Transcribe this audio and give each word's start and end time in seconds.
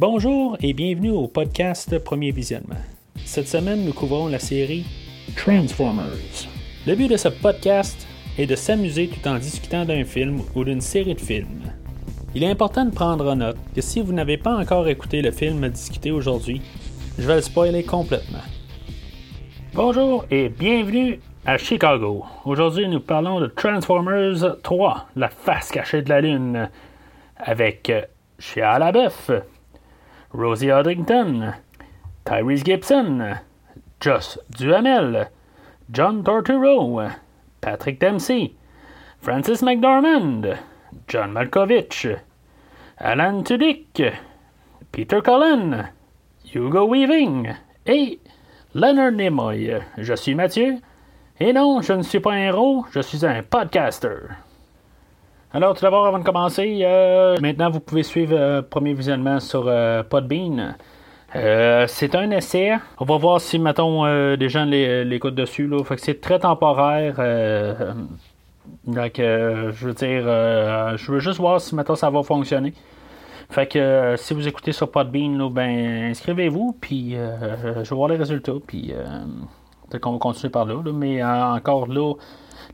Bonjour 0.00 0.56
et 0.62 0.72
bienvenue 0.72 1.10
au 1.10 1.28
podcast 1.28 1.98
Premier 1.98 2.30
Visionnement. 2.30 2.80
Cette 3.22 3.48
semaine, 3.48 3.84
nous 3.84 3.92
couvrons 3.92 4.28
la 4.28 4.38
série 4.38 4.86
Transformers. 5.36 6.48
Le 6.86 6.94
but 6.94 7.08
de 7.08 7.18
ce 7.18 7.28
podcast 7.28 8.08
est 8.38 8.46
de 8.46 8.56
s'amuser 8.56 9.08
tout 9.08 9.28
en 9.28 9.36
discutant 9.36 9.84
d'un 9.84 10.04
film 10.04 10.40
ou 10.54 10.64
d'une 10.64 10.80
série 10.80 11.14
de 11.14 11.20
films. 11.20 11.70
Il 12.34 12.42
est 12.42 12.50
important 12.50 12.86
de 12.86 12.94
prendre 12.94 13.30
en 13.30 13.36
note 13.36 13.58
que 13.74 13.82
si 13.82 14.00
vous 14.00 14.14
n'avez 14.14 14.38
pas 14.38 14.56
encore 14.56 14.88
écouté 14.88 15.20
le 15.20 15.32
film 15.32 15.68
discuté 15.68 16.10
aujourd'hui, 16.10 16.62
je 17.18 17.26
vais 17.26 17.34
le 17.34 17.42
spoiler 17.42 17.84
complètement. 17.84 18.38
Bonjour 19.74 20.24
et 20.30 20.48
bienvenue 20.48 21.20
à 21.44 21.58
Chicago. 21.58 22.24
Aujourd'hui, 22.46 22.88
nous 22.88 23.00
parlons 23.00 23.38
de 23.38 23.48
Transformers 23.48 24.62
3, 24.62 25.08
la 25.16 25.28
face 25.28 25.70
cachée 25.70 26.00
de 26.00 26.08
la 26.08 26.22
Lune, 26.22 26.70
avec 27.36 27.92
Shia 28.38 28.78
LaBeouf, 28.78 29.30
Rosie 30.32 30.70
Huntington, 30.70 31.54
Tyrese 32.24 32.62
Gibson, 32.62 33.40
Joss 34.00 34.38
Duhamel, 34.50 35.28
John 35.90 36.22
Torturo, 36.22 37.14
Patrick 37.60 37.98
Dempsey, 37.98 38.54
Francis 39.20 39.60
McDormand, 39.60 40.58
John 41.08 41.32
Malkovich, 41.32 42.20
Alan 42.98 43.42
Tudyk, 43.42 44.14
Peter 44.92 45.20
Cullen, 45.20 45.88
Hugo 46.44 46.86
Weaving 46.86 47.54
et 47.86 48.18
Leonard 48.72 49.12
Nimoy. 49.12 49.82
Je 49.98 50.14
suis 50.14 50.34
Mathieu. 50.34 50.78
Et 51.40 51.52
non, 51.52 51.80
je 51.80 51.94
ne 51.94 52.02
suis 52.02 52.20
pas 52.20 52.32
un 52.32 52.48
héros, 52.48 52.84
je 52.92 53.00
suis 53.00 53.24
un 53.24 53.42
podcaster. 53.42 54.28
Alors, 55.52 55.74
tout 55.74 55.82
d'abord, 55.82 56.06
avant 56.06 56.20
de 56.20 56.24
commencer, 56.24 56.78
euh, 56.84 57.36
maintenant 57.40 57.70
vous 57.70 57.80
pouvez 57.80 58.04
suivre 58.04 58.36
euh, 58.36 58.62
premier 58.62 58.94
visionnement 58.94 59.40
sur 59.40 59.64
euh, 59.66 60.04
Podbean. 60.04 60.76
Euh, 61.34 61.86
c'est 61.88 62.14
un 62.14 62.30
essai. 62.30 62.76
On 62.98 63.04
va 63.04 63.16
voir 63.16 63.40
si, 63.40 63.58
mettons, 63.58 64.04
des 64.36 64.48
gens 64.48 64.64
l'écoutent 64.64 65.34
dessus. 65.34 65.68
Fait 65.84 65.96
que 65.96 66.00
c'est 66.00 66.20
très 66.20 66.38
temporaire. 66.38 67.16
donc, 68.86 69.12
je 69.16 69.84
veux 69.84 69.94
dire, 69.94 70.22
je 70.96 71.10
veux 71.10 71.18
juste 71.18 71.38
voir 71.40 71.60
si, 71.60 71.74
mettons, 71.74 71.96
ça 71.96 72.10
va 72.10 72.22
fonctionner. 72.22 72.72
Fait 73.48 73.66
que 73.66 74.14
si 74.18 74.34
vous 74.34 74.46
écoutez 74.46 74.70
sur 74.70 74.90
Podbean, 74.90 75.36
là, 75.36 75.50
ben, 75.50 76.10
inscrivez-vous, 76.10 76.78
puis 76.80 77.14
je 77.14 77.90
vais 77.90 77.96
voir 77.96 78.08
les 78.08 78.16
résultats, 78.16 78.54
puis 78.64 78.92
peut-être 79.88 80.02
qu'on 80.02 80.12
va 80.12 80.18
continuer 80.18 80.50
par 80.50 80.64
là. 80.64 80.80
mais 80.92 81.22
encore 81.24 81.88
là, 81.88 82.14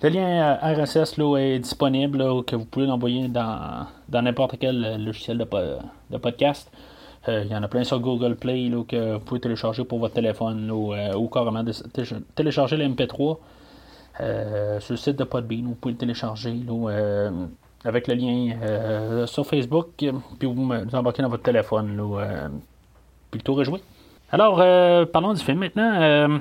le 0.02 0.08
lien 0.08 0.58
euh, 0.62 0.84
RSS 0.84 1.16
là, 1.16 1.36
est 1.38 1.58
disponible, 1.58 2.18
là, 2.18 2.42
que 2.42 2.56
vous 2.56 2.64
pouvez 2.64 2.86
l'envoyer 2.86 3.28
dans, 3.28 3.86
dans 4.08 4.22
n'importe 4.22 4.56
quel 4.58 4.84
euh, 4.84 4.98
logiciel 4.98 5.38
de, 5.38 5.46
de 6.10 6.16
podcast. 6.18 6.70
Euh, 7.28 7.42
Il 7.44 7.50
y 7.50 7.56
en 7.56 7.62
a 7.62 7.68
plein 7.68 7.84
sur 7.84 7.98
Google 8.00 8.36
Play 8.36 8.68
là, 8.68 8.82
que 8.86 9.14
vous 9.14 9.20
pouvez 9.20 9.40
télécharger 9.40 9.84
pour 9.84 9.98
votre 9.98 10.14
téléphone 10.14 10.70
ou, 10.70 10.94
ou 10.94 11.28
carrément 11.28 11.64
télécharger 12.34 12.76
le 12.76 12.88
MP3 12.88 13.38
euh, 14.20 14.80
sur 14.80 14.92
le 14.92 14.98
site 14.98 15.16
de 15.16 15.24
Podbean. 15.24 15.64
Vous 15.64 15.74
pouvez 15.74 15.92
le 15.92 15.98
télécharger 15.98 16.54
là, 16.66 17.30
avec 17.84 18.06
le 18.06 18.14
lien 18.14 19.26
sur 19.26 19.46
Facebook, 19.46 19.88
puis 19.96 20.10
vous 20.42 20.54
vous 20.54 20.94
embarquez 20.94 21.22
dans 21.22 21.28
votre 21.28 21.42
téléphone. 21.42 21.96
Là, 21.96 22.48
puis 23.30 23.40
le 23.40 23.44
tour 23.44 23.60
est 23.60 23.64
joué. 23.64 23.82
Alors, 24.30 24.56
parlons 25.08 25.34
du 25.34 25.42
film 25.42 25.58
maintenant. 25.58 26.40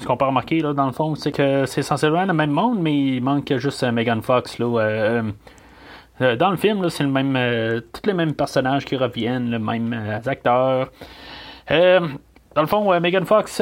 Ce 0.00 0.06
qu'on 0.06 0.16
peut 0.16 0.24
remarquer, 0.24 0.60
là, 0.60 0.72
dans 0.72 0.86
le 0.86 0.92
fond, 0.92 1.14
c'est 1.14 1.30
que 1.30 1.66
c'est 1.66 1.80
essentiellement 1.80 2.24
le 2.24 2.32
même 2.32 2.50
monde, 2.50 2.80
mais 2.80 2.96
il 2.96 3.22
manque 3.22 3.56
juste 3.58 3.82
euh, 3.84 3.92
Megan 3.92 4.22
Fox. 4.22 4.58
Là, 4.58 4.66
euh, 4.66 5.22
euh, 6.20 6.36
dans 6.36 6.50
le 6.50 6.56
film, 6.56 6.88
c'est 6.90 7.04
le 7.04 7.10
même, 7.10 7.82
tous 7.92 8.06
les 8.06 8.14
mêmes 8.14 8.34
personnages 8.34 8.84
qui 8.84 8.96
reviennent, 8.96 9.50
les 9.50 9.58
mêmes 9.58 10.20
acteurs. 10.26 10.90
Dans 11.68 12.62
le 12.62 12.66
fond, 12.66 13.00
Megan 13.00 13.24
Fox, 13.24 13.60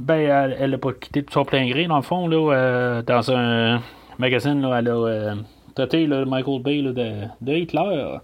ben, 0.00 0.54
elle 0.58 0.70
n'a 0.70 0.78
pas 0.78 0.92
quitté 0.92 1.22
de 1.22 1.30
son 1.30 1.44
plein 1.44 1.66
gré, 1.68 1.86
dans 1.86 1.96
le 1.96 2.02
fond, 2.02 2.26
là, 2.26 3.02
dans 3.02 3.30
un 3.30 3.80
magazine, 4.18 4.62
là, 4.62 4.78
elle 4.78 4.88
a 4.88 5.34
traité 5.74 6.06
Michael 6.06 6.62
Bay 6.62 6.82
de, 6.82 7.26
de 7.40 7.52
Hitler. 7.52 8.16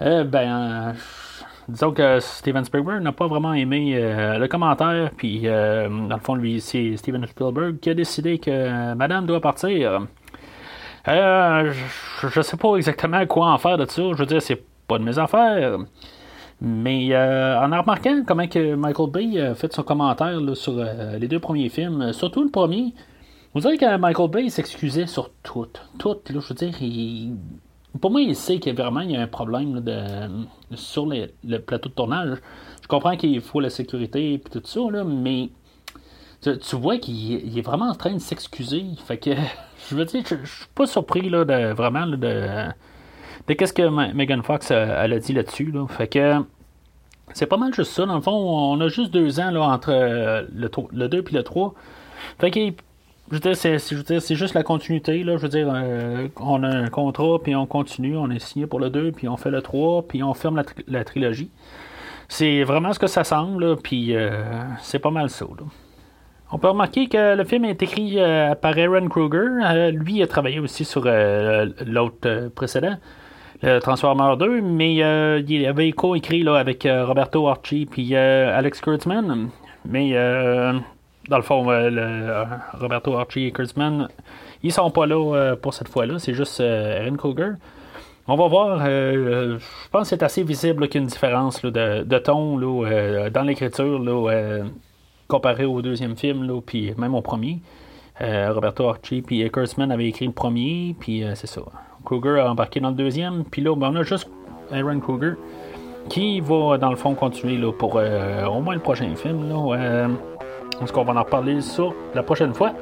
Ben, 0.00 0.94
disons 1.68 1.92
que 1.92 2.20
Steven 2.20 2.64
Spielberg 2.64 3.02
n'a 3.02 3.12
pas 3.12 3.26
vraiment 3.26 3.52
aimé 3.52 3.92
euh, 3.96 4.38
le 4.38 4.48
commentaire, 4.48 5.10
puis 5.16 5.42
euh, 5.46 5.88
dans 5.88 6.16
le 6.16 6.22
fond, 6.22 6.34
lui, 6.34 6.60
c'est 6.60 6.96
Steven 6.96 7.26
Spielberg 7.26 7.78
qui 7.80 7.90
a 7.90 7.94
décidé 7.94 8.38
que 8.38 8.94
Madame 8.94 9.26
doit 9.26 9.40
partir. 9.40 10.06
Euh, 11.08 11.72
je, 12.20 12.28
je 12.28 12.40
sais 12.42 12.56
pas 12.56 12.76
exactement 12.76 13.24
quoi 13.26 13.50
en 13.52 13.58
faire 13.58 13.76
de 13.78 13.86
ça. 13.86 14.02
Je 14.12 14.16
veux 14.16 14.26
dire, 14.26 14.40
c'est 14.42 14.62
pas 14.86 14.98
de 14.98 15.04
mes 15.04 15.18
affaires. 15.18 15.78
Mais 16.60 17.08
euh, 17.12 17.58
en 17.58 17.64
remarquant 17.80 18.22
comment 18.24 18.46
que 18.46 18.74
Michael 18.76 19.10
Bay 19.10 19.40
a 19.40 19.54
fait 19.56 19.72
son 19.72 19.82
commentaire 19.82 20.38
sur 20.54 20.74
euh, 20.78 21.18
les 21.18 21.26
deux 21.26 21.40
premiers 21.40 21.68
films, 21.68 22.12
surtout 22.12 22.44
le 22.44 22.50
premier, 22.50 22.94
vous 23.52 23.60
direz 23.60 23.76
que 23.78 23.96
Michael 23.96 24.30
Bay 24.30 24.48
s'excusait 24.48 25.06
sur 25.08 25.30
tout. 25.42 25.66
Tout, 25.98 26.10
là, 26.30 26.40
je 26.40 26.48
veux 26.48 26.54
dire, 26.54 26.74
il- 26.80 27.34
pour 28.00 28.10
moi, 28.10 28.20
il 28.22 28.34
sait 28.34 28.58
qu'il 28.58 28.74
y 28.74 28.80
a 28.80 28.82
vraiment 28.82 29.00
un 29.00 29.26
problème 29.26 29.82
sur 30.74 31.06
le 31.06 31.58
plateau 31.58 31.88
de 31.88 31.94
tournage. 31.94 32.38
Je 32.82 32.88
comprends 32.88 33.16
qu'il 33.16 33.40
faut 33.40 33.60
la 33.60 33.70
sécurité 33.70 34.34
et 34.34 34.40
tout 34.40 34.62
ça, 34.64 34.80
mais 35.04 35.50
tu, 36.42 36.76
vois 36.76 36.98
qu'il 36.98 37.46
il 37.46 37.58
est 37.58 37.62
vraiment 37.62 37.88
en 37.90 37.94
train 37.94 38.12
de 38.12 38.18
s'excuser. 38.18 38.84
Fait 39.06 39.18
que, 39.18 39.30
je 39.88 39.94
veux 39.94 40.04
dire, 40.04 40.22
je, 40.24 40.34
suis 40.44 40.66
pas 40.74 40.86
surpris 40.86 41.28
là, 41.28 41.44
de 41.44 41.72
vraiment 41.72 42.06
de, 42.06 43.54
qu'est-ce 43.54 43.72
que 43.72 44.12
Megan 44.12 44.42
Fox 44.42 44.70
a 44.70 45.06
dit 45.08 45.32
là-dessus. 45.32 45.70
Là. 45.70 45.86
Fait 45.86 46.08
que 46.08 46.36
c'est 47.34 47.46
pas 47.46 47.56
mal 47.56 47.74
juste 47.74 47.92
ça. 47.92 48.06
Dans 48.06 48.16
le 48.16 48.20
fond, 48.22 48.32
on 48.32 48.80
a 48.80 48.88
juste 48.88 49.12
deux 49.12 49.38
ans 49.38 49.54
entre 49.54 49.90
le, 49.90 50.70
le 50.92 51.08
2 51.08 51.18
et 51.18 51.34
le 51.34 51.42
3. 51.42 51.74
Fait 52.38 52.50
que 52.50 52.60
je 53.30 53.36
veux 53.36 53.40
dire, 53.40 53.56
c'est, 53.56 54.34
juste 54.34 54.54
la 54.54 54.62
continuité. 54.62 55.22
Là. 55.24 55.36
Je 55.36 55.42
veux 55.42 55.48
dire, 55.48 55.70
euh, 55.72 56.28
on 56.38 56.62
a 56.62 56.68
un 56.68 56.88
contrat, 56.88 57.38
puis 57.42 57.54
on 57.54 57.66
continue, 57.66 58.16
on 58.16 58.30
est 58.30 58.38
signé 58.38 58.66
pour 58.66 58.80
le 58.80 58.90
2, 58.90 59.12
puis 59.12 59.28
on 59.28 59.36
fait 59.36 59.50
le 59.50 59.62
3, 59.62 60.02
puis 60.08 60.22
on 60.22 60.34
ferme 60.34 60.56
la, 60.56 60.64
tri- 60.64 60.84
la 60.86 61.04
trilogie. 61.04 61.50
C'est 62.28 62.62
vraiment 62.62 62.92
ce 62.92 62.98
que 62.98 63.06
ça 63.06 63.24
semble, 63.24 63.76
puis 63.76 64.14
euh, 64.14 64.42
c'est 64.80 64.98
pas 64.98 65.10
mal 65.10 65.30
ça. 65.30 65.46
On 66.50 66.58
peut 66.58 66.68
remarquer 66.68 67.08
que 67.08 67.34
le 67.34 67.44
film 67.44 67.64
est 67.64 67.82
écrit 67.82 68.18
euh, 68.18 68.54
par 68.54 68.76
Aaron 68.76 69.08
Kruger. 69.08 69.90
Lui 69.92 70.22
a 70.22 70.26
travaillé 70.26 70.58
aussi 70.58 70.84
sur 70.84 71.04
l'autre 71.04 72.48
précédent, 72.54 72.96
le 73.62 73.78
Transformer 73.78 74.36
2, 74.38 74.60
mais 74.60 74.96
il 74.96 75.66
avait 75.66 75.92
co-écrit 75.92 76.46
avec 76.48 76.86
Roberto 76.86 77.48
Archie 77.48 77.86
puis 77.86 78.14
Alex 78.14 78.80
Kurtzman. 78.82 79.48
Mais 79.86 80.12
dans 81.28 81.36
le 81.36 81.42
fond, 81.42 81.70
euh, 81.70 81.90
euh, 81.90 82.44
Roberto 82.74 83.16
Archie 83.16 83.46
et 83.46 83.52
Kurtzman, 83.52 84.08
ils 84.62 84.72
sont 84.72 84.90
pas 84.90 85.06
là 85.06 85.34
euh, 85.34 85.56
pour 85.56 85.74
cette 85.74 85.88
fois-là. 85.88 86.18
C'est 86.18 86.34
juste 86.34 86.60
Aaron 86.60 87.16
Kruger. 87.16 87.52
On 88.28 88.36
va 88.36 88.46
voir. 88.46 88.86
je 88.86 89.58
pense 89.90 90.02
que 90.02 90.08
c'est 90.08 90.22
assez 90.22 90.44
visible 90.44 90.88
qu'il 90.88 91.00
y 91.00 91.02
a 91.02 91.02
une 91.02 91.10
différence 91.10 91.60
de, 91.62 92.18
ton 92.18 92.56
là, 92.56 93.30
dans 93.30 93.42
l'écriture 93.42 94.00
comparé 95.26 95.64
au 95.64 95.82
deuxième 95.82 96.16
film, 96.16 96.60
puis 96.64 96.94
même 96.96 97.16
au 97.16 97.20
premier. 97.20 97.58
Roberto 98.20 98.88
Archie 98.88 99.22
puis 99.22 99.50
Kurtzman 99.50 99.90
avaient 99.90 100.06
écrit 100.06 100.26
le 100.26 100.32
premier, 100.32 100.94
puis 101.00 101.24
c'est 101.34 101.48
ça. 101.48 101.62
Kruger 102.04 102.38
a 102.38 102.48
embarqué 102.52 102.78
dans 102.78 102.90
le 102.90 102.94
deuxième, 102.94 103.42
puis 103.44 103.60
là, 103.60 103.74
ben, 103.74 103.90
on 103.92 103.96
a 103.96 104.02
juste 104.04 104.30
Aaron 104.70 105.00
Kruger 105.00 105.32
qui 106.08 106.38
va, 106.38 106.78
dans 106.78 106.90
le 106.90 106.96
fond, 106.96 107.14
continuer 107.14 107.56
là, 107.56 107.72
pour 107.72 107.96
au 107.96 108.60
moins 108.60 108.74
le 108.74 108.80
prochain 108.80 109.12
film. 109.16 109.48
Là, 109.48 110.06
euh, 110.80 110.84
est-ce 110.84 110.92
qu'on 110.92 111.04
va 111.04 111.12
en 111.12 111.22
reparler 111.22 111.60
ça 111.60 111.84
la 112.14 112.22
prochaine 112.22 112.54
fois? 112.54 112.72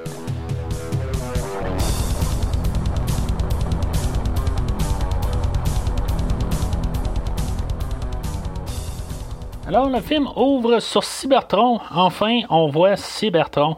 Alors, 9.71 9.89
le 9.89 10.01
film 10.01 10.27
ouvre 10.35 10.81
sur 10.81 11.05
Cybertron. 11.05 11.79
Enfin, 11.93 12.41
on 12.51 12.67
voit 12.71 12.97
Cybertron. 12.97 13.77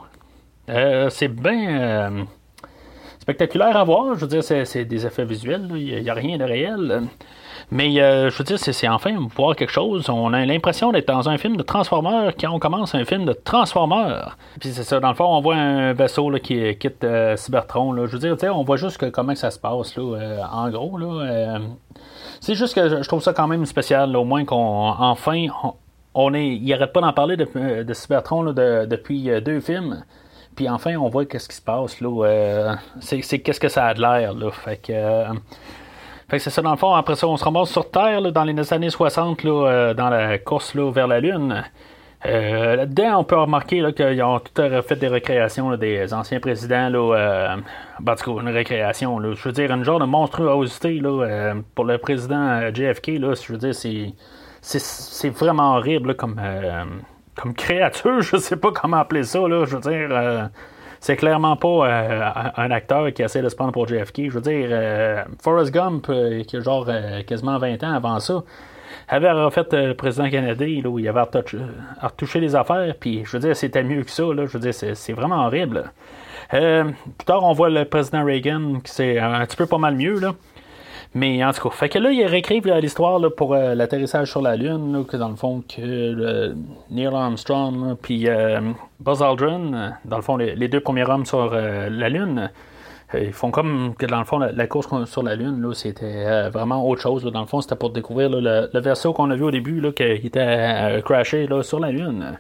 Euh, 0.71 1.11
c'est 1.11 1.29
bien 1.29 1.81
euh, 1.81 2.23
spectaculaire 3.21 3.77
à 3.77 3.85
voir. 3.85 4.15
Je 4.15 4.21
veux 4.21 4.27
dire, 4.27 4.43
c'est, 4.43 4.87
des 4.87 5.05
effets 5.05 5.27
visuels. 5.27 5.69
Il 5.77 6.03
n'y 6.03 6.09
a, 6.09 6.15
rien 6.15 6.39
de 6.39 6.45
réel. 6.45 7.03
Mais 7.75 7.99
euh, 8.03 8.29
je 8.29 8.37
veux 8.37 8.45
dire, 8.45 8.59
c'est, 8.59 8.87
enfin 8.89 9.17
voir 9.35 9.57
quelque 9.57 9.73
chose. 9.73 10.11
On 10.11 10.35
a 10.35 10.45
l'impression 10.45 10.93
d'être 10.93 11.09
dans 11.09 11.31
un 11.31 11.39
film 11.39 11.57
de 11.57 11.63
Transformers 11.63 12.35
quand 12.39 12.51
on 12.51 12.59
commence 12.59 12.95
un 12.95 13.07
film 13.07 13.25
de 13.25 13.33
Transformers. 13.33 14.37
Puis 14.61 14.73
c'est 14.73 14.83
ça, 14.83 15.01
dans 15.01 15.09
le 15.09 15.15
fond, 15.15 15.25
on 15.25 15.41
voit 15.41 15.55
un 15.57 15.95
vaisseau 15.95 16.31
qui 16.43 16.77
quitte 16.77 17.03
euh, 17.03 17.35
Cybertron. 17.37 17.97
Je 18.07 18.17
veux 18.19 18.19
dire, 18.37 18.55
on 18.55 18.63
voit 18.63 18.77
juste 18.77 19.11
comment 19.11 19.35
ça 19.35 19.51
se 19.51 19.59
passe, 19.59 19.97
là, 19.97 20.03
euh, 20.03 20.39
en 20.53 20.69
gros. 20.69 20.99
Là, 20.99 21.23
euh, 21.25 21.59
c'est 22.41 22.55
juste 22.55 22.75
que 22.75 22.89
je- 23.03 23.09
trouve 23.09 23.23
ça 23.23 23.33
quand 23.33 23.49
même 23.49 23.65
spécial, 23.65 24.15
au 24.17 24.25
moins 24.25 24.45
qu'on 24.45 24.91
enfin 24.99 25.47
on, 26.15 26.35
est, 26.35 26.49
il 26.49 26.73
arrête 26.75 26.93
pas 26.93 27.01
d'en 27.01 27.15
parler 27.15 27.39
de, 27.39 27.49
euh, 27.57 27.95
Cybertron 27.95 28.53
depuis 28.53 29.31
euh, 29.31 29.41
deux 29.41 29.61
films. 29.61 30.05
Puis 30.57 30.69
enfin, 30.69 30.97
on 30.97 31.09
voit 31.09 31.25
qu'est-ce 31.25 31.49
qui 31.49 31.57
se 31.57 31.63
passe 31.63 32.03
là. 32.03 32.25
euh, 32.27 32.75
c'est, 33.01 33.39
qu'est-ce 33.39 33.61
que 33.61 33.69
ça 33.69 33.87
a 33.87 33.95
de 33.95 34.03
l'air 34.03 34.35
là. 34.35 34.51
Fait 34.51 34.77
que, 34.77 34.93
euh, 34.93 35.25
Fait 36.29 36.39
que 36.39 36.43
c'est 36.43 36.51
ça, 36.51 36.63
dans 36.63 36.71
le 36.71 36.77
fond, 36.77 36.95
après 36.95 37.15
ça, 37.15 37.27
on 37.27 37.37
se 37.37 37.45
ramasse 37.45 37.71
sur 37.71 37.91
Terre 37.91 38.33
dans 38.33 38.45
les 38.45 38.73
années 38.73 38.91
60, 38.91 39.45
là, 39.45 39.51
euh, 39.51 39.95
dans 39.95 40.09
la 40.09 40.39
course 40.39 40.75
vers 40.77 41.07
la 41.07 41.21
Lune. 41.21 41.65
Euh, 42.25 42.77
là-dedans, 42.77 43.19
on 43.19 43.25
peut 43.25 43.37
remarquer 43.37 43.83
qu'ils 43.93 44.23
ont 44.23 44.39
tout 44.39 44.63
fait 44.87 44.97
des 44.97 45.09
récréations 45.09 45.77
des 45.77 46.15
anciens 46.15 46.39
présidents. 46.39 46.89
Là, 46.89 47.17
euh, 47.17 47.57
ben, 48.01 48.15
une 48.27 48.49
récréation. 48.49 49.21
Je 49.21 49.43
veux 49.43 49.53
dire, 49.53 49.73
une 49.73 49.85
genre 49.85 49.99
de 49.99 50.05
monstruosité 50.05 51.01
là, 51.01 51.55
pour 51.75 51.85
le 51.85 51.99
président 51.99 52.73
JFK. 52.73 53.19
Je 53.19 53.53
veux 53.53 53.59
dire, 53.59 53.75
c'est, 54.61 55.31
vraiment 55.31 55.77
horrible 55.77 56.15
comme, 56.15 56.41
comme 57.35 57.55
créature. 57.55 58.23
Je 58.23 58.37
sais 58.37 58.57
pas 58.57 58.71
comment 58.71 58.99
appeler 58.99 59.25
ça. 59.25 59.41
Là, 59.41 59.65
je 59.65 59.77
veux 59.77 59.83
dire, 59.83 60.49
c'est 61.03 61.17
clairement 61.17 61.57
pas 61.57 61.89
euh, 61.89 62.31
un 62.57 62.71
acteur 62.71 63.13
qui 63.13 63.23
essaie 63.23 63.43
de 63.43 63.49
se 63.49 63.57
prendre 63.57 63.73
pour 63.73 63.89
JFK. 63.89 64.31
Je 64.31 64.35
veux 64.35 64.41
dire, 64.41 64.69
euh, 64.71 65.25
Forrest 65.43 65.73
Gump, 65.73 66.07
euh, 66.09 66.45
qui 66.45 66.57
a 66.57 66.61
genre 66.61 66.89
quasiment 67.27 67.59
20 67.59 67.83
ans 67.83 67.93
avant 67.93 68.21
ça, 68.21 68.45
avait 69.09 69.33
refait 69.33 69.67
le 69.73 69.95
président 69.95 70.31
canadien, 70.31 70.81
où 70.85 71.01
il 71.01 71.09
avait 71.09 71.23
retouché, 71.23 71.59
retouché 72.01 72.39
les 72.39 72.55
affaires, 72.55 72.95
puis 73.01 73.25
je 73.25 73.33
veux 73.33 73.41
dire, 73.41 73.57
c'était 73.57 73.83
mieux 73.83 74.05
que 74.05 74.13
ça, 74.13 74.23
je 74.29 74.45
veux 74.45 74.61
dire, 74.61 74.73
c'est, 74.73 75.13
vraiment 75.13 75.45
horrible. 75.45 75.91
Plus 76.51 77.27
tard, 77.27 77.43
on 77.43 77.53
voit 77.53 77.69
le 77.69 77.85
président 77.85 78.25
Reagan, 78.25 78.75
qui 78.85 78.93
c'est 78.93 79.19
un 79.19 79.45
petit 79.45 79.57
peu 79.57 79.67
pas 79.67 79.79
mal 79.79 79.97
mieux, 79.97 80.21
là. 80.21 80.35
Mais 81.15 81.45
en 81.45 81.53
tout 81.53 81.69
cas, 81.69 81.75
fait 81.75 81.89
que 81.91 81.99
là, 81.99 82.11
il 82.11 82.25
réécrivent 82.25 82.67
l'histoire 82.81 83.21
pour 83.37 83.53
euh, 83.53 83.75
l'atterrissage 83.75 84.31
sur 84.31 84.41
la 84.41 84.57
Lune, 84.57 85.05
que 85.07 85.19
dans 85.19 85.29
le 85.29 85.37
fond, 85.37 85.63
que 85.69 86.55
Neil 86.91 87.07
Armstrong, 87.07 87.97
puis 88.01 88.29
euh, 88.29 88.61
Buzz 88.99 89.23
Aldrin, 89.23 89.75
euh, 89.75 89.91
dans 90.07 90.17
le 90.17 90.23
fond, 90.23 90.39
les, 90.39 90.69
deux 90.69 90.81
premiers 90.81 91.09
hommes 91.09 91.27
sur 91.27 91.51
la 91.51 92.09
Lune, 92.09 92.51
ils 93.15 93.33
font 93.35 93.51
comme 93.51 93.95
que 93.99 94.07
dans 94.07 94.21
le 94.21 94.25
fond, 94.25 94.39
la, 94.39 94.67
course 94.67 94.89
sur 95.05 95.23
la 95.23 95.37
Lune, 95.37 95.75
c'était 95.75 96.49
vraiment 96.49 96.89
autre 96.89 97.03
chose. 97.03 97.25
Dans 97.25 97.43
le 97.43 97.47
fond, 97.47 97.61
c'était 97.61 97.77
pour 97.77 97.91
découvrir 97.91 98.31
le, 98.31 98.71
le 98.73 98.81
vaisseau 98.81 99.13
qu'on 99.13 99.31
a 99.31 99.37
vu 99.37 99.45
au 99.45 99.51
début, 99.51 99.83
qui 99.93 100.03
était 100.03 101.03
crashé 101.05 101.47
sur 101.61 101.79
la 101.79 101.91
Lune. 101.91 102.39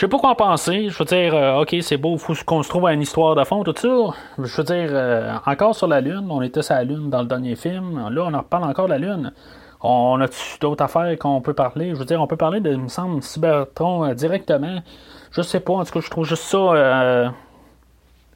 Je 0.00 0.06
sais 0.06 0.08
pas 0.08 0.18
quoi 0.18 0.30
en 0.30 0.34
penser. 0.34 0.88
Je 0.88 0.98
veux 0.98 1.04
dire, 1.04 1.34
euh, 1.34 1.60
ok, 1.60 1.76
c'est 1.82 1.98
beau, 1.98 2.16
faut 2.16 2.32
qu'on 2.46 2.62
se 2.62 2.70
trouve 2.70 2.86
à 2.86 2.94
une 2.94 3.02
histoire 3.02 3.34
de 3.34 3.44
fond, 3.44 3.62
tout 3.64 3.74
ça. 3.76 4.16
Je 4.38 4.56
veux 4.56 4.64
dire, 4.64 4.88
euh, 4.92 5.36
encore 5.44 5.74
sur 5.74 5.88
la 5.88 6.00
Lune, 6.00 6.26
on 6.30 6.40
était 6.40 6.62
sur 6.62 6.74
la 6.74 6.84
Lune 6.84 7.10
dans 7.10 7.20
le 7.20 7.26
dernier 7.26 7.54
film. 7.54 8.08
Là, 8.08 8.24
on 8.24 8.32
en 8.32 8.38
reparle 8.38 8.64
encore 8.64 8.86
de 8.86 8.92
la 8.92 8.98
Lune. 8.98 9.30
On 9.82 10.18
a 10.22 10.26
d'autres 10.58 10.82
affaires 10.82 11.18
qu'on 11.18 11.42
peut 11.42 11.52
parler. 11.52 11.90
Je 11.90 11.96
veux 11.96 12.06
dire, 12.06 12.18
on 12.18 12.26
peut 12.26 12.38
parler 12.38 12.60
de, 12.60 12.72
il 12.72 12.80
me 12.80 12.88
semble, 12.88 13.22
Cybertron 13.22 14.06
euh, 14.06 14.14
directement. 14.14 14.78
Je 15.32 15.42
sais 15.42 15.60
pas, 15.60 15.74
en 15.74 15.84
tout 15.84 15.92
cas, 15.92 16.00
je 16.00 16.08
trouve 16.08 16.24
juste 16.24 16.44
ça 16.44 17.34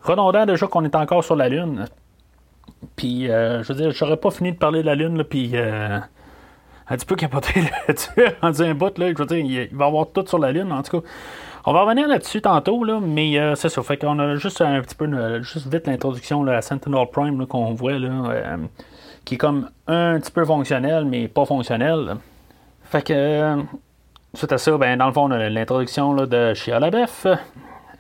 redondant 0.03 0.45
déjà 0.45 0.67
qu'on 0.67 0.85
est 0.85 0.95
encore 0.95 1.25
sur 1.25 1.35
la 1.35 1.49
Lune. 1.49 1.87
Puis, 2.95 3.29
je 3.29 3.67
veux 3.67 3.75
dire, 3.75 3.91
j'aurais 3.91 4.19
pas 4.19 4.31
fini 4.31 4.53
de 4.53 4.59
parler 4.59 4.83
de 4.83 4.87
la 4.87 4.97
Lune, 4.97 5.17
là, 5.17 5.25
puis 5.25 5.57
un 5.57 6.97
petit 6.97 7.07
peu 7.07 7.17
capoté 7.17 7.63
là-dessus, 7.89 8.11
rendu 8.43 8.63
un 8.63 8.75
bout, 8.75 8.99
là, 8.99 9.09
je 9.09 9.17
veux 9.17 9.25
dire, 9.25 9.39
il 9.39 9.75
va 9.75 9.87
y 9.87 9.89
avoir 9.89 10.09
tout 10.13 10.27
sur 10.27 10.39
la 10.39 10.53
Lune, 10.53 10.71
en 10.71 10.83
tout 10.83 11.01
cas. 11.01 11.09
On 11.67 11.73
va 11.73 11.81
revenir 11.81 12.07
là-dessus 12.09 12.43
tantôt, 12.43 12.85
là, 12.85 13.01
mais 13.01 13.39
euh, 13.39 13.55
c'est 13.55 13.71
ça. 13.71 13.83
Fait 13.83 13.97
qu'on 13.97 14.19
a 14.19 14.37
juste 14.37 14.61
un 14.61 14.83
petit 14.83 14.95
peu, 14.95 15.41
juste 15.41 15.67
vite 15.73 15.87
l'introduction 15.87 16.47
à 16.47 16.61
Sentinel 16.61 17.07
Prime 17.11 17.47
qu'on 17.47 17.73
voit, 17.73 17.99
là, 17.99 18.11
euh, 18.29 18.57
qui 19.25 19.37
est 19.37 19.39
comme 19.39 19.71
un 19.87 20.21
petit 20.21 20.31
peu 20.31 20.45
fonctionnel, 20.45 21.07
mais 21.07 21.27
pas 21.27 21.47
fonctionnel. 21.47 22.17
Fait 22.83 23.01
que, 23.01 23.15
euh, 23.15 23.63
suite 24.35 24.53
à 24.53 24.59
ça, 24.59 24.77
ben, 24.77 24.99
dans 24.99 25.07
le 25.07 25.13
fond, 25.13 25.23
on 25.23 25.31
a 25.31 25.49
l'introduction 25.49 26.15
de 26.15 26.53
Shia 26.53 26.79
LaBeouf 26.81 27.27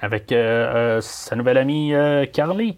avec 0.03 0.35
sa 1.01 1.35
nouvelle 1.35 1.57
amie 1.57 1.95
Carly 2.35 2.77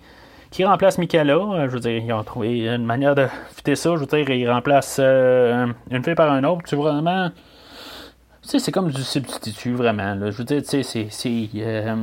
qui 0.52 0.64
remplace 0.64 0.98
Michaela. 0.98 1.66
Je 1.66 1.72
veux 1.72 1.80
dire, 1.80 1.96
ils 1.96 2.12
ont 2.12 2.22
trouvé 2.22 2.68
une 2.68 2.84
manière 2.84 3.16
de 3.16 3.26
fitter 3.56 3.74
ça. 3.74 3.96
Je 3.96 4.00
veux 4.00 4.06
dire, 4.06 4.30
ils 4.30 4.48
remplacent 4.48 5.00
une 5.00 6.04
fille 6.04 6.14
par 6.14 6.30
un 6.30 6.44
autre. 6.44 6.62
C'est 6.66 6.76
vraiment. 6.76 7.30
Sais, 8.46 8.58
c'est 8.58 8.72
comme 8.72 8.90
du 8.90 9.02
substitut, 9.02 9.74
vraiment. 9.74 10.14
Je 10.30 10.36
veux 10.36 10.44
dire, 10.44 10.62
tu 10.62 10.82
sais, 10.82 11.06
c'est. 11.10 11.48
euh, 11.56 11.96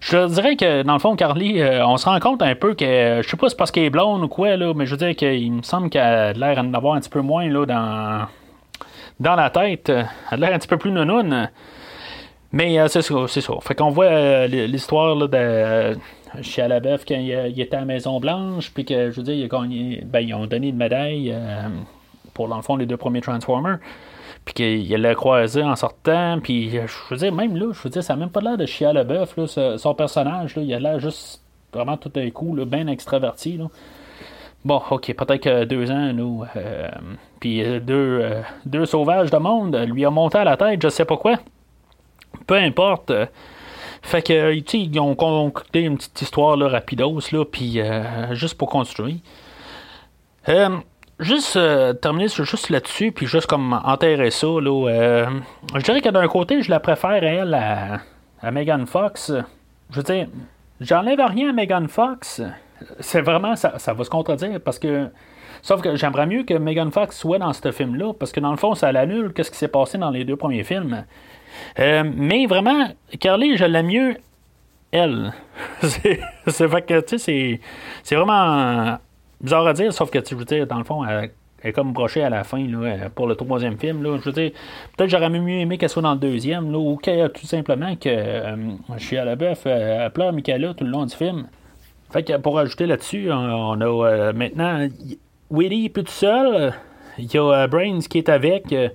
je 0.00 0.28
dirais 0.28 0.56
que, 0.56 0.82
dans 0.82 0.92
le 0.92 0.98
fond, 0.98 1.16
Carly, 1.16 1.60
euh, 1.60 1.86
on 1.86 1.96
se 1.96 2.04
rend 2.04 2.18
compte 2.20 2.42
un 2.42 2.54
peu 2.54 2.74
que. 2.74 3.20
Je 3.22 3.28
sais 3.28 3.36
pas 3.36 3.46
si 3.46 3.50
c'est 3.50 3.56
parce 3.56 3.70
qu'elle 3.70 3.84
est 3.84 3.90
blonde 3.90 4.22
ou 4.22 4.28
quoi, 4.28 4.56
là, 4.56 4.74
mais 4.74 4.86
je 4.86 4.92
veux 4.92 4.96
dire 4.98 5.16
qu'il 5.16 5.52
me 5.52 5.62
semble 5.62 5.90
qu'elle 5.90 6.02
a 6.02 6.32
l'air 6.32 6.62
d'en 6.62 6.74
avoir 6.74 6.94
un 6.94 7.00
petit 7.00 7.08
peu 7.08 7.20
moins, 7.20 7.48
là, 7.48 7.66
dans. 7.66 8.26
Dans 9.20 9.34
la 9.34 9.50
tête. 9.50 9.88
Elle 9.88 10.04
a 10.30 10.36
l'air 10.36 10.54
un 10.54 10.58
petit 10.58 10.68
peu 10.68 10.78
plus 10.78 10.90
nounoune. 10.90 11.48
Mais 12.52 12.78
euh, 12.78 12.86
c'est 12.88 13.02
ça, 13.02 13.14
c'est 13.28 13.40
ça. 13.40 13.54
Fait 13.62 13.74
qu'on 13.74 13.90
voit 13.90 14.04
euh, 14.04 14.46
l'histoire 14.46 15.16
de 15.16 15.28
euh, 15.32 15.94
chez 16.42 16.62
Alabeuf 16.62 17.04
quand 17.06 17.16
il, 17.16 17.58
était 17.60 17.76
à 17.76 17.80
la 17.80 17.86
Maison 17.86 18.20
Blanche, 18.20 18.70
puis 18.72 18.84
que 18.84 19.10
je 19.10 19.16
veux 19.16 19.22
dire, 19.22 19.44
a 19.44 19.48
gagné, 19.48 20.02
ben, 20.04 20.20
ils 20.20 20.34
ont 20.34 20.46
donné 20.46 20.68
une 20.68 20.76
médaille 20.76 21.32
euh, 21.34 21.68
pour 22.34 22.48
dans 22.48 22.56
le 22.56 22.62
fond 22.62 22.76
les 22.76 22.86
deux 22.86 22.98
premiers 22.98 23.22
Transformers. 23.22 23.78
Puis 24.44 24.54
qu'il 24.54 24.90
l'a 25.00 25.14
croisé 25.14 25.62
en 25.62 25.76
sortant, 25.76 26.40
puis 26.42 26.70
je 26.70 27.10
veux 27.10 27.16
dire, 27.16 27.32
même 27.32 27.56
là, 27.56 27.72
je 27.72 27.80
veux 27.82 27.90
dire, 27.90 28.02
ça 28.02 28.14
n'a 28.14 28.20
même 28.20 28.30
pas 28.30 28.40
l'air 28.40 28.56
de 28.56 28.66
Chia 28.66 28.92
Leboeuf, 28.92 29.36
là, 29.36 29.78
son 29.78 29.94
personnage, 29.94 30.56
là, 30.56 30.62
il 30.62 30.74
a 30.74 30.80
l'air 30.80 30.98
juste 30.98 31.42
vraiment 31.72 31.96
tout 31.96 32.08
d'un 32.08 32.28
coup, 32.30 32.52
bien 32.66 32.86
extraverti, 32.88 33.56
là. 33.56 33.66
Bon, 34.64 34.80
ok, 34.90 35.14
peut-être 35.14 35.42
que 35.42 35.64
deux 35.64 35.90
ans, 35.90 36.12
nous, 36.12 36.44
euh, 36.54 36.88
puis 37.40 37.62
euh, 37.64 37.80
deux, 38.64 38.84
sauvages 38.86 39.30
de 39.30 39.36
monde 39.36 39.76
lui 39.88 40.06
ont 40.06 40.12
monté 40.12 40.38
à 40.38 40.44
la 40.44 40.56
tête, 40.56 40.80
je 40.80 40.88
sais 40.88 41.04
pas 41.04 41.16
quoi 41.16 41.36
peu 42.46 42.54
importe. 42.56 43.10
euh, 43.10 43.26
Fait 44.02 44.22
que, 44.22 44.54
ils 44.54 45.00
ont 45.00 45.14
concocté 45.16 45.80
une 45.80 45.96
petite 45.96 46.22
histoire 46.22 46.56
là, 46.56 46.68
rapidos, 46.68 47.20
puis 47.50 47.80
juste 48.32 48.56
pour 48.56 48.68
construire. 48.68 49.16
Juste 51.20 51.56
euh, 51.56 51.92
terminer 51.92 52.28
sur- 52.28 52.44
juste 52.44 52.68
là-dessus, 52.70 53.12
puis 53.12 53.26
juste 53.26 53.46
comme 53.46 53.72
enterrer 53.84 54.30
ça, 54.30 54.46
là. 54.46 54.88
euh, 54.88 55.26
je 55.76 55.80
dirais 55.82 56.00
que 56.00 56.08
d'un 56.08 56.26
côté, 56.26 56.62
je 56.62 56.70
la 56.70 56.80
préfère, 56.80 57.22
elle, 57.22 57.54
à, 57.54 58.50
Megan 58.50 58.86
Fox. 58.86 59.32
Je 59.90 59.96
veux 59.96 60.02
dire, 60.02 60.26
j'enlève 60.80 61.20
rien 61.20 61.50
à 61.50 61.52
Megan 61.52 61.86
Fox. 61.88 62.42
C'est 62.98 63.20
vraiment, 63.20 63.54
ça, 63.54 63.78
ça 63.78 63.92
va 63.92 64.02
se 64.04 64.10
contredire, 64.10 64.60
parce 64.64 64.78
que. 64.78 65.08
Sauf 65.64 65.80
que 65.80 65.94
j'aimerais 65.94 66.26
mieux 66.26 66.42
que 66.42 66.54
Megan 66.54 66.90
Fox 66.90 67.16
soit 67.16 67.38
dans 67.38 67.52
ce 67.52 67.70
film-là, 67.70 68.14
parce 68.18 68.32
que 68.32 68.40
dans 68.40 68.50
le 68.50 68.56
fond, 68.56 68.74
ça 68.74 68.90
l'annule 68.90 69.32
qu'est-ce 69.32 69.48
qui 69.52 69.56
s'est 69.58 69.68
passé 69.68 69.96
dans 69.96 70.10
les 70.10 70.24
deux 70.24 70.34
premiers 70.34 70.64
films. 70.64 71.04
Euh, 71.78 72.02
mais 72.16 72.46
vraiment, 72.46 72.88
Carly, 73.20 73.56
je 73.56 73.64
l'aime 73.66 73.86
mieux, 73.86 74.16
elle. 74.90 75.32
c'est 75.82 76.18
c'est 76.48 76.66
fait 76.68 76.82
que, 76.82 77.00
tu 77.02 77.10
sais, 77.10 77.18
c'est- 77.18 77.60
c'est 78.02 78.16
vraiment 78.16 78.98
bizarre 79.42 79.66
à 79.66 79.72
dire, 79.72 79.92
sauf 79.92 80.10
que, 80.10 80.18
tu 80.18 80.34
veux 80.34 80.44
dire, 80.44 80.66
dans 80.66 80.78
le 80.78 80.84
fond, 80.84 81.04
elle, 81.04 81.30
est 81.64 81.72
comme 81.72 81.92
brochée 81.92 82.22
à 82.22 82.30
la 82.30 82.44
fin, 82.44 82.66
là, 82.66 83.08
pour 83.10 83.26
le 83.26 83.34
troisième 83.34 83.78
film, 83.78 84.02
là. 84.02 84.18
Je 84.18 84.24
veux 84.24 84.32
dire, 84.32 84.50
peut-être 84.96 85.10
j'aurais 85.10 85.30
mieux 85.30 85.60
aimé 85.60 85.78
qu'elle 85.78 85.88
soit 85.88 86.02
dans 86.02 86.14
le 86.14 86.18
deuxième, 86.18 86.72
là, 86.72 86.78
ou 86.78 86.96
qu'elle, 86.96 87.30
tout 87.30 87.46
simplement, 87.46 87.94
que 87.96 88.08
euh, 88.08 88.56
je 88.96 89.04
suis 89.04 89.16
à 89.16 89.24
la 89.24 89.36
bœuf, 89.36 89.62
euh, 89.66 90.04
elle 90.04 90.12
pleure 90.12 90.32
Michaela 90.32 90.74
tout 90.74 90.84
le 90.84 90.90
long 90.90 91.06
du 91.06 91.14
film. 91.14 91.46
Fait 92.10 92.22
que 92.22 92.36
pour 92.36 92.58
ajouter 92.58 92.86
là-dessus, 92.86 93.30
on, 93.32 93.80
a 93.80 93.84
euh, 93.84 94.32
maintenant 94.34 94.86
Willy 95.50 95.88
plus 95.88 96.04
tout 96.04 96.12
seul. 96.12 96.74
Il 97.18 97.32
y 97.32 97.38
a 97.38 97.42
euh, 97.42 97.66
Brains 97.68 98.00
qui 98.00 98.18
est 98.18 98.28
avec. 98.28 98.72
euh, 98.72 98.88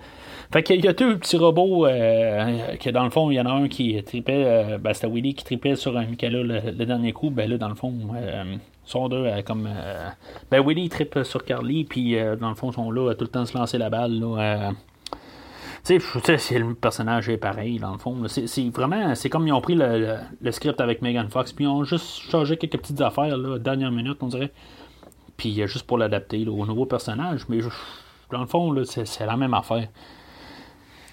fait 0.51 0.63
qu'il 0.63 0.83
y 0.83 0.87
a 0.87 0.93
deux 0.93 1.17
petits 1.17 1.35
robots 1.37 1.85
euh, 1.87 2.75
que 2.77 2.89
dans 2.89 3.03
le 3.03 3.09
fond, 3.09 3.29
il 3.31 3.35
y 3.35 3.41
en 3.41 3.45
a 3.45 3.51
un 3.51 3.67
qui 3.67 4.01
tripait, 4.03 4.43
euh, 4.45 4.77
ben, 4.77 4.93
c'était 4.93 5.07
Willy 5.07 5.33
qui 5.33 5.43
tripait 5.43 5.75
sur 5.75 5.97
un 5.97 6.05
Michaela 6.05 6.41
le, 6.41 6.71
le 6.71 6.85
dernier 6.85 7.11
coup. 7.11 7.29
Ben 7.29 7.49
là, 7.49 7.57
dans 7.57 7.67
le 7.67 7.75
fond, 7.75 7.93
euh, 8.15 8.55
sont 8.91 9.09
deux 9.09 9.25
euh, 9.25 9.41
comme. 9.41 9.67
euh, 9.67 10.09
ben 10.51 10.65
Willy 10.65 10.83
il 10.83 10.89
tripe 10.89 11.19
sur 11.23 11.43
Carly, 11.43 11.83
puis 11.85 12.17
euh, 12.17 12.35
dans 12.35 12.49
le 12.49 12.55
fond, 12.55 12.71
ils 12.71 12.75
sont 12.75 12.91
là 12.91 13.11
à 13.11 13.15
tout 13.15 13.23
le 13.25 13.29
temps 13.29 13.45
se 13.45 13.57
lancer 13.57 13.77
la 13.77 13.89
balle. 13.89 14.19
Là, 14.19 14.37
euh, 14.37 14.71
tu 15.85 15.99
sais, 15.99 16.59
le 16.59 16.73
personnage 16.73 17.29
est 17.29 17.37
pareil, 17.37 17.79
dans 17.79 17.93
le 17.93 17.97
fond. 17.97 18.15
C'est 18.27 18.69
vraiment, 18.69 19.15
c'est 19.15 19.29
comme 19.29 19.47
ils 19.47 19.53
ont 19.53 19.61
pris 19.61 19.75
le, 19.75 20.17
script 20.51 20.81
avec 20.81 21.01
Megan 21.01 21.29
Fox, 21.29 21.53
puis 21.53 21.65
ils 21.65 21.69
ont 21.69 21.83
juste 21.83 22.29
changé 22.29 22.57
quelques 22.57 22.77
petites 22.79 22.99
affaires, 23.01 23.37
là, 23.37 23.57
dernière 23.57 23.91
minute, 23.91 24.17
on 24.21 24.27
dirait. 24.27 24.51
Puis 25.37 25.61
euh, 25.61 25.67
juste 25.67 25.85
pour 25.87 25.97
l'adapter 25.97 26.45
au 26.47 26.65
nouveau 26.65 26.85
personnage. 26.85 27.41
Mais 27.47 27.61
je- 27.61 27.69
dans 28.31 28.41
le 28.41 28.47
fond, 28.47 28.75
c'est 28.85 29.25
la 29.25 29.37
même 29.37 29.53
affaire. 29.53 29.87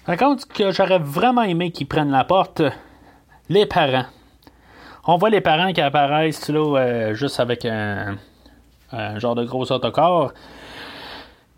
Par 0.05 0.17
contre, 0.17 0.47
que 0.47 0.71
j'aurais 0.71 0.99
vraiment 0.99 1.43
aimé 1.43 1.71
qu'ils 1.71 1.87
prennent 1.87 2.11
la 2.11 2.23
porte, 2.25 2.61
les 3.49 3.65
parents. 3.65 4.05
On 5.07 5.17
voit 5.17 5.29
les 5.29 5.41
parents 5.41 5.71
qui 5.71 5.81
apparaissent 5.81 6.49
là, 6.49 6.79
euh, 6.79 7.13
juste 7.13 7.39
avec 7.39 7.63
un, 7.65 8.17
genre 9.17 9.35
de 9.35 9.43
gros 9.43 9.71
autocar. 9.71 10.33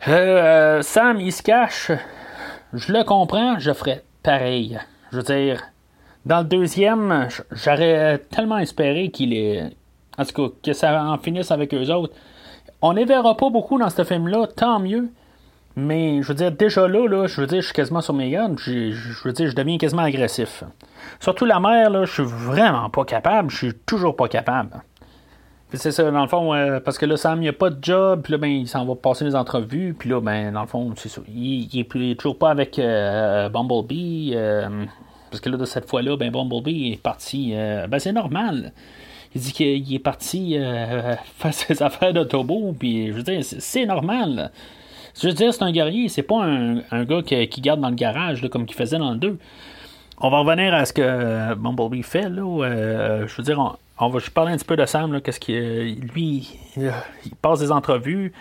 Euh, 0.08 0.12
euh, 0.12 0.82
Sam, 0.82 1.22
il 1.22 1.32
se 1.32 1.42
cache. 1.42 1.92
Je 2.74 2.92
le 2.92 3.06
comprends, 3.06 3.58
je 3.58 3.72
ferais 3.72 4.04
pareil. 4.22 4.78
Je 5.12 5.18
veux 5.18 5.24
dire, 5.24 5.64
dans 6.26 6.40
le 6.40 6.44
deuxième, 6.44 7.30
j'aurais 7.52 8.18
tellement 8.30 8.58
espéré 8.58 9.10
qu'il 9.12 9.34
est. 9.34 9.72
En 10.18 10.26
tout 10.26 10.50
cas, 10.50 10.56
que 10.64 10.74
ça 10.74 11.02
en 11.06 11.18
finisse 11.18 11.50
avec 11.52 11.74
eux 11.74 11.90
autres. 11.90 12.14
On 12.82 12.92
ne 12.92 12.98
les 12.98 13.06
verra 13.06 13.38
pas 13.38 13.50
beaucoup 13.50 13.80
dans 13.80 13.90
ce 13.90 14.04
film-là, 14.04 14.48
tant 14.48 14.80
mieux. 14.80 15.10
Mais 15.80 16.24
je 16.24 16.28
veux 16.30 16.34
dire, 16.34 16.52
déjà 16.52 16.88
là, 16.88 17.08
là 17.08 17.28
je 17.28 17.40
veux 17.40 17.46
dire, 17.46 17.62
je 17.62 17.68
suis 17.68 17.74
quasiment 17.76 18.02
sur 18.02 18.16
mes 18.16 18.32
gardes. 18.32 18.58
Je, 18.58 18.90
je 18.90 19.24
veux 19.24 19.32
dire, 19.32 19.48
je 19.48 19.56
deviens 19.56 19.78
quasiment 19.78 20.02
agressif. 20.02 20.64
Surtout 21.20 21.46
la 21.46 21.60
mère, 21.60 21.92
là, 21.92 22.04
je 22.04 22.12
suis 22.12 22.24
vraiment 22.26 22.90
pas 22.90 23.06
capable. 23.06 23.52
Je 23.52 23.58
suis 23.58 23.74
toujours 23.86 24.16
pas 24.16 24.28
capable. 24.28 24.72
c'est 25.72 25.92
ça, 25.92 26.10
dans 26.10 26.24
le 26.24 26.28
fond, 26.28 26.80
parce 26.84 26.98
que 26.98 27.06
là, 27.06 27.16
Sam, 27.16 27.38
il 27.38 27.42
n'y 27.42 27.48
a 27.48 27.54
pas 27.54 27.70
de 27.70 27.78
job, 27.80 28.22
puis 28.24 28.32
là, 28.32 28.40
ben, 28.40 28.48
il 28.48 28.68
s'en 28.68 28.86
va 28.86 28.96
passer 28.96 29.24
les 29.24 29.36
entrevues, 29.36 29.94
puis 29.94 30.10
là, 30.10 30.20
ben, 30.20 30.52
dans 30.52 30.62
le 30.62 30.68
fond, 30.68 30.94
c'est 30.96 31.10
ça. 31.10 31.22
Il, 31.28 31.70
il, 31.72 32.16
toujours 32.18 32.40
pas 32.40 32.50
avec 32.50 32.78
Bumblebee, 32.78 34.36
parce 35.30 35.42
que 35.42 35.50
là, 35.50 35.58
de 35.58 35.66
cette 35.66 35.88
fois-là, 35.88 36.18
ben, 36.18 36.32
Bumblebee 36.32 36.94
est 36.94 37.02
parti. 37.02 37.54
ben, 37.54 38.00
c'est 38.00 38.14
normal. 38.14 38.72
Il 39.36 39.42
dit 39.42 39.52
qu'il 39.52 39.94
est 39.94 40.00
parti 40.00 40.58
faire 41.38 41.54
ses 41.54 41.84
affaires 41.84 42.14
d'autobo, 42.14 42.74
puis 42.80 43.10
je 43.10 43.14
veux 43.14 43.24
dire, 43.24 43.42
c'est 43.44 43.86
normal. 43.86 44.52
Je 45.20 45.28
veux 45.28 45.34
dire, 45.34 45.54
c'est 45.54 45.64
un 45.64 45.72
guerrier, 45.72 46.10
c'est 46.10 46.24
pas 46.24 46.44
un, 46.44 47.04
gars 47.06 47.22
qui, 47.22 47.62
garde 47.62 47.82
dans 47.82 47.90
le 47.90 47.96
garage, 47.96 48.42
là, 48.42 48.50
comme 48.50 48.66
qu'il 48.66 48.76
faisait 48.76 48.98
dans 48.98 49.12
le 49.12 49.18
2. 49.18 49.38
On 50.20 50.30
va 50.30 50.40
revenir 50.40 50.74
à 50.74 50.86
ce 50.86 50.94
que 50.94 51.54
Bumblebee 51.56 52.04
fait, 52.04 52.30
là. 52.30 53.26
je 53.28 53.36
veux 53.36 53.44
dire, 53.44 53.78
on, 54.00 54.10
va 54.10 54.20
je 54.20 54.30
parler 54.30 54.54
un 54.54 54.58
petit 54.58 54.66
peu 54.66 54.76
de 54.76 54.86
Sam, 54.86 55.22
qu'est-ce 55.22 55.40
qu'il 55.40 56.00
lui, 56.14 56.58
il, 56.76 57.36
passe 57.42 57.60
des 57.60 57.72
entrevues. 57.72 58.32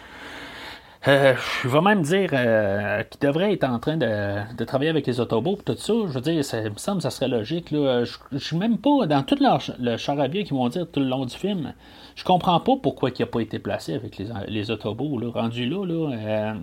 Euh, 1.08 1.34
je 1.62 1.68
vais 1.68 1.80
même 1.82 2.02
dire 2.02 2.30
euh, 2.32 3.04
qu'il 3.04 3.20
devrait 3.20 3.52
être 3.52 3.64
en 3.64 3.78
train 3.78 3.96
de, 3.96 4.64
travailler 4.64 4.90
avec 4.90 5.06
les 5.06 5.20
autobots 5.20 5.58
tout 5.64 5.76
ça. 5.76 5.92
Je 6.08 6.12
veux 6.12 6.20
dire, 6.20 6.44
ça 6.44 6.62
me 6.62 6.76
semble 6.76 6.96
que 6.98 7.04
ça 7.04 7.10
serait 7.10 7.28
logique. 7.28 7.68
Je, 7.70 8.16
ne 8.32 8.38
suis 8.38 8.56
même 8.56 8.78
pas 8.78 9.06
dans 9.06 9.22
tout 9.22 9.36
leur, 9.40 9.62
le 9.78 9.96
charabia 9.96 10.42
qu'ils 10.42 10.56
vont 10.56 10.68
dire 10.68 10.86
tout 10.90 11.00
le 11.00 11.06
long 11.06 11.24
du 11.24 11.36
film. 11.36 11.74
Je 12.16 12.24
comprends 12.24 12.58
pas 12.58 12.72
pourquoi 12.82 13.10
il 13.10 13.20
n'a 13.20 13.26
pas 13.26 13.40
été 13.40 13.60
placé 13.60 13.94
avec 13.94 14.18
les, 14.18 14.26
les 14.48 14.70
autobots. 14.70 15.20
Rendu 15.32 15.68
là, 15.68 15.84
là 15.84 16.12
euh, 16.12 16.54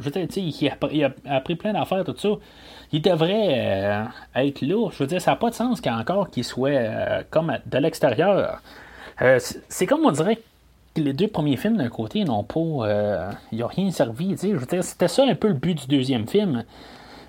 je 0.00 0.04
veux 0.04 0.10
dire, 0.10 0.26
il 0.36 0.68
a, 0.68 0.76
il 0.92 1.14
appris 1.30 1.54
plein 1.56 1.72
d'affaires, 1.72 2.04
tout 2.04 2.16
ça 2.16 2.28
il 2.94 3.00
devrait 3.00 4.06
être 4.34 4.60
là. 4.60 4.90
Je 4.90 4.98
veux 4.98 5.06
dire, 5.06 5.20
ça 5.22 5.30
n'a 5.30 5.36
pas 5.38 5.48
de 5.48 5.54
sens 5.54 5.80
qu'encore 5.80 6.28
qu'il 6.28 6.44
soit 6.44 7.24
comme 7.30 7.56
de 7.64 7.78
l'extérieur. 7.78 8.60
C'est 9.38 9.86
comme 9.86 10.04
on 10.04 10.10
dirait 10.10 10.38
les 10.96 11.12
deux 11.12 11.28
premiers 11.28 11.56
films 11.56 11.76
d'un 11.76 11.88
côté 11.88 12.24
n'ont 12.24 12.44
pas. 12.44 13.32
il 13.50 13.56
n'y 13.56 13.62
a 13.62 13.66
rien 13.66 13.90
servi. 13.90 14.36
Je 14.40 14.56
veux 14.56 14.66
dire, 14.66 14.84
c'était 14.84 15.08
ça 15.08 15.24
un 15.24 15.34
peu 15.34 15.48
le 15.48 15.54
but 15.54 15.74
du 15.74 15.86
deuxième 15.96 16.26
film. 16.26 16.64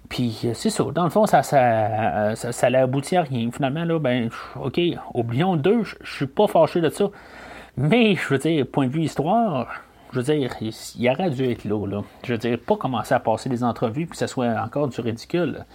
Puis 0.10 0.38
c'est 0.54 0.70
ça. 0.70 0.84
Dans 0.94 1.06
le 1.06 1.10
fond, 1.10 1.26
ça, 1.26 1.44
ça, 1.44 2.36
ça, 2.36 2.52
ça 2.52 2.68
abouti 2.68 3.16
à 3.16 3.24
rien. 3.24 3.50
Finalement, 3.52 3.86
là, 3.86 4.00
ben, 4.00 4.30
OK, 4.62 4.80
oublions 5.14 5.56
deux, 5.56 5.84
je 5.84 6.16
suis 6.16 6.28
pas 6.28 6.48
fâché 6.48 6.82
de 6.82 6.90
ça. 6.90 7.10
Mais, 7.78 8.16
je 8.16 8.28
veux 8.28 8.38
dire, 8.38 8.68
point 8.68 8.88
de 8.88 8.92
vue 8.92 9.04
histoire, 9.04 9.68
je 10.12 10.20
veux 10.20 10.24
dire, 10.24 10.56
il, 10.62 11.10
aurait 11.10 11.32
dû 11.32 11.50
être 11.50 11.66
là, 11.66 11.88
là. 11.88 12.04
Je 12.24 12.34
veux 12.34 12.38
dire, 12.38 12.60
pas 12.60 12.76
commencer 12.76 13.16
à 13.16 13.20
passer 13.20 13.50
des 13.50 13.64
entrevues 13.64 14.06
que 14.06 14.16
ce 14.16 14.28
soit 14.28 14.54
encore 14.64 14.88
du 14.88 15.02
ridicule. 15.02 15.66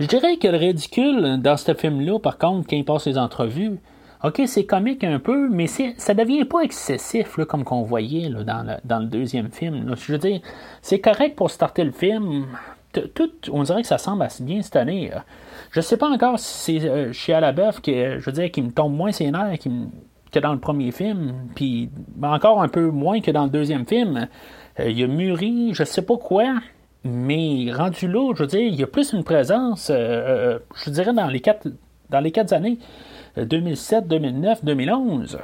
Je 0.00 0.06
dirais 0.06 0.38
que 0.38 0.48
le 0.48 0.56
ridicule 0.56 1.40
dans 1.42 1.58
ce 1.58 1.74
film-là, 1.74 2.18
par 2.18 2.38
contre, 2.38 2.68
quand 2.68 2.76
il 2.76 2.84
passe 2.84 3.06
les 3.06 3.18
entrevues, 3.18 3.78
ok, 4.24 4.42
c'est 4.46 4.64
comique 4.64 5.04
un 5.04 5.18
peu, 5.18 5.48
mais 5.48 5.66
ça 5.66 6.14
devient 6.14 6.44
pas 6.44 6.60
excessif, 6.60 7.36
là, 7.36 7.44
comme 7.44 7.64
qu'on 7.64 7.82
voyait 7.82 8.28
dans, 8.28 9.00
le, 9.00 9.06
deuxième 9.06 9.50
film. 9.50 9.94
Je 9.96 10.12
veux 10.12 10.18
dire, 10.18 10.40
c'est 10.80 11.00
correct 11.00 11.36
pour 11.36 11.50
starter 11.50 11.84
le 11.84 11.92
film. 11.92 12.46
Tout, 12.92 13.30
on 13.50 13.62
dirait 13.62 13.82
que 13.82 13.88
ça 13.88 13.98
semble 13.98 14.22
assez 14.22 14.44
bien 14.44 14.60
se 14.60 14.70
tenir. 14.70 15.24
Je 15.70 15.80
sais 15.80 15.96
pas 15.96 16.08
encore 16.08 16.38
si 16.38 16.80
c'est 16.80 16.88
euh, 16.88 17.12
chez 17.12 17.32
Alabeuf 17.32 17.80
que 17.80 18.18
je 18.18 18.24
veux 18.26 18.32
dire 18.32 18.50
qui 18.50 18.60
me 18.60 18.70
tombe 18.70 18.94
moins 18.94 19.12
ses 19.12 19.30
que 19.30 20.38
dans 20.38 20.52
le 20.52 20.58
premier 20.58 20.90
film, 20.90 21.48
puis 21.54 21.90
encore 22.22 22.62
un 22.62 22.68
peu 22.68 22.90
moins 22.90 23.20
que 23.20 23.30
dans 23.30 23.44
le 23.44 23.50
deuxième 23.50 23.86
film. 23.86 24.28
Euh, 24.80 24.90
il 24.90 25.04
a 25.04 25.06
mûri, 25.06 25.74
je 25.74 25.84
sais 25.84 26.02
pas 26.02 26.16
quoi, 26.16 26.54
mais 27.04 27.70
rendu 27.72 28.08
là, 28.08 28.32
je 28.34 28.42
veux 28.42 28.48
dire, 28.48 28.60
il 28.60 28.74
y 28.74 28.82
a 28.82 28.86
plus 28.86 29.12
une 29.12 29.24
présence, 29.24 29.90
euh, 29.90 29.94
euh, 29.94 30.58
je 30.84 30.90
dirais, 30.90 31.12
dans 31.12 31.26
les 31.26 31.40
quatre, 31.40 31.68
dans 32.10 32.20
les 32.20 32.32
quatre 32.32 32.52
années, 32.52 32.78
2007, 33.36 34.08
2009, 34.08 34.64
2011. 34.64 35.38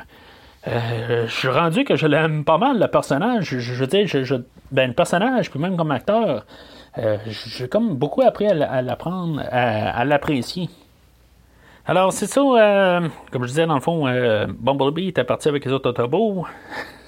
je 0.67 1.27
suis 1.29 1.49
rendu 1.49 1.85
que 1.85 1.97
je 1.97 2.07
l'aime 2.07 2.45
pas 2.45 2.59
mal, 2.59 2.79
le 2.79 2.89
personnage. 2.89 3.59
Je, 3.59 3.75
veux 3.75 3.87
dire, 3.87 4.07
je, 4.07 4.35
ben, 4.71 4.89
le 4.89 4.95
personnage, 4.95 5.51
puis 5.51 5.59
même 5.59 5.77
comme 5.77 5.91
acteur, 5.91 6.45
j'ai 7.27 7.69
comme 7.69 7.95
beaucoup 7.97 8.23
appris 8.23 8.47
à, 8.47 8.83
l'apprendre, 8.83 9.43
à 9.51 10.05
l'apprécier. 10.05 10.69
Alors, 11.89 12.13
c'est 12.13 12.27
ça, 12.27 12.43
euh, 12.43 13.09
comme 13.33 13.45
je 13.45 13.49
disais, 13.49 13.67
dans 13.67 13.77
le 13.77 13.81
fond, 13.81 14.07
euh, 14.07 14.47
Bumblebee 14.47 15.09
était 15.09 15.25
parti 15.25 15.49
avec 15.49 15.65
les 15.65 15.73
autres 15.73 15.89
Autobots. 15.89 16.45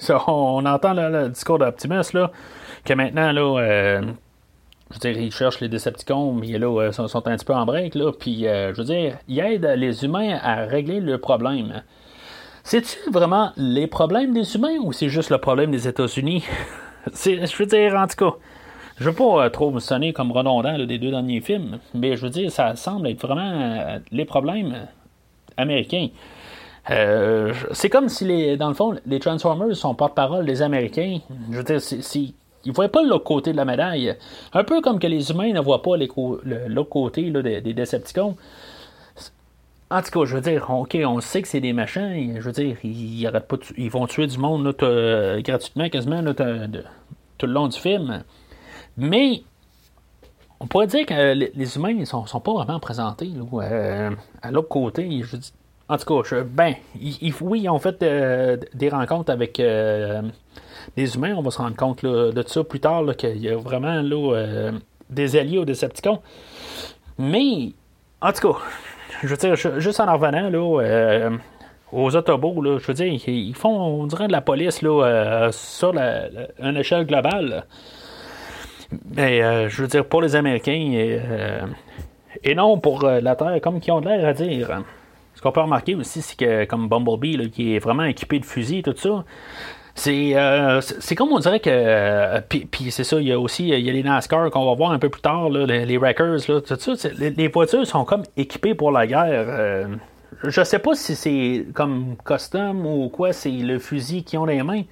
on 0.27 0.65
entend 0.65 0.95
le 0.95 1.29
discours 1.29 1.59
d'Optimus, 1.59 2.15
là, 2.15 2.31
que 2.83 2.95
maintenant, 2.95 3.31
là, 3.31 3.61
euh, 3.61 4.01
je 4.91 4.95
veux 4.95 5.13
dire, 5.13 5.23
ils 5.23 5.33
cherchent 5.33 5.61
les 5.61 5.69
Decepticons, 5.69 6.33
mais 6.33 6.59
là, 6.59 6.91
sont, 6.93 7.09
sont 7.09 7.27
un 7.29 7.37
petit 7.37 7.45
peu 7.45 7.55
en 7.55 7.65
break, 7.65 7.95
là, 7.95 8.13
puis, 8.13 8.43
je 8.45 8.77
veux 8.77 8.85
dire, 8.85 9.19
ils 9.29 9.39
aident 9.39 9.75
les 9.77 10.05
humains 10.05 10.39
à 10.43 10.65
régler 10.67 11.01
le 11.01 11.19
problème. 11.19 11.83
C'est-tu 12.65 13.11
vraiment 13.11 13.53
les 13.57 13.87
problèmes 13.87 14.35
des 14.35 14.55
humains 14.55 14.79
ou 14.83 14.93
c'est 14.93 15.09
juste 15.09 15.31
le 15.31 15.39
problème 15.39 15.71
des 15.71 15.89
États-Unis? 15.89 16.45
je 17.07 17.57
veux 17.57 17.67
dire, 17.67 17.95
en 17.95 18.07
tout 18.07 18.17
cas, 18.17 18.37
je 19.01 19.09
veux 19.09 19.15
pas 19.15 19.47
euh, 19.47 19.49
trop 19.49 19.71
me 19.71 19.81
sonner 19.81 20.13
comme 20.13 20.31
redondant 20.31 20.77
des 20.79 20.99
deux 20.99 21.11
derniers 21.11 21.41
films, 21.41 21.79
mais 21.95 22.17
je 22.17 22.23
veux 22.23 22.31
dire, 22.31 22.53
ça 22.53 22.77
semble 22.77 23.09
être 23.09 23.27
vraiment 23.27 23.41
euh, 23.41 23.99
les 24.13 24.27
problèmes 24.27 24.87
américains. 25.57 26.09
Euh, 26.91 27.55
c'est 27.73 27.89
comme 27.89 28.11
si, 28.11 28.27
les, 28.27 28.57
dans 28.59 28.69
le 28.69 28.75
fond, 28.75 28.95
les 29.07 29.19
Transformers 29.19 29.75
sont 29.75 29.95
porte-parole 29.95 30.45
des 30.45 30.61
Américains. 30.61 31.19
Je 31.51 31.57
veux 31.57 31.65
dire, 31.65 31.81
ils 32.65 32.71
ne 32.71 32.75
voient 32.75 32.89
pas 32.89 33.03
l'autre 33.03 33.25
côté 33.25 33.53
de 33.53 33.57
la 33.57 33.65
médaille. 33.65 34.17
Un 34.53 34.65
peu 34.65 34.81
comme 34.81 34.99
que 34.99 35.07
les 35.07 35.31
humains 35.31 35.53
ne 35.53 35.61
voient 35.61 35.83
pas 35.83 35.97
l'autre 35.97 36.91
côté 36.91 37.31
des, 37.31 37.61
des, 37.61 37.75
Decepticons. 37.75 38.37
En 39.91 40.03
tout 40.03 40.11
cas, 40.11 40.25
je 40.25 40.37
veux 40.37 40.41
dire, 40.41 40.71
OK, 40.71 40.97
on 41.05 41.21
sait 41.21 41.43
que 41.43 41.49
c'est 41.49 41.61
des 41.61 41.73
machins. 41.73 42.37
Je 42.37 42.43
veux 42.43 42.53
dire, 42.53 42.77
ils, 42.85 43.29
pas 43.49 43.57
ils 43.77 43.91
vont 43.91 44.07
tuer 44.07 44.27
du 44.27 44.39
monde 44.39 44.75
gratuitement, 45.43 45.89
quasiment, 45.89 46.23
tout 46.33 47.47
le 47.47 47.53
long 47.53 47.69
du 47.69 47.79
film. 47.79 48.23
Mais 48.97 49.43
on 50.61 50.67
pourrait 50.67 50.87
dire 50.87 51.07
que 51.07 51.33
les 51.33 51.77
humains 51.77 51.95
ne 51.95 52.05
sont, 52.05 52.25
pas 52.41 52.53
vraiment 52.53 52.79
présentés 52.79 53.31
euh, 53.55 54.11
à 54.43 54.51
l'autre 54.51 54.69
côté. 54.69 55.23
Je 55.23 55.37
en 55.89 55.97
tout 55.99 56.23
cas, 56.23 56.43
ben, 56.45 56.75
oui, 57.41 57.63
ils 57.63 57.69
ont 57.69 57.79
fait 57.81 58.01
euh, 58.05 58.57
des 58.75 58.91
rencontres 58.91 59.33
avec 59.33 59.59
euh, 60.89 60.91
des 60.97 61.15
humains. 61.15 61.35
On 61.37 61.43
va 61.43 61.51
se 61.51 61.59
rendre 61.59 61.77
compte 61.77 62.05
de 62.05 62.45
ça 62.47 62.65
plus 62.65 62.81
tard, 62.81 63.05
qu'il 63.17 63.39
y 63.39 63.49
a 63.49 63.57
vraiment 63.57 64.03
des 65.09 65.37
alliés 65.37 65.59
aux 65.59 65.65
Decepticons. 65.65 66.21
Mais, 67.19 67.73
en 68.21 68.33
tout 68.33 68.53
cas, 68.53 68.59
je 69.23 69.29
veux 69.29 69.37
dire, 69.37 69.57
juste 69.57 70.01
en 70.01 70.13
revenant 70.13 70.51
là, 70.51 71.31
aux 71.93 72.17
Autobots, 72.17 72.79
je 72.79 72.87
veux 72.87 72.95
dire, 72.95 73.13
ils 73.29 73.55
font, 73.55 73.71
on 73.71 74.07
dirait, 74.07 74.29
de 74.29 74.33
la 74.33 74.41
police 74.41 74.83
là, 74.83 75.51
sur 75.53 75.95
une 75.95 76.77
échelle 76.77 77.07
globale. 77.07 77.65
Mais 79.17 79.43
euh, 79.43 79.69
je 79.69 79.83
veux 79.83 79.89
dire, 79.89 80.05
pour 80.05 80.23
les 80.23 80.37
Américains, 80.37 80.73
et, 80.73 81.21
euh, 81.23 82.55
non 82.55 82.79
pour 82.79 83.05
euh, 83.05 83.21
la 83.21 83.37
Terre, 83.37 83.61
comme 83.63 83.81
qui 83.81 83.91
ont 83.91 84.01
l'air 84.01 84.27
à 84.27 84.33
dire. 84.33 84.83
Ce 85.35 85.41
qu'on 85.41 85.53
peut 85.53 85.61
remarquer 85.61 85.95
aussi, 85.95 86.23
c'est 86.23 86.37
que 86.37 86.65
comme 86.65 86.89
Bumblebee, 86.89 87.51
qui 87.51 87.77
est 87.77 87.79
vraiment 87.79 88.05
équipé 88.05 88.41
de 88.41 88.45
fusils 88.45 88.83
tout 88.83 88.95
ça, 88.97 89.25
c'est, 90.01 90.81
c'est 91.01 91.15
comme 91.15 91.33
on 91.33 91.39
dirait 91.39 91.61
que. 91.61 92.41
puis, 92.41 92.91
c'est 92.91 93.05
ça, 93.05 93.21
il 93.21 93.29
y 93.29 93.33
a 93.33 93.39
aussi 93.39 93.69
il 93.69 93.81
y 93.81 93.91
a 93.91 93.93
les 93.93 94.03
NASCAR 94.03 94.51
qu'on 94.51 94.67
va 94.67 94.75
voir 94.75 94.93
un 94.93 94.99
peu 94.99 95.09
plus 95.09 95.23
tard, 95.23 95.49
les, 95.51 95.99
Wreckers, 95.99 96.45
tout 96.47 96.97
ça. 96.97 97.09
Les, 97.19 97.49
voitures 97.49 97.87
sont 97.87 98.05
comme 98.05 98.23
équipées 98.37 98.75
pour 98.75 98.93
la 98.93 99.07
guerre. 99.07 99.89
je 100.43 100.65
sais 100.65 100.79
pas 100.79 100.95
si 100.95 101.15
c'est 101.15 101.67
comme 101.75 102.17
custom 102.25 102.87
ou 102.87 103.09
quoi, 103.09 103.33
c'est 103.33 103.51
le 103.51 103.79
fusil 103.79 104.25
qu'ils 104.25 104.39
ont 104.39 104.47
dans 104.47 104.53
les 104.53 104.63
mains. 104.63 104.83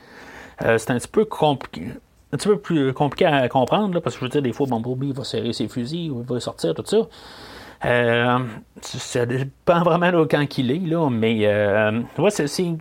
c'est 0.61 0.91
un 0.91 0.99
petit 0.99 1.09
peu 1.09 1.25
compliqué 1.25 1.89
un 2.33 2.37
petit 2.37 2.49
peu 2.49 2.59
plus 2.59 2.93
compliqué 2.93 3.27
à 3.27 3.49
comprendre, 3.49 4.01
parce 4.01 4.17
que 4.17 4.21
je 4.21 4.25
veux 4.25 4.31
dire, 4.31 4.43
des 4.43 4.53
fois, 4.53 4.67
Bumblebee 4.67 5.13
va 5.13 5.25
serrer 5.25 5.53
ses 5.53 5.69
fusils, 5.69 6.11
ou 6.11 6.21
il 6.21 6.27
va 6.27 6.41
sortir, 6.41 6.75
tout 6.75 6.85
ça. 6.85 6.99
Euh, 7.85 8.39
ça 8.83 9.25
dépend 9.25 9.83
vraiment 9.83 10.13
de 10.13 10.25
quand 10.25 10.59
il 10.59 10.71
est, 10.71 10.87
là, 10.87 11.09
mais 11.11 11.47
euh, 11.47 12.03
c'est, 12.29 12.75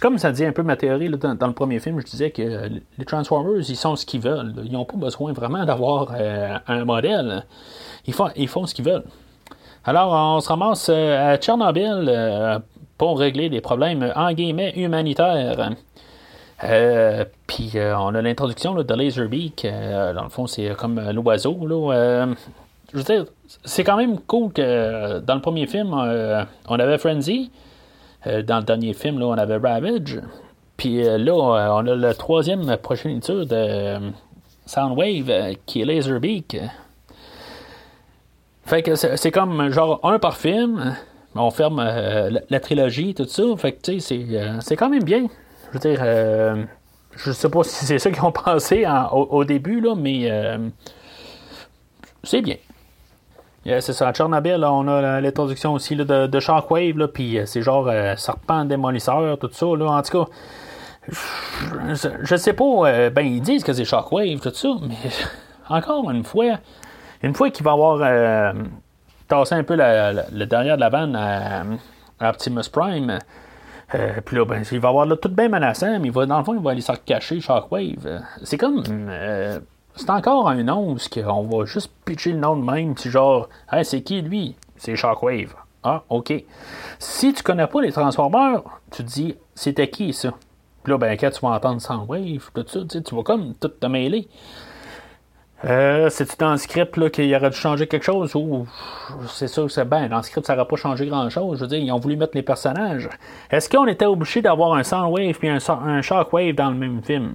comme 0.00 0.18
ça 0.18 0.32
dit 0.32 0.44
un 0.44 0.52
peu 0.52 0.62
ma 0.62 0.76
théorie 0.76 1.08
dans, 1.10 1.46
le 1.46 1.52
premier 1.52 1.78
film, 1.78 2.00
je 2.00 2.06
disais 2.06 2.30
que 2.30 2.70
les 2.98 3.04
Transformers, 3.04 3.68
ils 3.68 3.76
sont 3.76 3.96
ce 3.96 4.04
qu'ils 4.04 4.20
veulent. 4.20 4.54
Ils 4.64 4.72
n'ont 4.72 4.84
pas 4.84 4.96
besoin 4.96 5.32
vraiment 5.32 5.64
d'avoir 5.64 6.12
euh, 6.18 6.56
un 6.66 6.84
modèle. 6.84 7.44
Ils 8.06 8.14
font, 8.14 8.28
ils 8.36 8.48
font 8.48 8.66
ce 8.66 8.74
qu'ils 8.74 8.84
veulent. 8.84 9.04
Alors, 9.84 10.12
on 10.12 10.40
se 10.40 10.48
ramasse 10.48 10.88
à 10.88 11.36
Tchernobyl 11.36 12.60
pour 12.98 13.18
régler 13.18 13.48
des 13.48 13.60
problèmes 13.60 14.12
en 14.16 14.32
guillemets 14.32 14.72
humanitaires. 14.76 15.70
Euh, 16.64 17.24
puis 17.46 17.72
euh, 17.74 17.96
on 17.98 18.14
a 18.14 18.22
l'introduction 18.22 18.74
de 18.74 18.94
Laserbeak. 18.94 19.64
Euh, 19.64 20.14
dans 20.14 20.24
le 20.24 20.30
fond, 20.30 20.46
c'est 20.46 20.74
comme 20.76 21.00
l'oiseau. 21.10 21.58
je 21.60 22.96
veux 22.96 23.02
dire, 23.02 23.24
c'est 23.64 23.84
quand 23.84 23.96
même 23.96 24.18
cool 24.20 24.52
que 24.52 25.20
dans 25.20 25.34
le 25.34 25.40
premier 25.40 25.66
film, 25.66 25.92
on 25.92 26.78
avait 26.78 26.98
Frenzy. 26.98 27.50
Dans 28.26 28.58
le 28.58 28.64
dernier 28.64 28.92
film, 28.92 29.18
là, 29.18 29.26
on 29.26 29.38
avait 29.38 29.56
Ravage. 29.56 30.20
Puis 30.76 31.02
là, 31.02 31.34
on 31.34 31.86
a 31.86 31.94
le 31.94 32.14
troisième 32.14 32.76
progéniture 32.76 33.46
de 33.46 33.98
Soundwave 34.66 35.54
qui 35.64 35.80
est 35.80 35.84
Laserbeak. 35.84 36.58
Fait 38.64 38.82
que 38.82 38.94
c'est 38.96 39.30
comme 39.30 39.70
genre 39.70 40.00
un 40.02 40.18
par 40.18 40.36
film. 40.36 40.96
On 41.34 41.50
ferme 41.50 41.82
la, 42.50 42.60
trilogie, 42.60 43.14
tout 43.14 43.26
ça. 43.26 43.42
Fait 43.56 43.72
que 43.72 43.82
tu 43.82 44.00
sais, 44.00 44.24
c'est 44.60 44.76
quand 44.76 44.90
même 44.90 45.04
bien. 45.04 45.26
Je 45.68 45.78
veux 45.78 45.78
dire, 45.78 46.00
euh, 46.02 46.64
je 47.16 47.32
sais 47.32 47.48
pas 47.48 47.62
si 47.64 47.86
c'est 47.86 47.98
ça 47.98 48.10
qu'ils 48.10 48.24
ont 48.24 48.32
pensé 48.44 48.84
au, 49.12 49.44
début, 49.44 49.80
là, 49.80 49.94
mais 49.94 50.30
c'est 52.24 52.42
bien. 52.42 52.56
C'est 53.80 53.92
ça, 53.92 54.08
à 54.08 54.12
Chernobyl, 54.12 54.64
on 54.64 54.86
a 54.88 55.20
l'introduction 55.20 55.74
aussi 55.74 55.96
de, 55.96 56.40
Shockwave, 56.40 57.08
puis 57.08 57.38
c'est 57.46 57.62
genre 57.62 57.90
serpent 58.16 58.64
démolisseur, 58.64 59.38
tout 59.38 59.50
ça. 59.52 59.66
Là, 59.66 59.86
en 59.86 60.02
tout 60.02 60.24
cas, 60.24 60.30
je, 61.08 62.08
je 62.22 62.36
sais 62.36 62.52
pas, 62.52 63.10
ben 63.10 63.22
ils 63.22 63.40
disent 63.40 63.64
que 63.64 63.72
c'est 63.72 63.84
Shockwave, 63.84 64.40
tout 64.40 64.54
ça, 64.54 64.68
mais 64.82 64.96
encore 65.68 66.10
une 66.10 66.24
fois, 66.24 66.58
une 67.22 67.34
fois 67.34 67.50
qu'il 67.50 67.64
va 67.64 67.72
avoir 67.72 67.98
euh, 68.02 68.52
tassé 69.28 69.54
un 69.54 69.64
peu 69.64 69.76
le 69.76 70.44
derrière 70.44 70.76
de 70.76 70.80
la 70.80 70.88
vanne 70.88 71.16
à, 71.16 71.64
Optimus 72.20 72.68
Prime, 72.72 73.18
euh, 73.94 74.20
puis 74.24 74.36
là, 74.36 74.44
ben, 74.44 74.62
il 74.70 74.80
va 74.80 74.88
avoir 74.88 75.06
tout 75.20 75.28
bien 75.28 75.48
menaçant, 75.48 75.98
mais 76.00 76.08
il 76.08 76.12
va, 76.12 76.26
dans 76.26 76.38
le 76.38 76.44
fond, 76.44 76.54
il 76.54 76.60
va 76.62 76.70
aller 76.70 76.80
se 76.80 76.92
cacher 76.92 77.40
Shockwave. 77.40 78.22
C'est 78.42 78.56
comme. 78.56 78.82
Euh, 78.88 79.60
c'est 79.96 80.10
encore 80.10 80.48
un 80.48 80.62
nom 80.62 80.96
qu'on 81.12 81.42
va 81.42 81.64
juste 81.64 81.90
pitcher 82.04 82.32
le 82.32 82.38
nom 82.38 82.56
de 82.56 82.64
même, 82.64 82.94
puis 82.94 83.10
genre, 83.10 83.48
hey, 83.72 83.84
c'est 83.84 84.02
qui 84.02 84.22
lui? 84.22 84.54
C'est 84.76 84.94
Shockwave. 84.94 85.54
Ah, 85.82 86.02
ok. 86.08 86.32
Si 86.98 87.32
tu 87.32 87.42
connais 87.42 87.66
pas 87.66 87.80
les 87.80 87.92
Transformers, 87.92 88.62
tu 88.90 89.04
te 89.04 89.08
dis, 89.08 89.36
c'était 89.54 89.88
qui 89.88 90.12
ça? 90.12 90.32
Puis 90.82 90.92
là, 90.92 90.98
ben, 90.98 91.16
quand 91.16 91.30
tu 91.30 91.40
vas 91.40 91.48
entendre 91.48 91.80
Soundwave, 91.80 92.50
tout 92.54 92.64
ça, 92.66 92.80
tu 92.88 93.14
vas 93.14 93.22
comme 93.22 93.54
tout 93.54 93.68
te 93.68 93.86
mêler. 93.86 94.28
Euh, 95.64 96.10
C'est-tu 96.10 96.36
dans 96.38 96.52
le 96.52 96.58
script 96.58 97.10
qu'il 97.10 97.34
aurait 97.34 97.50
dû 97.50 97.56
changer 97.56 97.86
quelque 97.86 98.04
chose 98.04 98.34
ou 98.34 98.66
c'est 99.26 99.48
sûr 99.48 99.66
que 99.66 99.72
c'est 99.72 99.88
bien. 99.88 100.08
Dans 100.08 100.18
le 100.18 100.22
script, 100.22 100.46
ça 100.46 100.54
n'aurait 100.54 100.68
pas 100.68 100.76
changé 100.76 101.06
grand-chose. 101.06 101.58
Je 101.58 101.62
veux 101.64 101.68
dire, 101.68 101.78
ils 101.78 101.90
ont 101.90 101.98
voulu 101.98 102.16
mettre 102.16 102.36
les 102.36 102.42
personnages. 102.42 103.08
Est-ce 103.50 103.68
qu'on 103.68 103.86
était 103.86 104.06
obligé 104.06 104.42
d'avoir 104.42 104.74
un 104.74 104.84
Soundwave 104.84 105.38
un, 105.44 105.58
un 105.86 106.02
Shockwave 106.02 106.54
dans 106.54 106.70
le 106.70 106.76
même 106.76 107.02
film? 107.02 107.34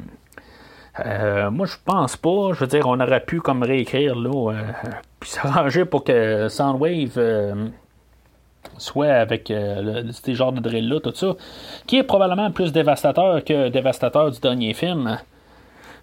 Euh, 0.99 1.49
moi, 1.51 1.65
je 1.65 1.77
pense 1.83 2.17
pas. 2.17 2.53
Je 2.53 2.59
veux 2.59 2.67
dire, 2.67 2.87
on 2.87 2.99
aurait 2.99 3.23
pu 3.23 3.39
comme 3.39 3.63
réécrire 3.63 4.15
là, 4.15 4.51
euh, 4.51 4.61
puis 5.19 5.29
s'arranger 5.29 5.85
pour 5.85 6.03
que 6.03 6.49
Soundwave 6.49 7.13
euh, 7.17 7.67
soit 8.77 9.07
avec 9.07 9.47
le, 9.49 10.11
ces 10.11 10.35
genres 10.35 10.51
de 10.51 10.59
drill-là, 10.59 10.99
tout 10.99 11.13
ça, 11.15 11.35
qui 11.87 11.97
est 11.97 12.03
probablement 12.03 12.51
plus 12.51 12.71
dévastateur 12.71 13.43
que 13.43 13.69
dévastateur 13.69 14.31
du 14.31 14.39
dernier 14.39 14.73
film. 14.73 15.17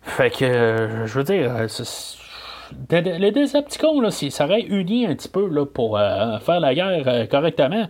Fait 0.02 0.30
que, 0.30 0.45
euh, 0.45 1.07
je 1.07 1.18
veux 1.18 1.25
dire, 1.25 1.52
euh, 1.54 3.18
les 3.18 3.30
Decepticons, 3.30 4.00
là, 4.00 4.11
s'ils 4.11 4.33
seraient 4.33 4.62
unis 4.62 5.07
un 5.07 5.14
petit 5.14 5.28
peu 5.28 5.49
là, 5.49 5.66
pour 5.66 5.99
euh, 5.99 6.38
faire 6.38 6.61
la 6.61 6.75
guerre 6.75 7.28
correctement, 7.28 7.88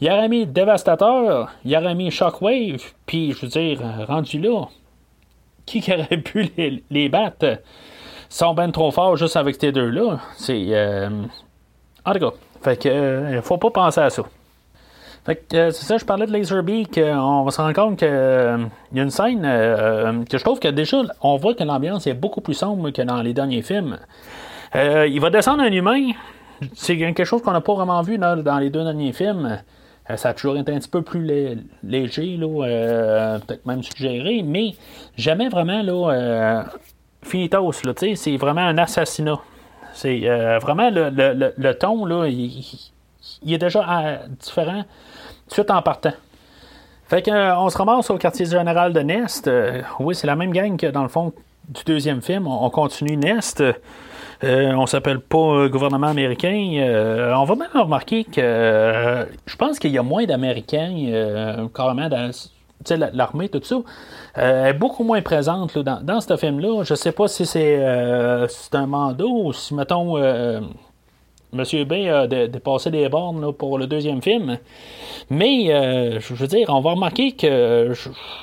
il 0.00 0.10
aurait 0.10 0.28
mis 0.28 0.46
Dévastateur, 0.46 1.50
il 1.64 1.76
aurait 1.76 1.94
mis 1.94 2.10
Shockwave, 2.10 2.82
puis 3.06 3.32
je 3.32 3.42
veux 3.42 3.48
dire, 3.48 3.80
rendu 4.08 4.40
là, 4.40 4.66
qui 5.78 5.92
aurait 5.92 6.18
pu 6.18 6.50
les, 6.90 7.08
battre? 7.08 7.60
Sont 8.28 8.54
bien 8.54 8.70
trop 8.70 8.90
forts 8.90 9.16
juste 9.16 9.36
avec 9.36 9.56
ces 9.60 9.72
deux-là. 9.72 10.18
C'est. 10.36 10.74
En 12.04 12.12
tout 12.12 12.32
fait 12.62 12.76
que, 12.76 13.40
faut 13.42 13.58
pas 13.58 13.70
penser 13.70 14.00
à 14.00 14.10
ça. 14.10 14.22
Fait 15.24 15.36
que 15.36 15.56
euh, 15.56 15.70
c'est 15.70 15.84
ça, 15.84 15.98
je 15.98 16.04
parlais 16.04 16.26
de 16.26 16.32
Laserbeak. 16.32 16.98
on 16.98 17.42
va 17.42 17.50
se 17.50 17.60
rendre 17.60 17.74
compte 17.74 17.98
qu'il 17.98 18.08
euh, 18.10 18.58
y 18.92 19.00
a 19.00 19.02
une 19.02 19.10
scène 19.10 19.42
euh, 19.44 20.24
que 20.24 20.38
je 20.38 20.42
trouve 20.42 20.58
que 20.58 20.68
déjà, 20.68 21.02
on 21.22 21.36
voit 21.36 21.54
que 21.54 21.62
l'ambiance 21.62 22.06
est 22.06 22.14
beaucoup 22.14 22.40
plus 22.40 22.54
sombre 22.54 22.90
que 22.90 23.02
dans 23.02 23.20
les 23.20 23.34
derniers 23.34 23.62
films. 23.62 23.98
il 24.74 25.20
va 25.20 25.30
descendre 25.30 25.62
un 25.62 25.72
humain. 25.72 26.12
C'est 26.74 26.96
quelque 26.98 27.24
chose 27.24 27.42
qu'on 27.42 27.52
n'a 27.52 27.62
pas 27.62 27.74
vraiment 27.74 28.02
vu 28.02 28.18
dans, 28.18 28.58
les 28.58 28.70
deux 28.70 28.84
derniers 28.84 29.12
films. 29.12 29.58
Ça 30.16 30.30
a 30.30 30.34
toujours 30.34 30.56
été 30.56 30.72
un 30.72 30.78
petit 30.78 30.88
peu 30.88 31.02
plus 31.02 31.56
léger, 31.82 32.38
peut-être 32.38 33.66
même 33.66 33.82
suggéré, 33.82 34.42
mais 34.42 34.74
jamais 35.16 35.48
vraiment 35.48 35.82
là, 35.82 36.64
finitos. 37.22 37.72
c'est 38.14 38.36
vraiment 38.36 38.62
un 38.62 38.78
assassinat. 38.78 39.38
C'est 39.92 40.20
vraiment 40.60 40.90
le, 40.90 41.72
ton, 41.72 42.06
il 43.42 43.54
est 43.54 43.58
déjà 43.58 44.20
différent 44.38 44.84
suite 45.48 45.70
en 45.70 45.82
partant. 45.82 46.12
Fait 47.10 47.22
qu'on 47.22 47.32
euh, 47.32 47.68
se 47.68 47.76
ramasse 47.76 48.08
au 48.10 48.18
quartier 48.18 48.46
général 48.46 48.92
de 48.92 49.00
Nest. 49.00 49.48
Euh, 49.48 49.82
oui, 49.98 50.14
c'est 50.14 50.28
la 50.28 50.36
même 50.36 50.52
gang 50.52 50.76
que 50.76 50.86
dans 50.86 51.02
le 51.02 51.08
fond 51.08 51.32
du 51.68 51.82
deuxième 51.84 52.22
film. 52.22 52.46
On, 52.46 52.70
continue 52.70 53.16
Nest. 53.16 53.62
Euh, 54.42 54.72
on 54.72 54.86
s'appelle 54.86 55.20
pas 55.20 55.68
gouvernement 55.68 56.08
américain. 56.08 57.32
on 57.36 57.44
va 57.44 57.54
même 57.56 57.68
remarquer 57.74 58.24
que 58.24 59.26
je 59.46 59.56
pense 59.56 59.78
qu'il 59.78 59.90
y 59.90 59.98
a 59.98 60.02
moins 60.02 60.24
d'Américains 60.24 61.68
carrément 61.74 62.08
dans 62.08 62.30
l'armée, 63.12 63.50
tout 63.50 63.60
ça, 63.62 63.76
est 64.36 64.72
beaucoup 64.72 65.04
moins 65.04 65.20
présente 65.20 65.76
dans, 65.78 66.20
ce 66.20 66.36
film-là. 66.36 66.82
Je 66.84 66.94
sais 66.94 67.12
pas 67.12 67.28
si 67.28 67.44
c'est 67.44 67.84
un 67.84 68.86
mandat 68.86 69.26
ou 69.26 69.52
si, 69.52 69.74
mettons, 69.74 70.16
Monsieur 71.52 71.84
B 71.84 71.92
a 72.08 72.26
dépassé 72.26 72.90
des 72.90 73.08
bornes 73.08 73.52
pour 73.52 73.76
le 73.76 73.86
deuxième 73.88 74.22
film. 74.22 74.58
Mais, 75.30 75.74
euh, 75.74 76.20
je 76.20 76.34
veux 76.34 76.46
dire, 76.46 76.68
on 76.68 76.80
va 76.80 76.92
remarquer 76.92 77.32
que 77.32 77.92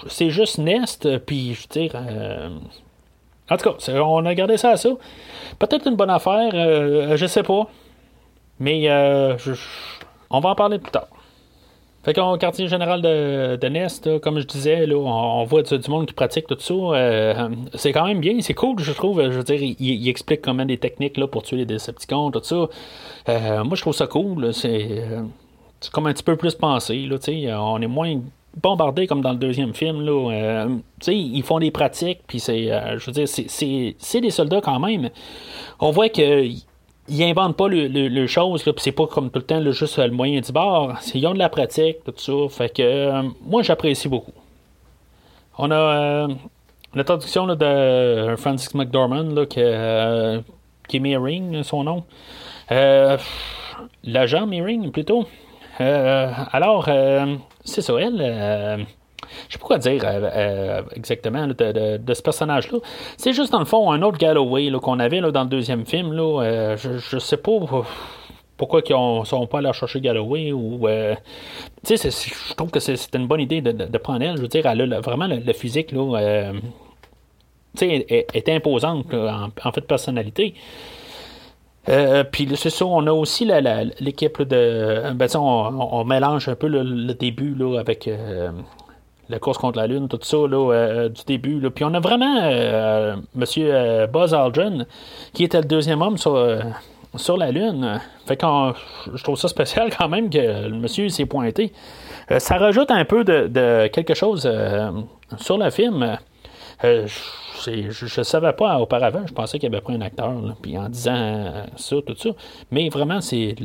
c'est 0.07 0.29
juste 0.29 0.57
Nest, 0.57 1.17
puis, 1.19 1.53
je 1.53 1.61
veux 1.61 1.87
dire. 1.87 1.91
Euh, 1.95 2.49
en 3.49 3.57
tout 3.57 3.69
cas, 3.69 3.93
on 4.01 4.25
a 4.25 4.33
gardé 4.35 4.57
ça 4.57 4.71
à 4.71 4.77
ça. 4.77 4.89
Peut-être 5.59 5.87
une 5.87 5.95
bonne 5.95 6.09
affaire, 6.09 6.51
euh, 6.53 7.17
je 7.17 7.25
sais 7.25 7.43
pas. 7.43 7.67
Mais, 8.59 8.89
on 10.29 10.39
va 10.39 10.49
en 10.49 10.55
parler 10.55 10.79
plus 10.79 10.91
tard. 10.91 11.07
Fait 12.07 12.13
qu'au 12.13 12.37
quartier 12.37 12.69
général 12.69 13.01
de, 13.01 13.67
Nest, 13.67 14.21
comme 14.21 14.39
je 14.39 14.45
disais, 14.45 14.89
on, 14.93 15.43
voit 15.43 15.61
du, 15.61 15.91
monde 15.91 16.05
qui 16.05 16.13
pratique 16.13 16.47
tout 16.47 16.57
ça. 16.57 16.73
Euh, 16.73 17.49
c'est 17.73 17.91
quand 17.91 18.05
même 18.05 18.21
bien, 18.21 18.39
c'est 18.39 18.53
cool, 18.53 18.79
je 18.79 18.93
trouve. 18.93 19.21
Je 19.23 19.37
veux 19.37 19.43
dire, 19.43 19.61
il, 19.61 20.07
explique 20.07 20.41
comment 20.41 20.63
des 20.63 20.77
techniques 20.77 21.19
pour 21.25 21.43
tuer 21.43 21.57
les 21.57 21.65
Decepticons, 21.65 22.31
tout 22.31 22.41
ça. 22.43 22.69
Euh, 23.27 23.63
moi, 23.65 23.75
je 23.75 23.81
trouve 23.81 23.93
ça 23.93 24.07
cool. 24.07 24.45
Euh, 24.45 24.51
c'est, 24.53 25.03
comme 25.91 26.07
un 26.07 26.13
petit 26.13 26.23
peu 26.23 26.37
plus 26.37 26.55
pensé. 26.55 26.95
Là, 27.05 27.17
on 27.61 27.81
est 27.81 27.87
moins 27.87 28.21
bombardé 28.61 29.07
comme 29.07 29.21
dans 29.21 29.31
le 29.31 29.37
deuxième 29.37 29.73
film. 29.73 30.01
Là. 30.01 30.67
ils 31.07 31.43
font 31.43 31.59
des 31.59 31.71
pratiques, 31.71 32.19
puis 32.27 32.39
c'est, 32.39 32.67
je 32.97 33.05
veux 33.05 33.11
dire, 33.11 33.27
c'est, 33.27 34.21
des 34.21 34.29
soldats 34.29 34.61
quand 34.61 34.79
même. 34.79 35.09
On 35.79 35.91
voit 35.91 36.09
que 36.09 36.47
ils 37.09 37.33
pas 37.33 37.67
le, 37.67 37.87
le, 37.87 38.27
chose, 38.27 38.63
puis 38.63 38.73
c'est 38.77 38.91
pas 38.91 39.07
comme 39.07 39.31
tout 39.31 39.39
le 39.39 39.45
temps 39.45 39.71
juste 39.71 39.97
le 39.97 40.11
moyen 40.11 40.41
du 40.41 40.51
bord. 40.51 40.95
Ils 41.13 41.25
ont 41.25 41.33
de 41.33 41.39
la 41.39 41.49
pratique, 41.49 42.03
tout 42.03 42.13
ça. 42.17 42.33
Fait 42.49 42.69
que 42.73 42.81
euh, 42.81 43.23
moi 43.45 43.63
j'apprécie 43.63 44.09
beaucoup. 44.09 44.33
On 45.57 45.71
a 45.71 45.75
euh, 45.75 46.27
la 46.93 47.03
traduction 47.03 47.47
de 47.47 48.35
Francis 48.37 48.73
McDormand 48.75 49.23
là, 49.33 49.45
qui, 49.45 49.59
euh, 49.61 50.41
qui 50.87 50.97
est 50.97 50.99
Meering, 50.99 51.63
son 51.63 51.83
nom. 51.83 52.03
L'agent 54.03 54.45
Meering 54.45 54.91
plutôt. 54.91 55.25
alors, 55.79 56.89
c'est 57.67 57.81
ça, 57.81 57.93
elle 57.99 58.87
je 59.47 59.53
sais 59.53 59.59
pas 59.59 59.65
quoi 59.65 59.77
dire 59.77 60.01
euh, 60.03 60.29
euh, 60.33 60.81
exactement 60.95 61.47
de, 61.47 62.13
ce 62.13 62.21
personnage-là. 62.21 62.79
C'est 63.17 63.33
juste 63.33 63.51
dans 63.51 63.59
le 63.59 63.65
fond 63.65 63.91
un 63.91 64.01
autre 64.01 64.17
Galloway 64.17 64.71
qu'on 64.81 64.99
avait 64.99 65.21
dans 65.21 65.43
le 65.43 65.49
deuxième 65.49 65.85
film. 65.85 66.13
Là, 66.13 66.41
euh, 66.41 66.77
je, 66.77 67.15
ne 67.15 67.19
sais 67.19 67.37
pas 67.37 67.51
pourquoi 68.57 68.81
ils 68.87 69.19
ne 69.19 69.25
sont 69.25 69.47
pas 69.47 69.59
allés 69.59 69.73
chercher 69.73 70.01
Galloway 70.01 70.49
je 70.49 71.15
trouve 72.55 72.71
que 72.71 72.79
c'est 72.79 73.15
une 73.15 73.27
bonne 73.27 73.41
idée 73.41 73.61
de, 73.61 73.97
prendre 73.97 74.23
elle. 74.23 74.37
Je 74.37 74.41
veux 74.41 74.47
dire, 74.47 74.65
elle 74.65 74.93
a 74.93 74.99
vraiment 74.99 75.27
le, 75.27 75.53
physique 75.53 75.91
là, 75.91 76.51
est, 77.81 78.49
imposante 78.49 79.13
en, 79.13 79.71
fait 79.71 79.81
de 79.81 79.85
personnalité. 81.87 82.29
puis 82.31 82.49
c'est 82.55 82.69
ça, 82.69 82.85
on 82.85 83.07
a 83.07 83.11
aussi 83.11 83.49
l'équipe 83.99 84.41
de. 84.41 85.11
Ben, 85.13 85.27
on, 85.35 86.03
mélange 86.03 86.47
un 86.49 86.55
peu 86.55 86.67
le, 86.67 87.13
début 87.13 87.55
là, 87.55 87.79
avec 87.79 88.07
la 89.29 89.39
course 89.39 89.57
contre 89.57 89.77
la 89.77 89.87
Lune, 89.87 90.07
tout 90.07 90.19
ça, 90.21 90.37
là, 90.37 90.71
euh, 90.71 91.09
du 91.09 91.23
début. 91.25 91.69
Puis 91.71 91.83
on 91.83 91.93
a 91.93 91.99
vraiment 91.99 92.39
euh, 92.43 93.15
Monsieur 93.35 93.69
euh, 93.73 94.07
Buzz 94.07 94.33
Aldrin, 94.33 94.85
qui 95.33 95.43
était 95.43 95.59
le 95.59 95.67
deuxième 95.67 96.01
homme 96.01 96.17
sur, 96.17 96.59
sur 97.15 97.37
la 97.37 97.51
Lune. 97.51 97.99
Fait 98.25 98.37
que 98.37 98.45
je 99.13 99.23
trouve 99.23 99.37
ça 99.37 99.47
spécial 99.47 99.89
quand 99.97 100.09
même 100.09 100.29
que 100.29 100.67
le 100.67 100.75
monsieur 100.75 101.09
s'est 101.09 101.25
pointé. 101.25 101.73
ça 102.37 102.57
rajoute 102.57 102.91
un 102.91 103.05
peu 103.05 103.23
de, 103.23 103.87
quelque 103.87 104.13
chose 104.13 104.49
sur 105.37 105.57
le 105.57 105.69
film. 105.69 106.17
Ne 107.67 108.23
savais 108.23 108.53
pas 108.53 108.79
auparavant, 108.79 109.25
je 109.25 109.33
pensais 109.33 109.59
qu'il 109.59 109.67
avait 109.67 109.81
pris 109.81 109.95
un 109.95 110.01
acteur, 110.01 110.33
puis 110.61 110.77
en 110.77 110.89
disant 110.89 111.65
ça, 111.75 111.95
tout 112.05 112.15
ça. 112.17 112.29
Mais 112.71 112.89
vraiment, 112.89 113.21
c'est 113.21 113.55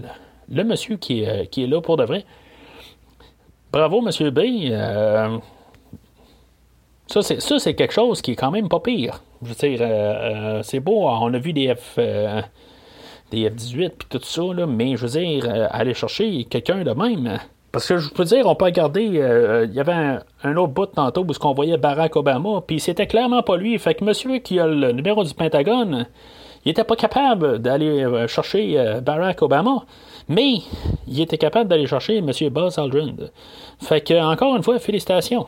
le, 0.49 0.65
monsieur 0.65 0.97
qui 0.97 1.25
qui 1.51 1.65
est 1.65 1.67
là 1.67 1.81
pour 1.81 1.97
de 1.97 2.05
vrai. 2.05 2.25
Bravo, 3.73 4.07
M. 4.07 4.31
B. 4.31 4.41
Euh, 4.71 5.39
ça, 7.07 7.23
c'est, 7.23 7.75
quelque 7.75 7.93
chose 7.93 8.21
qui 8.21 8.33
est 8.33 8.37
quand 8.37 8.51
même 8.51 8.69
pas 8.69 8.81
pire. 8.81 9.23
Je 9.43 9.49
veux 9.49 9.55
dire, 9.55 9.79
euh, 9.81 10.59
euh, 10.59 10.63
c'est 10.63 10.81
beau, 10.81 11.09
on 11.09 11.33
a 11.33 11.39
vu 11.39 11.55
des 11.55 11.75
F. 11.75 11.97
des 11.97 13.49
F-18 13.49 13.91
puis 13.91 14.09
tout 14.11 14.21
ça, 14.23 14.43
là, 14.55 14.67
mais 14.67 14.97
je 14.97 15.07
veux 15.07 15.21
dire, 15.21 15.69
aller 15.71 15.95
chercher 15.95 16.45
quelqu'un 16.45 16.85
de 16.85 16.93
même, 16.93 17.39
parce 17.73 17.89
que 17.89 17.97
je 17.97 18.11
peux 18.11 18.25
dire, 18.25 18.47
on 18.47 18.55
peut 18.55 18.67
regarder, 18.67 19.09
euh, 19.15 19.67
il 19.67 19.75
y 19.75 19.81
avait 19.81 20.19
un, 20.45 20.57
autre 20.57 20.75
bout 20.75 20.87
tantôt 20.87 21.23
où 21.23 21.33
on 21.43 21.55
voyait 21.55 21.79
Barack 21.79 22.17
Obama, 22.17 22.63
puis 22.67 22.79
c'était 22.79 23.07
clairement 23.07 23.43
pas 23.43 23.57
lui. 23.57 23.79
Fait 23.79 23.95
que 23.95 24.05
monsieur 24.05 24.39
qui 24.39 24.61
a 24.61 24.67
le 24.67 24.93
numéro 24.93 25.25
du 25.25 25.33
Pentagone, 25.33 26.07
il 26.67 26.71
était 26.71 26.85
pas 26.85 26.97
capable 26.97 27.61
d'aller 27.61 28.05
euh, 28.05 28.29
chercher 28.29 28.79
euh, 28.79 29.01
Barack 29.01 29.41
Obama, 29.41 29.85
mais 30.29 30.57
il 31.09 31.21
était 31.21 31.39
capable 31.39 31.71
d'aller 31.71 31.87
chercher 31.87 32.21
monsieur 32.21 32.51
Buzz 32.51 32.79
Aldrin. 32.79 33.15
Fait 33.81 34.03
que, 34.03 34.23
encore 34.23 34.55
une 34.55 34.63
fois, 34.63 34.79
félicitations. 34.79 35.47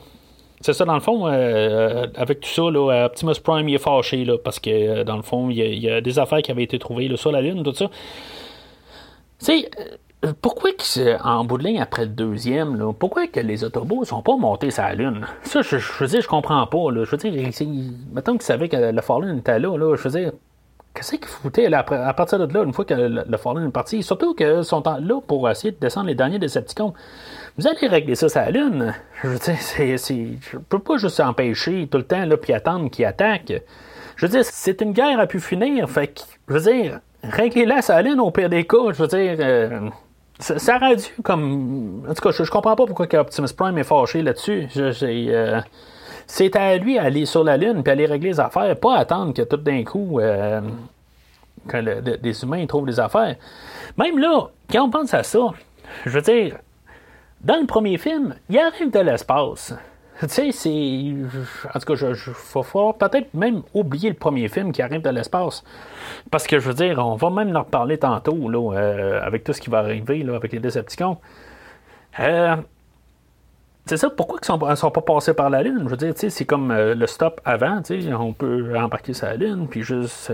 C'est 0.62 0.72
ça, 0.72 0.86
dans 0.86 0.94
le 0.94 1.00
fond, 1.00 1.26
avec 1.26 2.40
tout 2.40 2.48
ça, 2.48 2.62
là, 2.70 3.04
Optimus 3.04 3.34
Prime 3.42 3.68
il 3.68 3.74
est 3.74 3.78
fâché 3.78 4.24
là, 4.24 4.38
parce 4.42 4.58
que, 4.58 5.02
dans 5.02 5.16
le 5.16 5.22
fond, 5.22 5.50
il 5.50 5.58
y, 5.58 5.90
a, 5.90 6.00
des 6.00 6.18
affaires 6.18 6.40
qui 6.40 6.50
avaient 6.50 6.62
été 6.62 6.78
trouvées 6.78 7.06
là, 7.06 7.18
sur 7.18 7.30
la 7.32 7.42
Lune, 7.42 7.62
tout 7.62 7.74
ça. 7.74 7.90
Tu 9.40 9.44
sais, 9.44 9.70
pourquoi 10.32 10.70
en 11.22 11.44
bout 11.44 11.58
de 11.58 11.64
ligne, 11.64 11.80
après 11.80 12.02
le 12.02 12.10
deuxième, 12.10 12.76
là, 12.76 12.92
pourquoi 12.92 13.26
que 13.26 13.40
les 13.40 13.64
autobots 13.64 14.04
sont 14.04 14.22
pas 14.22 14.36
montés 14.36 14.70
sur 14.70 14.82
la 14.82 14.94
Lune? 14.94 15.26
Ça, 15.42 15.62
je, 15.62 15.78
je, 15.78 15.92
veux 16.00 16.06
dire, 16.06 16.20
je 16.20 16.28
comprends 16.28 16.66
pas. 16.66 16.90
Là. 16.90 17.04
Je 17.04 17.10
veux 17.10 17.16
dire, 17.16 17.50
mettons 18.12 18.32
qu'ils 18.32 18.42
savaient 18.42 18.68
que 18.68 18.76
le 18.76 19.00
Fallen 19.02 19.38
était 19.38 19.58
là, 19.58 19.76
là 19.76 19.96
je 19.96 20.08
veux 20.08 20.20
dire, 20.20 20.32
qu'est-ce 20.94 21.16
qu'ils 21.16 21.26
foutaient 21.26 21.68
là, 21.68 21.84
à 21.88 22.14
partir 22.14 22.38
de 22.38 22.52
là, 22.52 22.64
une 22.64 22.72
fois 22.72 22.84
que 22.84 22.94
le, 22.94 23.24
le 23.26 23.66
est 23.66 23.70
parti? 23.70 24.02
Surtout 24.02 24.34
qu'ils 24.34 24.64
sont 24.64 24.82
là 24.84 25.20
pour 25.26 25.48
essayer 25.50 25.72
de 25.72 25.78
descendre 25.78 26.06
les 26.06 26.14
derniers 26.14 26.38
Decepticons. 26.38 26.94
Vous 27.56 27.66
allez 27.66 27.86
régler 27.86 28.14
ça 28.14 28.28
sur 28.28 28.40
la 28.40 28.50
Lune. 28.50 28.94
Je 29.22 29.28
veux 29.28 29.38
dire, 29.38 29.56
c'est, 29.58 29.96
c'est, 29.96 30.28
je 30.40 30.58
peux 30.58 30.78
pas 30.78 30.96
juste 30.96 31.20
empêcher 31.20 31.88
tout 31.90 31.98
le 31.98 32.04
temps, 32.04 32.24
là, 32.24 32.36
puis 32.36 32.52
attendre 32.52 32.90
qu'ils 32.90 33.04
attaquent. 33.04 33.62
Je 34.16 34.26
veux 34.26 34.30
dire, 34.32 34.44
c'est 34.44 34.80
une 34.80 34.92
guerre 34.92 35.18
à 35.18 35.26
pu 35.26 35.40
finir. 35.40 35.88
Fait 35.88 36.08
que, 36.08 36.20
je 36.48 36.54
veux 36.54 36.72
dire, 36.72 37.00
réglez-la 37.22 37.82
sur 37.82 37.94
la 37.94 38.02
Lune 38.02 38.20
au 38.20 38.30
pire 38.30 38.48
des 38.48 38.64
cas. 38.64 38.92
Je 38.92 39.02
veux 39.02 39.08
dire... 39.08 39.36
Euh, 39.40 39.90
ça, 40.38 40.76
aurait 40.76 40.96
dû 40.96 41.04
comme. 41.22 42.04
En 42.08 42.14
tout 42.14 42.22
cas, 42.22 42.30
je, 42.32 42.50
comprends 42.50 42.76
pas 42.76 42.86
pourquoi 42.86 43.06
Optimus 43.20 43.48
Prime 43.56 43.78
est 43.78 43.84
fâché 43.84 44.22
là-dessus. 44.22 44.68
Euh, 44.76 45.60
c'est 46.26 46.56
à 46.56 46.76
lui 46.76 46.98
aller 46.98 47.26
sur 47.26 47.44
la 47.44 47.56
Lune 47.56 47.82
puis 47.82 47.92
aller 47.92 48.06
régler 48.06 48.30
les 48.30 48.40
affaires, 48.40 48.76
pas 48.78 48.96
attendre 48.96 49.32
que 49.32 49.42
tout 49.42 49.56
d'un 49.56 49.84
coup 49.84 50.18
euh, 50.18 50.60
que 51.68 51.76
les 51.76 52.42
humains 52.42 52.66
trouvent 52.66 52.86
des 52.86 52.98
affaires. 52.98 53.36
Même 53.96 54.18
là, 54.18 54.48
quand 54.70 54.84
on 54.84 54.90
pense 54.90 55.14
à 55.14 55.22
ça, 55.22 55.50
je 56.04 56.10
veux 56.10 56.22
dire, 56.22 56.56
dans 57.40 57.60
le 57.60 57.66
premier 57.66 57.98
film, 57.98 58.34
il 58.48 58.58
arrive 58.58 58.90
de 58.90 59.00
l'espace. 59.00 59.74
Tu 60.20 60.28
sais, 60.28 60.52
c'est. 60.52 61.14
En 61.74 61.78
tout 61.80 61.86
cas, 61.86 61.94
je, 61.96 62.14
je 62.14 62.30
faut, 62.30 62.92
peut-être 62.92 63.34
même 63.34 63.62
oublier 63.74 64.10
le 64.10 64.14
premier 64.14 64.48
film 64.48 64.70
qui 64.70 64.80
arrive 64.80 65.02
de 65.02 65.10
l'espace. 65.10 65.64
Parce 66.30 66.46
que 66.46 66.60
je 66.60 66.68
veux 66.68 66.74
dire, 66.74 66.98
on 67.04 67.16
va 67.16 67.30
même 67.30 67.54
en 67.56 67.60
reparler 67.60 67.98
tantôt, 67.98 68.48
là, 68.48 68.76
euh, 68.76 69.20
avec 69.22 69.42
tout 69.42 69.52
ce 69.52 69.60
qui 69.60 69.70
va 69.70 69.78
arriver 69.78 70.22
là, 70.22 70.36
avec 70.36 70.52
les 70.52 70.60
Decepticons. 70.60 71.18
Euh, 72.20 72.56
c'est 73.86 73.96
ça, 73.96 74.08
pourquoi 74.08 74.38
ils 74.40 74.68
ne 74.70 74.74
sont, 74.76 74.90
pas 74.92 75.00
passés 75.02 75.34
par 75.34 75.50
la 75.50 75.62
Lune? 75.62 75.82
Je 75.84 75.88
veux 75.88 75.96
dire, 75.96 76.14
c'est 76.16 76.44
comme 76.44 76.70
euh, 76.70 76.94
le 76.94 77.06
stop 77.08 77.40
avant, 77.44 77.82
on 78.18 78.32
peut 78.32 78.78
embarquer 78.78 79.14
sur 79.14 79.26
la 79.26 79.34
Lune, 79.34 79.66
puis 79.68 79.82
juste 79.82 80.32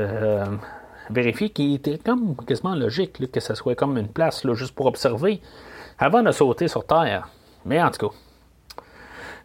vérifier 1.09 1.51
qu'il 1.51 1.75
était 1.75 1.99
comme 1.99 2.37
quasiment 2.47 2.75
logique 2.75 3.31
que 3.33 3.40
ce 3.40 3.55
soit 3.55 3.75
comme 3.75 3.97
une 3.97 4.09
place 4.09 4.45
là, 4.45 4.55
juste 4.55 4.75
pour 4.75 4.87
observer 4.87 5.40
avant 5.99 6.23
de 6.23 6.31
sauter 6.33 6.69
sur 6.69 6.87
Terre. 6.87 7.29
Mais 7.64 7.83
en 7.83 7.90
tout 7.90 8.09
cas. 8.09 8.14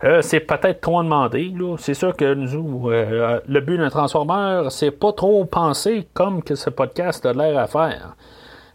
Euh, 0.04 0.22
c'est 0.22 0.42
peut-être 0.42 0.82
trop 0.82 1.02
demandé. 1.02 1.54
C'est 1.78 1.94
sûr 1.94 2.16
que 2.16 2.34
nous, 2.34 2.90
euh, 2.90 3.40
le 3.48 3.62
but 3.62 3.78
d'un 3.78 3.90
transformeur, 3.90 4.72
c'est 4.72 4.92
pas 4.92 5.14
trop 5.14 5.46
penser 5.46 6.08
comme 6.14 6.44
que 6.44 6.56
ce 6.56 6.70
podcast 6.70 7.26
a 7.26 7.34
l'air 7.34 7.58
à 7.58 7.68
faire. 7.68 8.16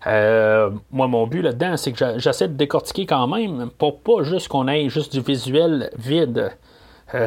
Euh, 0.06 0.70
moi, 0.90 1.08
mon 1.08 1.26
but 1.26 1.42
là-dedans, 1.42 1.76
c'est 1.76 1.92
que 1.92 2.18
j'essaie 2.18 2.48
de 2.48 2.54
décortiquer 2.54 3.04
quand 3.04 3.26
même 3.26 3.70
pour 3.76 4.00
pas 4.00 4.22
juste 4.22 4.48
qu'on 4.48 4.66
ait 4.66 4.88
juste 4.88 5.12
du 5.12 5.20
visuel 5.20 5.90
vide. 5.98 6.52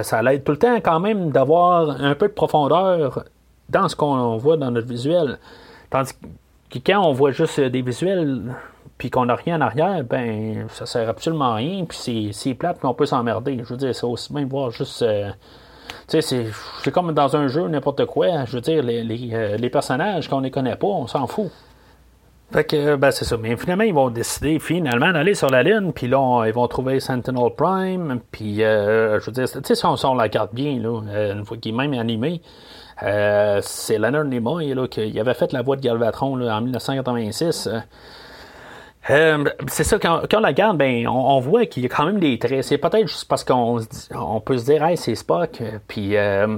ça 0.01 0.23
l'aide 0.23 0.43
tout 0.43 0.53
le 0.53 0.57
temps 0.57 0.77
quand 0.77 0.99
même 0.99 1.29
d'avoir 1.29 2.01
un 2.01 2.15
peu 2.15 2.27
de 2.27 2.33
profondeur 2.33 3.25
dans 3.69 3.87
ce 3.89 3.95
qu'on 3.95 4.37
voit 4.37 4.57
dans 4.57 4.71
notre 4.71 4.87
visuel. 4.87 5.37
Tandis 5.91 6.13
que 6.71 6.79
quand 6.79 7.05
on 7.05 7.11
voit 7.11 7.31
juste 7.31 7.59
des 7.59 7.81
visuels 7.83 8.41
puis 9.03 9.09
qu'on 9.09 9.25
n'a 9.25 9.35
rien 9.35 9.57
en 9.57 9.61
arrière, 9.65 10.01
ben 10.05 10.65
ça 10.69 10.85
sert 10.85 11.09
absolument 11.09 11.51
à 11.51 11.55
rien, 11.55 11.83
puis 11.83 12.29
c'est 12.31 12.53
plate, 12.53 12.77
puis 12.77 12.87
on 12.87 12.93
peut 12.93 13.05
s'emmerder. 13.05 13.59
Je 13.61 13.67
veux 13.67 13.75
dire, 13.75 13.93
c'est 13.93 14.05
aussi 14.05 14.31
bien 14.31 14.45
voir 14.45 14.71
juste. 14.71 15.01
Euh, 15.01 15.29
tu 16.07 16.21
sais, 16.21 16.45
c'est 16.81 16.91
comme 16.91 17.11
dans 17.11 17.35
un 17.35 17.49
jeu, 17.49 17.67
n'importe 17.67 18.05
quoi. 18.05 18.45
Je 18.45 18.53
veux 18.53 18.61
dire, 18.61 18.81
les, 18.81 19.29
euh, 19.33 19.69
personnages, 19.69 20.29
qu'on 20.29 20.39
ne 20.39 20.47
connaît 20.47 20.77
pas, 20.77 20.87
on 20.87 21.07
s'en 21.07 21.27
fout. 21.27 21.51
Fait 22.53 22.63
que, 22.63 22.95
ben, 22.95 23.11
c'est 23.11 23.25
ça. 23.25 23.35
Mais 23.35 23.57
finalement, 23.57 23.83
ils 23.83 23.93
vont 23.93 24.09
décider 24.09 24.57
finalement 24.57 25.11
d'aller 25.11 25.33
sur 25.33 25.49
la 25.49 25.63
Lune, 25.63 25.91
puis 25.91 26.07
là, 26.07 26.45
ils 26.45 26.53
vont 26.53 26.69
trouver 26.69 27.01
Sentinel 27.01 27.49
Prime, 27.57 28.21
puis, 28.31 28.63
euh, 28.63 29.19
je 29.19 29.25
veux 29.25 29.33
dire, 29.33 29.51
tu 29.51 29.59
sais, 29.65 29.75
si 29.75 29.85
on, 29.85 30.13
la 30.13 30.23
regarde 30.23 30.53
bien, 30.53 30.79
là, 30.79 31.01
une 31.33 31.43
fois 31.43 31.57
qu'il 31.57 31.73
est 31.73 31.77
même 31.77 31.91
animé, 31.91 32.41
c'est 33.01 33.97
Leonard 33.97 34.23
Nimoy, 34.23 34.73
qui 34.89 35.19
avait 35.19 35.33
fait 35.33 35.51
la 35.51 35.61
voix 35.61 35.75
de 35.75 35.81
Galvatron, 35.81 36.39
en 36.39 36.61
1986. 36.61 37.67
Euh, 39.09 39.43
c'est 39.67 39.83
ça, 39.83 39.99
quand, 39.99 40.21
on 40.33 40.39
la 40.39 40.47
regarde, 40.49 40.77
ben, 40.77 41.07
on, 41.07 41.39
voit 41.39 41.65
qu'il 41.65 41.83
y 41.83 41.85
a 41.85 41.89
quand 41.89 42.05
même 42.05 42.19
des 42.19 42.39
traits. 42.39 42.63
C'est 42.63 42.77
peut-être 42.77 43.07
juste 43.07 43.27
parce 43.27 43.43
qu'on 43.43 43.79
on 44.15 44.39
peut 44.39 44.57
se 44.57 44.65
dire, 44.65 44.83
hey, 44.83 44.95
c'est 44.95 45.15
Spock, 45.15 45.61
puis 45.87 46.15
euh, 46.15 46.55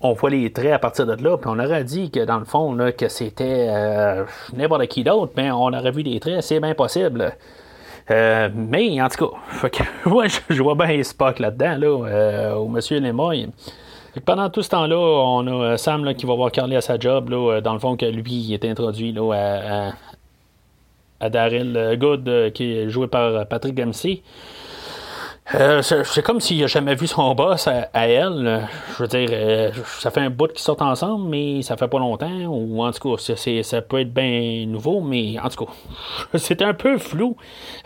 on 0.00 0.14
voit 0.14 0.30
les 0.30 0.50
traits 0.52 0.72
à 0.72 0.78
partir 0.78 1.06
de 1.06 1.22
là, 1.22 1.36
puis 1.36 1.50
on 1.52 1.58
aurait 1.58 1.84
dit 1.84 2.10
que 2.10 2.24
dans 2.24 2.38
le 2.38 2.46
fond, 2.46 2.76
que 2.96 3.08
c'était 3.08 3.66
euh, 3.68 4.24
n'importe 4.54 4.86
qui 4.86 5.04
d'autre, 5.04 5.32
mais 5.36 5.50
on 5.50 5.66
aurait 5.66 5.90
vu 5.90 6.02
des 6.02 6.18
traits, 6.18 6.42
c'est 6.42 6.60
bien 6.60 6.74
possible. 6.74 7.34
mais 8.08 9.02
en 9.02 9.08
tout 9.08 9.26
cas, 9.26 9.68
que, 9.68 9.84
je, 10.48 10.62
vois 10.62 10.74
bien 10.74 11.02
Spock 11.02 11.40
là-dedans, 11.40 11.76
là, 11.76 12.56
au 12.56 12.68
Monsieur. 12.68 13.02
Pendant 14.24 14.50
tout 14.50 14.62
ce 14.62 14.68
temps-là, 14.70 14.96
on 14.96 15.62
a 15.62 15.76
Sam 15.76 16.14
qui 16.14 16.24
va 16.24 16.34
voir 16.34 16.50
Carly 16.52 16.76
à 16.76 16.80
sa 16.80 16.98
job, 16.98 17.28
là, 17.28 17.60
dans 17.60 17.74
le 17.74 17.78
fond 17.78 17.96
que 17.96 18.06
lui 18.06 18.32
il 18.32 18.54
est 18.54 18.64
introduit 18.64 19.14
à 19.32 19.92
Daryl 21.28 21.96
Good, 21.98 22.28
euh, 22.28 22.50
qui 22.50 22.72
est 22.72 22.88
joué 22.88 23.06
par 23.06 23.34
euh, 23.34 23.44
Patrick 23.44 23.74
Dempsey. 23.74 24.22
Euh, 25.54 25.82
c'est 25.82 26.22
comme 26.22 26.40
s'il 26.40 26.60
n'a 26.60 26.68
jamais 26.68 26.94
vu 26.94 27.06
son 27.06 27.34
boss 27.34 27.66
à, 27.66 27.88
elle. 27.94 28.68
Je 28.94 29.02
veux 29.02 29.08
dire, 29.08 29.72
ça 29.98 30.10
fait 30.10 30.20
un 30.20 30.30
bout 30.30 30.46
qu'ils 30.46 30.60
sortent 30.60 30.82
ensemble, 30.82 31.28
mais 31.28 31.62
ça 31.62 31.76
fait 31.76 31.88
pas 31.88 31.98
longtemps. 31.98 32.30
Ou 32.46 32.82
en 32.82 32.92
tout 32.92 33.16
cas, 33.16 33.34
ça 33.62 33.82
peut 33.82 34.00
être 34.00 34.14
bien 34.14 34.66
nouveau, 34.66 35.00
mais 35.00 35.38
en 35.40 35.48
tout 35.48 35.66
cas, 35.66 35.72
c'est 36.38 36.62
un 36.62 36.74
peu 36.74 36.96
flou. 36.96 37.36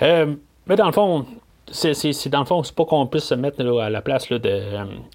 mais 0.00 0.76
dans 0.76 0.86
le 0.86 0.92
fond, 0.92 1.24
c'est 1.72 2.28
dans 2.28 2.40
le 2.40 2.46
fond, 2.46 2.62
c'est 2.62 2.74
pas 2.74 2.84
qu'on 2.84 3.06
puisse 3.06 3.24
se 3.24 3.34
mettre 3.34 3.66
à 3.80 3.88
la 3.88 4.02
place 4.02 4.28
de, 4.28 4.38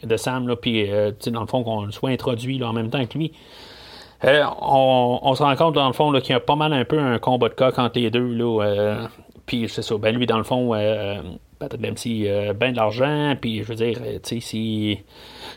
de, 0.03 0.17
Sam, 0.17 0.53
puis 0.59 0.89
dans 1.27 1.41
le 1.41 1.47
fond 1.47 1.63
qu'on 1.63 1.91
soit 1.91 2.09
introduit 2.09 2.61
en 2.63 2.73
même 2.73 2.89
temps 2.89 3.05
que 3.05 3.17
lui. 3.19 3.33
Euh, 4.23 4.43
on, 4.61 5.33
se 5.35 5.41
rend 5.41 5.55
compte, 5.55 5.75
dans 5.75 5.87
le 5.87 5.93
fond, 5.93 6.11
qu'il 6.19 6.31
y 6.31 6.33
a 6.33 6.39
pas 6.39 6.55
mal 6.55 6.73
un 6.73 6.85
peu 6.85 6.99
un 6.99 7.17
combat 7.17 7.49
de 7.49 7.55
coq 7.55 7.77
entre 7.79 7.99
les 7.99 8.11
deux. 8.11 8.27
Là, 8.33 8.63
euh, 8.63 9.07
puis 9.45 9.67
c'est 9.67 9.81
ça. 9.81 9.97
Ben 9.97 10.15
lui, 10.15 10.27
dans 10.27 10.37
le 10.37 10.43
fond, 10.43 10.75
euh, 10.75 11.21
Patrick 11.57 11.81
Dempsey, 11.81 12.23
euh, 12.27 12.53
ben 12.53 12.71
de 12.71 12.77
l'argent. 12.77 13.35
Puis 13.39 13.63
je 13.63 13.67
veux 13.67 13.75
dire, 13.75 13.97
tu 14.23 14.35
sais, 14.35 14.39
si. 14.39 14.99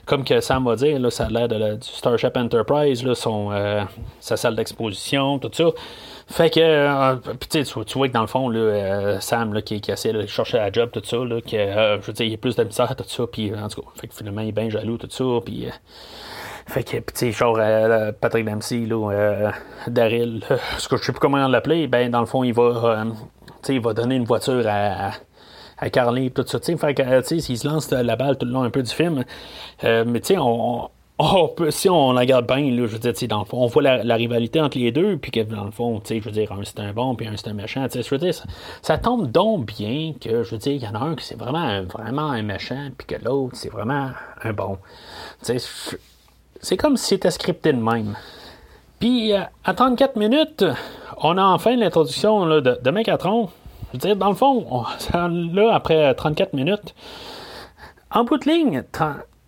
Comme 0.06 0.24
que 0.24 0.40
Sam 0.40 0.64
va 0.64 0.76
dire, 0.76 0.98
là, 0.98 1.10
ça 1.10 1.26
a 1.26 1.30
l'air 1.30 1.48
de 1.48 1.76
du 1.76 1.88
Starship 1.88 2.36
Enterprise, 2.36 3.04
là, 3.04 3.14
son, 3.14 3.50
sa 4.20 4.36
salle 4.36 4.54
d'exposition, 4.54 5.38
tout 5.38 5.50
ça. 5.52 5.70
Fait 6.26 6.50
que, 6.50 7.16
tu, 7.50 7.64
tu 7.64 7.98
vois 7.98 8.08
que 8.08 8.12
dans 8.12 8.20
le 8.20 8.26
fond, 8.26 8.50
là, 8.50 9.18
Sam, 9.20 9.54
là, 9.54 9.62
qui, 9.62 9.80
qui 9.80 9.90
essaie 9.90 10.12
de 10.12 10.26
chercher 10.26 10.58
la 10.58 10.70
job, 10.70 10.90
tout 10.92 11.00
ça, 11.02 11.16
là, 11.18 11.40
que, 11.40 11.56
je 11.56 12.06
veux 12.06 12.12
dire, 12.12 12.26
il 12.26 12.32
y 12.32 12.34
a 12.34 12.38
plus 12.38 12.54
d'admisseurs, 12.54 12.94
tout 12.96 13.04
ça, 13.06 13.24
puis 13.26 13.54
en 13.54 13.68
tout 13.68 13.80
cas, 13.80 13.88
fait 13.98 14.08
que 14.08 14.14
finalement, 14.14 14.42
il 14.42 14.48
est 14.48 14.52
bien 14.52 14.68
jaloux, 14.68 14.98
tout 14.98 15.08
ça, 15.10 15.24
puis 15.42 15.68
fait 16.66 16.82
que, 16.82 16.96
tu 16.96 17.02
sais, 17.14 17.32
genre, 17.32 17.56
euh, 17.58 18.12
Patrick 18.12 18.44
Dempsey, 18.44 18.86
là, 18.86 19.10
euh, 19.10 19.50
Daryl, 19.86 20.42
ce 20.78 20.88
que 20.88 20.96
je 20.96 21.04
sais 21.04 21.12
plus 21.12 21.20
comment 21.20 21.46
l'appeler, 21.46 21.86
ben, 21.86 22.10
dans 22.10 22.20
le 22.20 22.26
fond, 22.26 22.42
il 22.42 22.54
va, 22.54 22.62
euh, 22.62 23.04
il 23.68 23.80
va 23.80 23.92
donner 23.92 24.16
une 24.16 24.24
voiture 24.24 24.64
à, 24.66 25.12
à 25.78 25.90
Carly, 25.90 26.30
tout 26.30 26.44
ça, 26.46 26.58
tu 26.58 26.66
sais. 26.66 26.76
Fait 26.76 26.94
que, 26.94 27.20
tu 27.20 27.26
sais, 27.26 27.40
s'il 27.40 27.58
se 27.58 27.66
lance 27.66 27.90
la 27.90 28.16
balle 28.16 28.38
tout 28.38 28.46
le 28.46 28.52
long 28.52 28.62
un 28.62 28.70
peu 28.70 28.82
du 28.82 28.90
film, 28.92 29.24
mais 29.82 30.20
tu 30.20 30.34
sais, 30.34 30.38
on, 30.38 30.88
on 31.18 31.48
peut, 31.48 31.70
si 31.70 31.88
on 31.88 32.12
la 32.12 32.22
regarde 32.22 32.46
bien, 32.46 32.70
là, 32.70 32.86
je 32.86 32.96
veux 32.96 32.98
dire, 32.98 33.28
dans 33.28 33.40
le 33.40 33.44
fond, 33.44 33.58
on 33.58 33.66
voit 33.66 33.82
la, 33.82 34.14
rivalité 34.16 34.60
entre 34.60 34.78
les 34.78 34.90
deux, 34.90 35.16
puis 35.16 35.30
que 35.30 35.40
dans 35.40 35.64
le 35.64 35.70
fond, 35.70 36.00
tu 36.00 36.08
sais, 36.08 36.20
je 36.20 36.24
veux 36.24 36.32
dire, 36.32 36.50
un 36.50 36.64
c'est 36.64 36.80
un 36.80 36.92
bon, 36.92 37.14
puis 37.14 37.28
un 37.28 37.36
c'est 37.36 37.48
un 37.48 37.54
méchant, 37.54 37.84
tu 37.86 37.92
sais, 37.92 38.02
je 38.02 38.10
veux 38.10 38.18
dire, 38.18 38.34
ça, 38.82 38.98
tombe 38.98 39.30
donc 39.30 39.66
bien 39.66 40.14
que, 40.20 40.42
je 40.42 40.50
veux 40.50 40.58
dire, 40.58 40.72
il 40.72 40.82
y 40.82 40.88
en 40.88 40.94
a 40.94 40.98
un 40.98 41.14
qui 41.14 41.24
c'est 41.24 41.38
vraiment, 41.38 41.58
un, 41.58 41.82
vraiment 41.82 42.30
un 42.30 42.42
méchant, 42.42 42.88
puis 42.96 43.06
que 43.06 43.24
l'autre, 43.24 43.54
c'est 43.54 43.70
vraiment 43.70 44.10
un 44.42 44.52
bon. 44.52 44.78
Tu 45.44 45.58
sais, 45.58 45.96
c'est 46.64 46.76
comme 46.76 46.96
si 46.96 47.06
c'était 47.10 47.30
scripté 47.30 47.72
de 47.72 47.80
même. 47.80 48.16
Puis, 48.98 49.32
euh, 49.32 49.40
à 49.64 49.74
34 49.74 50.16
minutes, 50.16 50.64
on 51.18 51.38
a 51.38 51.44
enfin 51.44 51.76
l'introduction 51.76 52.46
de, 52.46 52.60
de 52.60 52.90
Mécatron. 52.90 53.48
Je 53.88 53.92
veux 53.92 53.98
dire, 53.98 54.16
dans 54.16 54.30
le 54.30 54.34
fond, 54.34 54.84
là, 55.12 55.74
après 55.74 56.14
34 56.14 56.52
minutes, 56.54 56.94
en 58.10 58.24
bout 58.24 58.38
de 58.38 58.48
ligne, 58.48 58.82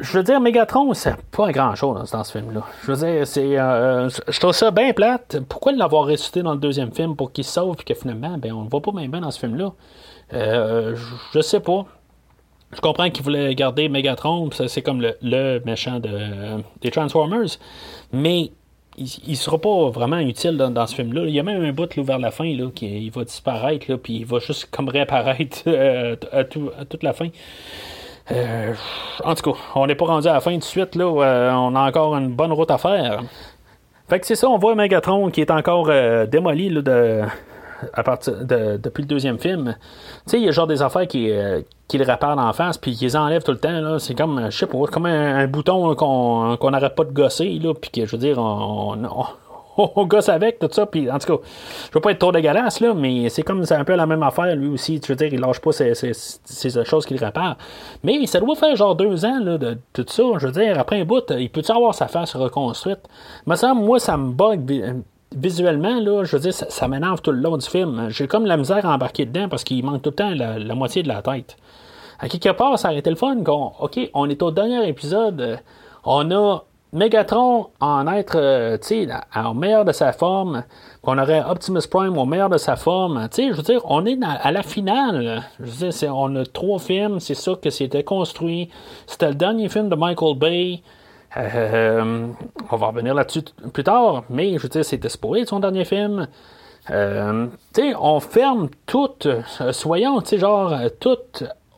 je 0.01 0.19
veux 0.19 0.23
dire, 0.23 0.41
Megatron, 0.41 0.93
c'est 0.93 1.17
pas 1.31 1.51
grand-chose 1.53 2.11
dans 2.11 2.25
ce 2.25 2.33
film-là. 2.33 2.63
Je 2.83 2.93
veux 2.93 3.07
dire, 3.07 3.27
c'est, 3.27 3.59
euh, 3.59 4.09
je 4.09 4.41
trouve 4.41 4.53
ça 4.53 4.71
bien 4.71 4.93
plate. 4.93 5.39
Pourquoi 5.49 5.73
l'avoir 5.73 6.05
ressuscité 6.05 6.43
dans 6.43 6.53
le 6.53 6.59
deuxième 6.59 6.93
film 6.93 7.17
pour 7.17 7.33
qu'il 7.33 7.45
se 7.45 7.53
sauve 7.53 7.77
et 7.81 7.85
que 7.85 7.95
finalement, 7.95 8.37
ben, 8.37 8.53
on 8.53 8.65
ne 8.65 8.69
voit 8.69 8.83
pas 8.83 8.93
même 8.93 9.11
bien 9.11 9.21
dans 9.21 9.31
ce 9.31 9.39
film-là? 9.39 9.73
Euh, 10.35 10.97
je 11.33 11.41
sais 11.41 11.61
pas. 11.61 11.87
Je 12.77 12.83
comprends 12.83 13.09
qu'il 13.09 13.25
voulait 13.25 13.55
garder 13.55 13.89
Megatron, 13.89 14.51
c'est 14.53 14.83
comme 14.83 15.03
le, 15.23 15.63
méchant 15.65 15.99
de, 15.99 16.63
des 16.83 16.91
Transformers, 16.91 17.57
mais 18.13 18.51
il, 18.99 19.09
il 19.27 19.37
sera 19.37 19.59
pas 19.59 19.89
vraiment 19.89 20.19
utile 20.19 20.59
dans, 20.59 20.87
ce 20.87 20.95
film-là. 20.95 21.23
Il 21.25 21.35
y 21.35 21.41
a 21.41 21.43
même 21.43 21.65
un 21.65 21.73
bout 21.73 21.89
vers 21.97 22.19
la 22.19 22.31
fin 22.31 22.55
là, 22.55 22.69
qui 22.75 23.09
va 23.09 23.25
disparaître, 23.25 23.87
là, 23.91 23.97
puis 23.97 24.17
il 24.17 24.27
va 24.27 24.41
juste 24.41 24.69
comme 24.71 24.91
réapparaître 24.91 25.63
euh, 25.67 26.17
à, 26.33 26.45
toute 26.45 27.03
la 27.03 27.15
fin. 27.15 27.29
Euh, 28.31 28.75
en 29.25 29.35
tout 29.35 29.53
cas, 29.53 29.59
on 29.75 29.87
n'est 29.87 29.95
pas 29.95 30.07
rendu 30.07 30.29
à 30.29 30.35
la 30.35 30.41
fin 30.41 30.55
de 30.55 30.63
suite. 30.63 30.97
Là, 30.97 31.05
euh, 31.05 31.53
on 31.53 31.75
a 31.75 31.81
encore 31.81 32.15
une 32.17 32.35
bonne 32.35 32.53
route 32.53 32.71
à 32.71 32.77
faire. 32.77 33.23
Fait 34.07 34.21
que 34.21 34.27
c'est 34.27 34.35
ça, 34.35 34.51
on 34.51 34.59
voit 34.59 34.75
Megatron 34.75 35.31
qui 35.31 35.41
est 35.41 35.51
encore 35.51 35.91
démoli 36.29 36.69
là, 36.69 36.83
de, 36.83 37.23
à 37.93 38.03
partir 38.03 38.45
de, 38.45 38.77
depuis 38.77 39.03
le 39.03 39.09
deuxième 39.09 39.39
film. 39.39 39.77
Tu 40.25 40.31
sais, 40.31 40.39
il 40.39 40.45
y 40.45 40.49
a 40.49 40.53
genre 40.53 40.67
des 40.67 40.83
affaires 40.83 41.07
qui, 41.07 41.31
euh, 41.31 41.61
qui 41.89 41.99
le 41.99 42.05
réparent 42.05 42.39
en 42.39 42.53
face, 42.53 42.79
puis 42.79 42.95
qui 42.95 43.05
les 43.05 43.17
enlèvent 43.17 43.45
tout 43.45 43.53
le 43.53 43.59
temps. 43.59 43.81
Là. 43.81 43.99
C'est 43.99 44.15
comme, 44.15 44.51
je 44.51 44.57
sais 44.57 44.67
pas, 44.67 44.79
comme 44.91 45.07
un, 45.07 45.47
bouton 45.47 45.95
qu'on, 45.95 46.57
qu'on 46.57 46.71
n'arrête 46.71 46.95
pas 46.95 47.05
de 47.05 47.13
gosser, 47.13 47.59
là, 47.59 47.75
puis 47.75 47.91
que, 47.91 48.07
je 48.07 48.13
veux 48.13 48.21
dire, 48.21 48.39
on, 48.39 48.97
on, 49.77 50.07
gosse 50.07 50.29
avec, 50.29 50.59
tout 50.59 50.69
ça. 50.71 50.87
Puis, 50.87 51.11
en 51.11 51.19
tout 51.19 51.37
cas, 51.37 51.43
je 51.89 51.95
veux 51.95 52.01
pas 52.01 52.11
être 52.11 52.19
trop 52.19 52.33
dégueulasse, 52.33 52.81
là, 52.81 52.95
mais 52.95 53.29
c'est 53.29 53.43
comme, 53.43 53.65
c'est 53.65 53.75
un 53.75 53.85
peu 53.85 53.95
la 53.95 54.07
même 54.07 54.23
affaire, 54.23 54.55
lui 54.57 54.69
aussi. 54.69 55.01
Je 55.03 55.13
veux 55.13 55.17
dire, 55.17 55.33
il 55.33 55.41
lâche 55.41 55.61
pas 55.61 55.73
ces, 55.73 55.95
ces, 55.95 56.85
choses 56.85 57.07
qu'il 57.07 57.23
répare. 57.23 57.57
Mais 58.03 58.27
ça 58.27 58.41
doit 58.41 58.57
faire 58.57 58.75
genre 58.77 58.95
deux 58.95 59.25
ans, 59.25 59.39
là, 59.41 59.59
de, 59.59 59.79
tout 59.93 60.07
ça. 60.09 60.23
Je 60.39 60.47
veux 60.47 60.53
dire, 60.53 60.79
après 60.79 61.01
un 61.01 61.05
bout, 61.05 61.31
il 61.31 61.51
peut-tu 61.51 61.73
avoir 61.73 61.95
sa 61.95 62.09
face 62.09 62.35
reconstruite? 62.35 63.01
Mais 63.47 63.57
ça, 63.57 63.75
moi, 63.75 63.99
ça 63.99 64.17
me 64.17 64.33
bug 64.33 65.05
visuellement, 65.35 66.01
là, 66.01 66.25
je 66.25 66.37
veux 66.37 66.43
dire, 66.43 66.55
ça, 66.55 66.89
m'énerve 66.89 67.21
tout 67.21 67.33
le 67.33 67.41
long 67.41 67.57
du 67.57 67.67
film. 67.67 68.09
J'ai 68.11 68.27
comme 68.27 68.47
la 68.47 68.57
misère 68.57 68.87
à 68.87 68.95
embarquer 68.95 69.27
dedans 69.27 69.49
parce 69.49 69.65
qu'il 69.65 69.85
manque 69.85 70.03
tout 70.03 70.11
le 70.11 70.17
temps 70.17 70.35
la, 70.35 70.75
moitié 70.75 71.03
de 71.03 71.09
la 71.09 71.23
tête. 71.23 71.57
À 72.19 72.29
quelque 72.29 72.51
part, 72.51 72.79
ça 72.79 72.89
aurait 72.89 72.99
été 72.99 73.11
le 73.11 73.17
fun. 73.17 73.37
OK, 73.81 73.99
on 74.15 74.29
est 74.31 74.43
au 74.43 74.51
dernier 74.51 74.89
épisode. 74.89 75.59
On 76.05 76.31
a 76.31 76.61
Megatron 76.93 77.67
en 77.81 78.07
être, 78.07 78.39
euh, 78.39 78.79
tu 78.79 79.07
sais, 79.07 79.09
au 79.45 79.55
meilleur 79.55 79.85
de 79.85 79.93
sa 79.93 80.13
forme. 80.13 80.65
On 81.03 81.19
aurait 81.19 81.43
Optimus 81.43 81.87
Prime 81.91 82.17
au 82.17 82.25
meilleur 82.25 82.49
de 82.49 82.57
sa 82.57 82.77
forme. 82.77 83.29
Tu 83.31 83.43
sais, 83.43 83.49
je 83.51 83.57
veux 83.57 83.63
dire, 83.63 83.81
on 83.85 84.07
est 84.07 84.19
à 84.23 84.51
la 84.51 84.63
finale. 84.63 85.43
Je 85.61 85.67
veux 85.67 85.89
dire, 85.91 86.17
on 86.17 86.35
a 86.37 86.47
trois 86.47 86.79
films. 86.79 87.21
C'est 87.21 87.35
ça 87.35 87.53
que 87.61 87.71
c'était 87.71 88.03
construit. 88.03 88.71
C'était 89.07 89.29
le 89.29 89.35
dernier 89.35 89.69
film 89.69 89.89
de 89.89 89.95
Michael 89.97 90.39
Bay. 90.39 90.83
Euh, 91.37 92.29
on 92.71 92.77
va 92.77 92.87
revenir 92.87 93.15
là-dessus 93.15 93.43
plus 93.73 93.85
tard, 93.85 94.25
mais 94.31 94.57
je 94.57 94.63
veux 94.63 94.69
dire, 94.69 94.85
c'était 94.85 95.09
spoilé 95.09 95.45
son 95.45 95.61
dernier 95.61 95.85
film. 95.85 96.29
Euh, 96.91 97.47
tu 97.75 97.83
sais, 97.83 97.95
on 97.99 98.21
ferme 98.21 98.69
tout, 98.87 99.11
euh, 99.27 99.43
soyons, 99.73 100.21
tu 100.21 100.29
sais, 100.29 100.39
genre, 100.39 100.75
tout 100.99 101.19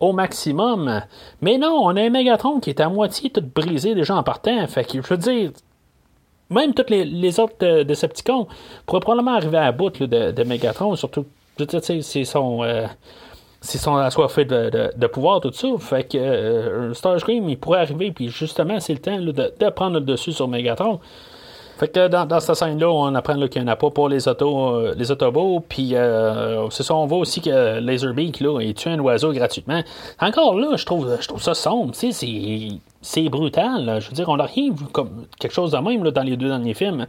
au 0.01 0.13
maximum. 0.13 1.03
Mais 1.41 1.59
non, 1.59 1.81
on 1.83 1.97
a 1.97 2.03
un 2.03 2.11
Megatron 2.11 2.61
qui 2.61 2.71
est 2.71 2.81
à 2.81 2.89
moitié 2.89 3.31
tout 3.31 3.43
brisé 3.43 3.95
déjà 3.95 4.17
en 4.17 4.23
partant. 4.23 4.67
Fait 4.69 4.85
que, 4.85 5.03
je 5.03 5.09
veux 5.09 5.17
dire, 5.17 5.51
même 6.51 6.73
tous 6.73 6.87
les, 6.89 7.41
autres 7.41 7.83
Decepticons 7.83 8.47
pourraient 8.87 9.01
probablement 9.01 9.35
arriver 9.35 9.59
à 9.59 9.73
bout 9.73 9.91
de, 9.91 10.31
de, 10.31 10.45
Megatron, 10.45 10.95
surtout, 10.95 11.27
je 11.59 11.65
veux 11.65 11.81
dire, 11.81 12.03
c'est 12.05 12.25
son 12.25 12.63
c'est 13.61 13.79
son 13.79 13.97
assoiffé 13.97 14.45
de, 14.45 14.71
de, 14.71 14.91
de, 14.97 15.07
pouvoir, 15.07 15.41
tout 15.41 15.53
ça. 15.53 15.69
Fait 15.79 16.05
que 16.05 16.17
euh, 16.17 16.95
Starscream, 16.95 17.49
il 17.49 17.59
pourrait 17.59 17.81
arriver, 17.81 18.13
puis 18.13 18.29
justement, 18.29 18.79
c'est 18.81 18.93
le 18.93 19.01
temps 19.01 19.19
de, 19.19 19.33
de, 19.33 19.71
prendre 19.71 19.99
le 19.99 20.05
dessus 20.05 20.33
sur 20.33 20.49
Megatron. 20.49 21.01
Fait 21.77 21.89
que 21.89 22.09
dans, 22.09 22.41
cette 22.41 22.57
scène-là, 22.57 22.91
on 22.91 23.15
apprend 23.15 23.35
qu'il 23.47 23.63
n'y 23.63 23.69
en 23.69 23.73
a 23.73 23.77
pas 23.77 23.91
pour 23.91 24.09
les 24.09 24.27
autos, 24.27 24.75
euh, 24.75 24.95
les 24.97 25.13
autobots, 25.13 25.61
puis 25.69 25.95
euh, 25.95 26.69
c'est 26.71 26.83
ça, 26.83 26.95
on 26.95 27.07
voit 27.07 27.19
aussi 27.19 27.41
que 27.41 27.79
Laserbeak, 27.79 28.41
là, 28.41 28.61
il 28.61 28.75
tue 28.75 28.89
un 28.89 28.99
oiseau 28.99 29.33
gratuitement. 29.33 29.83
Encore 30.21 30.59
là, 30.59 30.77
je 30.77 30.85
trouve, 30.85 31.17
je 31.21 31.29
trouve 31.29 31.43
ça 31.43 31.55
sombre, 31.55 31.93
tu 31.93 32.13
sais, 32.13 32.81
c'est 33.01 33.29
brutal. 33.29 33.99
Je 34.01 34.09
veux 34.09 34.15
dire, 34.15 34.29
on 34.29 34.37
vu 34.37 34.87
comme 34.93 35.27
quelque 35.39 35.53
chose 35.53 35.71
de 35.71 35.79
même 35.79 36.03
là, 36.03 36.11
dans 36.11 36.25
les 36.25 36.37
deux 36.37 36.49
derniers 36.49 36.75
films. 36.75 37.07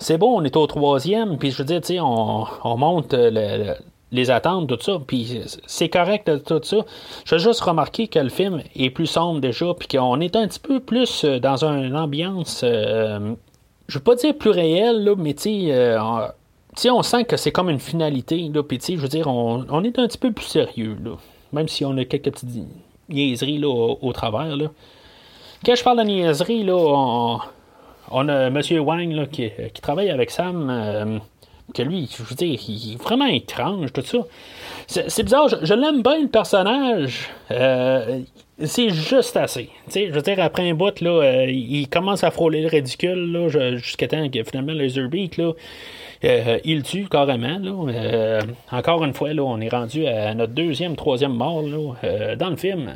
C'est 0.00 0.18
bon, 0.18 0.40
on 0.40 0.44
est 0.44 0.56
au 0.56 0.66
troisième, 0.66 1.38
puis 1.38 1.52
je 1.52 1.62
veux 1.62 1.80
dire, 1.80 2.04
on, 2.04 2.44
on 2.64 2.76
monte 2.76 3.14
le 3.14 3.74
les 4.12 4.30
attentes, 4.30 4.68
tout 4.68 4.80
ça. 4.80 4.98
Puis 5.06 5.40
c'est 5.66 5.88
correct, 5.88 6.30
tout 6.46 6.60
ça. 6.62 6.78
Je 7.24 7.34
veux 7.34 7.40
juste 7.40 7.60
remarquer 7.60 8.08
que 8.08 8.18
le 8.18 8.28
film 8.28 8.62
est 8.74 8.90
plus 8.90 9.06
sombre 9.06 9.40
déjà, 9.40 9.74
puis 9.74 9.88
qu'on 9.88 10.20
est 10.20 10.36
un 10.36 10.46
petit 10.48 10.60
peu 10.60 10.80
plus 10.80 11.24
euh, 11.24 11.38
dans 11.38 11.64
une 11.64 11.96
ambiance, 11.96 12.62
euh, 12.64 13.34
je 13.86 13.98
veux 13.98 14.04
pas 14.04 14.14
dire 14.14 14.36
plus 14.36 14.50
réelle, 14.50 15.04
là, 15.04 15.14
mais 15.16 15.34
tu 15.34 15.42
sais, 15.42 15.72
euh, 15.72 15.98
on 16.90 17.02
sent 17.02 17.24
que 17.24 17.36
c'est 17.36 17.52
comme 17.52 17.70
une 17.70 17.80
finalité, 17.80 18.50
là, 18.52 18.62
puis 18.62 18.78
je 18.86 18.96
veux 18.96 19.08
dire, 19.08 19.26
on, 19.26 19.84
est 19.84 19.98
un 19.98 20.06
petit 20.06 20.18
peu 20.18 20.32
plus 20.32 20.46
sérieux. 20.46 20.96
Même 21.52 21.68
si 21.68 21.84
on 21.84 21.96
a 21.96 22.04
quelques 22.04 22.30
petites 22.30 22.50
niaiseries 23.08 23.58
là, 23.58 23.68
au, 23.68 24.12
travers. 24.12 24.54
Quand 25.64 25.74
je 25.74 25.82
parle 25.82 25.98
de 25.98 26.04
niaiseries, 26.04 26.62
là, 26.62 26.76
on, 28.10 28.28
a 28.28 28.46
M. 28.46 28.60
Wang 28.80 29.28
qui, 29.30 29.50
travaille 29.80 30.10
avec 30.10 30.30
Sam 30.30 31.20
que 31.74 31.82
lui, 31.82 32.08
je 32.16 32.22
veux 32.22 32.34
dire, 32.34 32.58
il 32.68 32.94
est 32.94 33.02
vraiment 33.02 33.26
étrange, 33.26 33.92
tout 33.92 34.02
ça. 34.02 34.18
C'est 34.86 35.22
bizarre, 35.22 35.48
je, 35.48 35.74
l'aime 35.74 36.02
bien 36.02 36.22
le 36.22 36.28
personnage. 36.28 37.28
Euh, 37.50 38.20
c'est 38.64 38.90
juste 38.90 39.36
assez. 39.36 39.68
je 39.94 40.10
veux 40.10 40.22
dire, 40.22 40.40
après 40.40 40.68
un 40.68 40.74
bout, 40.74 41.00
là, 41.00 41.10
euh, 41.10 41.46
il 41.48 41.88
commence 41.88 42.24
à 42.24 42.30
frôler 42.30 42.62
le 42.62 42.68
ridicule 42.68 43.48
jusqu'à 43.76 44.08
temps 44.08 44.28
que 44.28 44.42
finalement 44.42 44.72
Laserbeak, 44.72 45.36
là, 45.36 45.52
euh, 46.24 46.58
il 46.64 46.82
tue 46.82 47.06
carrément. 47.08 47.58
Là. 47.58 48.40
encore 48.72 49.04
une 49.04 49.14
fois, 49.14 49.32
là, 49.32 49.42
on 49.42 49.60
est 49.60 49.68
rendu 49.68 50.06
à 50.06 50.34
notre 50.34 50.54
deuxième, 50.54 50.96
troisième 50.96 51.34
mort 51.34 51.62
là, 51.62 52.34
dans 52.36 52.50
le 52.50 52.56
film. 52.56 52.94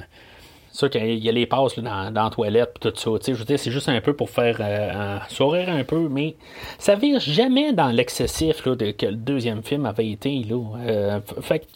C'est 0.73 0.79
sûr 0.79 0.91
qu'il 0.91 1.23
y 1.23 1.29
a 1.29 1.33
les 1.33 1.45
passes 1.45 1.79
dans, 1.79 2.11
dans, 2.11 2.25
la 2.25 2.31
toilette 2.31 2.79
tout 2.81 2.93
ça. 2.97 3.11
Je 3.27 3.33
veux 3.33 3.45
dire, 3.45 3.59
c'est 3.59 3.71
juste 3.71 3.91
un 3.91 4.01
peu 4.01 4.15
pour 4.15 4.31
faire 4.31 4.57
euh, 4.59 5.19
sourire 5.29 5.69
un 5.69 5.85
peu, 5.85 6.09
mais 6.09 6.35
ça 6.79 6.95
vire 6.95 7.21
jamais 7.21 7.75
dans 7.75 7.89
l'excessif 7.89 8.63
que 8.63 8.71
le 8.71 9.13
deuxième 9.13 9.63
film 9.63 9.85
avait 9.85 10.09
été. 10.09 10.43
Là. 10.49 10.63
Euh, 10.87 11.21
fait 11.43 11.69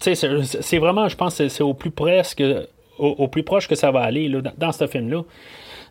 c'est 0.00 0.78
vraiment, 0.78 1.08
je 1.08 1.16
pense, 1.16 1.34
c'est 1.46 1.62
au 1.62 1.74
plus 1.74 1.92
presque 1.92 2.42
au, 2.98 3.28
plus 3.28 3.44
proche 3.44 3.68
que 3.68 3.76
ça 3.76 3.92
va 3.92 4.00
aller 4.00 4.28
là, 4.28 4.40
dans, 4.58 4.72
ce 4.72 4.88
film-là. 4.88 5.22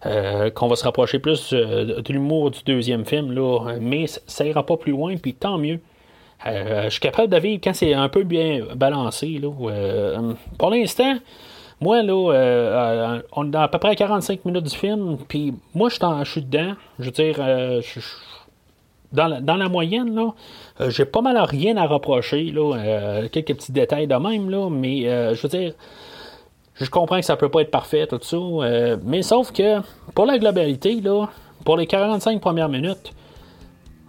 Euh, 0.05 0.49
qu'on 0.49 0.67
va 0.67 0.75
se 0.75 0.83
rapprocher 0.83 1.19
plus 1.19 1.53
de 1.53 2.11
l'humour 2.11 2.51
du 2.51 2.59
deuxième 2.65 3.05
film, 3.05 3.31
là, 3.31 3.77
mais 3.79 4.07
ça 4.07 4.45
ira 4.45 4.65
pas 4.65 4.75
plus 4.75 4.91
loin, 4.91 5.15
puis 5.15 5.33
tant 5.33 5.57
mieux. 5.57 5.79
je 6.45 6.89
suis 6.89 6.99
capable 6.99 7.29
de 7.29 7.39
vivre 7.39 7.61
quand 7.63 7.73
c'est 7.73 7.93
un 7.93 8.09
peu 8.09 8.23
bien 8.23 8.65
balancé. 8.75 9.39
Là, 9.41 9.49
pour 10.57 10.69
l'instant, 10.69 11.15
moi, 11.83 12.01
là, 12.01 12.13
euh, 12.13 12.33
euh, 12.33 13.21
on 13.33 13.51
est 13.51 13.55
à 13.55 13.67
peu 13.67 13.77
près 13.77 13.95
45 13.95 14.45
minutes 14.45 14.63
du 14.63 14.75
film, 14.75 15.17
puis 15.27 15.53
moi, 15.75 15.89
je 15.89 16.29
suis 16.29 16.41
dedans. 16.41 16.73
Je 16.97 17.05
veux 17.05 17.11
dire, 17.11 17.35
euh, 17.39 17.81
dans, 19.11 19.27
la, 19.27 19.69
moyenne, 19.69 20.15
là, 20.15 20.33
j'ai 20.89 21.05
pas 21.05 21.21
mal 21.21 21.37
rien 21.37 21.75
à 21.77 21.85
reprocher, 21.85 22.45
là, 22.51 23.27
quelques 23.31 23.55
petits 23.55 23.73
détails 23.73 24.07
de 24.07 24.15
même, 24.15 24.49
là, 24.49 24.69
mais 24.71 25.01
je 25.35 25.41
veux 25.41 25.49
dire, 25.49 25.73
je 26.75 26.89
comprends 26.89 27.19
que 27.19 27.25
ça 27.25 27.35
peut 27.35 27.49
pas 27.49 27.61
être 27.61 27.69
parfait, 27.69 28.07
tout 28.07 28.19
ça, 28.21 28.37
mais 29.03 29.21
sauf 29.21 29.51
que, 29.51 29.81
pour 30.15 30.25
la 30.25 30.39
globalité, 30.39 30.99
là, 31.01 31.27
pour 31.63 31.77
les 31.77 31.85
45 31.85 32.41
premières 32.41 32.69
minutes, 32.69 33.13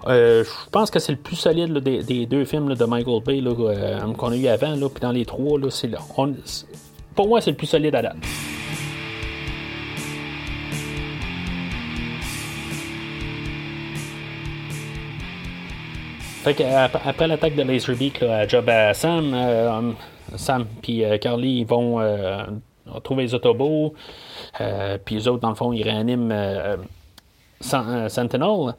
je 0.07 0.71
pense 0.71 0.91
que 0.91 1.01
c'est 1.01 1.13
le 1.13 1.19
plus 1.19 1.37
solide 1.37 1.77
des, 1.81 2.25
deux 2.25 2.47
films 2.47 2.75
de 2.75 2.85
Michael 2.87 3.23
Bay 3.23 3.43
qu'on 4.17 4.31
a 4.31 4.37
eu 4.37 4.47
avant. 4.47 4.75
Puis 4.89 5.01
dans 5.03 5.13
les 5.13 5.27
trois, 5.27 5.59
c'est, 5.69 5.91
pour 7.15 7.29
moi, 7.29 7.41
c'est 7.41 7.51
le 7.51 7.57
plus 7.57 7.67
solide 7.67 7.95
à 7.95 8.03
date. 8.03 8.17
Fait 16.45 16.63
après 16.63 17.27
l'attaque 17.27 17.55
de 17.55 17.63
Laserbeak, 17.63 18.21
là, 18.21 18.47
job 18.47 18.69
à 18.69 18.93
Sam, 18.93 19.33
euh, 19.33 19.93
Sam 20.37 20.67
puis 20.83 21.03
euh, 21.03 21.17
Carly 21.17 21.61
ils 21.61 21.67
vont 21.67 22.01
euh, 22.01 22.45
trouver 23.03 23.23
les 23.23 23.35
autobots, 23.35 23.95
puis 25.07 25.15
les 25.15 25.27
autres, 25.27 25.41
dans 25.41 25.49
le 25.49 25.55
fond, 25.55 25.73
ils 25.73 25.83
réaniment 25.83 26.31
Sentinel. 27.61 28.75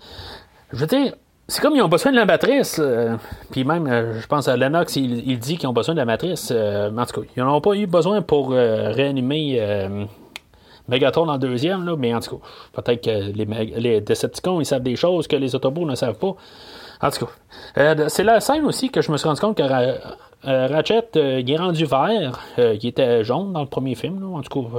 Je 0.71 0.77
veux 0.77 0.85
dire, 0.85 1.13
c'est 1.47 1.61
comme 1.61 1.75
ils 1.75 1.81
ont 1.81 1.87
besoin 1.87 2.11
de 2.11 2.17
la 2.17 2.25
matrice. 2.25 2.79
Euh, 2.79 3.17
puis 3.51 3.63
même, 3.63 3.87
euh, 3.87 4.19
je 4.19 4.27
pense 4.27 4.47
à 4.47 4.57
Lennox, 4.57 4.95
il, 4.95 5.39
dit 5.39 5.57
qu'ils 5.57 5.69
ont 5.69 5.73
besoin 5.73 5.93
de 5.93 5.99
la 5.99 6.05
matrice. 6.05 6.51
Euh, 6.51 6.89
en 6.95 7.05
tout 7.05 7.21
cas, 7.21 7.27
ils 7.35 7.43
n'en 7.43 7.55
ont 7.55 7.61
pas 7.61 7.73
eu 7.73 7.85
besoin 7.85 8.21
pour 8.21 8.49
réanimer 8.51 9.61
Megatron 10.87 11.27
en 11.27 11.37
deuxième, 11.37 11.85
là, 11.85 11.95
mais 11.97 12.13
en 12.13 12.19
tout 12.19 12.37
cas, 12.37 12.81
peut-être 12.81 13.03
que 13.03 13.31
les, 13.31 13.45
les, 13.79 14.01
Decepticons, 14.01 14.59
ils 14.59 14.65
savent 14.65 14.83
des 14.83 14.95
choses 14.95 15.27
que 15.27 15.35
les 15.35 15.55
Autobots 15.55 15.85
ne 15.85 15.95
savent 15.95 16.17
pas. 16.17 16.35
En 17.01 17.11
tout 17.11 17.25
cas, 17.25 18.09
c'est 18.09 18.23
la 18.23 18.39
scène 18.39 18.65
aussi 18.65 18.89
que 18.89 19.01
je 19.01 19.11
me 19.11 19.17
suis 19.17 19.27
rendu 19.27 19.41
compte 19.41 19.57
que 19.57 19.63
Ratchet, 20.45 21.09
il 21.15 21.49
est 21.49 21.57
rendu 21.57 21.85
vert. 21.85 22.39
il 22.57 22.85
était 22.85 23.23
jaune 23.23 23.53
dans 23.53 23.61
le 23.61 23.67
premier 23.67 23.95
film. 23.95 24.35
En 24.35 24.41
tout 24.41 24.61
cas, 24.63 24.69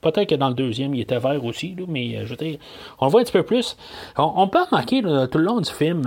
peut-être 0.00 0.30
que 0.30 0.34
dans 0.34 0.48
le 0.48 0.54
deuxième, 0.54 0.94
il 0.94 1.00
était 1.00 1.18
vert 1.18 1.44
aussi. 1.44 1.76
mais 1.86 2.24
je 2.24 2.30
veux 2.30 2.36
dire, 2.36 2.58
on 3.00 3.06
le 3.06 3.10
voit 3.10 3.20
un 3.20 3.24
petit 3.24 3.32
peu 3.32 3.42
plus. 3.42 3.76
On, 4.16 4.48
peut 4.48 4.62
remarquer 4.70 5.02
tout 5.02 5.38
le 5.38 5.44
long 5.44 5.60
du 5.60 5.70
film, 5.70 6.02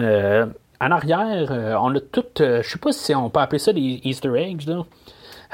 en 0.82 0.92
arrière, 0.92 1.78
on 1.82 1.96
a 1.96 2.00
tout. 2.00 2.24
je 2.38 2.62
sais 2.64 2.80
pas 2.80 2.92
si 2.92 3.14
on 3.14 3.30
peut 3.30 3.40
appeler 3.40 3.60
ça 3.60 3.74
des 3.74 4.00
Easter 4.04 4.34
eggs. 4.36 4.68
Là. 4.68 4.84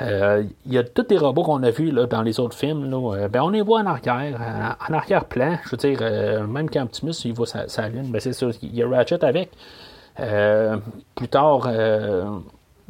Euh, 0.01 0.43
il 0.65 0.73
y 0.73 0.77
a 0.77 0.83
tous 0.83 1.05
les 1.09 1.17
robots 1.17 1.43
qu'on 1.43 1.63
a 1.63 1.71
vus 1.71 1.91
là, 1.91 2.05
dans 2.05 2.21
les 2.21 2.39
autres 2.39 2.55
films. 2.55 2.89
Là, 2.89 3.27
ben, 3.27 3.41
on 3.41 3.49
les 3.49 3.61
voit 3.61 3.81
en 3.81 3.85
arrière, 3.85 4.39
en, 4.87 4.93
arrière-plan. 4.93 5.57
Je 5.65 5.71
veux 5.71 5.77
dire, 5.77 5.99
euh, 6.01 6.45
même 6.45 6.69
quand 6.69 6.83
Optimus 6.83 7.13
il 7.25 7.33
voit 7.33 7.47
sa, 7.47 7.89
lune, 7.89 8.11
ben, 8.11 8.19
c'est 8.19 8.33
ça. 8.33 8.47
Il 8.61 8.75
y 8.75 8.83
a 8.83 8.87
Ratchet 8.87 9.23
avec. 9.23 9.49
Euh, 10.19 10.77
plus 11.15 11.27
tard, 11.27 11.67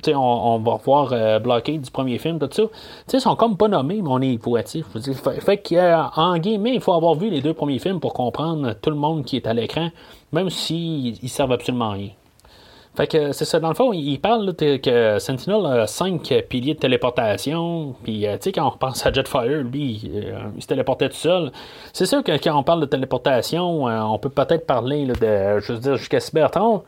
on, 0.07 0.59
va 0.59 0.73
revoir 0.73 1.39
Blockade 1.39 1.81
du 1.81 1.91
premier 1.91 2.17
film, 2.17 2.39
tout 2.39 2.47
ça. 2.51 2.63
sais, 3.07 3.17
ils 3.17 3.21
sont 3.21 3.35
comme 3.35 3.57
pas 3.57 3.67
nommés, 3.67 4.01
mais 4.01 4.09
on 4.09 4.21
est 4.21 4.33
évoatif. 4.33 4.85
Fait, 5.23 5.41
fait 5.41 5.57
qu'en 5.57 6.37
guillemets, 6.37 6.75
il 6.75 6.81
faut 6.81 6.93
avoir 6.93 7.15
vu 7.15 7.29
les 7.29 7.41
deux 7.41 7.53
premiers 7.53 7.79
films 7.79 7.99
pour 7.99 8.13
comprendre 8.13 8.73
tout 8.81 8.89
le 8.89 8.95
monde 8.95 9.25
qui 9.25 9.37
est 9.37 9.47
à 9.47 9.53
l'écran, 9.53 9.89
même 10.31 10.49
s'ils 10.49 11.17
ne 11.21 11.27
servent 11.27 11.53
absolument 11.53 11.91
rien. 11.91 12.09
Fait 12.97 13.05
que 13.05 13.31
c'est 13.31 13.45
ça, 13.45 13.59
dans 13.59 13.69
le 13.69 13.75
fond, 13.75 13.93
il 13.93 14.17
parle 14.19 14.55
que 14.55 15.19
Sentinel 15.19 15.63
a 15.67 15.85
cinq 15.85 16.33
piliers 16.49 16.73
de 16.73 16.79
téléportation. 16.79 17.93
Puis, 18.03 18.25
euh, 18.25 18.37
tu 18.37 18.45
sais, 18.45 18.51
quand 18.51 18.67
on 18.67 18.75
pense 18.75 19.05
à 19.05 19.13
Jetfire, 19.13 19.63
lui, 19.63 20.11
euh, 20.15 20.39
il, 20.55 20.63
se 20.63 20.67
téléportait 20.67 21.07
tout 21.09 21.15
seul. 21.15 21.51
C'est 21.93 22.07
sûr 22.07 22.23
que 22.23 22.31
quand 22.43 22.57
on 22.57 22.63
parle 22.63 22.81
de 22.81 22.87
téléportation, 22.87 23.87
euh, 23.87 24.01
on 24.01 24.17
peut 24.17 24.31
peut-être 24.31 24.65
parler 24.65 25.05
de, 25.05 25.59
je 25.59 25.73
veux 25.73 25.79
dire, 25.79 25.95
jusqu'à 25.95 26.19
Cybertron. 26.19 26.81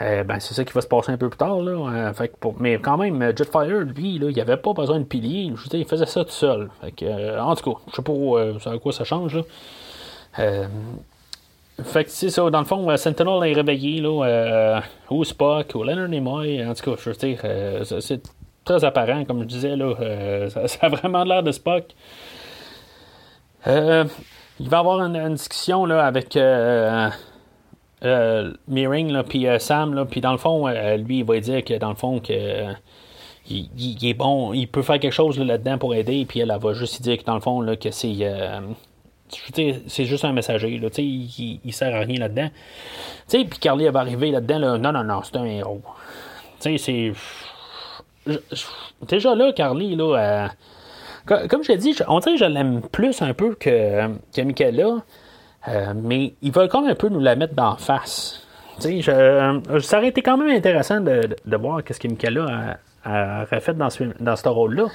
Ben, 0.00 0.40
c'est 0.40 0.54
ça 0.54 0.64
qui 0.64 0.72
va 0.72 0.80
se 0.80 0.86
passer 0.86 1.12
un 1.12 1.16
peu 1.16 1.28
plus 1.28 1.38
tard. 1.38 1.60
Là. 1.60 2.12
fait 2.12 2.32
mais 2.58 2.78
quand 2.78 2.98
même, 2.98 3.32
Jetfire, 3.36 3.80
lui, 3.80 4.18
là, 4.18 4.28
il 4.30 4.40
avait 4.40 4.56
pas 4.56 4.72
besoin 4.72 4.98
de 4.98 5.04
piliers. 5.04 5.52
Je 5.56 5.68
dire, 5.68 5.80
il 5.80 5.86
faisait 5.86 6.06
ça 6.06 6.24
tout 6.24 6.30
seul. 6.30 6.68
Fait 6.82 6.92
que, 6.92 7.40
en 7.40 7.54
tout 7.54 7.72
cas, 7.72 7.80
je 7.90 7.96
sais 7.96 8.02
pas 8.02 8.70
à 8.70 8.78
quoi 8.78 8.92
ça 8.92 9.04
change. 9.04 9.36
Là. 9.36 10.68
Fait 11.82 12.04
que 12.04 12.10
c'est 12.10 12.30
ça, 12.30 12.48
dans 12.48 12.60
le 12.60 12.64
fond, 12.64 12.88
euh, 12.90 12.96
Sentinel 12.96 13.50
est 13.50 13.52
réveillé, 13.52 14.00
là, 14.00 14.24
euh, 14.24 14.80
ou 15.10 15.24
Spock, 15.24 15.74
ou 15.74 15.82
Leonard 15.84 16.08
Nimoy, 16.08 16.64
en 16.64 16.72
tout 16.72 16.90
cas, 16.90 16.96
je 17.02 17.10
veux 17.10 17.16
dire, 17.16 17.38
euh, 17.44 17.84
c'est 18.00 18.22
très 18.64 18.82
apparent, 18.82 19.24
comme 19.26 19.42
je 19.42 19.46
disais, 19.46 19.76
là, 19.76 19.94
ça, 20.48 20.78
a 20.80 20.88
vraiment 20.88 21.24
l'air 21.24 21.42
de 21.42 21.52
Spock. 21.52 21.84
il 23.66 24.08
va 24.60 24.78
avoir 24.78 25.00
une, 25.00 25.34
discussion, 25.34 25.84
là, 25.84 26.06
avec 26.06 26.38
Meering, 28.02 29.10
là, 29.10 29.24
puis 29.24 29.46
Sam, 29.58 29.94
là, 29.94 30.04
puis 30.04 30.20
dans 30.20 30.32
le 30.32 30.38
fond, 30.38 30.68
lui, 30.68 31.18
il 31.18 31.24
va 31.24 31.40
dire 31.40 31.64
que, 31.64 31.74
dans 31.74 31.90
le 31.90 31.96
fond, 31.96 32.20
que... 32.20 32.72
Il, 33.48 34.04
est 34.04 34.14
bon, 34.14 34.52
il 34.54 34.66
peut 34.66 34.82
faire 34.82 34.98
quelque 34.98 35.12
chose 35.12 35.38
là-dedans 35.38 35.78
pour 35.78 35.94
aider, 35.94 36.26
puis 36.28 36.40
elle, 36.40 36.52
va 36.60 36.72
juste 36.72 37.00
dire 37.00 37.16
que 37.16 37.22
dans 37.22 37.36
le 37.36 37.40
fond, 37.40 37.64
que 37.80 37.92
c'est 37.92 38.26
c'est 39.28 40.04
juste 40.04 40.24
un 40.24 40.32
messager. 40.32 40.78
Là, 40.78 40.88
il, 40.98 41.60
il 41.64 41.72
sert 41.72 41.94
à 41.94 42.00
rien 42.00 42.18
là-dedans. 42.18 42.48
Puis 43.28 43.46
Carly 43.60 43.88
va 43.88 44.00
arriver 44.00 44.30
là-dedans. 44.30 44.58
Là, 44.58 44.78
non, 44.78 44.92
non, 44.92 45.04
non, 45.04 45.22
c'est 45.22 45.36
un 45.36 45.44
héros. 45.44 45.82
C'est. 46.58 47.12
Déjà 49.08 49.34
là, 49.34 49.52
Carly, 49.52 49.94
là, 49.94 50.50
euh, 51.28 51.48
comme 51.48 51.62
je 51.62 51.72
l'ai 51.72 51.78
dit, 51.78 51.94
on 52.08 52.18
dirait 52.18 52.34
que 52.34 52.40
je 52.40 52.44
l'aime 52.44 52.80
plus 52.80 53.22
un 53.22 53.34
peu 53.34 53.54
que, 53.54 54.08
que 54.34 54.40
Michaela. 54.42 55.02
Euh, 55.68 55.92
mais 55.94 56.34
ils 56.42 56.52
veulent 56.52 56.68
quand 56.68 56.82
même 56.82 56.92
un 56.92 56.94
peu 56.94 57.08
nous 57.08 57.20
la 57.20 57.36
mettre 57.36 57.54
d'en 57.54 57.76
face. 57.76 58.46
Je, 58.80 59.80
ça 59.80 59.98
aurait 59.98 60.08
été 60.08 60.22
quand 60.22 60.36
même 60.36 60.54
intéressant 60.54 61.00
de, 61.00 61.56
voir 61.56 61.82
qu'est-ce 61.82 61.98
que 61.98 62.08
Michaela 62.08 62.78
a, 63.04 63.46
fait 63.46 63.74
dans 63.76 63.90
ce, 63.90 64.04
dans 64.20 64.36
ce 64.36 64.48
rôle-là. 64.48 64.86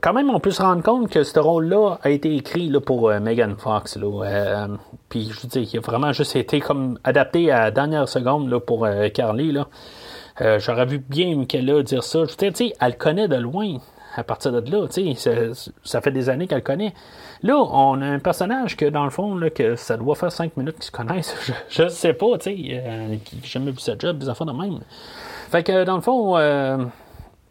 Quand 0.00 0.12
même, 0.12 0.30
on 0.30 0.38
peut 0.38 0.50
se 0.50 0.62
rendre 0.62 0.82
compte 0.82 1.10
que 1.10 1.22
ce 1.24 1.38
rôle-là 1.38 1.98
a 2.02 2.10
été 2.10 2.36
écrit 2.36 2.68
là, 2.68 2.80
pour 2.80 3.08
euh, 3.08 3.20
Megan 3.20 3.56
Fox. 3.56 3.98
Euh, 4.02 4.68
puis 5.08 5.30
je 5.32 5.46
dire, 5.46 5.68
il 5.72 5.78
a 5.78 5.80
vraiment 5.80 6.12
juste 6.12 6.36
été 6.36 6.60
comme 6.60 6.98
adapté 7.04 7.50
à 7.50 7.64
la 7.64 7.70
dernière 7.70 8.08
seconde 8.08 8.50
là, 8.50 8.60
pour 8.60 8.84
euh, 8.84 9.08
Carly. 9.08 9.52
Là. 9.52 9.66
J'aurais 10.58 10.86
vu 10.86 10.98
bien 10.98 11.44
qu'elle 11.44 11.82
dire 11.84 12.02
ça. 12.02 12.24
Je 12.24 12.44
veux 12.44 12.50
dire, 12.50 12.72
elle 12.80 12.96
connaît 12.96 13.28
de 13.28 13.36
loin 13.36 13.76
à 14.16 14.24
partir 14.24 14.52
de 14.52 14.70
là. 14.70 14.86
Ça, 15.16 15.30
ça 15.82 16.00
fait 16.00 16.10
des 16.10 16.28
années 16.28 16.46
qu'elle 16.46 16.62
connaît. 16.62 16.94
Là, 17.42 17.56
on 17.56 18.00
a 18.00 18.06
un 18.06 18.18
personnage 18.18 18.76
que, 18.76 18.86
dans 18.86 19.04
le 19.04 19.10
fond, 19.10 19.36
là, 19.36 19.50
que 19.50 19.76
ça 19.76 19.96
doit 19.96 20.14
faire 20.14 20.32
cinq 20.32 20.56
minutes 20.56 20.76
qu'ils 20.76 20.84
se 20.84 20.90
connaissent. 20.90 21.34
Je, 21.68 21.88
sais 21.88 22.14
pas, 22.14 22.38
tu 22.38 22.50
sais, 22.50 22.82
euh, 22.84 23.16
jamais 23.42 23.70
vu 23.70 23.78
sa 23.78 23.98
job, 23.98 24.18
des 24.18 24.28
enfants 24.28 24.46
de 24.46 24.52
même. 24.52 24.80
Fait 25.50 25.62
que, 25.62 25.84
dans 25.84 25.96
le 25.96 26.00
fond, 26.00 26.36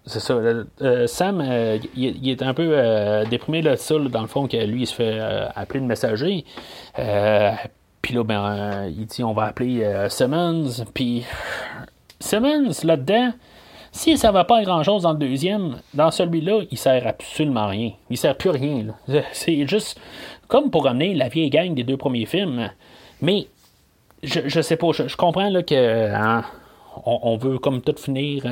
c'est 0.06 0.19
ça. 0.19 0.34
Euh, 0.34 1.08
Sam, 1.08 1.41
euh, 1.41 1.78
il, 1.95 2.30
est 2.30 2.41
un 2.41 2.54
peu 2.54 2.71
euh, 2.71 3.26
déprimé 3.26 3.62
là, 3.62 3.78
ça, 3.78 3.97
dans 3.97 4.21
le 4.21 4.28
fond, 4.28 4.47
que 4.47 4.58
lui, 4.58 4.82
il 4.82 4.88
se 4.88 4.95
fait 4.95 5.19
appeler 5.56 5.80
le 5.80 5.86
messager. 5.86 6.45
puis 8.02 8.13
là, 8.13 8.23
ben, 8.23 8.88
il 8.88 9.06
dit 9.06 9.23
on 9.23 9.34
va 9.34 9.45
appeler 9.45 10.08
Simmons. 10.10 10.86
Puis 10.93 11.26
Simmons, 12.19 12.71
là-dedans, 12.84 13.32
si 13.94 14.18
ça 14.18 14.32
va 14.32 14.44
pas 14.44 14.62
grand-chose 14.64 15.04
dans 15.04 15.14
le 15.14 15.20
deuxième, 15.20 15.78
dans 15.94 16.12
celui-là, 16.12 16.64
il 16.70 16.78
sert 16.78 17.08
absolument 17.08 17.68
rien. 17.68 17.92
Il 18.10 18.18
sert 18.18 18.36
plus 18.36 18.50
rien. 18.50 18.88
C'est 19.32 19.66
juste 19.68 19.98
comme 20.50 20.70
pour 20.70 20.88
amener 20.88 21.14
la 21.14 21.30
vieille 21.30 21.50
gang 21.50 21.74
des 21.74 21.84
deux 21.84 21.98
premiers 21.98 22.26
films. 22.26 22.70
Mais 23.22 23.48
je, 24.22 24.42
je 24.46 24.62
sais 24.62 24.76
pas, 24.76 24.92
je, 24.92 25.16
comprends 25.16 25.50
là, 25.50 25.64
que 25.64 26.12
hein, 26.14 26.44
on, 27.06 27.38
veut 27.38 27.58
comme 27.60 27.82
tout 27.82 27.96
finir 27.98 28.44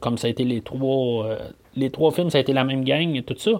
comme 0.00 0.18
ça 0.18 0.26
a 0.26 0.30
été 0.30 0.44
les 0.44 0.60
trois, 0.60 1.26
euh, 1.26 1.38
les 1.76 1.90
trois 1.90 2.10
films, 2.10 2.30
ça 2.30 2.38
a 2.38 2.40
été 2.40 2.52
la 2.52 2.64
même 2.64 2.84
gang 2.84 3.14
et 3.14 3.22
tout 3.22 3.36
ça. 3.38 3.50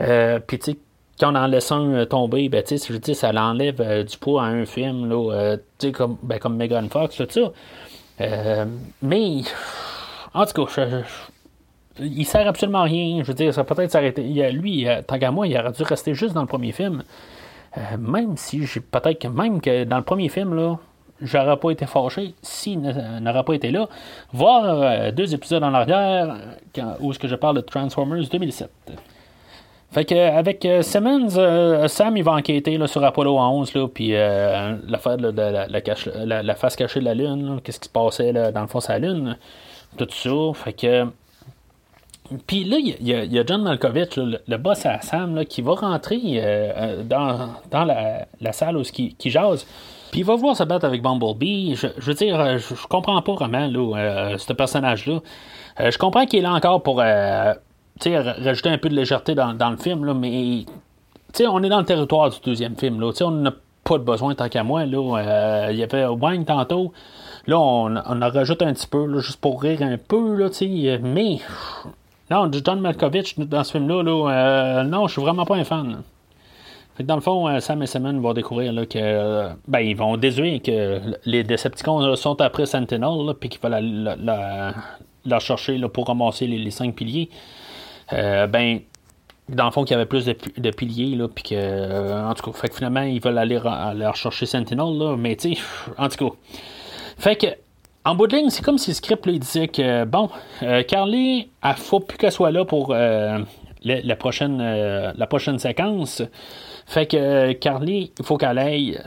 Euh, 0.00 0.40
puis, 0.40 0.58
tu 0.58 0.72
sais, 0.72 0.78
quand 1.18 1.32
on 1.32 1.36
en 1.36 1.46
laisse 1.46 1.72
un 1.72 1.92
euh, 1.94 2.04
tomber, 2.04 2.48
ben, 2.48 2.62
je 2.66 2.96
dis, 2.96 3.14
ça 3.14 3.32
l'enlève 3.32 4.04
du 4.04 4.18
poids 4.18 4.42
à 4.42 4.46
un 4.46 4.66
film, 4.66 5.08
comme, 5.92 6.18
ben, 6.22 6.38
comme 6.38 6.56
Megan 6.56 6.88
Fox, 6.90 7.16
tout 7.16 7.26
ça. 7.30 7.52
Mais, 9.02 9.42
en 10.34 10.46
tout 10.46 10.66
cas, 10.66 10.86
il 11.98 12.24
sert 12.26 12.46
absolument 12.46 12.80
à 12.80 12.84
rien. 12.84 13.22
Je 13.22 13.28
veux 13.28 13.34
dire, 13.34 13.52
ça 13.52 13.64
peut-être 13.64 13.90
s'arrêter. 13.90 14.22
Lui, 14.52 14.86
tant 15.06 15.18
qu'à 15.18 15.30
moi, 15.30 15.46
il 15.46 15.56
aurait 15.58 15.72
dû 15.72 15.82
rester 15.82 16.14
juste 16.14 16.34
dans 16.34 16.42
le 16.42 16.46
premier 16.46 16.72
film. 16.72 17.02
même 17.98 18.36
si 18.36 18.66
j'ai 18.66 18.80
peut-être 18.80 19.20
que 19.20 19.28
même 19.28 19.60
que 19.60 19.84
dans 19.84 19.98
le 19.98 20.04
premier 20.04 20.28
film, 20.28 20.54
là, 20.54 20.76
j'aurais 21.20 21.56
pas 21.56 21.70
été 21.70 21.86
fâché 21.86 22.34
s'il 22.42 22.80
n'aurait 22.80 23.44
pas 23.44 23.54
été 23.54 23.70
là. 23.70 23.88
Voir 24.32 24.64
euh, 24.64 25.10
deux 25.10 25.34
épisodes 25.34 25.62
en 25.62 25.74
arrière 25.74 26.36
où 27.00 27.12
ce 27.12 27.18
que 27.18 27.28
je 27.28 27.34
parle 27.34 27.56
de 27.56 27.60
Transformers 27.60 28.28
2007. 28.28 28.70
Fait 29.96 30.04
que 30.04 30.14
avec 30.14 30.62
euh, 30.66 30.82
Simmons, 30.82 31.38
euh, 31.38 31.88
Sam 31.88 32.18
il 32.18 32.22
va 32.22 32.32
enquêter 32.32 32.78
sur 32.86 33.02
Apollo 33.02 33.38
11 33.38 33.74
là, 33.74 33.88
puis 33.88 34.10
l'affaire 34.10 35.16
de 35.16 35.28
la, 35.30 36.42
la, 36.42 36.54
face 36.54 36.76
cachée 36.76 37.00
de 37.00 37.06
la 37.06 37.14
Lune, 37.14 37.60
qu'est-ce 37.64 37.80
qui 37.80 37.88
se 37.88 37.92
passait 37.92 38.32
dans 38.34 38.60
le 38.60 38.66
fond 38.66 38.80
de 38.80 38.84
la 38.88 38.98
Lune, 38.98 39.38
tout 39.96 40.06
ça. 40.10 40.30
Fait 40.54 40.74
que 40.74 41.06
puis 42.46 42.64
là, 42.64 42.76
il 42.78 43.08
y, 43.08 43.38
a 43.38 43.46
John 43.46 43.62
Malkovich, 43.62 44.16
le, 44.16 44.56
boss 44.56 44.84
à 44.84 45.00
Sam, 45.00 45.44
qui 45.46 45.62
va 45.62 45.74
rentrer 45.74 46.42
dans, 47.04 47.54
la, 47.72 48.52
salle 48.52 48.76
où 48.76 48.82
il, 48.82 49.14
qui 49.14 49.30
jase. 49.30 49.64
Puis 50.10 50.20
il 50.20 50.26
va 50.26 50.36
voir 50.36 50.56
se 50.56 50.64
battre 50.64 50.84
avec 50.84 51.02
Bumblebee. 51.02 51.74
Je, 51.74 51.88
veux 52.00 52.14
dire, 52.14 52.38
euh, 52.40 52.58
je, 52.58 52.86
comprends 52.86 53.20
pas 53.22 53.34
vraiment 53.34 53.66
là, 53.66 53.96
euh, 53.96 54.38
ce 54.38 54.52
personnage-là. 54.52 55.20
Euh, 55.80 55.90
je 55.90 55.98
comprends 55.98 56.26
qu'il 56.26 56.38
est 56.38 56.42
là 56.42 56.52
encore 56.52 56.82
pour 56.82 57.02
rajouter 58.04 58.68
un 58.68 58.78
peu 58.78 58.88
de 58.88 58.94
légèreté 58.94 59.34
dans, 59.34 59.70
le 59.70 59.76
film, 59.76 60.04
là, 60.04 60.14
mais 60.14 60.64
on 61.48 61.62
est 61.62 61.68
dans 61.68 61.80
le 61.80 61.84
territoire 61.84 62.30
du 62.30 62.36
deuxième 62.44 62.76
film. 62.76 63.00
Là, 63.00 63.10
on 63.22 63.30
n'a 63.30 63.52
pas 63.84 63.98
de 63.98 64.04
besoin 64.04 64.34
tant 64.34 64.48
qu'à 64.48 64.62
moi. 64.62 64.84
Là, 64.86 65.68
il 65.70 65.76
y 65.76 65.82
avait 65.82 66.06
Wang 66.06 66.44
tantôt. 66.44 66.92
Là, 67.46 67.58
on, 67.58 67.96
on 67.96 68.22
en 68.22 68.30
rajoute 68.30 68.62
un 68.62 68.72
petit 68.72 68.86
peu, 68.86 69.20
juste 69.20 69.40
pour 69.40 69.62
rire 69.62 69.82
un 69.82 69.96
peu, 69.98 70.34
là, 70.34 70.48
mais 71.02 71.38
non, 72.30 72.50
John 72.52 72.80
Malkovich 72.80 73.38
dans 73.38 73.62
ce 73.62 73.72
film-là, 73.72 74.02
là, 74.02 74.84
non, 74.84 75.06
je 75.06 75.12
suis 75.12 75.22
vraiment 75.22 75.44
pas 75.44 75.56
un 75.56 75.64
fan 75.64 76.02
dans 77.04 77.14
le 77.14 77.20
fond, 77.20 77.48
euh, 77.48 77.60
Sam 77.60 77.82
et 77.82 77.86
Simon 77.86 78.18
vont 78.20 78.32
découvrir 78.32 78.72
là, 78.72 78.86
que. 78.86 78.98
Euh, 78.98 79.48
ben, 79.68 79.80
ils 79.80 79.96
vont 79.96 80.16
déduire 80.16 80.62
que 80.62 81.00
les 81.24 81.44
Decepticons 81.44 82.16
sont 82.16 82.40
après 82.40 82.66
Sentinel, 82.66 83.34
puis 83.38 83.48
qu'il 83.48 83.60
faut 83.60 83.68
la, 83.68 85.38
chercher 85.40 85.78
là, 85.78 85.88
pour 85.88 86.06
ramasser 86.06 86.46
les, 86.46 86.70
cinq 86.70 86.94
piliers. 86.94 87.28
Euh, 88.12 88.46
ben, 88.46 88.80
dans 89.48 89.66
le 89.66 89.70
fond, 89.70 89.84
qu'il 89.84 89.92
y 89.92 89.94
avait 89.94 90.06
plus 90.06 90.24
de, 90.24 90.70
piliers, 90.70 91.16
là, 91.16 91.28
puis 91.28 91.44
que. 91.44 92.28
en 92.28 92.34
tout 92.34 92.50
cas, 92.50 92.58
fait 92.58 92.68
que 92.68 92.76
finalement, 92.76 93.02
ils 93.02 93.20
veulent 93.20 93.38
aller, 93.38 93.60
aller 93.64 94.10
chercher 94.14 94.46
Sentinel, 94.46 94.98
là, 94.98 95.16
mais 95.16 95.36
tu 95.36 95.54
sais, 95.54 95.60
en 95.98 96.08
tout 96.08 96.30
cas. 96.30 96.36
Fait 97.18 97.36
que. 97.36 97.46
En 98.04 98.14
bout 98.14 98.28
de 98.28 98.36
ligne, 98.36 98.50
c'est 98.50 98.62
comme 98.62 98.78
si 98.78 98.92
le 98.92 98.94
script 98.94 99.24
il 99.26 99.40
disait 99.40 99.66
que, 99.66 100.04
bon, 100.04 100.30
Carly, 100.86 101.50
il 101.64 101.74
faut 101.74 101.98
plus 101.98 102.16
qu'elle 102.16 102.30
soit 102.30 102.52
là 102.52 102.64
pour 102.64 102.94
la, 102.94 104.16
prochaine, 104.16 104.58
la 105.16 105.58
séquence. 105.58 106.22
Fait 106.86 107.06
que 107.06 107.16
euh, 107.16 107.54
Carly, 107.54 108.12
il 108.18 108.24
faut 108.24 108.38
qu'elle 108.38 108.58
aille 108.58 108.98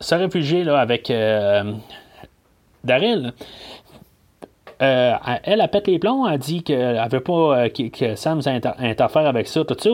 se 0.00 0.14
réfugier 0.14 0.64
là, 0.64 0.78
avec 0.78 1.10
euh, 1.10 1.72
Daryl. 2.84 3.32
Euh, 4.82 5.14
elle, 5.44 5.60
elle 5.60 5.68
pète 5.68 5.86
les 5.86 5.98
plombs, 5.98 6.26
elle 6.26 6.38
dit 6.38 6.62
qu'elle 6.62 7.08
veut 7.10 7.20
pas 7.20 7.68
que, 7.70 8.14
Sam 8.14 8.40
interfère 8.78 9.26
avec 9.26 9.46
ça, 9.48 9.64
tout 9.64 9.76
ça. 9.78 9.90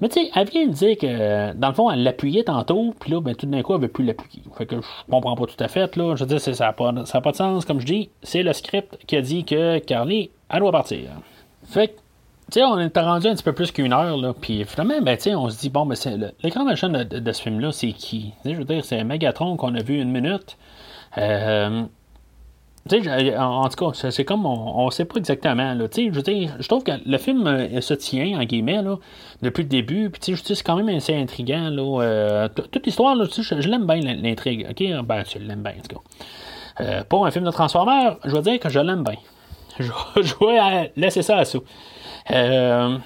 Mais 0.00 0.08
tu 0.08 0.20
sais, 0.20 0.30
elle 0.34 0.48
vient 0.48 0.66
de 0.66 0.72
dire 0.72 0.98
que, 0.98 1.52
dans 1.54 1.68
le 1.68 1.74
fond, 1.74 1.90
elle 1.90 2.02
l'appuyait 2.02 2.44
tantôt, 2.44 2.94
puis 2.98 3.12
là, 3.12 3.20
ben, 3.20 3.34
tout 3.34 3.46
d'un 3.46 3.62
coup, 3.62 3.74
elle 3.74 3.80
veut 3.80 3.88
plus 3.88 4.04
l'appuyer. 4.04 4.42
Fait 4.56 4.66
que 4.66 4.76
je 4.76 5.10
comprends 5.10 5.36
pas 5.36 5.46
tout 5.46 5.62
à 5.62 5.68
fait, 5.68 5.96
là. 5.96 6.16
Je 6.16 6.24
veux 6.24 6.28
dire, 6.28 6.40
ça 6.40 6.52
n'a 6.64 6.72
pas, 6.72 6.92
pas 6.92 7.30
de 7.30 7.36
sens. 7.36 7.64
Comme 7.64 7.80
je 7.80 7.86
dis, 7.86 8.10
c'est 8.22 8.42
le 8.42 8.52
script 8.52 8.98
qui 9.06 9.16
a 9.16 9.22
dit 9.22 9.44
que 9.44 9.78
Carly, 9.78 10.30
elle 10.50 10.60
doit 10.60 10.72
partir. 10.72 11.08
Fait 11.64 11.88
que 11.88 11.92
tu 12.50 12.60
sais, 12.60 12.64
on 12.64 12.78
est 12.78 12.96
rendu 12.96 13.26
un 13.26 13.34
petit 13.34 13.42
peu 13.42 13.52
plus 13.52 13.72
qu'une 13.72 13.92
heure, 13.92 14.16
là, 14.16 14.32
puis 14.32 14.64
finalement, 14.64 15.02
ben, 15.02 15.16
tu 15.16 15.34
on 15.34 15.48
se 15.50 15.58
dit, 15.58 15.68
bon, 15.68 15.84
ben, 15.84 15.96
c'est 15.96 16.16
l'écran 16.44 16.64
machin 16.64 16.90
de, 16.90 17.02
de, 17.02 17.32
ce 17.32 17.42
film-là, 17.42 17.72
c'est 17.72 17.90
qui? 17.90 18.34
je 18.44 18.52
veux 18.52 18.64
dire, 18.64 18.84
c'est 18.84 19.02
Megatron 19.02 19.56
qu'on 19.56 19.74
a 19.74 19.82
vu 19.82 20.00
une 20.00 20.12
minute. 20.12 20.56
Euh, 21.18 21.82
sais, 22.88 23.36
en, 23.36 23.68
tout 23.68 23.90
cas, 23.90 24.10
c'est 24.10 24.24
comme 24.24 24.46
on 24.46 24.86
ne 24.86 24.90
sait 24.90 25.04
pas 25.04 25.16
exactement. 25.16 25.74
Là. 25.74 25.86
Je 25.94 26.50
je 26.60 26.68
trouve 26.68 26.84
que 26.84 26.92
le 27.04 27.18
film 27.18 27.46
euh, 27.46 27.80
se 27.80 27.94
tient, 27.94 28.38
en 28.38 28.44
guillemets, 28.44 28.82
là, 28.82 28.96
depuis 29.42 29.62
le 29.62 29.68
début. 29.68 30.10
Puis, 30.10 30.34
c'est 30.36 30.62
quand 30.62 30.76
même 30.76 30.94
assez 30.94 31.14
intriguant. 31.14 31.70
Là, 31.70 32.02
euh, 32.02 32.48
toute 32.48 32.84
l'histoire, 32.86 33.16
je, 33.16 33.42
je 33.42 33.68
l'aime 33.68 33.86
bien, 33.86 34.00
l'intrigue. 34.00 34.66
OK? 34.70 35.04
Ben, 35.04 35.22
tu 35.24 35.38
l'aimes 35.38 35.62
bien, 35.62 35.72
en 35.78 35.82
tout 35.88 35.96
cas. 35.96 36.02
Euh, 36.80 37.02
pour 37.08 37.26
un 37.26 37.30
film 37.30 37.44
de 37.44 37.50
Transformers, 37.50 38.16
je 38.24 38.30
veux 38.30 38.42
dire 38.42 38.60
que 38.60 38.68
je 38.68 38.80
l'aime 38.80 39.02
bien. 39.02 39.16
Je, 39.78 40.32
vais 40.40 40.92
laisser 40.96 41.20
ça 41.20 41.36
à 41.36 41.44
ça. 41.44 41.58
Euh, 42.30 42.96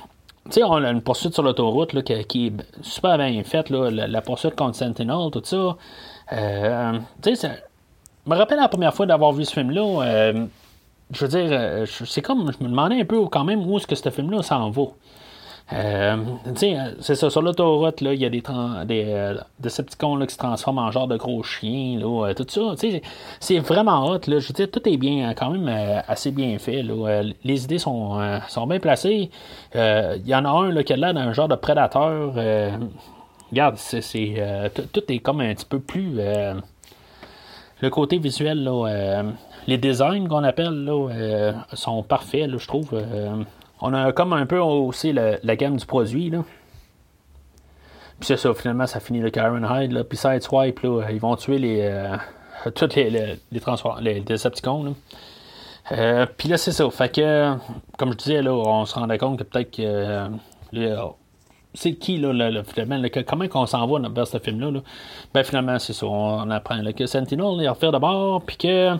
tu 0.44 0.52
sais, 0.52 0.62
on 0.62 0.74
a 0.74 0.90
une 0.90 1.02
poursuite 1.02 1.34
sur 1.34 1.42
l'autoroute 1.42 1.92
là, 1.94 2.02
qui, 2.02 2.46
est 2.46 2.52
super 2.80 3.18
bien 3.18 3.42
faite, 3.42 3.70
là, 3.70 3.90
la, 3.90 4.22
poursuite 4.22 4.54
contre 4.54 4.76
Sentinel, 4.76 5.30
tout 5.32 5.42
ça. 5.42 5.76
Euh, 6.32 6.98
me 8.30 8.36
rappelle 8.36 8.58
la 8.58 8.68
première 8.68 8.94
fois 8.94 9.06
d'avoir 9.06 9.32
vu 9.32 9.44
ce 9.44 9.52
film-là. 9.52 10.02
Euh, 10.02 10.46
je 11.12 11.26
veux 11.26 11.28
dire, 11.28 11.86
c'est 12.06 12.22
comme, 12.22 12.52
je 12.52 12.64
me 12.64 12.70
demandais 12.70 13.00
un 13.00 13.04
peu 13.04 13.24
quand 13.26 13.44
même 13.44 13.68
où 13.68 13.76
est-ce 13.76 13.86
que 13.86 13.96
ce 13.96 14.08
film-là 14.10 14.42
s'en 14.42 14.70
va. 14.70 14.82
Euh, 15.72 16.16
c'est 16.56 17.14
ça, 17.14 17.30
sur 17.30 17.42
l'autoroute, 17.42 18.00
il 18.00 18.14
y 18.14 18.24
a 18.24 18.28
des, 18.28 18.42
des 18.86 19.04
euh, 19.06 19.34
Decepticons 19.60 20.16
là, 20.16 20.26
qui 20.26 20.34
se 20.34 20.38
transforment 20.38 20.78
en 20.78 20.90
genre 20.90 21.06
de 21.06 21.16
gros 21.16 21.42
chiens, 21.42 22.00
euh, 22.02 22.34
tout 22.34 22.46
ça. 22.48 22.74
C'est 23.38 23.58
vraiment 23.60 24.06
hot. 24.06 24.20
Je 24.26 24.34
veux 24.34 24.52
dire, 24.52 24.70
tout 24.70 24.88
est 24.88 24.96
bien, 24.96 25.32
quand 25.34 25.50
même 25.50 25.68
euh, 25.68 26.00
assez 26.08 26.32
bien 26.32 26.58
fait. 26.58 26.82
Les 27.44 27.64
idées 27.64 27.78
sont, 27.78 28.40
sont 28.48 28.66
bien 28.66 28.80
placées. 28.80 29.30
Il 29.74 30.26
y 30.26 30.34
en 30.34 30.44
a 30.44 30.50
un 30.50 30.70
là, 30.72 30.82
qui 30.82 30.92
a 30.92 30.96
l'air 30.96 31.14
d'un 31.14 31.32
genre 31.32 31.48
de 31.48 31.54
prédateur. 31.54 32.34
regarde, 33.50 33.76
tout 34.92 35.12
est 35.12 35.18
comme 35.20 35.40
un 35.40 35.54
petit 35.54 35.66
peu 35.66 35.78
plus. 35.78 36.18
Le 37.80 37.90
côté 37.90 38.18
visuel, 38.18 38.62
là, 38.64 39.22
les 39.66 39.78
designs 39.78 40.26
qu'on 40.28 40.44
appelle 40.44 40.84
là, 40.84 41.52
sont 41.72 42.02
parfaits, 42.02 42.50
je 42.56 42.66
trouve. 42.66 42.90
On 43.80 43.94
a 43.94 44.12
comme 44.12 44.32
un 44.32 44.46
peu 44.46 44.58
aussi 44.58 45.12
la 45.12 45.56
gamme 45.56 45.76
du 45.76 45.86
produit. 45.86 46.30
Là. 46.30 46.42
Puis 48.20 48.26
c'est 48.26 48.36
ça, 48.36 48.52
finalement, 48.52 48.86
ça 48.86 49.00
finit 49.00 49.20
le 49.20 49.30
Karen 49.30 49.66
Hyde. 49.68 49.92
Là. 49.92 50.04
Puis 50.04 50.18
Sideswipe, 50.18 50.80
là, 50.80 51.10
ils 51.10 51.18
vont 51.18 51.36
tuer 51.36 51.58
les, 51.58 51.80
euh, 51.80 52.16
tous 52.74 52.94
les, 52.94 53.08
les, 53.08 53.40
les, 53.50 54.20
Decepticons. 54.20 54.94
Euh, 55.92 56.26
puis 56.36 56.50
là, 56.50 56.58
c'est 56.58 56.72
ça. 56.72 56.88
Fait 56.90 57.10
que, 57.10 57.54
comme 57.96 58.12
je 58.12 58.18
disais, 58.18 58.42
là, 58.42 58.52
on 58.52 58.84
se 58.84 58.94
rendait 58.94 59.16
compte 59.16 59.38
que 59.38 59.44
peut-être 59.44 59.70
que. 59.74 60.28
Euh, 61.70 61.74
c'est 61.74 61.94
qui, 61.94 62.18
là, 62.18 62.32
le, 62.32 62.62
finalement, 62.62 63.00
comment 63.26 63.48
qu'on 63.48 63.66
s'en 63.66 63.86
va 63.86 64.08
vers 64.08 64.26
ce 64.26 64.38
film-là? 64.38 64.70
Là? 64.70 64.80
Ben, 65.32 65.44
finalement, 65.44 65.78
c'est 65.78 65.92
ça. 65.92 66.06
On 66.06 66.50
apprend 66.50 66.80
que 66.92 67.06
Sentinel, 67.06 67.56
il 67.60 67.68
refait 67.68 67.90
d'abord, 67.90 68.42
puis 68.42 68.56
que. 68.56 68.96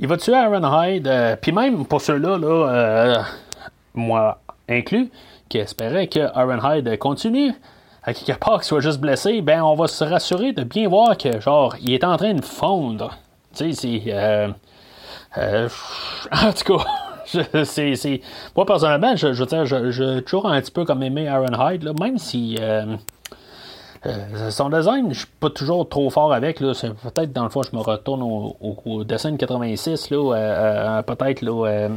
Il 0.00 0.06
va 0.06 0.16
tuer 0.16 0.34
Aaron 0.34 0.62
Hyde. 0.80 1.10
puis 1.42 1.50
même 1.50 1.84
pour 1.84 2.00
ceux-là, 2.00 2.38
là 2.38 3.24
moi 3.98 4.38
inclus, 4.68 5.10
qui 5.48 5.58
espérait 5.58 6.06
que 6.06 6.20
Hyde 6.20 6.98
continue 6.98 7.52
à 8.02 8.14
quelque 8.14 8.38
part 8.38 8.58
qu'il 8.58 8.64
soit 8.64 8.80
juste 8.80 9.00
blessé, 9.00 9.42
ben 9.42 9.62
on 9.62 9.74
va 9.74 9.86
se 9.86 10.04
rassurer 10.04 10.52
de 10.52 10.62
bien 10.62 10.88
voir 10.88 11.16
que 11.18 11.40
genre 11.40 11.74
il 11.80 11.92
est 11.92 12.04
en 12.04 12.16
train 12.16 12.34
de 12.34 12.44
fondre. 12.44 13.18
Tu 13.54 13.72
sais, 13.72 14.02
c'est. 14.02 14.12
Euh, 14.12 14.48
euh, 15.36 15.68
en 16.32 16.52
tout 16.52 16.76
cas. 16.76 16.84
c'est, 17.64 18.20
Moi, 18.56 18.66
personnellement, 18.66 19.16
je, 19.16 19.32
je, 19.32 19.44
je, 19.64 19.90
je, 19.90 20.20
toujours 20.20 20.46
un 20.46 20.60
petit 20.60 20.70
peu 20.70 20.84
comme 20.84 21.02
aimé 21.02 21.24
Hyde, 21.24 21.82
là, 21.82 21.92
même 22.00 22.18
si 22.18 22.56
euh, 22.60 22.96
son 24.50 24.70
design, 24.70 25.12
je 25.12 25.20
suis 25.20 25.28
pas 25.40 25.50
toujours 25.50 25.88
trop 25.88 26.08
fort 26.10 26.32
avec. 26.32 26.60
Là, 26.60 26.72
peut-être 27.02 27.32
dans 27.32 27.44
le 27.44 27.50
fond, 27.50 27.62
je 27.62 27.74
me 27.76 27.80
retourne 27.80 28.22
au, 28.22 29.04
dessin 29.04 29.32
de 29.32 29.36
86, 29.36 30.10
là, 30.10 31.02
peut-être 31.02 31.42
là, 31.42 31.88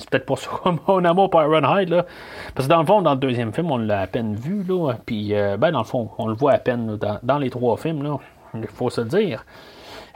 c'est 0.00 0.08
peut-être 0.08 0.26
pour 0.26 0.38
ça 0.38 0.50
mon 0.88 1.04
amour 1.04 1.30
pour 1.30 1.42
Ironhide, 1.42 1.90
là. 1.90 2.06
Parce 2.54 2.66
que 2.66 2.72
dans 2.72 2.80
le 2.80 2.86
fond, 2.86 3.02
dans 3.02 3.12
le 3.12 3.20
deuxième 3.20 3.52
film, 3.52 3.70
on 3.70 3.78
l'a 3.78 4.02
à 4.02 4.06
peine 4.06 4.34
vu, 4.34 4.64
là. 4.64 4.94
Puis, 5.04 5.34
euh, 5.34 5.56
ben, 5.56 5.70
dans 5.72 5.80
le 5.80 5.84
fond, 5.84 6.10
on 6.18 6.26
le 6.26 6.34
voit 6.34 6.52
à 6.52 6.58
peine 6.58 6.98
dans, 7.22 7.38
les 7.38 7.50
trois 7.50 7.76
films, 7.76 8.02
là. 8.02 8.18
Il 8.54 8.66
faut 8.66 8.90
se 8.90 9.00
le 9.00 9.08
dire. 9.08 9.44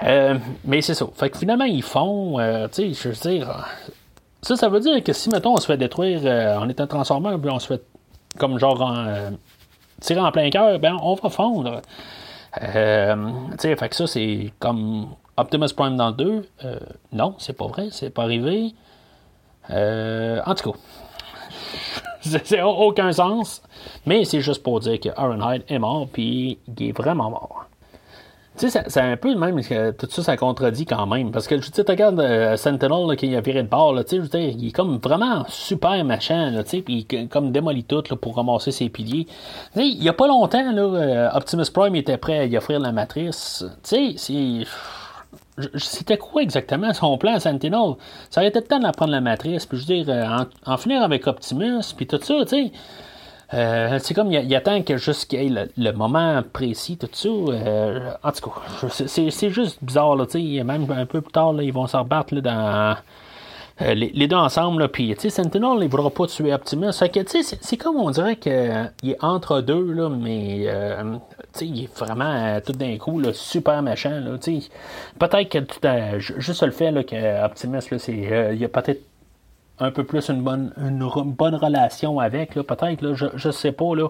Euh, 0.03 0.37
mais 0.65 0.81
c'est 0.81 0.95
ça. 0.95 1.07
Fait 1.15 1.31
que 1.31 1.39
finalement, 1.39 1.65
ils 1.65 1.83
font, 1.83 2.41
euh, 2.41 2.67
tu 2.69 2.95
sais, 2.95 3.01
je 3.01 3.09
veux 3.09 3.31
dire, 3.31 3.69
ça, 4.45 4.57
ça 4.57 4.69
veut 4.69 4.81
dire 4.81 5.03
que 5.03 5.13
si, 5.13 5.29
mettons, 5.31 5.55
on 5.55 5.57
se 5.57 5.67
fait 5.67 5.77
détruire 5.77 6.21
en 6.61 6.69
étant 6.69 6.87
transformeur, 6.87 7.41
puis 7.41 7.51
on 7.51 7.59
se 7.59 7.67
fait, 7.67 7.83
comme 8.39 8.59
genre, 8.59 8.81
en, 8.81 9.33
tirer 10.01 10.21
en 10.21 10.33
plein 10.33 10.51
cœur, 10.51 10.79
ben, 10.79 10.97
on 11.03 11.15
va 11.15 11.29
fondre. 11.31 11.81
tu 12.55 12.63
sais, 12.63 13.77
fait 13.77 13.89
que 13.89 13.97
ça, 13.97 14.07
c'est 14.07 14.53
comme 14.59 15.09
Optimus 15.37 15.73
Prime 15.77 15.97
dans 15.97 16.09
le 16.09 16.15
2. 16.15 16.49
non, 17.13 17.35
c'est 17.39 17.57
pas 17.57 17.67
vrai, 17.67 17.89
c'est 17.91 18.11
pas 18.11 18.23
arrivé. 18.23 18.75
Euh, 19.71 20.41
en 20.45 20.55
tout 20.55 20.73
cas, 20.73 20.79
c'est 22.45 22.63
aucun 22.63 23.13
sens, 23.13 23.63
mais 24.07 24.25
c'est 24.25 24.41
juste 24.41 24.63
pour 24.63 24.81
dire 24.81 25.01
que 25.01 25.09
Ironhide 25.09 25.65
est 25.69 25.79
mort, 25.79 26.09
puis 26.13 26.59
il 26.67 26.89
est 26.89 26.93
vraiment 26.93 27.31
mort. 27.31 27.67
Tu 28.57 28.71
sais, 28.71 28.85
c'est 28.87 29.01
un 29.01 29.17
peu 29.17 29.33
le 29.33 29.39
même 29.39 29.61
que 29.63 29.91
tout 29.91 30.07
ça, 30.09 30.23
ça 30.23 30.37
contredit 30.37 30.87
quand 30.87 31.07
même. 31.07 31.33
Parce 31.33 31.49
que, 31.49 31.57
tu 31.57 31.81
regarde 31.81 32.21
euh, 32.21 32.57
Sentinel 32.57 33.17
qui 33.17 33.35
a 33.35 33.41
viré 33.41 33.65
de 33.65 33.69
bord, 33.69 33.95
tu 33.97 34.03
sais, 34.07 34.17
je 34.17 34.23
veux 34.23 34.29
dire, 34.29 34.55
il 34.57 34.69
est 34.69 34.73
comme 34.73 34.99
vraiment 34.99 35.45
super 35.49 36.05
machin, 36.05 36.63
tu 36.63 36.71
sais, 36.71 36.83
puis 36.83 37.07
comme 37.31 37.51
démolit 37.51 37.83
tout 37.83 38.03
là, 38.09 38.17
pour 38.17 38.37
ramasser 38.37 38.71
ses 38.71 38.89
piliers. 38.89 39.27
Sais, 39.75 39.89
il 39.89 40.03
y 40.03 40.09
a 40.09 40.13
pas 40.13 40.29
longtemps, 40.29 40.71
là, 40.71 40.83
euh, 40.83 41.31
Optimus 41.33 41.65
Prime 41.73 41.97
était 41.97 42.17
prêt 42.17 42.39
à 42.39 42.45
y 42.45 42.57
offrir 42.57 42.79
la 42.79 42.93
matrice. 42.93 43.65
Tu 43.83 44.15
sais, 44.15 44.15
c'est 44.17 44.67
c'était 45.77 46.19
quoi 46.19 46.43
exactement 46.43 46.93
son 46.93 47.17
plan 47.17 47.39
Sentinel? 47.39 47.95
Ça 48.31 48.41
aurait 48.41 48.49
été 48.49 48.61
le 48.61 48.67
temps 48.67 48.79
de 48.79 48.91
prendre 48.91 49.13
la 49.13 49.21
matrice, 49.21 49.67
puis 49.67 49.79
je 49.79 49.87
veux 49.87 50.05
dire, 50.05 50.15
euh, 50.15 50.45
en, 50.67 50.77
finir 50.77 51.03
avec 51.03 51.27
Optimus, 51.27 51.83
puis 51.97 52.07
tout 52.07 52.19
ça, 52.21 52.35
tu 52.43 52.49
sais. 52.49 52.73
Euh, 53.55 53.99
c'est 54.03 54.15
comme 54.15 54.33
il, 54.33 54.55
attend 54.57 54.83
que 54.83 54.97
juste 54.97 55.31
qu'il 55.31 55.59
ait 55.59 55.69
le, 55.77 55.93
moment 55.93 56.43
précis, 56.53 56.97
tout 56.97 57.09
ça. 57.13 57.29
Euh, 57.29 58.11
en 58.23 58.33
tout 58.33 58.51
cas, 58.51 58.89
c'est 58.89 59.51
juste 59.51 59.79
bizarre, 59.83 60.17
là. 60.17 60.27
Même 60.65 60.87
un 60.91 61.07
peu 61.07 61.21
plus 61.21 61.33
tard, 61.33 61.53
là, 61.53 61.63
ils 61.63 61.73
vont 61.73 61.87
se 61.87 61.97
rebattre 61.97 62.35
là, 62.35 62.41
dans 62.41 62.97
euh, 63.83 63.95
les, 63.95 64.27
deux 64.27 64.37
ensemble, 64.37 64.89
puis, 64.89 65.15
Sentinel, 65.19 65.79
ne 65.79 65.89
voudra 65.89 66.11
pas 66.11 66.27
tuer 66.27 66.53
Optimus. 66.53 66.93
C'est 66.93 67.77
comme 67.77 67.97
on 67.97 68.11
dirait 68.11 68.37
qu'il 68.37 68.53
est 68.53 69.25
entre 69.25 69.61
deux, 69.61 69.93
là, 69.93 70.09
mais, 70.09 70.65
euh, 70.67 71.17
il 71.61 71.85
est 71.85 71.99
vraiment, 71.99 72.61
tout 72.61 72.73
d'un 72.73 72.97
coup, 72.99 73.21
super 73.33 73.83
méchant, 73.83 74.21
là. 74.21 74.37
Peut-être 75.19 75.49
que 75.49 76.19
juste 76.19 76.63
le 76.63 76.73
fait, 76.73 76.91
là, 76.91 77.05
que 77.05 77.15
là, 77.15 77.81
c'est, 77.99 78.55
il 78.57 78.65
a 78.65 78.69
peut-être 78.69 79.03
un 79.79 79.91
peu 79.91 80.05
plus 80.05 80.29
une 80.29 80.43
bonne, 80.43 80.73
une, 80.79 81.09
bonne 81.33 81.55
relation 81.55 82.21
avec, 82.21 82.55
peut-être, 82.55 83.15
je, 83.15 83.27
je 83.35 83.51
sais 83.51 83.73
pas, 83.73 83.95
là. 83.95 84.09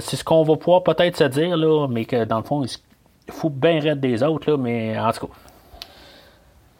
c'est 0.00 0.16
ce 0.16 0.24
qu'on 0.24 0.42
va 0.42 0.56
pouvoir 0.56 0.82
peut-être 0.82 1.16
se 1.16 1.24
dire, 1.24 1.56
là, 1.56 1.88
mais 1.88 2.04
que, 2.04 2.24
dans 2.24 2.38
le 2.38 2.44
fond, 2.44 2.64
il 2.64 3.32
faut 3.32 3.50
bien 3.50 3.80
raide 3.80 4.00
des 4.00 4.22
autres, 4.22 4.50
là, 4.50 4.56
mais, 4.56 4.98
en 4.98 5.10
tout 5.12 5.26
cas, 5.26 5.32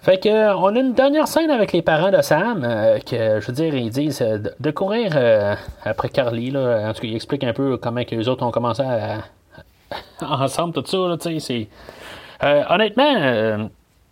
fait 0.03 0.18
que 0.18 0.28
euh, 0.28 0.57
on 0.57 0.74
a 0.74 0.80
une 0.80 0.95
dernière 0.95 1.28
scène 1.28 1.53
avec 1.53 1.72
les 1.72 1.80
parents 1.80 2.11
de 2.11 2.20
Sam, 2.22 2.64
euh, 2.64 2.99
que 2.99 3.39
je 3.41 3.47
veux 3.47 3.53
dire, 3.53 3.72
ils 3.72 3.89
disent 3.89 4.20
euh, 4.20 4.39
de, 4.59 4.70
courir 4.72 5.16
après 5.85 6.09
Carly, 6.09 6.51
là. 6.51 6.89
En 6.89 6.93
tout 6.93 7.03
cas, 7.03 7.09
ils 7.09 7.14
expliquent 7.14 7.45
un 7.45 7.53
peu 7.53 7.76
comment 7.76 8.03
que 8.03 8.16
les 8.16 8.28
autres 8.28 8.45
ont 8.45 8.51
commencé 8.51 8.83
à, 8.83 9.18
ensemble, 10.20 10.74
tout 10.74 10.85
ça, 10.85 10.97
là, 10.97 11.16
tu 11.16 11.39
sais, 11.39 11.68
c'est. 12.41 12.59
honnêtement, 12.68 13.68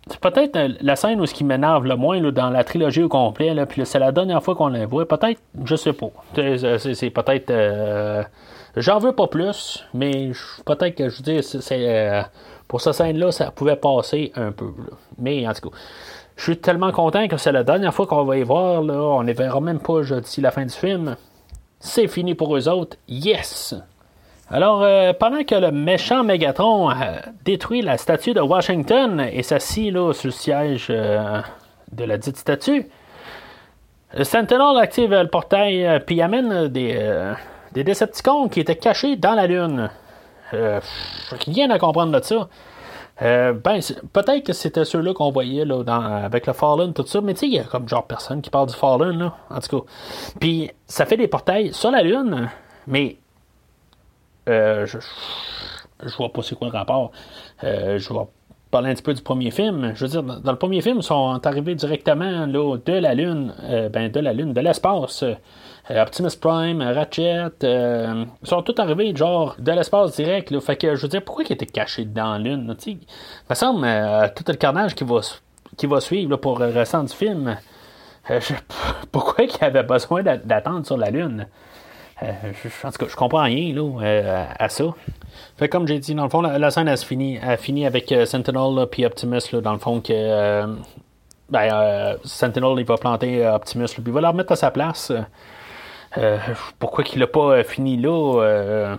c'est 0.07 0.19
peut-être 0.19 0.57
la 0.81 0.95
scène 0.95 1.21
où 1.21 1.25
ce 1.25 1.33
qui 1.33 1.43
m'énerve 1.43 1.85
le 1.85 1.95
moins 1.95 2.19
là, 2.19 2.31
dans 2.31 2.49
la 2.49 2.63
trilogie 2.63 3.03
au 3.03 3.09
complet, 3.09 3.53
là, 3.53 3.65
puis 3.65 3.85
c'est 3.85 3.99
la 3.99 4.11
dernière 4.11 4.41
fois 4.41 4.55
qu'on 4.55 4.67
la 4.67 4.85
voit, 4.85 5.07
peut-être, 5.07 5.39
je 5.63 5.75
sais 5.75 5.93
pas. 5.93 6.09
C'est, 6.35 7.09
peut-être. 7.11 8.27
J'en 8.75 8.99
veux 8.99 9.11
pas 9.11 9.27
plus, 9.27 9.85
mais 9.93 10.31
peut-être 10.65 10.95
que 10.95 11.09
je 11.09 11.21
dire, 11.21 11.43
c'est 11.43 12.23
pour 12.67 12.81
cette 12.81 12.93
scène-là, 12.93 13.31
ça 13.31 13.51
pouvait 13.51 13.75
passer 13.75 14.31
un 14.35 14.51
peu. 14.51 14.71
Mais 15.17 15.47
en 15.47 15.53
tout 15.53 15.69
cas, 15.69 15.77
je 16.37 16.43
suis 16.43 16.57
tellement 16.57 16.91
content 16.91 17.27
que 17.27 17.37
c'est 17.37 17.51
la 17.51 17.63
dernière 17.63 17.93
fois 17.93 18.07
qu'on 18.07 18.23
va 18.23 18.37
y 18.37 18.43
voir. 18.43 18.81
Là. 18.81 18.93
On 18.93 19.23
ne 19.23 19.33
verra 19.33 19.61
même 19.61 19.79
pas 19.79 20.01
d'ici 20.01 20.41
la 20.41 20.51
fin 20.51 20.65
du 20.65 20.73
film. 20.73 21.15
C'est 21.79 22.07
fini 22.07 22.33
pour 22.33 22.55
eux 22.55 22.67
autres. 22.69 22.97
Yes! 23.07 23.75
Alors, 24.51 24.83
euh, 24.83 25.13
pendant 25.13 25.43
que 25.43 25.55
le 25.55 25.71
méchant 25.71 26.25
Megatron 26.25 26.89
détruit 27.45 27.81
la 27.81 27.97
statue 27.97 28.33
de 28.33 28.41
Washington 28.41 29.25
et 29.31 29.43
s'assit 29.43 29.93
là, 29.93 30.11
sur 30.11 30.27
le 30.27 30.31
siège 30.31 30.87
euh, 30.89 31.41
de 31.93 32.03
la 32.03 32.17
dite 32.17 32.35
statue. 32.35 32.89
Sentinel 34.23 34.77
active 34.77 35.11
le 35.11 35.27
portail 35.27 35.85
euh, 35.85 35.99
puis 35.99 36.21
amène 36.21 36.67
des, 36.67 36.95
euh, 36.97 37.33
des 37.71 37.83
Decepticons 37.83 38.49
qui 38.49 38.59
étaient 38.59 38.75
cachés 38.75 39.15
dans 39.15 39.33
la 39.33 39.47
Lune. 39.47 39.89
Euh, 40.53 40.81
rien 41.45 41.69
à 41.69 41.79
comprendre 41.79 42.19
de 42.19 42.21
ça. 42.21 42.49
ben, 43.21 43.79
peut-être 44.11 44.45
que 44.45 44.51
c'était 44.51 44.83
ceux-là 44.83 45.13
qu'on 45.13 45.31
voyait 45.31 45.63
là, 45.63 45.81
avec 46.25 46.45
le 46.45 46.51
Fallen, 46.51 46.93
tout 46.93 47.05
ça, 47.07 47.21
mais 47.21 47.33
tu 47.35 47.39
sais, 47.41 47.47
il 47.47 47.53
y 47.53 47.59
a 47.59 47.63
comme 47.63 47.87
genre 47.87 48.05
personne 48.05 48.41
qui 48.41 48.49
parle 48.49 48.67
du 48.67 48.75
Fallen, 48.75 49.17
là, 49.17 49.33
en 49.49 49.59
tout 49.61 49.79
cas. 49.79 49.85
Puis, 50.41 50.71
ça 50.87 51.05
fait 51.05 51.15
des 51.15 51.29
portails 51.29 51.71
sur 51.71 51.91
la 51.91 52.01
Lune, 52.01 52.49
mais 52.87 53.15
je, 54.47 54.97
je 56.03 56.15
vois 56.17 56.31
pas 56.33 56.41
c'est 56.41 56.55
quoi 56.55 56.67
le 56.67 56.73
rapport. 56.73 57.11
je 57.61 58.07
vois 58.09 58.31
parler 58.71 58.89
un 58.89 58.93
petit 58.93 59.03
peu 59.03 59.13
du 59.13 59.21
premier 59.21 59.51
film. 59.51 59.91
Je 59.93 60.05
veux 60.05 60.09
dire, 60.09 60.23
dans 60.23 60.51
le 60.51 60.57
premier 60.57 60.81
film, 60.81 60.97
ils 60.97 61.03
sont 61.03 61.39
arrivés 61.45 61.75
directement 61.75 62.47
de 62.47 62.93
la 62.93 63.13
Lune, 63.13 63.53
euh, 63.63 63.89
ben, 63.89 64.09
de 64.09 64.19
la 64.19 64.33
Lune, 64.33 64.53
de 64.53 64.61
l'espace. 64.61 65.23
Euh, 65.23 66.01
Optimus 66.01 66.35
Prime, 66.39 66.81
Ratchet, 66.81 67.51
euh, 67.63 68.25
ils 68.41 68.47
sont 68.47 68.61
tous 68.61 68.79
arrivés 68.79 69.13
genre 69.15 69.55
de 69.59 69.71
l'espace 69.73 70.15
direct. 70.15 70.57
Fait 70.61 70.77
que 70.77 70.95
je 70.95 71.01
veux 71.01 71.09
dire, 71.09 71.23
pourquoi 71.23 71.43
ils 71.47 71.53
étaient 71.53 71.65
cachés 71.65 72.05
dans 72.05 72.33
la 72.33 72.39
Lune? 72.39 72.75
Il 72.87 72.97
me 73.49 73.55
semble 73.55 73.87
tout 74.35 74.45
le 74.47 74.55
carnage 74.55 74.95
qui 74.95 75.03
va, 75.03 75.19
qui 75.77 75.85
va 75.85 75.99
suivre 75.99 76.37
pour 76.37 76.57
le 76.59 76.67
restant 76.67 77.03
du 77.03 77.13
film. 77.13 77.57
pourquoi 79.11 79.43
ils 79.43 79.63
avaient 79.63 79.83
besoin 79.83 80.23
d'attendre 80.23 80.85
sur 80.85 80.97
la 80.97 81.09
Lune? 81.09 81.47
Je, 82.21 82.69
en 82.87 82.91
tout 82.91 83.05
cas, 83.05 83.05
je 83.09 83.15
comprends 83.15 83.43
rien 83.43 83.73
là, 83.73 84.47
à 84.57 84.69
ça. 84.69 84.85
Fait 85.57 85.69
comme 85.69 85.87
j'ai 85.87 85.99
dit, 85.99 86.15
dans 86.15 86.23
le 86.23 86.29
fond, 86.29 86.41
la, 86.41 86.71
scène 86.71 86.87
a 86.87 86.97
fini, 86.97 87.85
avec 87.85 88.11
euh, 88.11 88.25
Sentinel 88.25 88.87
puis 88.89 89.05
Optimus, 89.05 89.41
dans 89.61 89.73
le 89.73 89.79
fond, 89.79 90.01
que 90.01 90.11
euh, 90.11 90.67
ben, 91.49 91.69
euh, 91.71 92.15
Sentinel 92.23 92.75
il 92.77 92.85
va 92.85 92.97
planter 92.97 93.47
Optimus, 93.47 93.85
puis 93.85 94.03
il 94.05 94.11
va 94.11 94.21
la 94.21 94.31
remettre 94.31 94.53
à 94.53 94.55
sa 94.55 94.71
place. 94.71 95.11
pourquoi 96.79 97.03
qu'il 97.03 97.19
n'a 97.19 97.27
pas 97.27 97.63
fini 97.63 97.97
là 97.97 98.95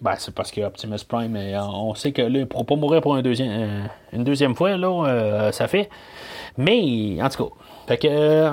ben, 0.00 0.14
c'est 0.18 0.34
parce 0.34 0.50
que 0.50 0.60
Optimus 0.60 0.98
Prime, 1.08 1.36
on 1.56 1.94
sait 1.94 2.12
que 2.12 2.20
là, 2.20 2.28
il 2.28 2.40
ne 2.40 2.44
pourra 2.44 2.64
pas 2.64 2.76
mourir 2.76 3.00
pour 3.00 3.16
une 3.16 3.22
deuxième 3.22 4.54
fois, 4.54 4.76
là, 4.76 5.50
ça 5.52 5.66
fait. 5.66 5.88
Mais, 6.58 7.16
en 7.22 7.28
tout 7.28 7.44
cas, 7.44 7.54
fait 7.88 7.98
que 7.98 8.50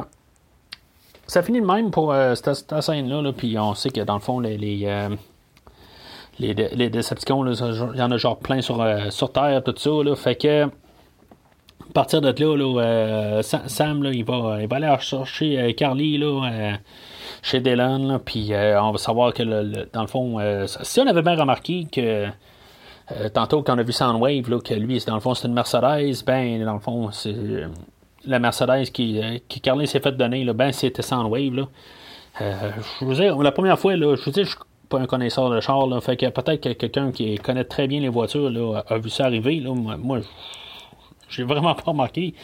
ça 1.32 1.42
finit 1.42 1.62
de 1.62 1.66
même 1.66 1.92
pour 1.92 2.14
cette, 2.36 2.82
scène-là, 2.82 3.32
puis 3.32 3.58
on 3.58 3.74
sait 3.74 3.90
que 3.90 4.02
dans 4.02 4.16
le 4.16 4.20
fond, 4.20 4.42
les, 4.42 4.58
les, 4.58 4.86
les 6.40 6.90
Decepticons, 6.90 7.46
il 7.46 7.98
y 7.98 8.02
en 8.02 8.12
a 8.12 8.18
genre 8.18 8.38
plein 8.38 8.60
sur, 8.60 8.82
euh, 8.82 9.10
sur 9.12 9.32
Terre, 9.32 9.64
tout 9.64 9.74
ça. 9.78 9.92
Fait 10.18 10.36
que, 10.36 10.66
à 10.66 11.94
partir 11.94 12.20
de 12.20 12.28
là, 12.28 12.82
euh, 12.84 13.42
Sam, 13.42 14.04
là, 14.04 14.12
il, 14.12 14.26
va, 14.26 14.58
il 14.62 14.68
va 14.68 14.76
aller 14.76 14.94
chercher 15.00 15.58
euh, 15.58 15.72
Carly 15.72 16.18
là, 16.18 16.78
chez 17.42 17.62
Dylan, 17.62 18.20
puis 18.26 18.52
on 18.54 18.92
va 18.92 18.98
savoir 18.98 19.34
que, 19.34 19.44
dans 19.94 20.02
le 20.02 20.08
fond, 20.08 20.38
si 20.84 21.00
on 21.00 21.08
avait 21.08 21.22
bien 21.22 21.38
remarqué 21.38 21.88
que 21.90 22.28
tantôt 23.34 23.64
qu'on 23.64 23.78
a 23.78 23.84
vu 23.84 23.94
Soundwave, 23.94 24.50
là, 24.50 24.60
que 24.60 24.74
lui, 24.74 25.02
dans 25.08 25.16
le 25.16 25.22
fond, 25.22 25.34
c'est 25.34 25.48
une 25.48 25.54
Mercedes, 25.54 26.26
ben, 26.26 26.66
dans 26.66 26.74
le 26.74 26.80
fond, 26.80 27.10
c'est 27.12 27.34
la 28.26 28.40
Mercedes 28.40 28.92
qui, 28.92 29.22
qui 29.48 29.62
Carly 29.62 29.88
s'est 29.88 30.00
fait 30.00 30.12
donner, 30.12 30.44
là, 30.44 30.54
ben, 30.54 30.72
c'était 30.72 31.02
Soundwave, 31.02 31.54
là. 31.54 31.68
je 32.40 33.06
vous 33.06 33.14
dire, 33.14 33.38
la 33.42 33.52
première 33.52 33.80
fois, 33.80 33.96
là, 33.96 34.16
je 34.16 34.24
vous 34.24 34.32
dis, 34.32 34.44
je 34.44 34.56
pas 34.92 35.00
un 35.00 35.08
connaisseur 35.08 35.50
de 35.50 35.60
char, 35.60 35.88
fait 36.04 36.18
que 36.18 36.30
peut-être 36.30 36.62
que 36.62 36.74
quelqu'un 36.74 37.12
qui 37.12 37.36
connaît 37.36 37.64
très 37.64 37.88
bien 37.88 38.02
les 38.02 38.10
voitures 38.10 38.50
là, 38.50 38.84
a 38.88 38.98
vu 38.98 39.10
ça 39.10 39.26
arriver. 39.26 39.60
Là, 39.60 39.74
moi, 39.74 40.20
j'ai 41.30 41.44
vraiment 41.44 41.74
pas 41.74 41.92
remarqué. 41.92 42.36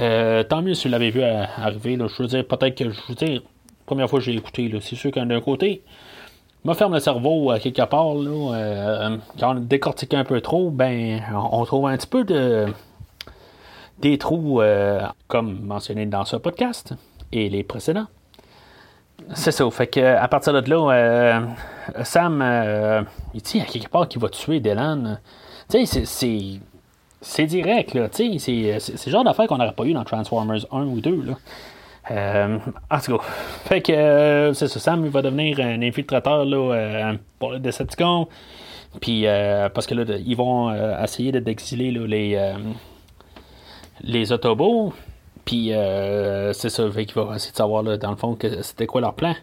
Euh, 0.00 0.44
tant 0.44 0.62
mieux 0.62 0.74
si 0.74 0.86
vous 0.86 0.92
l'avez 0.92 1.10
vu 1.10 1.22
arriver. 1.22 1.96
Là, 1.96 2.06
je 2.06 2.22
veux 2.22 2.28
dire, 2.28 2.46
peut-être 2.46 2.76
que 2.76 2.90
je 2.90 3.00
veux 3.08 3.14
dire, 3.14 3.42
première 3.84 4.08
fois 4.08 4.20
que 4.20 4.24
j'ai 4.24 4.34
écouté, 4.34 4.72
c'est 4.80 4.96
sûr 4.96 5.10
qu'un 5.10 5.26
d'un 5.26 5.40
côté, 5.40 5.82
me 6.64 6.72
ferme 6.74 6.94
le 6.94 7.00
cerveau 7.00 7.50
à 7.50 7.58
quelque 7.58 7.82
part. 7.82 8.14
Là, 8.14 8.54
euh, 8.54 9.16
quand 9.38 9.56
on 9.56 9.60
décortique 9.60 10.14
un 10.14 10.24
peu 10.24 10.40
trop, 10.40 10.70
ben 10.70 11.20
on 11.34 11.64
trouve 11.64 11.88
un 11.88 11.96
petit 11.96 12.06
peu 12.06 12.22
de 12.22 12.66
des 14.02 14.18
trous, 14.18 14.60
euh, 14.60 15.00
comme 15.28 15.60
mentionné 15.62 16.04
dans 16.06 16.24
ce 16.24 16.36
podcast 16.36 16.94
et 17.30 17.48
les 17.48 17.62
précédents. 17.62 18.08
C'est 19.34 19.52
ça. 19.52 19.70
Fait 19.70 19.86
que 19.86 20.00
à 20.00 20.26
partir 20.26 20.52
de 20.52 20.68
là, 20.68 20.90
euh, 20.90 21.40
Sam, 22.02 22.42
euh, 22.42 23.02
il 23.32 23.40
dit 23.40 23.64
quelque 23.64 23.88
part 23.88 24.08
qu'il 24.08 24.20
va 24.20 24.28
tuer 24.28 24.60
Dylan. 24.60 25.20
Tu 25.70 25.86
sais, 25.86 26.04
c'est. 26.04 26.60
C'est 27.24 27.46
direct, 27.46 27.94
là. 27.94 28.08
Tu 28.08 28.40
sais, 28.40 28.80
c'est 28.80 29.06
le 29.06 29.12
genre 29.12 29.22
d'affaire 29.22 29.46
qu'on 29.46 29.56
n'aurait 29.56 29.74
pas 29.74 29.84
eu 29.84 29.92
dans 29.92 30.02
Transformers 30.02 30.66
1 30.72 30.82
ou 30.86 31.00
2, 31.00 31.22
là. 31.22 31.34
Euh, 32.10 32.58
en 32.90 32.98
tout 32.98 33.16
cas, 33.16 33.24
fait 33.64 33.80
que 33.80 34.50
c'est 34.54 34.66
ça, 34.66 34.80
Sam 34.80 35.04
il 35.04 35.10
va 35.12 35.22
devenir 35.22 35.60
un 35.60 35.80
infiltrateur 35.82 36.44
là, 36.44 37.14
pour 37.38 37.52
le 37.52 37.60
Decepticon. 37.60 38.26
Puis 39.00 39.24
parce 39.72 39.86
que 39.86 39.94
là, 39.94 40.02
ils 40.18 40.36
vont 40.36 40.74
essayer 41.00 41.30
d'exiler 41.30 41.92
les, 41.92 42.54
les 44.00 44.32
Autobots. 44.32 44.92
Puis 45.44 45.72
euh, 45.72 46.52
c'est 46.52 46.70
ça, 46.70 46.88
fait 46.90 47.04
qu'il 47.04 47.20
va 47.20 47.34
essayer 47.34 47.50
de 47.50 47.56
savoir 47.56 47.82
là, 47.82 47.96
dans 47.96 48.10
le 48.10 48.16
fond 48.16 48.34
que 48.34 48.62
c'était 48.62 48.86
quoi 48.86 49.00
leur 49.00 49.14
plan. 49.14 49.34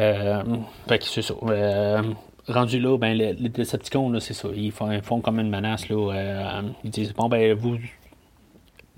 Euh, 0.00 0.42
fait 0.88 0.98
que 0.98 1.04
c'est 1.04 1.22
ça. 1.22 1.34
Euh, 1.42 2.02
rendu 2.48 2.78
là, 2.78 2.96
ben 2.98 3.14
les, 3.14 3.32
les 3.32 3.48
Decepticons, 3.48 4.18
c'est 4.20 4.34
ça. 4.34 4.48
Ils 4.54 4.72
font, 4.72 5.20
comme 5.20 5.40
une 5.40 5.50
menace. 5.50 5.88
Là, 5.88 6.62
ils 6.84 6.90
disent 6.90 7.12
Bon 7.14 7.28
ben 7.28 7.54
vous, 7.54 7.78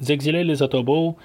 exilez 0.06 0.44
les 0.44 0.62
Autobots. 0.62 1.16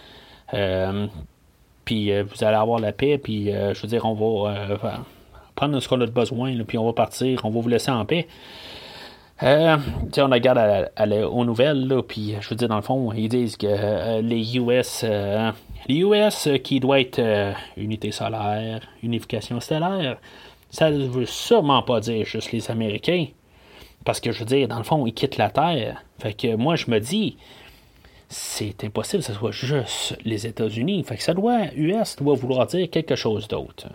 puis 1.83 2.21
vous 2.21 2.43
allez 2.43 2.57
avoir 2.57 2.79
la 2.79 2.93
paix, 2.93 3.17
puis 3.17 3.51
je 3.51 3.81
veux 3.81 3.87
dire, 3.87 4.05
on 4.05 4.13
va 4.13 5.01
prendre 5.55 5.77
ce 5.79 5.89
qu'on 5.89 5.99
a 5.99 6.05
de 6.05 6.11
besoin, 6.11 6.55
puis 6.63 6.77
on 6.77 6.85
va 6.85 6.93
partir, 6.93 7.41
on 7.43 7.49
va 7.49 7.59
vous 7.59 7.69
laisser 7.69 7.91
en 7.91 8.05
paix. 8.05 8.27
Euh, 9.43 9.77
on 10.17 10.29
regarde 10.29 10.91
aux 11.31 11.45
nouvelles, 11.45 11.91
puis 12.07 12.35
je 12.39 12.49
veux 12.49 12.55
dire, 12.55 12.67
dans 12.67 12.75
le 12.75 12.83
fond, 12.83 13.11
ils 13.11 13.27
disent 13.27 13.57
que 13.57 13.65
euh, 13.67 14.21
les 14.21 14.57
US, 14.57 15.01
euh, 15.03 15.51
les 15.87 16.01
US 16.01 16.47
qui 16.63 16.79
doit 16.79 16.99
être 16.99 17.17
euh, 17.17 17.51
unité 17.75 18.11
solaire, 18.11 18.81
unification 19.01 19.59
stellaire, 19.59 20.17
ça 20.69 20.91
ne 20.91 21.07
veut 21.07 21.25
sûrement 21.25 21.81
pas 21.81 21.99
dire 21.99 22.23
juste 22.25 22.51
les 22.51 22.69
Américains. 22.69 23.25
Parce 24.05 24.19
que 24.19 24.31
je 24.31 24.39
veux 24.39 24.45
dire, 24.45 24.67
dans 24.67 24.77
le 24.77 24.83
fond, 24.83 25.05
ils 25.07 25.13
quittent 25.13 25.37
la 25.37 25.49
Terre. 25.49 26.03
Fait 26.19 26.33
que 26.33 26.55
moi, 26.55 26.75
je 26.75 26.91
me 26.91 26.99
dis, 26.99 27.37
c'est 28.29 28.83
impossible 28.83 29.23
que 29.23 29.27
ce 29.27 29.33
soit 29.33 29.51
juste 29.51 30.17
les 30.23 30.45
États-Unis. 30.45 31.03
Fait 31.03 31.17
que 31.17 31.23
ça 31.23 31.33
doit, 31.33 31.65
US 31.75 32.15
doit 32.17 32.35
vouloir 32.35 32.67
dire 32.67 32.89
quelque 32.89 33.15
chose 33.15 33.47
d'autre 33.47 33.87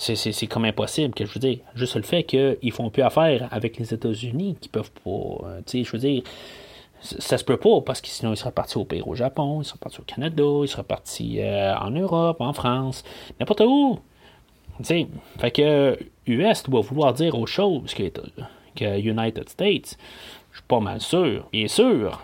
c'est 0.00 0.46
comme 0.46 0.64
impossible 0.64 1.14
que 1.14 1.26
je 1.26 1.34
veux 1.34 1.40
dire. 1.40 1.58
Juste 1.74 1.96
le 1.96 2.02
fait 2.02 2.24
qu'ils 2.24 2.72
font 2.72 2.88
plus 2.88 3.02
affaire 3.02 3.48
avec 3.50 3.76
les 3.76 3.92
États-Unis, 3.92 4.56
qu'ils 4.58 4.70
peuvent 4.70 4.90
pas. 5.04 5.10
Euh, 5.10 5.60
tu 5.66 5.78
sais, 5.78 5.84
je 5.84 5.92
veux 5.92 5.98
dire. 5.98 6.22
Ça 7.02 7.38
se 7.38 7.44
peut 7.44 7.56
pas 7.56 7.80
parce 7.80 8.02
que 8.02 8.08
sinon 8.08 8.34
ils 8.34 8.36
seraient 8.36 8.52
partis 8.52 8.76
au 8.76 8.84
pays 8.84 9.00
au 9.00 9.14
Japon, 9.14 9.62
ils 9.62 9.64
seraient 9.64 9.78
partis 9.78 10.00
au 10.00 10.04
Canada, 10.04 10.42
ils 10.62 10.68
seraient 10.68 10.82
partis 10.82 11.40
euh, 11.40 11.74
en 11.76 11.90
Europe, 11.90 12.42
en 12.42 12.52
France, 12.52 13.04
n'importe 13.38 13.62
où. 13.62 13.98
Sais, 14.82 15.06
fait 15.38 15.50
que 15.50 15.98
US 16.26 16.62
doit 16.64 16.82
vouloir 16.82 17.14
dire 17.14 17.38
autre 17.38 17.50
chose 17.50 17.94
que, 17.94 18.02
que 18.76 18.98
United 18.98 19.48
States. 19.48 19.96
Je 20.50 20.58
suis 20.58 20.66
pas 20.68 20.80
mal 20.80 21.00
sûr, 21.00 21.46
bien 21.52 21.68
sûr. 21.68 22.22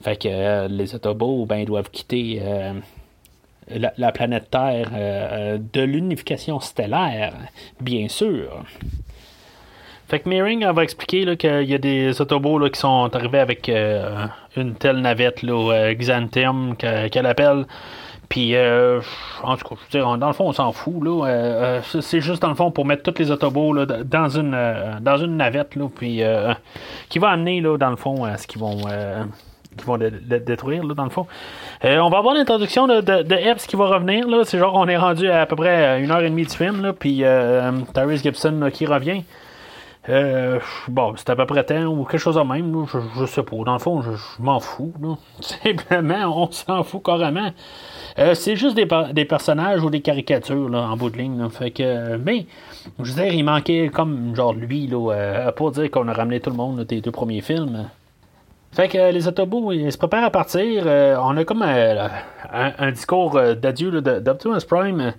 Fait 0.00 0.20
que 0.20 0.28
euh, 0.28 0.68
les 0.68 0.94
Autobots, 0.96 1.46
ben, 1.46 1.64
doivent 1.64 1.90
quitter 1.90 2.42
la, 3.68 4.12
planète 4.12 4.50
Terre 4.50 4.90
euh, 4.94 5.58
de 5.72 5.80
l'unification 5.82 6.60
stellaire, 6.60 7.32
bien 7.80 8.08
sûr. 8.08 8.64
Fait 10.08 10.20
que 10.20 10.28
Meering 10.28 10.64
va 10.64 10.84
expliquer 10.84 11.36
qu'il 11.36 11.68
y 11.68 11.74
a 11.74 11.78
des 11.78 12.20
Autobots 12.20 12.68
qui 12.70 12.78
sont 12.78 13.10
arrivés 13.14 13.40
avec 13.40 13.68
euh, 13.68 14.26
une 14.56 14.76
telle 14.76 14.98
navette, 14.98 15.42
là, 15.42 15.72
euh, 15.72 15.94
Xanthem, 15.94 16.76
qu'elle 16.76 17.26
appelle. 17.26 17.66
Puis, 18.28 18.56
en 18.56 19.56
tout 19.56 19.76
cas, 19.92 20.16
dans 20.16 20.26
le 20.26 20.32
fond, 20.32 20.48
on 20.48 20.52
s'en 20.52 20.72
fout. 20.72 21.00
Là. 21.00 21.80
c'est 21.82 22.20
juste, 22.20 22.42
dans 22.42 22.48
le 22.48 22.56
fond, 22.56 22.72
pour 22.72 22.84
mettre 22.84 23.04
tous 23.04 23.20
les 23.20 23.30
Autobots 23.30 23.72
là, 23.72 23.86
dans, 23.86 24.28
une, 24.28 24.98
dans 25.00 25.16
une 25.16 25.36
navette, 25.36 25.76
là, 25.76 25.88
puis, 25.94 26.22
qui 27.08 27.18
va 27.20 27.28
amener, 27.28 27.60
là, 27.60 27.76
dans 27.78 27.90
le 27.90 27.96
fond, 27.96 28.24
à 28.24 28.36
ce 28.36 28.48
qu'ils 28.48 28.60
vont 28.60 28.78
qui 29.76 29.84
vont 29.84 29.96
le, 29.96 30.10
détruire, 30.10 30.84
là, 30.84 30.94
dans 30.94 31.04
le 31.04 31.10
fond. 31.10 31.26
Euh, 31.84 31.98
on 31.98 32.08
va 32.08 32.18
avoir 32.18 32.34
l'introduction 32.34 32.86
de, 32.86 33.32
Epps 33.32 33.66
qui 33.66 33.76
va 33.76 33.86
revenir. 33.86 34.28
Là. 34.28 34.42
C'est 34.44 34.58
genre, 34.58 34.74
on 34.74 34.88
est 34.88 34.96
rendu 34.96 35.28
à, 35.28 35.42
à 35.42 35.46
peu 35.46 35.56
près 35.56 36.02
une 36.02 36.10
heure 36.10 36.22
et 36.22 36.30
demie 36.30 36.44
du 36.44 36.54
film, 36.54 36.82
là, 36.82 36.92
puis 36.92 37.20
euh, 37.22 37.72
Tyrese 37.94 38.22
Gibson 38.22 38.70
qui 38.72 38.86
revient. 38.86 39.22
Euh, 40.08 40.60
bon, 40.88 41.14
c'est 41.16 41.30
à 41.30 41.36
peu 41.36 41.46
près 41.46 41.64
temps 41.64 41.86
ou 41.86 42.04
quelque 42.04 42.20
chose 42.20 42.36
de 42.36 42.40
même. 42.40 42.86
je, 42.92 42.98
je, 43.18 43.26
sais 43.26 43.42
pas. 43.42 43.56
Dans 43.64 43.72
le 43.72 43.78
fond, 43.78 44.02
je, 44.02 44.10
m'en 44.38 44.60
fous. 44.60 44.92
Là. 45.02 45.16
Simplement, 45.40 46.44
on 46.44 46.50
s'en 46.50 46.84
fout 46.84 47.02
carrément. 47.04 47.50
Euh, 48.18 48.34
c'est 48.34 48.56
juste 48.56 48.76
des, 48.76 48.86
des, 49.12 49.24
personnages 49.24 49.82
ou 49.82 49.90
des 49.90 50.00
caricatures 50.00 50.68
là, 50.68 50.82
en 50.82 50.96
bout 50.96 51.10
de 51.10 51.18
ligne. 51.18 51.48
Fait 51.50 51.70
que, 51.70 52.16
mais, 52.16 52.46
je 53.00 53.12
veux 53.12 53.22
dire, 53.22 53.32
il 53.32 53.42
manquait 53.42 53.90
comme 53.92 54.34
genre 54.36 54.52
lui, 54.52 54.86
là, 54.86 55.50
pour 55.52 55.72
dire 55.72 55.90
qu'on 55.90 56.06
a 56.08 56.12
ramené 56.12 56.40
tout 56.40 56.50
le 56.50 56.56
monde 56.56 56.84
des 56.84 57.00
deux 57.00 57.10
premiers 57.10 57.40
films 57.40 57.88
Fait 58.76 58.88
que 58.88 59.10
les 59.10 59.26
Autobots, 59.26 59.72
ils 59.72 59.90
se 59.90 59.96
préparent 59.96 60.24
à 60.24 60.30
partir. 60.30 60.84
on 60.86 61.36
a 61.36 61.44
comme 61.44 61.62
un, 61.62 62.92
discours 62.92 63.40
d'adieu 63.56 64.02
d'Optimus 64.02 64.60
Prime. 64.68 65.14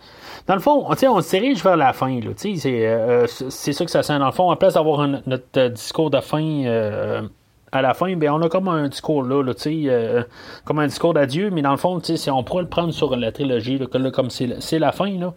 Dans 0.46 0.54
le 0.54 0.62
fond, 0.62 0.86
on 0.88 1.22
se 1.22 1.30
dirige 1.30 1.64
vers 1.64 1.76
la 1.76 1.92
fin. 1.92 2.20
C'est 2.38 3.74
ça 3.74 3.86
que 3.86 3.92
ça 3.92 4.04
sent. 4.04 4.20
Dans 4.20 4.28
le 4.28 4.32
fond, 4.32 4.52
en 4.52 4.56
place 4.56 4.76
d'avoir 4.76 5.08
notre 5.08 5.70
discours 5.70 6.12
de 6.12 6.20
fin 6.22 7.28
à 7.72 7.82
la 7.82 7.94
fin, 7.94 8.16
ben, 8.16 8.30
on 8.32 8.42
a 8.42 8.50
comme 8.50 8.68
un 8.68 8.88
discours 8.88 9.24
là, 9.24 9.44
euh, 9.44 10.24
comme 10.64 10.80
un 10.80 10.88
discours 10.88 11.14
d'adieu, 11.14 11.50
mais 11.50 11.62
dans 11.62 11.72
le 11.72 11.78
fond, 11.78 12.02
on 12.28 12.44
pourrait 12.44 12.64
le 12.64 12.70
prendre 12.70 12.94
sur 12.94 13.16
la 13.16 13.32
trilogie, 13.32 13.80
comme 14.14 14.30
c'est 14.30 14.80
la 14.80 14.92
fin. 14.92 15.18
Là. 15.18 15.34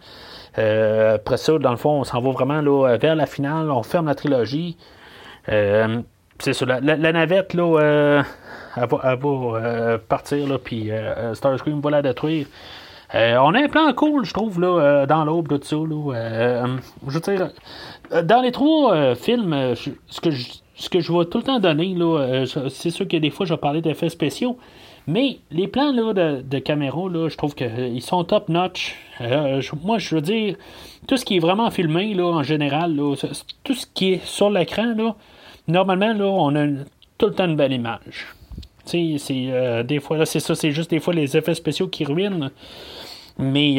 Euh, 0.57 1.15
après 1.15 1.37
ça, 1.37 1.57
dans 1.57 1.71
le 1.71 1.77
fond, 1.77 2.01
on 2.01 2.03
s'en 2.03 2.21
va 2.21 2.31
vraiment 2.31 2.61
là, 2.61 2.97
vers 2.97 3.15
la 3.15 3.25
finale, 3.25 3.69
on 3.69 3.83
ferme 3.83 4.07
la 4.07 4.15
trilogie. 4.15 4.77
Euh, 5.49 6.01
c'est 6.41 6.53
ça, 6.53 6.65
la, 6.65 6.97
navette, 6.97 7.53
là, 7.53 8.23
elle 8.75 8.87
va, 8.87 9.97
partir, 10.07 10.47
là, 10.47 10.57
puis 10.57 10.91
Starscream 11.33 11.81
va 11.81 11.89
la 11.91 12.01
détruire. 12.01 12.47
on 13.13 13.53
a 13.53 13.63
un 13.63 13.67
plan 13.67 13.93
cool, 13.93 14.25
je 14.25 14.33
trouve, 14.33 14.59
là, 14.59 15.05
dans 15.05 15.25
l'aube 15.25 15.47
de 15.47 15.63
ça. 15.63 15.75
Là, 15.75 16.65
je 17.07 17.13
veux 17.13 17.19
dire, 17.19 17.49
dans 18.23 18.41
les 18.41 18.51
trois 18.51 19.15
films, 19.15 19.75
ce 19.75 20.19
que 20.21 20.31
je 20.31 20.61
ce 20.81 21.11
vois 21.11 21.25
tout 21.25 21.37
le 21.37 21.43
temps 21.43 21.59
donner, 21.59 21.93
là, 21.93 22.19
euh, 22.19 22.45
c'est 22.69 22.89
sûr 22.89 23.07
que 23.07 23.17
des 23.17 23.29
fois, 23.29 23.45
je 23.45 23.53
vais 23.53 23.59
parler 23.59 23.81
d'effets 23.81 24.09
spéciaux, 24.09 24.57
mais 25.07 25.39
les 25.51 25.67
plans 25.67 25.91
là, 25.91 26.13
de, 26.13 26.41
de 26.41 26.59
caméra, 26.59 27.07
là, 27.09 27.29
je 27.29 27.37
trouve 27.37 27.55
qu'ils 27.55 27.67
euh, 27.67 27.99
sont 27.99 28.23
top-notch. 28.23 28.95
Euh, 29.21 29.61
moi, 29.83 29.99
je 29.99 30.15
veux 30.15 30.21
dire, 30.21 30.55
tout 31.07 31.17
ce 31.17 31.25
qui 31.25 31.37
est 31.37 31.39
vraiment 31.39 31.69
filmé, 31.69 32.13
là, 32.13 32.25
en 32.25 32.43
général, 32.43 32.95
tout 33.63 33.73
ce 33.73 33.85
qui 33.93 34.13
est 34.13 34.25
sur 34.25 34.49
l'écran, 34.49 34.93
là, 34.97 35.15
normalement, 35.67 36.13
là, 36.13 36.25
on 36.25 36.55
a 36.55 36.67
tout 37.17 37.27
le 37.27 37.33
temps 37.33 37.45
une 37.45 37.55
belle 37.55 37.73
image. 37.73 38.27
C'est 38.85 39.83
des 39.85 39.99
fois, 39.99 40.17
là, 40.17 40.25
c'est 40.25 40.39
ça, 40.39 40.55
c'est 40.55 40.71
juste 40.71 40.89
des 40.89 40.99
fois 40.99 41.13
les 41.13 41.37
effets 41.37 41.53
spéciaux 41.53 41.87
qui 41.87 42.03
ruinent. 42.03 42.49
Mais 43.37 43.77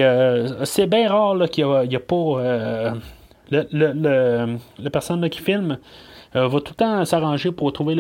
c'est 0.65 0.87
bien 0.87 1.11
rare 1.11 1.37
qu'il 1.51 1.67
n'y 1.67 1.97
a, 1.97 2.01
pas 2.01 2.95
le, 3.51 3.67
le, 3.73 4.59
le, 4.79 4.91
personne 4.91 5.29
qui 5.29 5.41
filme 5.41 5.79
euh, 6.35 6.49
va 6.49 6.61
tout 6.61 6.73
le 6.73 6.77
temps 6.77 7.05
s'arranger 7.05 7.53
pour 7.53 7.73
trouver 7.73 7.95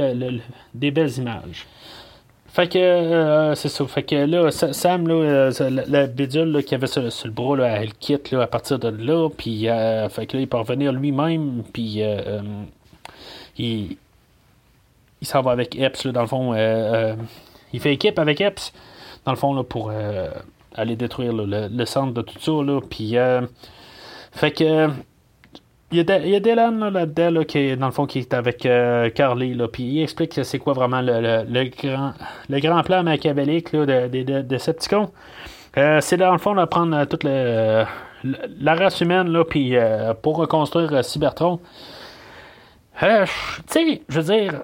des 0.75 0.91
belles 0.91 1.19
images. 1.19 1.67
Fait 2.47 2.69
que 2.69 2.79
euh, 2.79 3.55
c'est 3.55 3.69
ça. 3.69 3.87
Fait 3.87 4.03
que 4.03 4.15
là, 4.15 4.51
Sam, 4.51 5.09
là, 5.09 5.15
euh, 5.15 5.71
la, 5.87 6.07
bidule 6.07 6.63
qui 6.65 6.75
avait 6.75 6.87
sur, 6.87 7.03
le 7.03 7.31
bras, 7.31 7.57
là, 7.57 7.69
elle 7.81 7.95
quitte 7.95 8.31
là, 8.31 8.43
à 8.43 8.47
partir 8.47 8.79
de 8.79 8.89
là. 8.89 9.29
Puis 9.31 9.67
fait 10.11 10.27
que 10.27 10.37
là, 10.37 10.43
il 10.43 10.49
peut 10.49 10.59
revenir 10.59 10.93
lui-même. 10.93 11.63
Puis 11.73 12.03
il, 13.59 13.97
il 15.21 15.27
s'en 15.27 15.43
va 15.43 15.53
avec 15.53 15.77
Epps, 15.77 16.05
là, 16.05 16.13
dans 16.13 16.23
le 16.23 16.27
fond. 16.27 16.55
il 17.73 17.81
fait 17.81 17.93
équipe 17.93 18.19
avec 18.19 18.41
Epps, 18.41 18.73
dans 19.25 19.33
le 19.33 19.39
fond, 19.39 19.55
là, 19.55 19.63
pour 19.63 19.93
aller 20.75 20.97
détruire 20.97 21.33
le, 21.33 21.85
centre 21.85 22.13
de 22.13 22.23
tout 22.23 22.39
ça. 22.41 22.53
Là, 22.65 22.81
puis 22.89 23.15
fait 24.33 24.51
que 24.51 24.89
il 25.93 25.99
y 25.99 26.11
a, 26.11 26.19
il 26.21 26.31
y 26.31 26.35
a 26.35 26.41
Dylan 26.41 26.89
là-dedans, 26.89 27.45
qui 27.45 27.77
dans 27.77 27.87
le 27.87 27.93
fond, 27.93 28.07
qui 28.07 28.21
est 28.21 28.33
avec 28.33 28.65
euh, 28.65 29.11
Carly, 29.11 29.55
là, 29.55 29.69
puis 29.69 29.83
il 29.83 30.03
explique 30.03 30.41
c'est 30.43 30.59
quoi 30.59 30.73
vraiment 30.73 31.03
le, 31.03 31.45
le, 31.47 31.65
grand, 31.65 32.15
le 32.49 32.61
grand 32.61 32.83
plan 32.83 33.03
machiavélique 33.03 33.73
de, 33.73 34.09
de, 34.09 34.23
de. 34.23 34.57
Euh, 35.79 36.01
c'est 36.01 36.17
dans 36.17 36.33
le 36.33 36.39
fond 36.39 36.55
de 36.55 36.65
prendre 36.65 36.97
euh, 36.97 37.05
toute 37.05 37.25
le, 37.25 37.85
la 38.61 38.75
race 38.75 39.03
humaine, 39.03 39.29
là, 39.29 39.45
puis 39.45 39.75
pour 40.23 40.37
reconstruire 40.37 41.05
Cybertron. 41.05 41.61
Tu 43.01 43.07
sais, 43.67 44.03
je 44.09 44.21
veux 44.21 44.35
dire, 44.35 44.63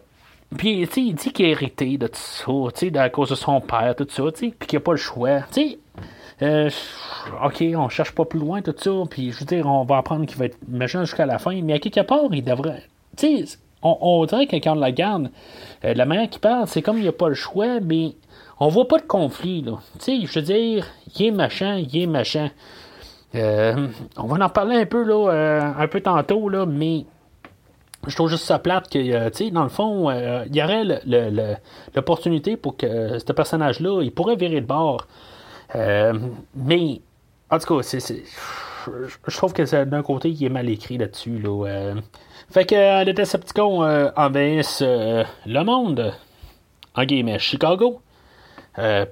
puis 0.56 0.80
il 0.80 1.14
dit 1.14 1.32
qu'il 1.32 1.46
est 1.46 1.50
hérité 1.50 1.98
de 1.98 2.06
tout 2.06 2.16
ça, 2.16 2.52
tu 2.74 2.90
sais, 2.90 2.98
à 2.98 3.10
cause 3.10 3.30
de 3.30 3.34
son 3.34 3.60
père, 3.60 3.94
tout 3.96 4.06
ça, 4.08 4.22
tu 4.32 4.46
sais, 4.46 4.54
puis 4.58 4.66
qu'il 4.66 4.78
n'a 4.78 4.82
pas 4.82 4.92
le 4.92 4.98
choix. 4.98 5.40
Tu 5.52 5.62
sais, 5.62 5.78
euh, 6.40 6.70
OK, 7.44 7.62
on 7.74 7.88
cherche 7.88 8.12
pas 8.12 8.24
plus 8.24 8.38
loin, 8.38 8.62
tout 8.62 8.74
ça, 8.76 8.90
puis 9.10 9.32
je 9.32 9.40
veux 9.40 9.46
dire, 9.46 9.66
on 9.66 9.84
va 9.84 9.98
apprendre 9.98 10.24
qu'il 10.26 10.38
va 10.38 10.46
être 10.46 10.58
méchant 10.66 11.04
jusqu'à 11.04 11.26
la 11.26 11.38
fin, 11.38 11.60
mais 11.62 11.74
à 11.74 11.78
quelque 11.78 12.00
part, 12.00 12.28
il 12.32 12.42
devrait. 12.42 12.84
Tu 13.16 13.46
sais, 13.46 13.58
on, 13.82 14.24
dirait 14.24 14.46
que 14.46 14.56
quand 14.56 14.72
on 14.72 14.80
la 14.80 14.92
garde, 14.92 15.30
euh, 15.84 15.94
la 15.94 16.04
manière 16.06 16.30
qu'il 16.30 16.40
parle, 16.40 16.66
c'est 16.66 16.82
comme 16.82 16.96
il 16.96 17.02
n'y 17.02 17.08
a 17.08 17.12
pas 17.12 17.28
le 17.28 17.34
choix, 17.34 17.80
mais 17.80 18.12
on 18.58 18.68
voit 18.68 18.88
pas 18.88 18.98
de 18.98 19.06
conflit, 19.06 19.62
là. 19.62 19.78
Tu 19.98 20.20
sais, 20.20 20.26
je 20.26 20.38
veux 20.38 20.44
dire, 20.44 20.86
il 21.16 21.26
est 21.26 21.30
machin, 21.30 21.76
il 21.76 22.02
est 22.02 22.06
machin. 22.06 22.50
Euh, 23.34 23.88
on 24.16 24.26
va 24.26 24.44
en 24.44 24.48
parler 24.48 24.76
un 24.76 24.86
peu, 24.86 25.02
là, 25.02 25.74
un 25.76 25.88
peu 25.88 26.00
tantôt, 26.00 26.48
là, 26.48 26.64
mais 26.64 27.04
je 28.06 28.14
trouve 28.14 28.30
juste 28.30 28.44
ça 28.44 28.58
plate 28.58 28.88
que, 28.88 29.28
tu 29.30 29.36
sais, 29.36 29.50
dans 29.50 29.64
le 29.64 29.68
fond, 29.68 30.10
il 30.10 30.54
y 30.54 30.62
aurait 30.62 30.84
l'opportunité 31.94 32.56
pour 32.56 32.76
que 32.76 33.18
ce 33.18 33.32
personnage-là, 33.32 34.02
il 34.02 34.12
pourrait 34.12 34.36
virer 34.36 34.60
de 34.60 34.66
bord. 34.66 35.06
Euh, 35.74 36.14
mais, 36.54 37.00
en 37.50 37.58
tout 37.58 37.76
cas, 37.76 37.82
c'est, 37.82 38.00
je 39.26 39.36
trouve 39.36 39.52
que 39.52 39.84
d'un 39.84 40.02
côté, 40.02 40.30
il 40.30 40.44
est 40.44 40.48
mal 40.48 40.68
écrit 40.68 40.98
là-dessus. 40.98 41.38
Là, 41.38 41.66
euh. 41.66 41.94
Fait 42.50 42.64
que 42.64 42.74
euh, 42.74 43.04
le 43.04 43.12
Decepticon 43.12 43.84
euh, 43.84 44.10
envahissent 44.16 44.82
le 44.82 45.62
monde, 45.62 46.14
en 46.94 47.04
guillemets, 47.04 47.38
Chicago. 47.38 48.00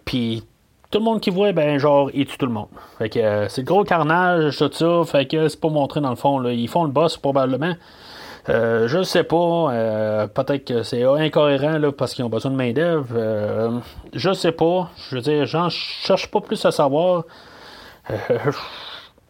Puis 0.04 0.44
tout 0.90 0.98
le 0.98 1.04
monde 1.04 1.20
qui 1.20 1.30
voit, 1.30 1.52
ben 1.52 1.78
genre, 1.78 2.10
il 2.14 2.26
tue 2.26 2.38
tout 2.38 2.46
le 2.46 2.52
monde. 2.52 2.68
Fait 2.98 3.08
que 3.08 3.48
c'est 3.48 3.62
le 3.62 3.66
gros 3.66 3.84
carnage, 3.84 4.56
tout 4.56 4.70
ça. 4.72 5.02
Fait 5.04 5.26
que 5.26 5.48
c'est 5.48 5.60
pas 5.60 5.68
montré 5.68 6.00
dans 6.00 6.10
le 6.10 6.16
fond. 6.16 6.38
Là. 6.38 6.52
Ils 6.52 6.68
font 6.68 6.84
le 6.84 6.90
boss 6.90 7.16
probablement. 7.16 7.74
Euh, 8.48 8.86
je 8.88 9.02
sais 9.02 9.24
pas. 9.24 9.36
Euh, 9.72 10.26
peut-être 10.26 10.64
que 10.64 10.82
c'est 10.82 11.02
incohérent 11.02 11.78
là, 11.78 11.92
parce 11.92 12.14
qu'ils 12.14 12.24
ont 12.24 12.28
besoin 12.28 12.50
de 12.50 12.56
main-d'œuvre. 12.56 13.08
Euh, 13.14 13.78
je 14.12 14.32
sais 14.32 14.52
pas. 14.52 14.90
Je 15.08 15.16
veux 15.16 15.22
dire, 15.22 15.46
j'en 15.46 15.68
cherche 15.68 16.30
pas 16.30 16.40
plus 16.40 16.64
à 16.64 16.70
savoir. 16.70 17.24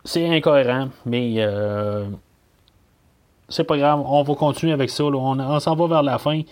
c'est 0.04 0.28
incohérent, 0.28 0.88
mais 1.06 1.46
c'est 3.48 3.64
pas 3.64 3.78
grave. 3.78 4.02
On 4.04 4.22
va 4.22 4.34
continuer 4.34 4.72
avec 4.72 4.90
ça. 4.90 5.04
On, 5.04 5.38
on 5.38 5.60
s'en 5.60 5.74
va 5.74 5.86
vers 5.86 6.02
la 6.02 6.18
fin. 6.18 6.42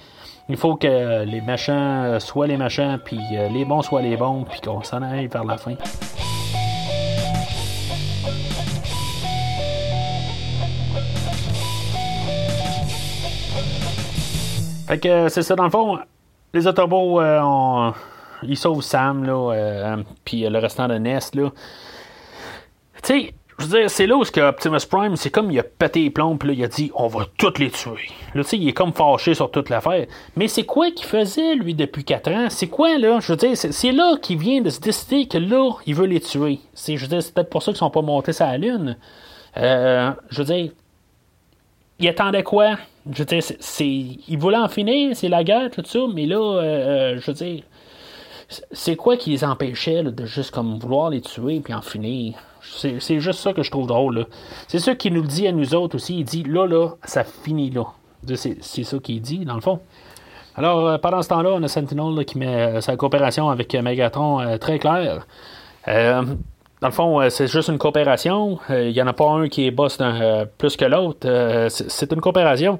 Il 0.49 0.57
faut 0.57 0.77
que 0.77 1.25
les 1.25 1.41
machins 1.41 2.19
soient 2.21 2.47
les 2.47 2.57
machins, 2.57 2.99
puis 3.03 3.19
les 3.51 3.65
bons 3.65 3.83
soient 3.83 4.03
les 4.03 4.17
bons, 4.17 4.45
puis 4.45 4.61
qu'on 4.61 4.83
s'en 4.83 5.03
aille 5.03 5.27
vers 5.27 5.45
la 5.45 5.57
fin. 5.57 5.75
Fait 14.95 15.01
que 15.01 15.29
c'est 15.29 15.43
ça, 15.43 15.57
dans 15.57 15.65
le 15.65 15.71
fond, 15.71 15.99
les 16.53 16.69
Autobots, 16.69 17.21
euh, 17.21 17.91
ils 18.45 18.57
sauvent 18.57 18.81
Sam, 18.81 19.25
là, 19.25 19.53
euh, 19.53 19.97
puis 20.25 20.49
le 20.49 20.57
restant 20.61 20.87
de 20.87 20.95
Nest, 20.95 21.35
là. 21.35 21.51
Tu 23.03 23.09
sais, 23.09 23.35
je 23.59 23.65
veux 23.65 23.81
dire, 23.81 23.91
c'est 23.91 24.07
là 24.07 24.17
où 24.17 24.23
Optimus 24.23 24.87
Prime, 24.89 25.17
c'est 25.17 25.31
comme 25.31 25.51
il 25.51 25.59
a 25.59 25.65
pété 25.65 26.05
les 26.05 26.11
plombs, 26.11 26.37
puis 26.37 26.53
il 26.53 26.63
a 26.63 26.69
dit, 26.69 26.93
on 26.95 27.09
va 27.09 27.27
toutes 27.39 27.59
les 27.59 27.71
tuer. 27.71 28.09
Là, 28.37 28.45
tu 28.45 28.51
sais, 28.51 28.57
il 28.57 28.69
est 28.69 28.73
comme 28.73 28.93
fâché 28.93 29.35
sur 29.35 29.51
toute 29.51 29.69
l'affaire. 29.69 30.07
Mais 30.37 30.47
c'est 30.47 30.63
quoi 30.63 30.93
qu'il 30.93 31.09
faisait, 31.09 31.57
lui, 31.57 31.75
depuis 31.75 32.05
4 32.05 32.31
ans? 32.31 32.47
C'est 32.49 32.69
quoi, 32.69 32.97
là? 32.97 33.19
Je 33.19 33.33
veux 33.33 33.37
dire, 33.37 33.57
c'est 33.57 33.91
là 33.91 34.17
qu'il 34.23 34.39
vient 34.39 34.61
de 34.61 34.71
se 34.71 34.79
décider 34.79 35.27
que 35.27 35.39
là, 35.39 35.73
il 35.87 35.97
veut 35.97 36.07
les 36.07 36.21
tuer. 36.21 36.61
Je 36.87 36.93
veux 36.93 37.09
dire, 37.09 37.21
c'est 37.21 37.35
peut-être 37.35 37.51
pour 37.51 37.65
ça 37.65 37.73
qu'ils 37.73 37.79
sont 37.79 37.91
pas 37.91 38.03
montés 38.03 38.33
sur 38.33 38.47
la 38.47 38.59
Lune. 38.59 38.97
Euh, 39.57 40.13
je 40.31 40.39
veux 40.41 40.45
dire, 40.45 40.71
il 41.99 42.09
attendait 42.09 42.43
quoi? 42.43 42.77
Je 43.11 43.19
veux 43.19 43.25
dire, 43.25 43.43
c'est, 43.43 43.87
il 43.87 44.39
voulait 44.39 44.57
en 44.57 44.69
finir, 44.69 45.15
c'est 45.15 45.29
la 45.29 45.45
guerre, 45.45 45.71
tout 45.71 45.83
ça, 45.85 46.01
mais 46.13 46.27
là, 46.27 46.37
euh, 46.37 46.63
euh, 46.63 47.21
je 47.21 47.27
veux 47.27 47.35
dire, 47.35 47.63
c'est 48.73 48.97
quoi 48.97 49.17
qui 49.17 49.31
les 49.31 49.45
empêchait 49.45 50.03
de 50.03 50.25
juste 50.25 50.51
comme 50.51 50.79
vouloir 50.79 51.11
les 51.11 51.21
tuer 51.21 51.61
puis 51.61 51.75
en 51.75 51.83
finir? 51.83 52.35
C'est, 52.63 53.21
juste 53.21 53.41
ça 53.41 53.53
que 53.53 53.63
je 53.63 53.71
trouve 53.71 53.87
drôle. 53.87 54.27
C'est 54.69 54.79
ça 54.79 54.95
qu'il 54.95 55.13
nous 55.13 55.23
dit 55.23 55.47
à 55.47 55.53
nous 55.53 55.75
autres 55.75 55.97
aussi. 55.97 56.19
Il 56.19 56.25
dit 56.25 56.43
là, 56.45 56.67
là, 56.67 56.91
ça 57.05 57.23
finit 57.23 57.71
là. 57.71 57.85
C'est, 58.37 58.85
ça 58.85 58.99
qu'il 58.99 59.21
dit, 59.21 59.45
dans 59.45 59.55
le 59.55 59.61
fond. 59.61 59.81
Alors, 60.57 60.87
euh, 60.87 60.99
pendant 60.99 61.21
ce 61.21 61.29
temps-là, 61.29 61.51
on 61.53 61.63
a 61.63 61.69
Sentinel 61.69 62.25
qui 62.25 62.39
met 62.39 62.81
sa 62.81 62.97
coopération 62.97 63.51
avec 63.51 63.75
Megatron 63.75 64.57
très 64.59 64.79
claire. 64.79 65.27
Dans 66.85 66.89
le 66.89 66.95
fond, 66.95 67.19
euh, 67.19 67.31
c'est 67.31 67.47
juste 67.47 67.71
une 67.71 67.79
coopération. 67.79 68.59
Il 68.69 68.75
euh, 68.75 68.93
n'y 68.93 69.01
en 69.01 69.07
a 69.07 69.15
pas 69.15 69.31
un 69.31 69.49
qui 69.49 69.67
est 69.67 69.71
boss 69.71 69.97
euh, 70.03 70.45
plus 70.59 70.77
que 70.77 70.85
l'autre. 70.85 71.27
c'est 71.71 72.13
une 72.13 72.21
coopération. 72.21 72.79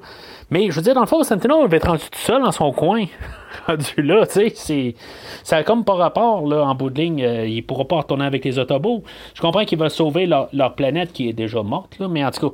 Mais 0.51 0.69
je 0.69 0.75
veux 0.75 0.83
dire, 0.83 0.93
dans 0.93 1.01
le 1.01 1.07
fond, 1.07 1.23
Sentinel 1.23 1.67
va 1.67 1.75
être 1.75 1.87
rendu 1.87 2.03
tout 2.11 2.19
seul 2.19 2.43
dans 2.43 2.51
son 2.51 2.71
coin. 2.71 3.05
rendu 3.67 4.03
là, 4.03 4.27
tu 4.27 4.51
sais, 4.53 4.95
ça 5.41 5.57
a 5.57 5.63
comme 5.63 5.83
pas 5.83 5.95
rapport, 5.95 6.47
là, 6.47 6.61
en 6.65 6.75
bout 6.75 6.91
de 6.91 7.01
ligne. 7.01 7.17
il 7.47 7.63
pourra 7.63 7.85
pas 7.85 7.95
retourner 7.95 8.25
avec 8.25 8.45
les 8.45 8.59
Autobots. 8.59 9.01
Je 9.33 9.41
comprends 9.41 9.65
qu'il 9.65 9.79
va 9.79 9.89
sauver 9.89 10.27
leur, 10.27 10.75
planète 10.75 11.11
qui 11.11 11.27
est 11.27 11.33
déjà 11.33 11.63
morte, 11.63 11.97
là, 11.97 12.07
mais 12.07 12.23
en 12.23 12.29
tout 12.29 12.51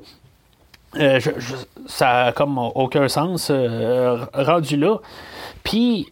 cas, 0.96 1.20
ça 1.86 2.28
a 2.28 2.32
comme 2.32 2.60
aucun 2.60 3.10
sens 3.10 3.52
rendu 4.34 4.78
là. 4.78 5.00
Puis, 5.66 6.08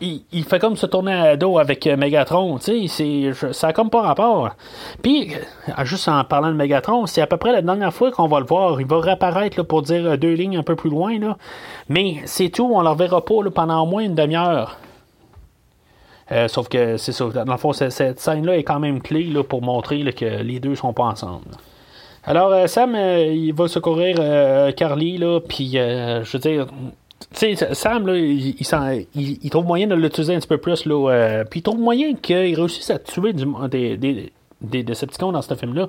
il, 0.00 0.44
fait 0.44 0.58
comme 0.58 0.76
se 0.76 0.86
tourner 0.86 1.12
à 1.12 1.36
dos 1.36 1.58
avec 1.58 1.86
euh, 1.86 1.96
Megatron, 1.96 2.58
tu 2.58 2.88
sais, 2.88 3.30
ça 3.52 3.68
a 3.68 3.72
comme 3.72 3.90
pas 3.90 4.02
rapport. 4.02 4.50
Puis, 5.02 5.32
euh, 5.68 5.84
juste 5.84 6.08
en 6.08 6.24
parlant 6.24 6.48
de 6.48 6.54
Megatron, 6.54 7.06
c'est 7.06 7.20
à 7.20 7.26
peu 7.26 7.36
près 7.36 7.52
la 7.52 7.62
dernière 7.62 7.92
fois 7.92 8.10
qu'on 8.10 8.26
va 8.26 8.40
le 8.40 8.46
voir. 8.46 8.80
Il 8.80 8.86
va 8.86 9.00
réapparaître 9.00 9.62
pour 9.62 9.82
dire 9.82 10.04
euh, 10.04 10.16
deux 10.16 10.32
lignes 10.32 10.56
un 10.56 10.62
peu 10.62 10.74
plus 10.74 10.90
loin, 10.90 11.16
mais 11.88 12.16
c'est 12.24 12.48
tout, 12.48 12.68
on 12.72 12.78
ne 12.78 12.84
le 12.84 12.90
reverra 12.90 13.24
pas 13.24 13.34
pendant 13.54 13.82
au 13.82 13.86
moins 13.86 14.02
une 14.02 14.14
demi-heure. 14.14 14.78
sauf 16.48 16.68
que 16.68 16.96
c'est 16.96 17.12
ça. 17.12 17.26
Dans 17.26 17.52
le 17.52 17.58
fond, 17.58 17.72
cette, 17.72 18.18
scène-là 18.18 18.56
est 18.56 18.64
quand 18.64 18.80
même 18.80 19.00
clé 19.00 19.32
pour 19.48 19.62
montrer 19.62 20.12
que 20.12 20.42
les 20.42 20.58
deux 20.58 20.74
sont 20.74 20.92
pas 20.92 21.04
ensemble. 21.04 21.46
Alors, 22.24 22.68
Sam, 22.68 22.96
il 22.96 23.52
va 23.52 23.68
secourir 23.68 24.16
Carly, 24.74 25.18
là, 25.18 25.40
puis 25.40 25.72
je 25.72 26.32
veux 26.32 26.38
dire, 26.38 26.66
sais, 27.32 27.74
Sam, 27.74 28.06
là, 28.06 28.16
il, 28.16 28.56
il, 29.14 29.50
trouve 29.50 29.66
moyen 29.66 29.86
de 29.86 29.94
l'utiliser 29.94 30.34
un 30.34 30.38
petit 30.38 30.48
peu 30.48 30.58
plus, 30.58 30.86
là. 30.86 31.10
Euh, 31.10 31.44
puis 31.44 31.60
il 31.60 31.62
trouve 31.62 31.78
moyen 31.78 32.14
qu'il 32.14 32.54
réussisse 32.54 32.90
à 32.90 32.98
tuer 32.98 33.32
du, 33.32 33.44
des, 33.70 33.96
des, 33.96 34.32
des 34.60 34.82
Decepticons 34.82 35.32
dans 35.32 35.42
ce 35.42 35.54
film-là. 35.54 35.88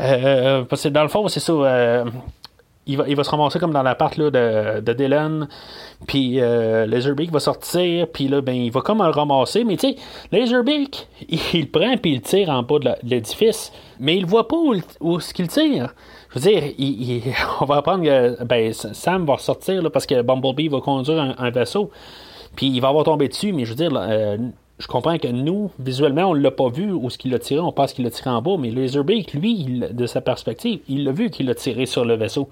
Euh, 0.00 0.64
parce 0.64 0.82
que 0.82 0.88
dans 0.88 1.02
le 1.02 1.08
fond, 1.08 1.26
c'est 1.28 1.40
ça. 1.40 1.52
Euh, 1.52 2.04
il 2.86 2.98
va, 2.98 3.08
il 3.08 3.16
va 3.16 3.24
se 3.24 3.30
ramasser 3.30 3.58
comme 3.58 3.72
dans 3.72 3.82
l'appart 3.82 4.14
là, 4.18 4.30
de, 4.30 4.80
de 4.80 4.92
Dylan. 4.92 5.48
Puis 6.06 6.40
euh, 6.40 6.84
Laserbeak 6.86 7.30
va 7.30 7.40
sortir. 7.40 8.08
Puis 8.12 8.28
là, 8.28 8.40
ben, 8.42 8.54
il 8.54 8.70
va 8.70 8.82
comme 8.82 8.98
le 8.98 9.10
ramasser. 9.10 9.64
Mais 9.64 9.76
tu 9.76 9.88
sais, 9.88 9.96
Laserbeak, 10.32 11.08
il, 11.28 11.40
il, 11.54 11.70
prend 11.70 11.96
puis 11.96 12.12
il 12.12 12.20
tire 12.20 12.50
en 12.50 12.62
bas 12.62 12.78
de 12.78 12.90
l'édifice. 13.02 13.72
Mais 14.00 14.16
il 14.16 14.26
voit 14.26 14.48
pas 14.48 14.56
où, 14.56 14.74
où 15.00 15.20
ce 15.20 15.32
qu'il 15.32 15.48
tire. 15.48 15.94
Dire, 16.40 16.62
on 17.60 17.64
va 17.64 17.76
apprendre 17.76 18.04
que 18.04 18.42
ben, 18.44 18.72
Sam 18.72 19.24
va 19.24 19.34
ressortir 19.34 19.82
là, 19.82 19.90
parce 19.90 20.06
que 20.06 20.22
Bumblebee 20.22 20.68
va 20.68 20.80
conduire 20.80 21.34
un, 21.38 21.50
vaisseau. 21.50 21.90
Puis 22.56 22.66
il 22.66 22.80
va 22.80 22.88
avoir 22.88 23.04
tombé 23.04 23.28
dessus, 23.28 23.52
mais 23.52 23.64
je 23.64 23.70
veux 23.70 23.76
dire, 23.76 23.92
euh, 23.94 24.36
je 24.78 24.86
comprends 24.86 25.18
que 25.18 25.28
nous, 25.28 25.70
visuellement, 25.78 26.30
on 26.30 26.34
ne 26.34 26.40
l'a 26.40 26.50
pas 26.50 26.68
vu 26.68 26.92
où 26.92 27.08
ce 27.10 27.18
qu'il 27.18 27.34
a 27.34 27.38
tiré, 27.38 27.60
on 27.60 27.72
pense 27.72 27.92
qu'il 27.92 28.04
l'a 28.04 28.10
tiré 28.10 28.30
en 28.30 28.42
bas, 28.42 28.56
mais 28.58 28.70
Laserbeak, 28.70 29.32
lui, 29.34 29.82
de 29.90 30.06
sa 30.06 30.20
perspective, 30.20 30.80
il 30.88 31.04
l'a 31.04 31.12
vu 31.12 31.30
qu'il 31.30 31.48
a 31.50 31.54
tiré 31.54 31.86
sur 31.86 32.04
le 32.04 32.14
vaisseau. 32.14 32.48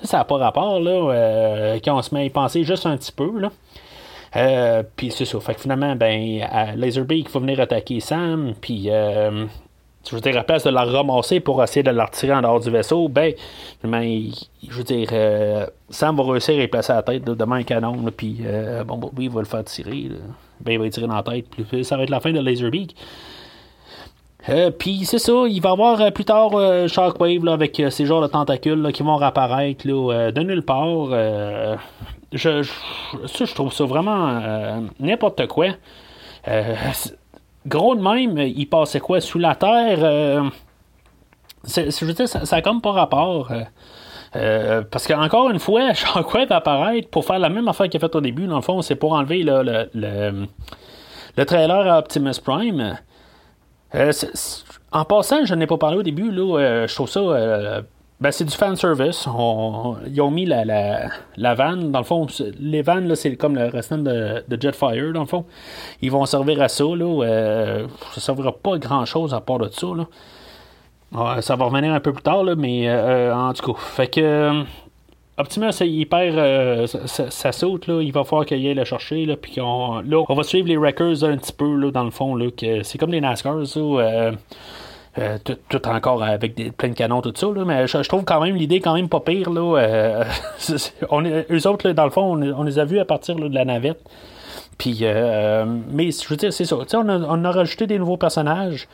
Ça, 0.00 0.06
ça 0.06 0.16
n'a 0.18 0.24
pas 0.24 0.36
rapport, 0.36 0.80
là, 0.80 0.90
euh, 0.90 1.78
quand 1.84 1.96
on 1.96 2.02
se 2.02 2.14
met 2.14 2.20
à 2.20 2.24
y 2.24 2.30
penser 2.30 2.64
juste 2.64 2.86
un 2.86 2.96
petit 2.96 3.12
peu, 3.12 3.38
là. 3.38 3.50
Euh, 4.34 4.82
puis 4.96 5.10
c'est 5.10 5.24
ça. 5.24 5.38
Fait 5.40 5.54
que 5.54 5.60
finalement, 5.60 5.96
ben, 5.96 6.40
Laserbeak 6.76 7.30
va 7.30 7.40
venir 7.40 7.60
attaquer 7.60 8.00
Sam, 8.00 8.54
puis 8.60 8.90
je 10.08 10.14
veux 10.14 10.20
dire, 10.20 10.38
à 10.38 10.44
place 10.44 10.64
de 10.64 10.70
la 10.70 10.84
ramasser 10.84 11.40
pour 11.40 11.62
essayer 11.62 11.82
de 11.82 11.90
la 11.90 12.04
retirer 12.04 12.32
en 12.32 12.42
dehors 12.42 12.60
du 12.60 12.70
vaisseau, 12.70 13.08
ben, 13.08 13.32
je 13.82 14.76
veux 14.76 14.84
dire, 14.84 15.08
euh, 15.12 15.66
Sam 15.90 16.16
va 16.16 16.22
réussir 16.24 16.58
à 16.58 16.62
y 16.62 16.68
placer 16.68 16.92
la 16.92 17.02
tête 17.02 17.24
de 17.24 17.34
devant 17.34 17.54
un 17.54 17.62
canon, 17.62 17.96
puis 18.16 18.38
euh, 18.44 18.84
bon, 18.84 19.00
oui, 19.16 19.24
il 19.24 19.30
va 19.30 19.40
le 19.40 19.46
faire 19.46 19.64
tirer. 19.64 20.10
Ben, 20.60 20.72
il 20.72 20.78
va 20.78 20.86
y 20.86 20.90
tirer 20.90 21.06
dans 21.06 21.16
la 21.16 21.22
tête, 21.22 21.46
puis 21.50 21.84
ça 21.84 21.96
va 21.96 22.04
être 22.04 22.10
la 22.10 22.20
fin 22.20 22.32
de 22.32 22.40
Laserbeak. 22.40 22.94
Euh, 24.48 24.70
puis 24.70 25.04
c'est 25.06 25.18
ça, 25.18 25.32
il 25.48 25.60
va 25.60 25.70
y 25.70 25.72
avoir 25.72 26.00
euh, 26.00 26.10
plus 26.10 26.24
tard 26.24 26.52
Sharkwave 26.86 27.48
avec 27.48 27.82
ces 27.90 28.06
genres 28.06 28.22
de 28.22 28.28
tentacules 28.28 28.92
qui 28.92 29.02
vont 29.02 29.16
réapparaître 29.16 29.84
de 29.86 30.40
nulle 30.42 30.62
part. 30.62 31.08
Ça, 32.32 32.62
je 32.62 33.54
trouve 33.54 33.72
ça 33.72 33.84
vraiment 33.84 34.80
n'importe 35.00 35.46
quoi 35.48 35.68
gros 37.66 37.94
de 37.94 38.00
même, 38.00 38.38
il 38.38 38.68
passait 38.68 39.00
quoi? 39.00 39.20
Sous 39.20 39.38
la 39.38 39.54
terre 39.54 39.98
euh, 40.02 40.42
Je 41.64 42.04
veux 42.04 42.12
dire, 42.12 42.28
ça, 42.28 42.40
n'a 42.50 42.62
comme 42.62 42.80
pas 42.80 42.92
rapport. 42.92 43.50
Euh, 43.50 43.62
euh, 44.36 44.82
parce 44.90 45.06
qu'encore 45.06 45.50
une 45.50 45.58
fois, 45.58 45.92
Shockwave 45.94 46.48
va 46.48 46.56
apparaître 46.56 47.08
pour 47.08 47.24
faire 47.24 47.38
la 47.38 47.48
même 47.48 47.68
affaire 47.68 47.88
qu'il 47.88 47.98
a 47.98 48.06
fait 48.06 48.14
au 48.14 48.20
début. 48.20 48.46
Dans 48.46 48.56
le 48.56 48.62
fond, 48.62 48.82
c'est 48.82 48.96
pour 48.96 49.12
enlever 49.12 49.42
le, 49.42 49.88
le, 49.94 51.44
trailer 51.44 51.86
à 51.86 51.98
Optimus 51.98 52.40
Prime. 52.42 52.98
en 54.92 55.04
passant, 55.04 55.44
je 55.44 55.54
n'ai 55.54 55.66
pas 55.66 55.78
parlé 55.78 55.98
au 55.98 56.02
début, 56.02 56.30
là, 56.30 56.86
je 56.86 56.94
trouve 56.94 57.08
ça 57.08 57.82
ben, 58.18 58.30
c'est 58.30 58.44
du 58.44 58.56
fan 58.56 58.74
service. 58.76 59.26
ils 60.06 60.20
ont 60.22 60.30
mis 60.30 60.46
la, 60.46 60.64
la, 60.64 61.10
la 61.36 61.54
vanne. 61.54 61.92
Dans 61.92 61.98
le 61.98 62.04
fond, 62.04 62.26
les 62.58 62.80
vannes, 62.80 63.14
c'est 63.14 63.36
comme 63.36 63.54
le 63.54 63.66
restant 63.66 63.98
de, 63.98 64.42
Jetfire, 64.58 65.12
dans 65.12 65.20
le 65.20 65.26
fond. 65.26 65.44
Ils 66.00 66.10
vont 66.10 66.24
servir 66.24 66.62
à 66.62 66.68
ça. 66.68 66.84
Là, 66.84 67.24
euh, 67.24 67.86
ça 67.86 68.16
ne 68.16 68.20
servira 68.20 68.52
pas 68.52 68.78
grand-chose 68.78 69.34
à 69.34 69.40
part 69.40 69.58
de 69.58 69.68
ça. 69.68 69.88
Là. 69.94 71.42
ça 71.42 71.56
va 71.56 71.66
revenir 71.66 71.92
un 71.92 72.00
peu 72.00 72.14
plus 72.14 72.22
tard, 72.22 72.42
là, 72.42 72.54
mais 72.56 72.88
euh, 72.88 73.34
en 73.34 73.52
tout 73.52 73.74
cas. 73.74 73.78
Fait 73.78 74.06
que 74.06 74.20
euh, 74.22 74.62
Optimus, 75.36 75.72
il 75.82 76.06
perd 76.06 76.86
sa, 76.86 77.52
saute. 77.52 77.86
Là, 77.86 78.00
il 78.00 78.12
va 78.12 78.24
falloir 78.24 78.46
qu'il 78.46 78.66
aille 78.66 78.72
le 78.72 78.84
chercher. 78.86 79.26
Là, 79.26 79.36
puis 79.36 79.60
on, 79.60 80.00
là, 80.00 80.24
on 80.26 80.34
va 80.34 80.42
suivre 80.42 80.68
les 80.68 80.78
Wreckers 80.78 81.22
un 81.22 81.36
petit 81.36 81.52
peu, 81.52 81.76
là, 81.76 81.90
dans 81.90 82.04
le 82.04 82.10
fond. 82.10 82.34
Là, 82.34 82.46
c'est 82.82 82.96
comme 82.96 83.12
les 83.12 83.20
NASCAR. 83.20 83.66
Ça, 83.66 83.80
euh, 85.18 85.38
tout, 85.42 85.88
encore 85.88 86.22
avec 86.22 86.76
plein 86.76 86.90
de 86.90 86.94
canons, 86.94 87.22
tout 87.22 87.32
ça, 87.34 87.46
là, 87.46 87.64
mais 87.64 87.86
je, 87.86 87.98
trouve 88.08 88.24
quand 88.24 88.40
même 88.40 88.54
l'idée 88.54 88.80
quand 88.80 88.94
même 88.94 89.08
pas 89.08 89.20
pire. 89.20 89.50
Là, 89.50 89.78
euh, 89.78 90.24
eux 91.50 91.66
autres, 91.66 91.90
dans 91.90 92.04
le 92.04 92.10
fond, 92.10 92.34
on, 92.34 92.62
les 92.62 92.78
a 92.78 92.84
vus 92.84 92.98
à 92.98 93.04
partir 93.04 93.36
de 93.36 93.48
la 93.48 93.64
navette. 93.64 94.00
Puis, 94.76 94.98
euh, 95.02 95.64
mais 95.90 96.10
je 96.10 96.28
veux 96.28 96.36
dire, 96.36 96.52
c'est 96.52 96.66
ça. 96.66 96.76
On 96.94 97.44
a, 97.44 97.50
rajouté 97.50 97.86
des 97.86 97.98
nouveaux 97.98 98.18
personnages. 98.18 98.88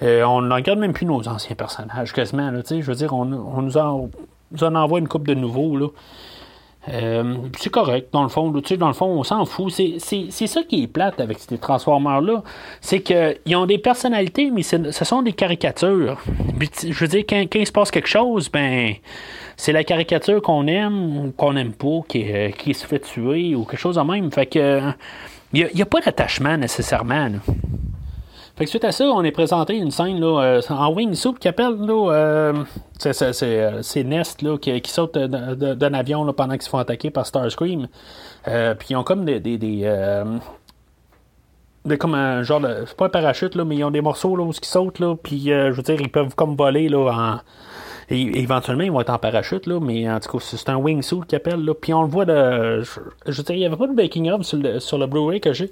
on 0.00 0.40
ne 0.40 0.54
regarde 0.54 0.78
même 0.78 0.94
plus 0.94 1.06
nos 1.06 1.28
anciens 1.28 1.56
personnages, 1.56 2.12
quasiment. 2.12 2.50
Je 2.68 2.80
veux 2.80 2.94
dire, 2.94 3.12
on, 3.12 3.30
on 3.32 3.60
nous, 3.60 3.76
en, 3.76 4.08
nous 4.52 4.64
en 4.64 4.74
envoie 4.74 4.98
une 4.98 5.08
coupe 5.08 5.26
de 5.26 5.34
nouveaux. 5.34 5.76
Là. 5.76 5.88
Euh, 6.88 7.36
c'est 7.58 7.70
correct, 7.70 8.08
dans 8.12 8.22
le 8.22 8.28
fond. 8.28 8.50
Dans 8.50 8.88
le 8.88 8.94
fond, 8.94 9.06
on 9.06 9.24
s'en 9.24 9.44
fout. 9.44 9.72
C'est, 9.72 10.30
ça 10.30 10.62
qui 10.62 10.84
est 10.84 10.86
plate 10.86 11.20
avec 11.20 11.38
ces 11.38 11.58
Transformers-là. 11.58 12.42
C'est 12.80 13.00
qu'ils 13.00 13.56
ont 13.56 13.66
des 13.66 13.78
personnalités, 13.78 14.50
mais 14.50 14.62
ce 14.62 15.04
sont 15.04 15.22
des 15.22 15.32
caricatures. 15.32 16.20
je 16.60 16.92
veux 16.92 17.08
dire, 17.08 17.24
quand, 17.28 17.44
il 17.54 17.66
se 17.66 17.72
passe 17.72 17.90
quelque 17.90 18.08
chose, 18.08 18.50
ben 18.50 18.94
c'est 19.56 19.72
la 19.72 19.84
caricature 19.84 20.42
qu'on 20.42 20.66
aime 20.66 21.16
ou 21.18 21.32
qu'on 21.32 21.54
n'aime 21.54 21.72
pas, 21.72 22.00
qui, 22.08 22.30
euh, 22.30 22.50
qui, 22.50 22.74
se 22.74 22.86
fait 22.86 23.00
tuer 23.00 23.54
ou 23.54 23.64
quelque 23.64 23.80
chose 23.80 23.96
de 23.96 24.02
même. 24.02 24.30
Fait 24.30 24.46
que 24.46 24.80
il 25.52 25.70
n'y 25.74 25.82
a, 25.82 25.86
pas 25.86 26.00
d'attachement 26.00 26.56
nécessairement. 26.56 27.30
Fait 28.56 28.64
que 28.64 28.70
suite 28.70 28.84
à 28.84 28.92
ça, 28.92 29.04
on 29.04 29.22
est 29.22 29.32
présenté 29.32 29.76
une 29.76 29.90
scène 29.90 30.18
là, 30.18 30.42
euh, 30.42 30.62
en 30.70 30.90
wingsuit 30.90 31.34
qui 31.38 31.46
appelle 31.46 31.76
là, 31.76 32.10
euh, 32.10 32.64
euh, 33.04 33.82
c'est, 33.82 34.04
Nest 34.04 34.40
là, 34.40 34.56
qui, 34.56 34.80
qui 34.80 34.90
sautent 34.90 35.18
d'un 35.18 35.94
avion 35.94 36.24
là, 36.24 36.32
pendant 36.32 36.54
qu'ils 36.54 36.62
se 36.62 36.70
font 36.70 36.78
attaquer 36.78 37.10
par 37.10 37.26
Starscream. 37.26 37.86
puis 38.44 38.86
ils 38.88 38.96
ont 38.96 39.04
comme 39.04 39.26
des, 39.26 39.40
des, 39.40 39.58
des, 39.58 40.24
comme 41.98 42.14
un 42.14 42.42
genre 42.44 42.60
de. 42.60 42.84
C'est 42.86 42.96
pas 42.96 43.06
un 43.06 43.10
parachute, 43.10 43.56
là, 43.56 43.66
mais 43.66 43.76
ils 43.76 43.84
ont 43.84 43.90
des 43.90 44.00
morceaux 44.00 44.36
là, 44.36 44.42
où 44.42 44.50
ils 44.50 44.64
sautent, 44.64 45.00
là, 45.00 45.16
puis 45.22 45.48
je 45.48 45.72
veux 45.72 45.82
dire, 45.82 46.00
ils 46.00 46.10
peuvent 46.10 46.34
comme 46.34 46.56
voler 46.56 46.88
là, 46.88 47.12
en. 47.12 47.40
Éventuellement, 48.08 48.84
ils 48.84 48.92
vont 48.92 49.00
être 49.00 49.10
en 49.10 49.18
parachute, 49.18 49.66
là, 49.66 49.80
mais 49.80 50.08
en 50.08 50.20
tout 50.20 50.38
cas, 50.38 50.40
c'est 50.40 50.68
un 50.70 50.76
wingsuit 50.76 51.22
qui 51.28 51.36
appelle. 51.36 51.62
Là, 51.62 51.74
puis 51.74 51.92
on 51.92 52.02
le 52.02 52.08
voit 52.08 52.24
de. 52.24 52.82
Je, 52.82 53.32
veux 53.32 53.42
dire, 53.42 53.54
il 53.54 53.58
n'y 53.58 53.66
avait 53.66 53.76
pas 53.76 53.88
de 53.88 53.94
baking 53.94 54.30
up 54.30 54.44
sur 54.44 54.58
le, 54.58 54.80
sur 54.80 54.96
le 54.96 55.06
Blu-ray 55.06 55.40
que 55.40 55.52
j'ai. 55.52 55.70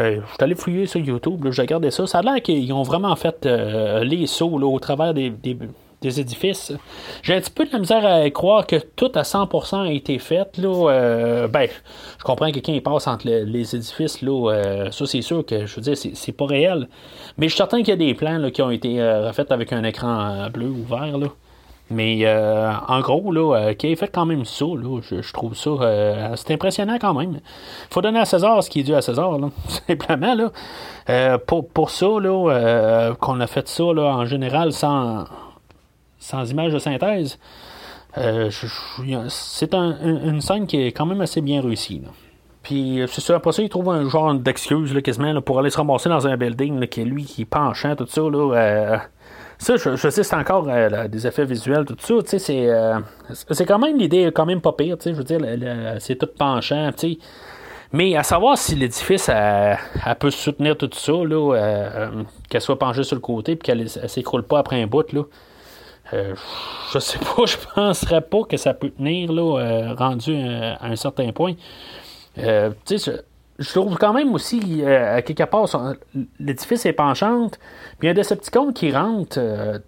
Euh, 0.00 0.20
je 0.22 0.26
suis 0.26 0.36
allé 0.40 0.54
fouiller 0.54 0.86
sur 0.86 1.00
YouTube, 1.00 1.46
j'ai 1.50 1.62
regardé 1.62 1.90
ça. 1.90 2.06
Ça 2.06 2.18
a 2.18 2.22
l'air 2.22 2.42
qu'ils 2.42 2.72
ont 2.72 2.82
vraiment 2.82 3.14
fait 3.14 3.46
euh, 3.46 4.02
les 4.02 4.26
sauts 4.26 4.58
au 4.60 4.78
travers 4.80 5.14
des, 5.14 5.32
édifices. 6.02 6.72
J'ai 7.22 7.34
un 7.34 7.40
petit 7.40 7.50
peu 7.50 7.64
de 7.64 7.72
la 7.72 7.78
misère 7.78 8.04
à 8.04 8.28
croire 8.28 8.66
que 8.66 8.76
tout 8.76 9.10
à 9.14 9.22
100% 9.22 9.86
a 9.86 9.90
été 9.90 10.18
fait. 10.18 10.58
Là, 10.58 10.90
euh, 10.90 11.48
ben, 11.48 11.68
je 12.18 12.24
comprends 12.24 12.48
que 12.48 12.58
quelqu'un 12.58 12.78
passe 12.80 13.06
entre 13.06 13.26
les 13.26 13.74
édifices. 13.74 14.20
Là, 14.20 14.90
ça, 14.90 15.06
c'est 15.06 15.22
sûr 15.22 15.46
que 15.46 15.64
je 15.64 15.76
veux 15.76 15.80
dire, 15.80 15.96
c'est, 15.96 16.32
pas 16.32 16.44
réel. 16.44 16.88
Mais 17.38 17.46
je 17.46 17.52
suis 17.52 17.58
certain 17.58 17.78
qu'il 17.78 17.88
y 17.88 17.92
a 17.92 17.96
des 17.96 18.12
plans 18.12 18.50
qui 18.50 18.60
ont 18.60 18.70
été 18.70 19.02
refaits 19.02 19.50
avec 19.50 19.72
un 19.72 19.82
écran 19.84 20.50
bleu 20.50 20.68
ou 20.68 20.84
vert. 20.84 21.16
Là. 21.16 21.28
Mais 21.90 22.20
euh, 22.24 22.72
en 22.88 23.00
gros, 23.00 23.30
là, 23.30 23.56
euh, 23.56 23.74
qui 23.74 23.92
a 23.92 23.96
fait 23.96 24.08
quand 24.08 24.24
même 24.24 24.46
ça, 24.46 24.64
là, 24.64 25.00
je, 25.02 25.32
trouve 25.32 25.54
ça 25.54 25.70
euh, 25.70 26.34
c'est 26.34 26.54
impressionnant 26.54 26.96
quand 26.98 27.12
même. 27.12 27.40
faut 27.90 28.00
donner 28.00 28.20
à 28.20 28.24
César 28.24 28.62
ce 28.62 28.70
qui 28.70 28.80
est 28.80 28.84
dû 28.84 28.94
à 28.94 29.02
César, 29.02 29.38
là, 29.38 29.48
simplement. 29.86 30.34
Là. 30.34 31.38
pour, 31.38 31.68
pour 31.68 31.90
ça, 31.90 32.06
là, 32.06 33.14
qu'on 33.20 33.38
a 33.40 33.46
fait 33.46 33.68
ça 33.68 33.84
là, 33.92 34.16
en 34.16 34.24
général 34.24 34.72
sans, 34.72 35.26
sans 36.18 36.50
image 36.50 36.72
de 36.72 36.78
synthèse, 36.78 37.38
c'est 38.16 39.74
une 39.74 40.40
scène 40.40 40.66
qui 40.66 40.80
est 40.80 40.92
quand 40.92 41.06
même 41.06 41.20
assez 41.20 41.42
bien 41.42 41.60
réussie. 41.60 42.00
Là. 42.02 42.08
Puis 42.62 43.02
c'est 43.08 43.20
ça, 43.20 43.36
après 43.36 43.52
ça, 43.52 43.62
il 43.62 43.68
trouve 43.68 43.90
un 43.90 44.08
genre 44.08 44.32
d'excuse 44.32 44.98
quasiment 45.02 45.38
pour 45.42 45.58
aller 45.58 45.68
se 45.68 45.76
ramasser 45.76 46.08
dans 46.08 46.26
un 46.26 46.38
building 46.38 46.86
qui 46.86 47.02
est 47.02 47.04
lui 47.04 47.24
qui 47.24 47.42
est 47.42 47.44
penchant, 47.44 47.94
tout 47.94 48.06
ça. 48.06 48.22
Là, 48.22 49.02
ça, 49.64 49.76
je, 49.76 49.96
sais, 49.96 50.22
c'est 50.22 50.36
encore 50.36 50.68
euh, 50.68 51.08
des 51.08 51.26
effets 51.26 51.44
visuels, 51.44 51.84
tout 51.84 51.96
ça. 51.98 52.38
Sais, 52.38 52.68
euh, 52.68 52.98
c'est, 53.32 53.64
quand 53.64 53.78
même 53.78 53.98
l'idée, 53.98 54.30
quand 54.34 54.46
même 54.46 54.60
pas 54.60 54.72
pire. 54.72 54.96
Je 55.02 55.12
veux 55.12 55.24
dire, 55.24 55.40
c'est 55.98 56.16
tout 56.16 56.28
penchant. 56.38 56.90
Mais 57.92 58.16
à 58.16 58.22
savoir 58.22 58.58
si 58.58 58.74
l'édifice 58.74 59.28
elle, 59.28 59.78
peut 60.18 60.30
soutenir 60.30 60.76
tout 60.76 60.90
ça, 60.92 61.12
là, 61.12 61.54
euh, 61.54 62.22
qu'elle 62.48 62.60
soit 62.60 62.78
penchée 62.78 63.04
sur 63.04 63.14
le 63.14 63.20
côté 63.20 63.56
puis 63.56 63.66
qu'elle 63.66 63.82
ne 63.82 64.08
s'écroule 64.08 64.42
pas 64.42 64.58
après 64.58 64.82
un 64.82 64.86
bout, 64.86 65.10
là. 65.12 65.22
je 66.12 66.98
sais 66.98 67.18
pas, 67.18 67.44
je 67.46 67.56
penserais 67.74 68.20
pas 68.20 68.42
que 68.42 68.56
ça 68.56 68.74
peut 68.74 68.90
tenir 68.90 69.32
là, 69.32 69.94
rendu 69.96 70.36
à, 70.36 70.84
un 70.84 70.96
certain 70.96 71.32
point. 71.32 71.54
tu 72.36 72.98
sais, 72.98 73.24
je 73.58 73.70
trouve 73.70 73.96
quand 73.96 74.12
même 74.12 74.34
aussi, 74.34 74.82
euh, 74.82 75.16
à 75.16 75.22
quelque 75.22 75.44
part, 75.44 75.66
l'édifice 76.40 76.86
est 76.86 76.92
penchante, 76.92 77.58
puis 77.98 78.02
il 78.02 78.06
y 78.06 78.08
a 78.08 78.10
un 78.10 78.14
Decepticon 78.14 78.72
qui 78.72 78.90
rentre 78.90 79.36
euh, 79.38 79.78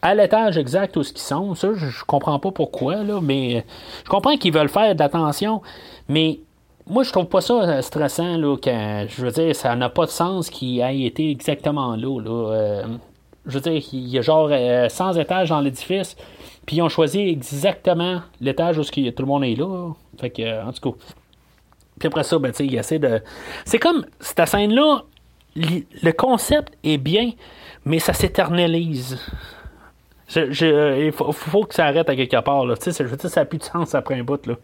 à 0.00 0.14
l'étage 0.14 0.56
exact 0.56 0.96
où 0.96 1.02
ce 1.02 1.12
sont. 1.16 1.54
Ça, 1.54 1.74
je, 1.74 1.86
je, 1.86 2.04
comprends 2.04 2.38
pas 2.38 2.50
pourquoi, 2.50 2.96
là, 3.02 3.20
mais 3.20 3.64
je 4.04 4.08
comprends 4.08 4.36
qu'ils 4.36 4.54
veulent 4.54 4.68
faire 4.68 4.94
de 4.94 4.98
l'attention, 4.98 5.60
mais 6.08 6.40
moi, 6.86 7.02
je 7.02 7.12
trouve 7.12 7.26
pas 7.26 7.40
ça 7.40 7.82
stressant, 7.82 8.38
là, 8.38 8.56
je 8.64 9.22
veux 9.22 9.32
dire, 9.32 9.54
ça 9.54 9.74
n'a 9.76 9.90
pas 9.90 10.06
de 10.06 10.10
sens 10.10 10.48
qu'il 10.48 10.80
ait 10.80 11.00
été 11.00 11.30
exactement 11.30 11.96
là, 11.96 12.20
là. 12.20 12.82
je 13.44 13.58
veux 13.58 13.60
dire, 13.60 13.82
il 13.92 14.08
y 14.08 14.18
a 14.18 14.22
genre 14.22 14.50
100 14.88 15.14
étages 15.14 15.48
dans 15.48 15.60
l'édifice, 15.60 16.16
puis 16.64 16.76
ils 16.76 16.82
ont 16.82 16.88
choisi 16.88 17.18
exactement 17.18 18.20
l'étage 18.40 18.78
où 18.78 18.84
tout 18.84 19.00
le 19.18 19.26
monde 19.26 19.44
est 19.44 19.56
là. 19.56 19.92
Fait 20.18 20.30
que, 20.30 20.64
en 20.64 20.72
tout 20.72 20.92
cas. 20.92 20.98
Puis 21.98 22.08
après 22.08 22.24
ça, 22.24 22.38
ben, 22.38 22.52
il 22.58 22.74
essaie 22.76 22.98
de. 22.98 23.22
C'est 23.64 23.78
comme 23.78 24.04
cette 24.20 24.46
scène-là, 24.46 25.04
le 25.56 26.12
concept 26.12 26.74
est 26.84 26.98
bien, 26.98 27.32
mais 27.84 27.98
ça 27.98 28.12
s'éternalise. 28.12 29.18
il 30.34 31.12
faut, 31.12 31.64
que 31.64 31.74
ça 31.74 31.86
arrête 31.86 32.08
à 32.08 32.16
quelque 32.16 32.40
part. 32.40 32.66
Là. 32.66 32.74
Je 32.84 33.02
veux 33.02 33.16
dire, 33.16 33.30
ça 33.30 33.40
n'a 33.40 33.46
plus 33.46 33.58
de 33.58 33.64
sens 33.64 33.94
après 33.94 34.18
un 34.18 34.22
bout. 34.22 34.44
Là. 34.46 34.54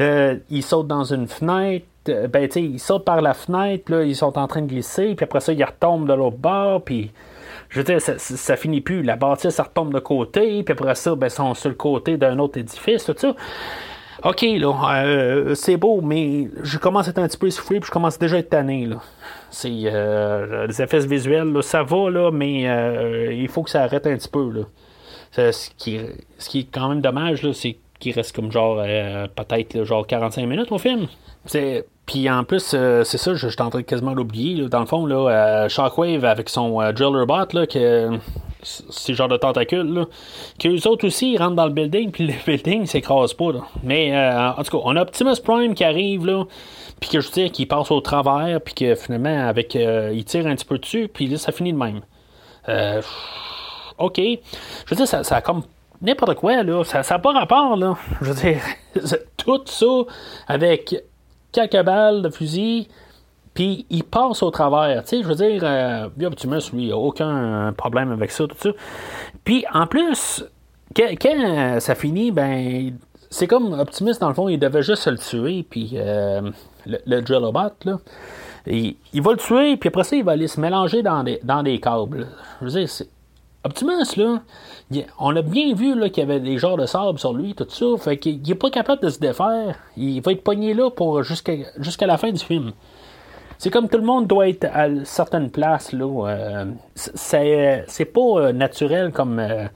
Euh, 0.00 0.36
ils 0.48 0.62
sautent 0.62 0.86
dans 0.86 1.04
une 1.04 1.26
fenêtre. 1.26 1.86
Euh, 2.08 2.28
ben, 2.28 2.46
tu 2.48 2.54
sais, 2.54 2.62
ils 2.62 2.78
sautent 2.78 3.04
par 3.04 3.20
la 3.20 3.34
fenêtre. 3.34 3.90
Là, 3.90 4.04
ils 4.04 4.16
sont 4.16 4.38
en 4.38 4.46
train 4.46 4.62
de 4.62 4.68
glisser. 4.68 5.14
Puis 5.14 5.24
après 5.24 5.40
ça, 5.40 5.52
ils 5.52 5.64
retombent 5.64 6.08
de 6.08 6.14
l'autre 6.14 6.38
bord. 6.38 6.82
Puis 6.82 7.10
je 7.70 7.78
veux 7.78 7.84
dire, 7.84 8.00
ça, 8.00 8.56
finit 8.56 8.80
plus. 8.80 9.02
La 9.02 9.16
bâtisse, 9.16 9.54
ça 9.54 9.62
retombe 9.62 9.94
de 9.94 10.00
côté, 10.00 10.62
puis 10.62 10.72
après 10.72 10.94
ça, 10.96 11.14
ben, 11.14 11.28
ils 11.28 11.30
sont 11.30 11.54
sur 11.54 11.68
le 11.68 11.76
côté 11.76 12.16
d'un 12.16 12.38
autre 12.38 12.58
édifice, 12.58 13.04
tout 13.04 13.14
ça. 13.16 13.34
OK, 14.22 14.42
là, 14.42 15.02
euh, 15.04 15.54
c'est 15.54 15.76
beau, 15.76 16.00
mais 16.00 16.48
je 16.62 16.78
commence 16.78 17.06
à 17.06 17.10
être 17.10 17.18
un 17.18 17.26
petit 17.26 17.38
peu 17.38 17.46
essoufflé, 17.46 17.80
puis 17.80 17.88
je 17.88 17.92
commence 17.92 18.18
déjà 18.18 18.36
à 18.36 18.38
être 18.40 18.50
tanné, 18.50 18.86
là. 18.86 18.96
C'est, 19.50 19.70
euh, 19.86 20.66
les 20.66 20.82
effets 20.82 21.06
visuels, 21.06 21.52
là, 21.52 21.62
ça 21.62 21.82
va, 21.82 22.10
là, 22.10 22.30
mais 22.30 22.68
euh, 22.68 23.32
il 23.32 23.48
faut 23.48 23.62
que 23.62 23.70
ça 23.70 23.82
arrête 23.82 24.06
un 24.06 24.16
petit 24.16 24.28
peu, 24.28 24.50
là. 24.50 24.62
Ce 25.52 25.70
qui, 25.76 25.96
est 25.96 26.72
quand 26.72 26.88
même 26.88 27.00
dommage, 27.00 27.42
là, 27.42 27.52
c'est 27.52 27.76
qu'il 27.98 28.12
reste 28.12 28.34
comme 28.34 28.50
genre, 28.50 28.76
peut-être, 28.76 29.84
genre 29.84 30.06
45 30.06 30.46
minutes 30.46 30.72
au 30.72 30.78
film. 30.78 31.06
Puis 32.10 32.28
en 32.28 32.42
plus, 32.42 32.72
euh, 32.74 33.04
c'est 33.04 33.18
ça, 33.18 33.34
je, 33.34 33.46
suis 33.46 33.62
en 33.62 33.70
train 33.70 33.78
de 33.78 33.84
quasiment 33.84 34.14
l'oublier. 34.14 34.68
Dans 34.68 34.80
le 34.80 34.86
fond, 34.86 35.06
là, 35.06 35.28
euh, 35.28 35.68
Shockwave 35.68 36.24
avec 36.24 36.48
son 36.48 36.80
euh, 36.80 36.90
driller 36.90 37.24
bot, 37.24 37.52
là, 37.52 37.68
que 37.68 38.10
c'est 38.62 39.14
genre 39.14 39.28
de 39.28 39.36
tentacule, 39.36 39.92
là, 39.92 40.06
qu'eux 40.58 40.86
autres 40.86 41.06
aussi 41.06 41.32
ils 41.32 41.38
rentrent 41.38 41.56
dans 41.56 41.66
le 41.66 41.72
building, 41.72 42.10
puis 42.10 42.26
le 42.26 42.34
building 42.46 42.86
s'écrase 42.86 43.34
pas. 43.34 43.52
Là. 43.52 43.60
Mais 43.82 44.16
en 44.16 44.62
tout 44.62 44.78
cas, 44.78 44.82
on 44.84 44.96
a 44.96 45.02
Optimus 45.02 45.40
Prime 45.42 45.74
qui 45.74 45.84
arrive, 45.84 46.26
là, 46.26 46.44
puis 47.00 47.10
que 47.10 47.20
je 47.20 47.26
veux 47.26 47.32
dire, 47.32 47.52
qui 47.52 47.66
passe 47.66 47.90
au 47.90 48.00
travers, 48.00 48.60
puis 48.60 48.74
que 48.74 48.94
finalement, 48.94 49.48
avec 49.48 49.74
il 49.74 50.24
tire 50.24 50.46
un 50.46 50.54
petit 50.54 50.66
peu 50.66 50.78
dessus, 50.78 51.08
puis 51.12 51.26
là, 51.26 51.38
ça 51.38 51.52
finit 51.52 51.72
de 51.72 51.78
même. 51.78 52.00
ok. 53.98 54.16
Je 54.18 54.90
veux 54.90 54.96
dire, 54.96 55.08
ça, 55.08 55.24
ça 55.24 55.36
a 55.36 55.40
comme 55.40 55.62
n'importe 56.02 56.34
quoi, 56.34 56.62
là. 56.62 56.84
Ça 56.84 57.02
n'a 57.08 57.18
pas 57.18 57.32
rapport, 57.32 57.76
là. 57.76 57.96
Je 58.20 58.32
veux 58.32 58.34
dire, 58.34 58.60
tout 59.36 59.62
ça 59.66 59.86
avec 60.46 60.94
quelques 61.52 61.82
balles 61.82 62.22
de 62.22 62.30
fusil, 62.30 62.88
puis 63.54 63.86
il 63.90 64.04
passe 64.04 64.42
au 64.42 64.50
travers. 64.50 65.02
Tu 65.04 65.08
sais, 65.08 65.22
je 65.22 65.28
veux 65.28 65.34
dire, 65.34 65.62
euh, 65.64 66.08
Optimus, 66.26 66.60
lui, 66.72 66.86
il 66.86 66.92
a 66.92 66.96
aucun 66.96 67.72
problème 67.76 68.12
avec 68.12 68.30
ça, 68.30 68.46
tout 68.46 68.56
ça. 68.58 68.70
Puis 69.44 69.64
en 69.72 69.86
plus, 69.86 70.44
quand, 70.96 71.80
ça 71.80 71.94
finit, 71.94 72.30
ben, 72.30 72.92
c'est 73.30 73.46
comme 73.46 73.72
Optimus, 73.72 74.14
dans 74.20 74.28
le 74.28 74.34
fond, 74.34 74.48
il 74.48 74.58
devait 74.58 74.82
juste 74.82 75.02
se 75.02 75.10
le 75.10 75.18
tuer, 75.18 75.64
puis 75.68 75.92
euh, 75.94 76.50
le, 76.86 76.98
le 77.06 77.22
Drillobot, 77.22 77.72
là. 77.84 77.98
Il, 78.66 78.96
va 79.22 79.32
le 79.32 79.38
tuer, 79.38 79.76
puis 79.76 79.88
après 79.88 80.04
ça, 80.04 80.16
il 80.16 80.24
va 80.24 80.32
aller 80.32 80.46
se 80.46 80.60
mélanger 80.60 81.02
dans 81.02 81.22
des, 81.22 81.40
dans 81.42 81.62
des 81.62 81.80
câbles. 81.80 82.28
Je 82.60 82.66
veux 82.66 82.70
dire, 82.70 82.88
Optimus, 83.64 84.16
là, 84.16 84.40
on 85.18 85.36
a 85.36 85.42
bien 85.42 85.74
vu 85.74 85.94
qu'il 86.10 86.18
y 86.18 86.26
avait 86.26 86.40
des 86.40 86.58
genres 86.58 86.76
de 86.76 86.86
sable 86.86 87.18
sur 87.18 87.32
lui, 87.32 87.54
tout 87.54 87.66
ça. 87.68 87.86
Fait 87.98 88.18
qu'il 88.18 88.40
n'est 88.42 88.54
pas 88.54 88.70
capable 88.70 89.02
de 89.02 89.08
se 89.08 89.18
défaire. 89.18 89.78
Il 89.96 90.20
va 90.22 90.32
être 90.32 90.42
pogné 90.42 90.74
là 90.74 90.90
pour 90.90 91.22
jusqu'à 91.22 91.52
jusqu'à 91.78 92.06
la 92.06 92.16
fin 92.16 92.32
du 92.32 92.42
film. 92.42 92.72
C'est 93.60 93.68
comme 93.68 93.90
tout 93.90 93.98
le 93.98 94.04
monde 94.04 94.26
doit 94.26 94.48
être 94.48 94.64
à 94.72 94.88
certaines 95.04 95.50
places. 95.50 95.92
Là, 95.92 96.30
euh, 96.30 96.64
c'est, 96.94 98.04
pas 98.06 98.20
euh, 98.20 98.52
naturel 98.52 99.12
comme 99.12 99.38
euh, 99.38 99.66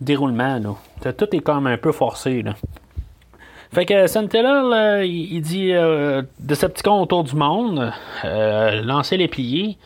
déroulement. 0.00 0.60
Là. 0.60 1.12
Tout 1.12 1.34
est 1.34 1.40
comme 1.40 1.66
un 1.66 1.76
peu 1.76 1.90
forcé. 1.90 2.42
Là. 2.42 2.54
Fait 3.72 3.84
que 3.84 4.06
Sentinel, 4.06 5.04
il, 5.04 5.34
il 5.34 5.40
dit 5.40 5.72
Decepticon 6.38 7.02
autour 7.02 7.24
du 7.24 7.34
monde, 7.34 7.92
lancer 8.22 9.16
les 9.16 9.26
pliés. 9.26 9.76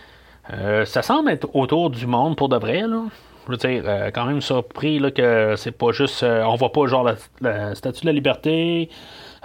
ça 0.85 1.01
semble 1.01 1.31
être 1.31 1.49
autour 1.55 1.89
du 1.89 2.07
monde 2.07 2.37
pour 2.37 2.51
de 2.51 2.59
vrai. 2.59 2.83
Là 2.83 3.05
je 3.47 3.53
veux 3.53 3.57
dire, 3.57 3.83
euh, 3.87 4.11
quand 4.13 4.25
même 4.25 4.41
surpris 4.41 4.99
là, 4.99 5.11
que 5.11 5.55
c'est 5.57 5.73
pas 5.73 5.93
juste. 5.93 6.23
Euh, 6.23 6.43
on 6.45 6.57
voit 6.57 6.73
pas 6.73 6.87
genre 6.87 7.09
la, 7.41 7.75
statue 7.75 8.03
de 8.03 8.07
la 8.07 8.13
liberté. 8.13 8.91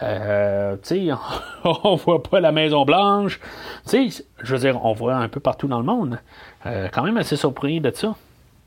Euh, 0.03 0.75
tu 0.83 1.07
sais, 1.07 1.13
on, 1.63 1.95
voit 1.95 2.23
pas 2.23 2.39
la 2.39 2.51
Maison 2.51 2.85
Blanche. 2.85 3.39
Tu 3.87 4.11
sais, 4.11 4.23
je 4.41 4.55
veux 4.55 4.59
dire, 4.59 4.83
on 4.85 4.93
voit 4.93 5.15
un 5.15 5.27
peu 5.29 5.39
partout 5.39 5.67
dans 5.67 5.79
le 5.79 5.85
monde. 5.85 6.19
quand 6.63 7.03
même 7.03 7.17
assez 7.17 7.35
surpris 7.35 7.79
de 7.79 7.91
ça. 7.91 8.15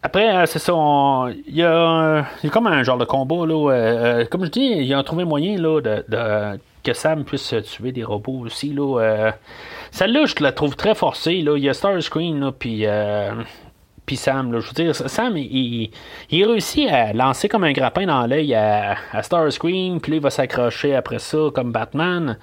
Après, 0.02 0.46
c'est 0.46 0.58
ça, 0.58 0.74
il 1.46 1.54
y, 1.56 1.62
a, 1.62 2.26
comme 2.52 2.66
un 2.66 2.82
genre 2.82 2.98
de 2.98 3.06
combat, 3.06 3.46
là. 3.46 4.24
comme 4.30 4.44
je 4.44 4.50
dis, 4.50 4.60
il 4.60 4.92
a 4.92 5.02
trouvé 5.02 5.24
moyen, 5.24 5.56
là, 5.56 5.80
de, 5.80 6.58
que 6.82 6.92
Sam 6.92 7.24
puisse 7.24 7.54
tuer 7.64 7.90
des 7.90 8.04
robots 8.04 8.40
aussi, 8.44 8.74
là. 8.74 9.32
Celle-là, 9.92 10.26
je 10.26 10.42
la 10.42 10.52
trouve 10.52 10.76
très 10.76 10.94
forcée, 10.94 11.40
là. 11.40 11.56
Il 11.56 11.64
y 11.64 11.70
a 11.70 11.74
Starscream, 11.74 12.38
là, 12.38 12.52
puis 12.52 12.84
puis 14.06 14.16
Sam, 14.16 14.60
je 14.60 14.66
veux 14.66 14.72
dire, 14.72 14.94
Sam, 14.94 15.36
il, 15.36 15.90
il, 16.30 16.44
réussit 16.44 16.88
à 16.88 17.12
lancer 17.12 17.48
comme 17.48 17.64
un 17.64 17.72
grappin 17.72 18.06
dans 18.06 18.26
l'œil 18.26 18.54
à, 18.54 18.96
à 19.12 19.22
Starscream, 19.22 20.00
puis 20.00 20.12
là, 20.12 20.16
il 20.16 20.22
va 20.22 20.30
s'accrocher 20.30 20.94
après 20.94 21.18
ça 21.18 21.38
comme 21.54 21.72
Batman. 21.72 22.38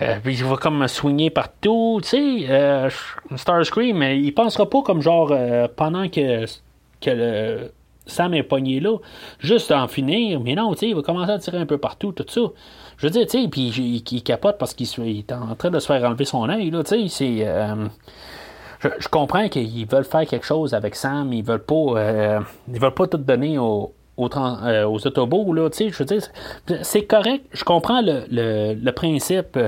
Euh, 0.00 0.16
puis 0.22 0.36
il 0.36 0.44
va 0.44 0.56
comme 0.56 0.86
swinger 0.88 1.30
partout, 1.30 2.00
tu 2.02 2.08
sais, 2.08 2.46
euh, 2.50 2.88
Starscream, 3.36 4.02
il 4.02 4.32
pensera 4.32 4.68
pas 4.68 4.82
comme 4.82 5.02
genre 5.02 5.30
euh, 5.32 5.68
pendant 5.74 6.08
que, 6.08 6.46
que 7.00 7.10
le, 7.10 7.72
Sam 8.06 8.34
est 8.34 8.42
pogné 8.42 8.80
là, 8.80 8.96
juste 9.38 9.70
en 9.70 9.86
finir, 9.88 10.40
mais 10.40 10.54
non, 10.54 10.72
tu 10.72 10.80
sais, 10.80 10.88
il 10.88 10.94
va 10.94 11.02
commencer 11.02 11.32
à 11.32 11.38
tirer 11.38 11.58
un 11.58 11.66
peu 11.66 11.78
partout, 11.78 12.12
tout 12.12 12.24
ça. 12.28 12.40
Je 12.96 13.06
veux 13.06 13.10
dire, 13.10 13.26
tu 13.26 13.42
sais, 13.42 13.48
puis 13.48 14.02
il, 14.10 14.22
capote 14.22 14.56
parce 14.58 14.74
qu'il 14.74 14.88
est 15.18 15.32
en 15.32 15.54
train 15.56 15.70
de 15.70 15.78
se 15.78 15.86
faire 15.86 16.02
enlever 16.04 16.24
son 16.24 16.48
œil, 16.48 16.70
là, 16.70 16.82
tu 16.84 17.08
sais, 17.08 17.08
c'est 17.08 17.46
je, 18.82 19.08
comprends 19.08 19.48
qu'ils 19.48 19.86
veulent 19.86 20.04
faire 20.04 20.26
quelque 20.26 20.46
chose 20.46 20.74
avec 20.74 20.94
Sam, 20.94 21.32
ils 21.32 21.44
veulent 21.44 21.62
pas, 21.62 21.74
euh, 21.74 22.40
ils 22.72 22.80
veulent 22.80 22.94
pas 22.94 23.06
tout 23.06 23.18
donner 23.18 23.58
aux, 23.58 23.92
euh, 24.18 24.84
aux 24.84 25.06
autobos, 25.06 25.52
là, 25.52 25.70
tu 25.70 25.90
je 25.90 25.98
veux 25.98 26.04
dire, 26.04 26.22
c'est 26.82 27.04
correct, 27.04 27.46
je 27.52 27.64
comprends 27.64 28.00
le, 28.02 28.90
principe, 28.90 29.58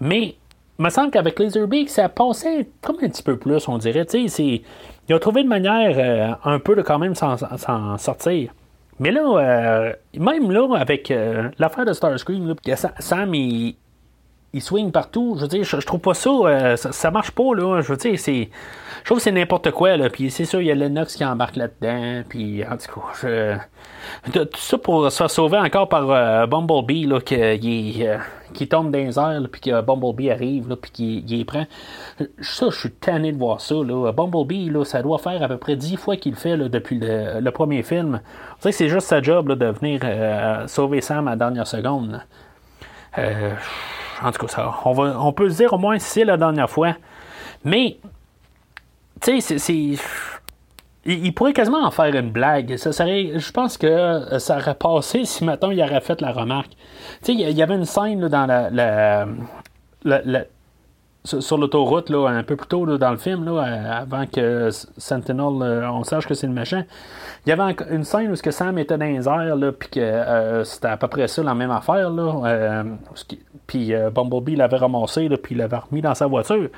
mais 0.00 0.36
il 0.78 0.84
me 0.84 0.90
semble 0.90 1.10
qu'avec 1.10 1.38
Laserbeak, 1.38 1.88
ça 1.90 2.08
passait 2.08 2.68
comme 2.80 2.96
un 3.02 3.08
petit 3.08 3.22
peu 3.22 3.36
plus, 3.36 3.66
on 3.68 3.78
dirait, 3.78 4.04
tu 4.06 4.28
sais, 4.28 4.62
ils 5.08 5.14
ont 5.14 5.18
trouvé 5.18 5.42
une 5.42 5.48
manière 5.48 5.94
euh, 5.98 6.50
un 6.50 6.58
peu 6.58 6.74
de 6.74 6.82
quand 6.82 6.98
même 6.98 7.14
s'en 7.14 7.36
sortir. 7.98 8.52
Mais 8.98 9.10
là, 9.10 9.94
même 10.14 10.50
là, 10.50 10.76
avec 10.76 11.10
l'affaire 11.58 11.86
de 11.86 11.94
Starscream, 11.94 12.54
Sam, 12.98 13.34
il, 13.34 13.74
il 14.52 14.62
swing 14.62 14.90
partout. 14.90 15.34
Je 15.36 15.42
veux 15.42 15.48
dire, 15.48 15.64
je, 15.64 15.76
trouve 15.78 16.00
pas 16.00 16.12
euh, 16.26 16.76
ça, 16.76 16.92
ça, 16.92 17.10
marche 17.10 17.30
pas, 17.30 17.54
là. 17.54 17.80
Je 17.80 17.88
veux 17.88 17.96
dire, 17.96 18.18
c'est. 18.18 18.50
Je 19.00 19.04
trouve 19.04 19.18
que 19.18 19.24
c'est 19.24 19.32
n'importe 19.32 19.70
quoi, 19.70 19.96
là. 19.96 20.10
Puis 20.10 20.30
c'est 20.30 20.44
sûr, 20.44 20.60
il 20.60 20.66
y 20.66 20.70
a 20.70 20.74
Lennox 20.74 21.16
qui 21.16 21.24
embarque 21.24 21.56
là-dedans. 21.56 22.22
Puis 22.28 22.64
en 22.64 22.76
tout 22.76 23.00
cas. 23.00 23.58
Tout 24.32 24.46
ça 24.56 24.78
pour 24.78 25.10
se 25.10 25.16
faire 25.16 25.30
sauver 25.30 25.58
encore 25.58 25.88
par 25.88 26.10
euh, 26.10 26.46
Bumblebee, 26.46 27.06
là, 27.06 27.20
qui, 27.20 28.06
euh, 28.06 28.18
qui 28.52 28.66
tombe 28.68 28.90
dans 28.90 28.98
les 28.98 29.18
airs, 29.18 29.42
puis 29.50 29.60
que 29.60 29.80
Bumblebee 29.82 30.30
arrive, 30.30 30.68
là, 30.68 30.76
puis 30.76 30.90
qu'il 30.90 31.30
il 31.30 31.46
prend. 31.46 31.66
Ça, 32.40 32.66
je 32.70 32.76
suis 32.78 32.90
tanné 32.90 33.32
de 33.32 33.38
voir 33.38 33.60
ça, 33.60 33.74
là. 33.74 34.12
Bumblebee, 34.12 34.70
là, 34.70 34.84
ça 34.84 35.02
doit 35.02 35.18
faire 35.18 35.42
à 35.42 35.48
peu 35.48 35.58
près 35.58 35.76
dix 35.76 35.96
fois 35.96 36.16
qu'il 36.16 36.32
le 36.32 36.38
fait, 36.38 36.56
depuis 36.56 36.98
le, 37.00 37.50
premier 37.50 37.82
film. 37.82 38.20
Dirait 38.60 38.70
que 38.72 38.76
c'est 38.76 38.88
juste 38.88 39.06
sa 39.06 39.22
job, 39.22 39.52
de 39.52 39.66
venir 39.66 40.00
sauver 40.68 41.00
Sam 41.00 41.28
à 41.28 41.32
la 41.32 41.36
dernière 41.36 41.66
seconde. 41.66 42.20
En 44.22 44.32
tout 44.32 44.46
cas, 44.46 44.52
ça, 44.52 44.74
on, 44.84 44.92
va, 44.92 45.20
on 45.20 45.32
peut 45.32 45.50
se 45.50 45.56
dire 45.56 45.72
au 45.72 45.78
moins 45.78 45.98
c'est 45.98 46.24
la 46.24 46.36
dernière 46.36 46.70
fois. 46.70 46.94
Mais, 47.64 47.98
tu 49.20 49.40
sais, 49.40 49.58
c'est. 49.58 49.98
Il, 51.06 51.32
pourrait 51.32 51.54
quasiment 51.54 51.82
en 51.82 51.90
faire 51.90 52.14
une 52.14 52.30
blague. 52.30 52.76
Ça 52.76 52.92
serait, 52.92 53.38
je 53.38 53.52
pense 53.52 53.78
que 53.78 53.86
euh, 53.86 54.38
ça 54.38 54.58
aurait 54.58 54.74
passé 54.74 55.24
si 55.24 55.44
maintenant 55.44 55.70
il 55.70 55.80
aurait 55.82 56.02
fait 56.02 56.20
la 56.20 56.30
remarque. 56.30 56.72
Tu 57.22 57.32
sais, 57.32 57.32
il 57.32 57.56
y 57.56 57.62
avait 57.62 57.74
une 57.74 57.86
scène 57.86 58.28
dans 58.28 58.46
la, 58.46 58.68
la, 60.04 60.44
sur 61.24 61.58
l'autoroute, 61.58 62.08
là, 62.08 62.28
un 62.28 62.42
peu 62.42 62.56
plus 62.56 62.66
tôt 62.66 62.86
dans 62.96 63.10
le 63.10 63.18
film, 63.18 63.44
là, 63.44 63.52
euh, 63.52 64.02
avant 64.02 64.26
que 64.26 64.70
Sentinel, 64.70 65.62
euh, 65.62 65.90
on 65.90 66.02
sache 66.02 66.26
que 66.26 66.32
c'est 66.32 66.46
le 66.46 66.52
méchant. 66.52 66.82
Il 67.44 67.50
y 67.50 67.52
avait 67.52 67.74
une 67.90 68.04
scène 68.04 68.30
où 68.30 68.36
ce 68.36 68.42
que 68.42 68.50
Sam 68.50 68.78
était 68.78 68.96
dans 68.96 69.04
les 69.04 69.28
airs, 69.28 69.56
là, 69.56 69.72
puis 69.72 69.90
que 69.90 70.00
euh, 70.00 70.64
c'était 70.64 70.88
à 70.88 70.96
peu 70.96 71.08
près 71.08 71.28
ça, 71.28 71.42
la 71.42 71.54
même 71.54 71.70
affaire, 71.70 72.08
là. 72.10 72.84
puis 73.66 73.92
Bumblebee 74.14 74.56
l'avait 74.56 74.78
ramassé, 74.78 75.28
puis 75.42 75.54
il 75.54 75.58
l'avait 75.58 75.76
remis 75.76 76.00
dans 76.00 76.14
sa 76.14 76.26
voiture. 76.26 76.68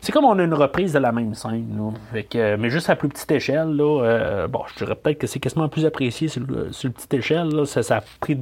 C'est 0.00 0.12
comme 0.12 0.24
on 0.24 0.38
a 0.38 0.42
une 0.42 0.54
reprise 0.54 0.94
de 0.94 0.98
la 0.98 1.12
même 1.12 1.34
scène, 1.34 1.92
là. 2.14 2.56
Mais 2.56 2.70
juste 2.70 2.88
à 2.88 2.96
plus 2.96 3.10
petite 3.10 3.30
échelle, 3.30 3.76
là. 3.76 4.46
bon, 4.48 4.62
je 4.68 4.84
dirais 4.84 4.94
peut-être 4.94 5.18
que 5.18 5.26
c'est 5.26 5.40
quasiment 5.40 5.68
plus 5.68 5.84
apprécié 5.84 6.28
sur, 6.28 6.42
sur 6.70 6.90
petite 6.92 7.12
échelle, 7.12 7.48
là. 7.48 7.66
Ça, 7.66 7.82
ça 7.82 7.98
a 7.98 8.02
pris 8.20 8.38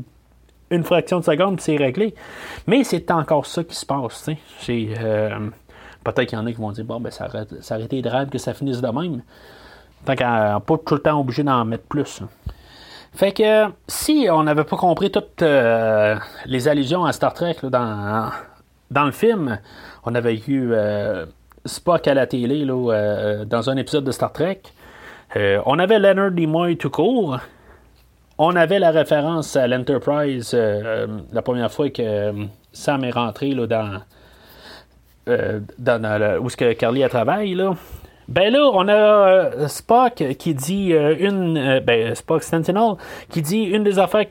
une 0.71 0.85
fraction 0.85 1.19
de 1.19 1.25
seconde, 1.25 1.61
c'est 1.61 1.77
réglé. 1.77 2.15
Mais 2.67 2.85
c'est 2.85 3.11
encore 3.11 3.47
ça 3.47 3.65
qui 3.65 3.75
se 3.75 3.85
passe, 3.85 4.31
euh, 4.69 5.51
peut-être 6.05 6.29
qu'il 6.29 6.39
y 6.39 6.41
en 6.41 6.47
a 6.47 6.53
qui 6.53 6.59
vont 6.59 6.71
dire, 6.71 6.85
bon, 6.85 7.01
ben, 7.01 7.11
ça 7.11 7.27
aurait, 7.27 7.47
ça 7.61 7.79
été 7.79 8.01
drôle 8.03 8.29
que 8.29 8.39
ça 8.39 8.55
finisse 8.55 8.81
de 8.81 8.89
même. 8.89 9.23
Tant 10.05 10.15
qu'à 10.15 10.61
pas 10.65 10.79
tout 10.79 10.95
le 10.95 11.01
temps 11.01 11.21
obligé 11.21 11.43
d'en 11.43 11.65
mettre 11.65 11.85
plus. 11.85 12.21
là. 12.21 12.29
Fait 13.13 13.33
que 13.33 13.67
si 13.89 14.29
on 14.31 14.45
n'avait 14.45 14.65
pas 14.65 14.77
compris 14.77 15.11
toutes 15.11 15.43
euh, 15.43 16.17
les 16.47 16.69
allusions 16.69 17.05
à 17.05 17.13
Star 17.13 17.35
Trek 17.35 17.57
dans, 17.65 18.31
dans 18.91 19.05
le 19.05 19.11
film, 19.11 19.59
on 20.05 20.15
avait 20.15 20.37
eu 20.47 20.71
euh, 20.73 21.27
Spock 21.67 22.07
à 22.07 22.15
la 22.15 22.29
télé 22.29 22.65
dans 22.65 23.69
un 23.69 23.77
épisode 23.77 24.05
de 24.05 24.13
Star 24.13 24.33
Trek. 24.33 24.63
On 25.35 25.79
avait 25.79 25.99
Leonard 25.99 26.31
Nimoy 26.31 26.77
tout 26.77 26.91
court. 26.91 27.41
On 28.43 28.57
avait 28.57 28.79
la 28.79 28.91
référence 28.91 29.55
à 29.55 29.67
l'Enterprise 29.69 30.53
euh, 30.55 30.83
euh, 30.83 31.07
la 31.31 31.43
première 31.43 31.71
fois 31.71 31.91
que 31.91 32.01
euh, 32.01 32.33
Sam 32.73 33.05
est 33.05 33.11
rentré 33.11 33.51
là, 33.51 33.67
dans, 33.67 34.01
dans, 35.79 36.01
dans 36.03 36.19
le- 36.19 36.41
où 36.41 36.49
ce 36.49 36.57
que 36.57 36.73
Carly 36.73 37.05
a 37.05 37.11
travaille 37.11 37.53
là. 37.55 37.75
Ben 38.29 38.51
là, 38.51 38.71
on 38.73 38.89
a 38.89 39.69
Spock 39.69 40.23
qui 40.39 40.55
dit 40.55 40.93
une 40.93 41.81
ben 41.81 42.15
Spock 42.15 42.43
Sentinel 42.45 42.93
qui 43.29 43.43
dit 43.43 43.65
une 43.65 43.83
des 43.85 43.99
affaires 43.99 44.25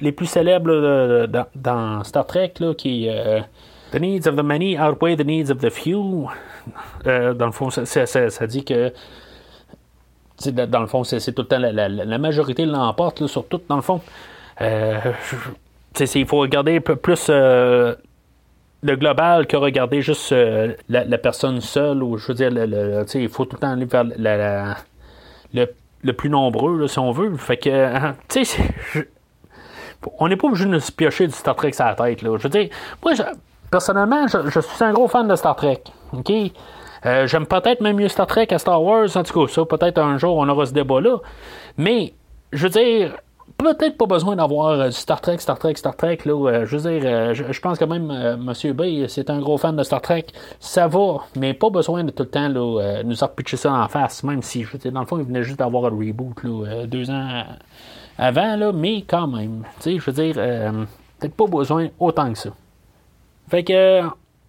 les 0.00 0.12
plus 0.12 0.26
célèbres 0.26 1.26
dans, 1.54 2.02
Star 2.04 2.26
Trek 2.26 2.54
là, 2.58 2.74
qui 2.74 3.06
The 3.92 4.00
needs 4.00 4.26
of 4.26 4.34
the 4.34 4.42
many 4.42 4.76
outweigh 4.78 5.14
the 5.16 5.24
needs 5.26 5.50
of 5.52 5.58
the 5.58 5.70
few. 5.70 6.26
Dans 7.04 7.46
le 7.46 7.52
fond, 7.52 7.68
ça, 7.70 7.84
ça- 8.06 8.46
dit 8.46 8.64
que 8.64 8.90
dans 10.50 10.80
le 10.80 10.86
fond, 10.86 11.04
c'est 11.04 11.32
tout 11.32 11.42
le 11.42 11.48
temps 11.48 11.58
la, 11.58 12.18
majorité 12.18 12.64
l'emporte 12.66 13.26
sur 13.26 13.46
tout, 13.46 13.60
dans 13.68 13.76
le 13.76 13.82
fond. 13.82 14.00
Euh, 14.60 14.98
il 16.14 16.26
faut 16.26 16.38
regarder 16.38 16.76
un 16.76 16.80
peu 16.80 16.96
plus 16.96 17.26
euh, 17.30 17.94
le 18.82 18.96
global 18.96 19.46
que 19.46 19.56
regarder 19.56 20.02
juste 20.02 20.32
euh, 20.32 20.74
la, 20.88 21.18
personne 21.18 21.60
seule, 21.60 22.02
ou 22.02 22.16
je 22.18 22.28
veux 22.28 22.34
dire, 22.34 22.50
le- 22.52 23.04
il 23.14 23.28
faut 23.28 23.44
tout 23.44 23.56
le 23.56 23.60
temps 23.60 23.72
aller 23.72 23.84
vers 23.86 24.04
le, 24.04 25.66
le 26.02 26.12
plus 26.12 26.28
nombreux, 26.30 26.86
si 26.88 26.98
on 26.98 27.12
veut. 27.12 27.36
Fait 27.36 27.56
que, 27.56 28.12
on 30.18 30.28
n'est 30.28 30.36
pas 30.36 30.48
obligé 30.48 30.66
de 30.66 30.78
se 30.78 30.92
piocher 30.92 31.26
du 31.26 31.32
Star 31.32 31.54
Trek 31.56 31.72
sur 31.72 31.84
la 31.84 31.94
tête. 31.94 32.22
Là. 32.22 32.36
Je 32.36 32.42
veux 32.42 32.48
dire, 32.48 32.68
moi, 33.02 33.14
je- 33.14 33.22
personnellement, 33.70 34.26
je, 34.28 34.48
je 34.50 34.60
suis 34.60 34.84
un 34.84 34.92
gros 34.92 35.08
fan 35.08 35.26
de 35.28 35.36
Star 35.36 35.56
Trek. 35.56 35.82
Euh, 37.06 37.26
J'aime 37.26 37.46
peut-être 37.46 37.80
même 37.80 37.96
mieux 37.96 38.08
Star 38.08 38.26
Trek 38.26 38.48
à 38.50 38.58
Star 38.58 38.82
Wars. 38.82 39.16
En 39.16 39.22
tout 39.22 39.46
cas, 39.46 39.52
ça, 39.52 39.64
peut-être 39.64 39.98
un 39.98 40.18
jour, 40.18 40.36
on 40.36 40.48
aura 40.48 40.66
ce 40.66 40.72
débat-là. 40.72 41.18
Mais, 41.76 42.14
je 42.52 42.64
veux 42.64 42.70
dire, 42.70 43.16
peut-être 43.58 43.96
pas 43.96 44.06
besoin 44.06 44.36
d'avoir 44.36 44.68
euh, 44.68 44.90
Star 44.90 45.20
Trek, 45.20 45.38
Star 45.38 45.58
Trek, 45.58 45.74
Star 45.76 45.96
Trek. 45.96 46.18
Là, 46.24 46.32
Euh, 46.32 46.66
je 46.66 46.76
veux 46.76 46.90
dire, 46.90 47.34
je, 47.34 47.60
pense 47.60 47.78
que 47.78 47.84
même 47.84 48.10
euh, 48.10 48.34
M. 48.34 48.72
Bay, 48.72 49.06
c'est 49.08 49.30
un 49.30 49.40
gros 49.40 49.58
fan 49.58 49.76
de 49.76 49.82
Star 49.82 50.00
Trek. 50.00 50.26
Ça 50.60 50.88
va, 50.88 51.18
mais 51.36 51.54
pas 51.54 51.70
besoin 51.70 52.04
de 52.04 52.10
tout 52.10 52.22
le 52.22 52.30
temps 52.30 52.48
là, 52.48 53.02
nous 53.02 53.16
repitcher 53.20 53.56
ça 53.56 53.72
en 53.72 53.88
face, 53.88 54.22
même 54.24 54.42
si, 54.42 54.64
je 54.64 54.72
veux 54.72 54.78
dire, 54.78 54.92
dans 54.92 55.00
le 55.00 55.06
fond, 55.06 55.18
il 55.18 55.24
venait 55.24 55.42
juste 55.42 55.58
d'avoir 55.58 55.86
un 55.86 55.96
reboot 55.96 56.42
là, 56.42 56.86
deux 56.86 57.10
ans 57.10 57.44
avant, 58.18 58.56
là, 58.56 58.72
mais 58.72 59.02
quand 59.02 59.26
même. 59.26 59.64
Tu 59.80 59.82
sais, 59.82 59.98
je 59.98 60.10
veux 60.10 60.24
dire, 60.24 60.34
peut-être 61.18 61.34
pas 61.34 61.46
besoin 61.46 61.88
autant 61.98 62.32
que 62.32 62.38
ça. 62.38 62.50
Fait 63.48 63.62
que 63.62 64.02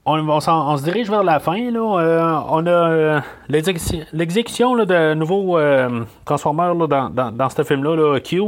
on, 0.05 0.77
se 0.77 0.83
dirige 0.83 1.09
vers 1.09 1.23
la 1.23 1.39
fin. 1.39 1.71
Là. 1.71 1.99
Euh, 1.99 2.39
on 2.49 2.65
a 2.65 2.69
euh, 2.69 3.19
l'exécu- 3.49 4.05
l'exécution 4.13 4.75
de 4.75 5.13
nouveaux 5.15 5.57
euh, 5.57 6.03
dans, 6.27 7.49
ce 7.49 7.63
film-là, 7.63 7.95
là, 7.95 8.19
Q, 8.19 8.41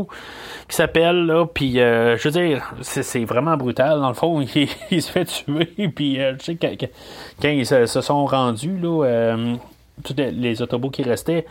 qui 0.68 0.76
s'appelle, 0.76 1.34
puis 1.54 1.80
euh, 1.80 2.18
je 2.18 2.30
veux 2.30 2.40
dire, 2.40 2.74
c'est, 2.82 3.26
vraiment 3.26 3.58
brutal. 3.58 4.00
Dans 4.00 4.10
le 4.10 4.14
fond, 4.14 4.42
il, 4.92 5.02
se 5.02 5.12
fait 5.12 5.26
tuer, 5.26 5.88
puis 5.90 6.18
je 6.18 6.44
sais 6.44 6.58
quand 7.42 7.50
ils 7.50 7.66
se, 7.66 8.02
sont 8.02 8.26
rendus, 8.26 8.80
tous 10.04 10.16
les, 10.16 10.62
autobots 10.62 10.92
qui 10.92 11.04
restaient, 11.04 11.46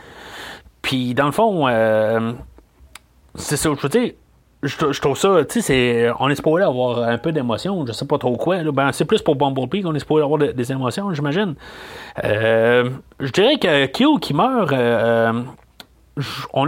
puis 0.83 1.15
dans 1.15 1.27
le 1.27 1.33
fond, 1.33 1.67
c'est 3.35 3.57
ça, 3.57 3.71
je 3.77 3.83
veux 3.83 3.89
dire, 3.89 4.13
je, 4.63 5.01
trouve 5.01 5.17
ça, 5.17 5.45
tu 5.45 5.61
sais, 5.61 5.61
c'est- 5.61 6.11
on 6.19 6.29
est 6.29 6.35
supposé 6.35 6.65
avoir 6.65 7.01
un 7.03 7.19
peu 7.19 7.31
d'émotion, 7.33 7.85
je 7.87 7.93
sais 7.93 8.07
pas 8.07 8.19
trop 8.19 8.37
quoi. 8.37 8.63
Ben, 8.73 8.91
c'est 8.93 9.05
plus 9.05 9.23
pour 9.23 9.37
Bumblebee 9.37 9.83
qu'on 9.83 9.95
est 9.95 9.99
supposé 10.01 10.25
avoir 10.25 10.39
de- 10.39 10.53
des 10.53 10.73
émotions, 10.73 11.13
j'imagine. 11.13 11.55
Euh, 12.25 12.91
je 13.21 13.31
dirais 13.33 13.59
que 13.59 13.87
Kyo 13.87 14.19
qui 14.19 14.35
meurt, 14.35 14.73
euh, 14.73 15.33
j- 16.17 16.27
on 16.53 16.67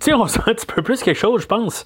sais, 0.00 0.12
on 0.14 0.26
sent 0.26 0.40
un 0.46 0.54
petit 0.54 0.66
peu 0.66 0.82
plus 0.82 1.02
quelque 1.02 1.16
chose, 1.18 1.42
je 1.42 1.46
pense. 1.46 1.84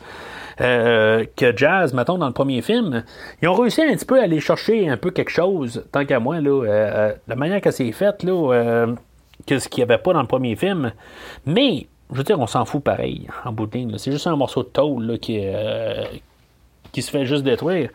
euh, 0.61 1.25
que 1.35 1.57
Jazz, 1.57 1.95
mettons, 1.95 2.19
dans 2.19 2.27
le 2.27 2.33
premier 2.35 2.61
film, 2.61 3.05
ils 3.41 3.49
ont 3.49 3.55
réussi 3.55 3.83
un 3.83 3.93
petit 3.95 4.05
peu 4.05 4.21
à 4.21 4.25
aller 4.25 4.39
chercher 4.39 4.87
un 4.89 4.99
peu 4.99 5.11
quelque 5.11 5.31
chose, 5.31 5.83
tant 5.93 6.05
qu'à 6.05 6.21
moi, 6.21 6.41
là, 6.43 6.51
euh, 6.51 6.67
euh, 6.69 7.13
la 7.27 7.37
manière 7.37 7.63
que 7.63 7.71
c'est 7.71 7.91
fait, 7.93 8.23
là, 8.23 8.53
euh, 8.53 8.95
que 9.47 9.59
ce 9.59 9.69
qu'il 9.71 9.83
n'y 9.83 9.91
avait 9.91 10.01
pas 10.03 10.13
dans 10.13 10.21
le 10.21 10.27
premier 10.27 10.55
film. 10.55 10.93
Mais, 11.47 11.87
je 12.13 12.19
veux 12.19 12.25
dire, 12.25 12.39
on 12.39 12.47
s'en 12.47 12.65
fout 12.65 12.83
pareil, 12.83 13.27
en 13.45 13.53
bout 13.53 13.67
de 13.67 13.77
ligne. 13.79 13.99
C'est 13.99 14.13
juste 14.13 14.27
un 14.27 14.37
morceau 14.37 14.63
de 14.63 14.69
tôle 14.69 15.05
là, 15.05 15.19
qui, 15.19 15.41
euh, 15.43 16.05
qui 16.93 17.03
se 17.03 17.11
fait 17.11 17.25
juste 17.27 17.43
détruire. 17.43 17.91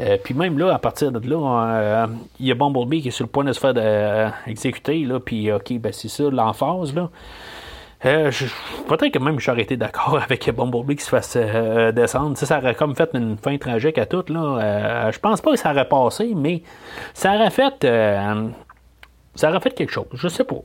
Euh, 0.00 0.16
puis 0.22 0.34
même 0.34 0.58
là, 0.58 0.74
à 0.74 0.78
partir 0.78 1.10
de 1.12 1.28
là, 1.28 1.66
euh, 1.70 2.06
il 2.40 2.46
y 2.46 2.50
a 2.50 2.54
Bumblebee 2.54 3.00
qui 3.02 3.08
est 3.08 3.12
sur 3.12 3.24
le 3.24 3.30
point 3.30 3.44
de 3.44 3.52
se 3.52 3.60
faire 3.60 4.32
exécuter. 4.46 5.06
Puis, 5.24 5.52
OK, 5.52 5.72
ben 5.78 5.92
c'est 5.92 6.08
ça, 6.08 6.24
l'emphase. 6.30 6.92
Je- 8.04 8.44
Peut-être 8.86 9.12
que 9.12 9.18
même 9.18 9.40
j'aurais 9.40 9.62
été 9.62 9.76
d'accord 9.78 10.18
avec 10.22 10.50
Bumblebee 10.54 10.96
qui 10.96 11.04
se 11.04 11.08
fasse 11.08 11.36
descendre. 11.94 12.36
Ça 12.36 12.58
aurait 12.58 12.74
comme 12.74 12.94
fait 12.94 13.10
une 13.14 13.38
fin 13.38 13.56
tragique 13.56 13.96
à 13.98 14.04
tout. 14.06 14.24
Là. 14.28 14.58
Euh, 14.60 15.12
je 15.12 15.18
pense 15.20 15.40
pas 15.40 15.52
que 15.52 15.56
ça 15.58 15.70
aurait 15.70 15.88
passé, 15.88 16.32
mais 16.36 16.62
ça 17.14 17.34
aurait 17.34 17.50
fait. 17.50 17.86
ça 19.36 19.60
fait 19.60 19.70
quelque 19.74 19.92
chose. 19.92 20.06
Je 20.12 20.28
sais 20.28 20.44
pas. 20.44 20.60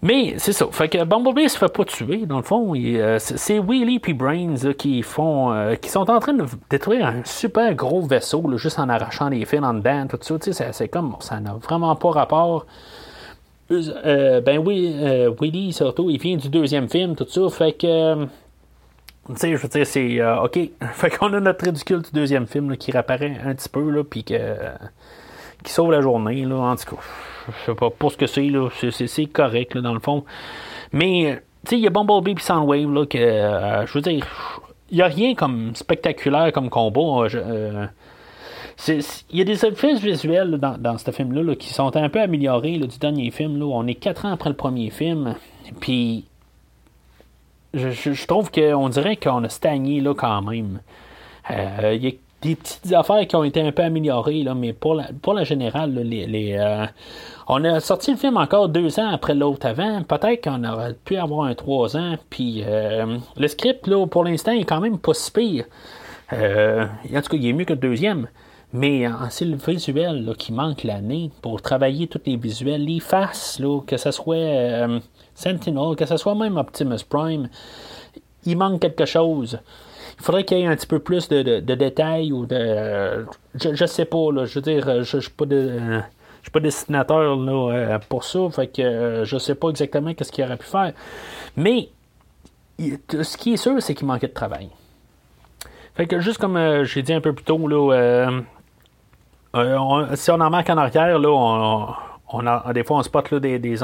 Mais 0.00 0.34
c'est 0.38 0.52
ça. 0.52 0.66
Fait 0.70 0.88
que 0.88 1.02
Bumblebee 1.02 1.48
se 1.48 1.58
fait 1.58 1.72
pas 1.72 1.84
tuer, 1.84 2.18
dans 2.24 2.36
le 2.36 2.44
fond. 2.44 2.72
euh, 2.76 3.18
c'est 3.18 3.58
Wheelie 3.58 3.98
puis 3.98 4.14
Brains 4.14 4.54
qui 4.78 5.02
font. 5.02 5.52
euh, 5.52 5.74
qui 5.74 5.90
sont 5.90 6.08
en 6.08 6.20
train 6.20 6.34
de 6.34 6.44
détruire 6.70 7.06
un 7.06 7.24
super 7.24 7.74
gros 7.74 8.02
vaisseau, 8.02 8.56
juste 8.56 8.78
en 8.78 8.88
arrachant 8.88 9.28
les 9.28 9.44
fils 9.44 9.60
en 9.60 9.74
dedans, 9.74 10.06
tout 10.08 10.18
ça. 10.20 10.72
C'est- 10.72 10.88
comme. 10.88 11.16
Ça 11.18 11.40
n'a 11.40 11.54
vraiment 11.54 11.96
pas 11.96 12.10
rapport. 12.10 12.64
Euh, 13.72 14.40
ben 14.40 14.58
oui, 14.64 14.94
Willy 15.40 15.72
surtout, 15.72 16.08
il 16.10 16.20
vient 16.20 16.36
du 16.36 16.48
deuxième 16.48 16.88
film, 16.88 17.16
tout 17.16 17.26
ça. 17.28 17.48
Fait 17.50 17.72
que. 17.72 18.24
tu 18.24 18.28
sais, 19.34 19.50
je 19.56 19.56
veux 19.60 19.68
dire, 19.68 19.84
c'est. 19.86 20.20
OK. 20.44 20.58
Fait 20.92 21.10
qu'on 21.10 21.32
a 21.34 21.40
notre 21.40 21.64
ridicule 21.64 22.02
du 22.02 22.10
deuxième 22.12 22.46
film 22.46 22.76
qui 22.76 22.92
réapparaît 22.92 23.36
un 23.44 23.52
petit 23.54 23.68
peu, 23.68 23.90
là, 23.90 24.04
puis 24.04 24.22
que. 24.22 24.38
qui 25.64 25.72
sauve 25.72 25.90
la 25.90 26.00
journée, 26.02 26.46
en 26.46 26.76
tout 26.76 26.94
cas. 26.94 27.02
Je 27.48 27.66
sais 27.66 27.74
pas 27.74 27.90
pour 27.90 28.12
ce 28.12 28.16
que 28.16 28.26
c'est. 28.26 28.48
C'est- 29.06 29.26
correct, 29.26 29.74
là, 29.74 29.80
dans 29.80 29.94
le 29.94 30.00
fond. 30.00 30.24
Mais, 30.92 31.32
euh, 31.32 31.34
tu 31.64 31.70
sais, 31.70 31.76
il 31.76 31.82
y 31.82 31.86
a 31.86 31.90
Bumblebee 31.90 32.32
et 32.32 32.40
Soundwave, 32.40 32.92
là, 32.92 33.06
que. 33.06 33.18
euh, 33.18 33.86
je 33.86 33.92
veux 33.92 34.00
dire, 34.00 34.26
il 34.90 34.96
n'y 34.96 35.02
a 35.02 35.06
rien 35.06 35.34
comme 35.34 35.74
spectaculaire 35.74 36.52
comme 36.52 36.70
combat. 36.70 37.26
euh, 37.34 37.86
Il 38.88 39.38
y 39.38 39.40
a 39.40 39.44
des 39.44 39.66
effets 39.66 39.94
visuels 39.94 40.52
dans, 40.58 40.78
dans 40.78 40.96
ce 40.98 41.10
film-là 41.10 41.42
là, 41.42 41.54
qui 41.56 41.68
sont 41.72 41.94
un 41.96 42.08
peu 42.08 42.20
améliorés 42.20 42.78
là, 42.78 42.86
du 42.86 42.98
dernier 42.98 43.30
film. 43.30 43.62
On 43.62 43.86
est 43.86 43.94
quatre 43.94 44.24
ans 44.24 44.32
après 44.32 44.50
le 44.50 44.56
premier 44.56 44.90
film. 44.90 45.34
Puis 45.80 46.24
je, 47.74 48.26
trouve 48.26 48.50
qu'on 48.50 48.88
dirait 48.88 49.16
qu'on 49.16 49.44
a 49.44 49.48
stagné 49.48 50.00
là 50.00 50.14
quand 50.14 50.42
même. 50.42 50.80
Il 51.50 52.02
y 52.02 52.08
a 52.08 52.12
des 52.40 52.54
petites 52.54 52.92
affaires 52.92 53.26
qui 53.26 53.36
ont 53.36 53.44
été 53.44 53.60
un 53.60 53.72
peu 53.72 53.82
améliorées, 53.82 54.44
mais 54.56 54.72
pour 54.72 54.94
la, 54.94 55.08
pour 55.20 55.34
la 55.34 55.44
générale, 55.44 55.92
les, 55.94 56.56
on 57.48 57.64
a 57.64 57.80
sorti 57.80 58.10
le 58.10 58.18
film 58.18 58.36
encore 58.36 58.68
deux 58.68 59.00
ans 59.00 59.08
après 59.08 59.34
l'autre 59.34 59.66
avant. 59.66 60.02
Peut-être 60.02 60.44
qu'on 60.44 60.64
aurait 60.64 60.92
pu 60.92 61.16
avoir 61.16 61.46
un 61.46 61.54
trois 61.54 61.96
ans. 61.96 62.16
Puis 62.28 62.62
euh, 62.66 63.18
le 63.36 63.48
script, 63.48 63.88
pour 64.10 64.24
l'instant, 64.24 64.52
est 64.52 64.64
quand 64.64 64.80
même 64.80 64.98
pas 64.98 65.14
si 65.14 65.30
pire. 65.30 65.64
Euh, 66.34 66.84
en 66.84 67.22
tout 67.22 67.30
cas, 67.30 67.36
il 67.38 67.46
est 67.46 67.52
mieux 67.54 67.64
que 67.64 67.72
le 67.72 67.78
deuxième. 67.78 68.28
Mais 68.74 69.08
en 69.08 69.30
c'est 69.30 69.46
le 69.46 69.56
visuel 69.56 70.34
qui 70.36 70.52
manque 70.52 70.84
l'année 70.84 71.30
pour 71.40 71.62
travailler 71.62 72.06
tous 72.06 72.20
les 72.26 72.36
visuels, 72.36 72.84
les 72.84 73.00
faces, 73.00 73.58
là, 73.58 73.80
que 73.80 73.96
ce 73.96 74.10
soit 74.10 74.36
euh, 74.36 75.00
Sentinel, 75.34 75.96
que 75.96 76.04
ce 76.04 76.18
soit 76.18 76.34
même 76.34 76.58
Optimus 76.58 77.02
Prime, 77.08 77.48
il 78.44 78.58
manque 78.58 78.82
quelque 78.82 79.06
chose. 79.06 79.58
il 80.18 80.22
faudrait 80.22 80.44
qu'il 80.44 80.58
y 80.58 80.62
ait 80.62 80.66
un 80.66 80.76
petit 80.76 80.86
peu 80.86 80.98
plus 80.98 81.30
de, 81.30 81.60
détails 81.60 82.30
ou 82.30 82.44
de. 82.44 83.24
Je, 83.54 83.74
je 83.74 83.86
sais 83.86 84.04
pas, 84.04 84.30
là. 84.32 84.44
Je 84.44 84.56
veux 84.56 84.60
dire, 84.60 85.02
je, 85.02 85.16
ne 85.16 85.22
suis 85.22 85.30
pas 85.30 85.46
de. 85.46 86.02
Suis 86.48 86.52
pas 86.52 86.60
dessinateur 86.60 87.36
là, 87.36 87.98
pour 88.08 88.24
ça, 88.24 88.40
fait 88.50 88.68
que 88.68 89.22
je 89.24 89.38
sais 89.38 89.54
pas 89.54 89.68
exactement 89.68 90.14
qu'est-ce 90.14 90.32
qu'il 90.32 90.44
aurait 90.44 90.56
pu 90.56 90.66
faire. 90.66 90.92
Mais 91.56 91.90
ce 92.78 93.36
qui 93.36 93.54
est 93.54 93.58
sûr, 93.58 93.82
c'est 93.82 93.94
qu'il 93.94 94.06
manquait 94.06 94.28
de 94.28 94.32
travail. 94.32 94.70
Fait 95.94 96.06
que 96.06 96.20
juste 96.20 96.38
comme 96.38 96.84
j'ai 96.84 97.02
dit 97.02 97.12
un 97.12 97.20
peu 97.20 97.32
plus 97.34 97.44
tôt, 97.44 97.68
là, 97.68 98.30
si 100.14 100.30
on 100.30 100.40
en 100.40 100.50
marque 100.50 100.70
en 100.70 100.78
arrière, 100.78 101.18
là, 101.18 101.28
on, 102.30 102.72
des 102.72 102.84
fois, 102.84 102.98
on 102.98 103.02
spot 103.02 103.30
là, 103.30 103.40
des, 103.40 103.58
des, 103.58 103.82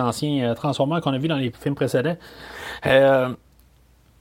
anciens 0.00 0.50
euh, 0.50 0.54
Transformers 0.54 1.00
qu'on 1.00 1.12
a 1.12 1.18
vus 1.18 1.28
dans 1.28 1.36
les 1.36 1.50
films 1.50 1.74
précédents. 1.74 2.16
Euh, 2.86 3.30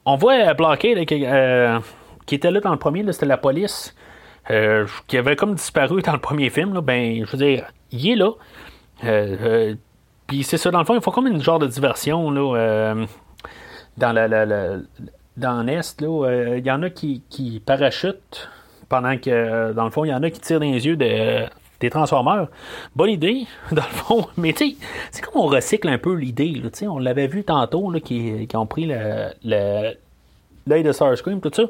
on 0.06 0.16
voit 0.16 0.54
Blockade 0.54 1.06
euh, 1.12 1.80
qui 2.26 2.36
était 2.36 2.52
là 2.52 2.62
dans 2.62 2.72
le 2.72 2.78
premier, 2.78 3.12
c'était 3.12 3.26
la 3.26 3.38
police, 3.38 3.94
qui 5.08 5.18
avait 5.18 5.36
comme 5.36 5.56
disparu 5.56 6.02
dans 6.02 6.14
le 6.14 6.20
premier 6.20 6.50
film. 6.50 6.80
ben, 6.82 7.26
je 7.26 7.32
veux 7.32 7.38
dire, 7.38 7.66
il 7.92 8.12
est 8.12 8.16
là. 8.16 8.32
Puis 10.28 10.44
c'est 10.44 10.58
ça, 10.58 10.72
dans 10.72 10.80
le 10.80 10.86
fond, 10.86 10.96
il 10.96 11.02
faut 11.02 11.12
comme 11.12 11.28
une 11.28 11.42
genre 11.42 11.60
de 11.60 11.68
diversion 11.68 12.32
là, 12.32 12.96
dans 13.98 14.12
la, 14.12 14.78
dans 15.38 15.64
l'Est. 15.64 16.02
Il 16.02 16.66
y 16.66 16.72
en 16.72 16.84
a 16.84 16.90
qui, 16.90 17.24
qui 17.30 17.62
parachutent 17.66 18.50
pendant 18.90 19.18
que, 19.18 19.74
dans 19.74 19.86
le 19.86 19.92
fond, 19.92 20.06
il 20.06 20.10
y 20.10 20.14
en 20.14 20.24
a 20.24 20.30
qui 20.30 20.40
tirent 20.40 20.60
dans 20.60 20.72
les 20.72 20.86
yeux 20.86 20.96
de 20.96 21.46
des 21.80 21.90
Transformers. 21.90 22.48
Bonne 22.96 23.12
idée, 23.12 23.46
dans 23.72 23.84
le 23.84 23.96
fond. 23.96 24.28
Mais 24.38 24.54
tu 24.54 24.72
sais, 24.72 24.76
c'est 25.12 25.22
comme 25.22 25.42
on 25.42 25.48
recycle 25.48 25.88
un 25.90 25.98
peu 25.98 26.14
l'idée. 26.14 26.62
On 26.84 27.00
l'avait 27.00 27.28
vu 27.28 27.44
tantôt, 27.44 27.92
là, 27.92 28.00
qui, 28.00 28.48
ont 28.54 28.66
pris 28.66 28.86
l'œil 28.86 29.96
de 30.84 30.92
Starscream, 30.92 31.42
tout 31.42 31.52
ça. 31.54 31.64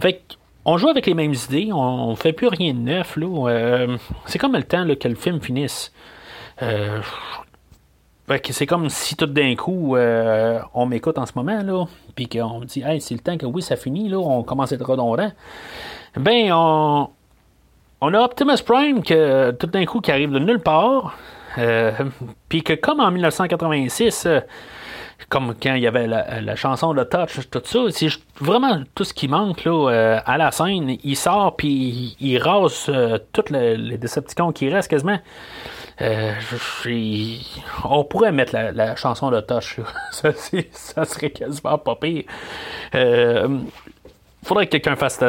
Fait 0.00 0.22
on 0.64 0.76
joue 0.78 0.88
avec 0.88 1.06
les 1.06 1.14
mêmes 1.14 1.34
idées, 1.34 1.70
on, 1.72 2.14
fait 2.16 2.32
plus 2.32 2.48
rien 2.48 2.72
de 2.72 2.78
neuf. 2.78 3.18
Euh, 3.18 3.96
c'est 4.26 4.38
comme 4.38 4.54
le 4.54 4.62
temps 4.62 4.86
que 4.98 5.08
le 5.08 5.14
film 5.14 5.40
finisse. 5.40 5.92
Euh, 6.62 7.00
c'est 8.50 8.66
comme 8.66 8.88
si 8.88 9.16
tout 9.16 9.26
d'un 9.26 9.54
coup 9.54 9.96
euh, 9.96 10.58
on 10.72 10.86
m'écoute 10.86 11.18
en 11.18 11.26
ce 11.26 11.32
moment 11.34 11.62
là, 11.62 11.84
puis 12.14 12.28
qu'on 12.28 12.60
me 12.60 12.64
dit 12.64 12.82
c'est 13.00 13.14
le 13.14 13.20
temps 13.20 13.36
que 13.36 13.44
oui 13.44 13.60
ça 13.60 13.76
finit 13.76 14.08
là, 14.08 14.18
on 14.18 14.42
commence 14.42 14.72
à 14.72 14.76
être 14.76 14.88
redondant. 14.88 15.30
Ben 16.16 16.50
on, 16.52 17.10
on 18.00 18.14
a 18.14 18.20
Optimus 18.20 18.62
Prime 18.64 19.02
que 19.02 19.50
tout 19.50 19.66
d'un 19.66 19.84
coup 19.84 20.00
qui 20.00 20.10
arrive 20.10 20.30
de 20.30 20.38
nulle 20.38 20.60
part. 20.60 21.18
Puis 22.48 22.62
que 22.62 22.72
comme 22.72 23.00
en 23.00 23.10
1986, 23.10 24.26
euh, 24.26 24.40
comme 25.28 25.54
quand 25.60 25.74
il 25.74 25.82
y 25.82 25.86
avait 25.86 26.06
la, 26.06 26.56
chanson 26.56 26.94
de 26.94 27.04
Touch, 27.04 27.48
tout 27.50 27.62
ça, 27.64 27.78
c'est 27.90 28.08
vraiment 28.40 28.82
tout 28.94 29.04
ce 29.04 29.14
qui 29.14 29.28
manque 29.28 29.64
là, 29.64 29.90
euh, 29.90 30.20
à 30.24 30.38
la 30.38 30.50
scène. 30.50 30.96
Il 31.02 31.16
sort 31.16 31.56
puis 31.56 32.16
il, 32.20 32.38
rase 32.38 32.90
tous 33.32 33.50
les, 33.50 33.98
Decepticons 33.98 34.52
qui 34.52 34.68
restent 34.68 34.90
quasiment. 34.90 35.18
on 37.84 38.04
pourrait 38.04 38.32
mettre 38.32 38.54
la, 38.54 38.96
chanson 38.96 39.30
de 39.30 39.40
Touch. 39.40 39.80
ça, 40.10 40.30
ça, 40.72 41.04
serait 41.04 41.30
quasiment 41.30 41.78
pas 41.78 41.96
pire. 41.96 42.24
faudrait 44.42 44.66
que 44.66 44.72
quelqu'un 44.72 44.96
fasse 44.96 45.20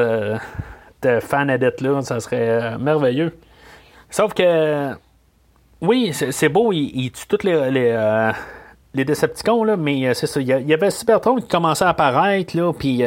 fan 1.22 1.50
edit 1.50 1.82
là, 1.82 2.02
ça 2.02 2.20
serait 2.20 2.50
euh, 2.50 2.78
merveilleux. 2.78 3.38
Sauf 4.10 4.34
que, 4.34 4.94
oui, 5.82 6.14
c'est 6.14 6.50
beau, 6.50 6.72
il, 6.72 7.12
tue 7.12 7.28
tous 7.28 7.44
les, 7.44 7.54
euh, 7.54 8.32
les 8.96 9.06
Decepticons, 9.06 9.64
là, 9.64 9.78
mais 9.78 10.08
euh, 10.08 10.14
c'est 10.14 10.28
ça. 10.28 10.42
Il 10.42 10.48
y, 10.48 10.74
avait 10.74 10.90
Cybertron 10.90 11.38
qui 11.38 11.48
commençait 11.48 11.86
à 11.86 11.90
apparaître, 11.90 12.56
là, 12.58 12.74
puis 12.74 13.00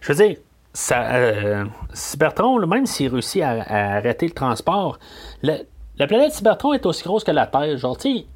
je 0.00 0.12
veux 0.12 0.26
dire, 0.26 0.36
ça, 0.72 1.64
Cybertron, 1.92 2.66
même 2.66 2.86
s'il 2.86 3.10
réussit 3.10 3.42
à, 3.42 3.96
arrêter 3.96 4.26
le 4.26 4.32
transport, 4.32 4.98
la 5.42 6.06
planète 6.06 6.32
Cybertron 6.32 6.72
est 6.72 6.84
aussi 6.86 7.04
grosse 7.04 7.24
que 7.24 7.30
la 7.30 7.46
Terre. 7.46 7.76
Genre, 7.78 7.96
tu 7.96 8.18
sais, 8.18 8.26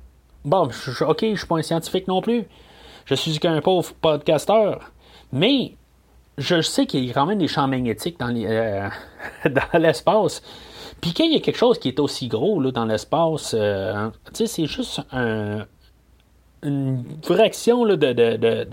bon, 0.44 0.68
ok, 1.00 1.18
je 1.20 1.36
suis 1.36 1.46
pas 1.46 1.56
un 1.56 1.62
scientifique 1.62 2.08
non 2.08 2.20
plus. 2.20 2.44
Je 3.04 3.14
suis 3.14 3.38
qu'un 3.38 3.60
pauvre 3.60 3.92
podcasteur. 4.00 4.92
Mais 5.32 5.74
je 6.36 6.60
sais 6.60 6.86
qu'il 6.86 7.04
y 7.04 7.10
a 7.10 7.14
quand 7.14 7.26
même 7.26 7.38
des 7.38 7.48
champs 7.48 7.66
magnétiques 7.66 8.18
dans, 8.18 8.34
euh, 8.34 8.88
dans 9.44 9.78
l'espace. 9.78 10.42
Puis 11.00 11.12
quand 11.12 11.24
il 11.24 11.32
y 11.32 11.36
a 11.36 11.40
quelque 11.40 11.58
chose 11.58 11.78
qui 11.78 11.88
est 11.88 12.00
aussi 12.00 12.28
gros 12.28 12.60
là, 12.60 12.70
dans 12.70 12.84
l'espace, 12.84 13.54
euh, 13.58 14.10
c'est 14.32 14.66
juste 14.66 15.00
une 16.62 17.04
fraction 17.22 17.84
là, 17.84 17.96
de, 17.96 18.68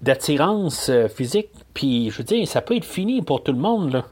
d'attirance 0.00 0.88
euh, 0.88 1.08
physique. 1.08 1.50
Puis 1.74 2.10
je 2.10 2.18
veux 2.18 2.24
dire, 2.24 2.46
ça 2.46 2.60
peut 2.60 2.76
être 2.76 2.84
fini 2.84 3.22
pour 3.22 3.42
tout 3.42 3.52
le 3.52 3.58
monde. 3.58 3.92
Là. 3.92 4.04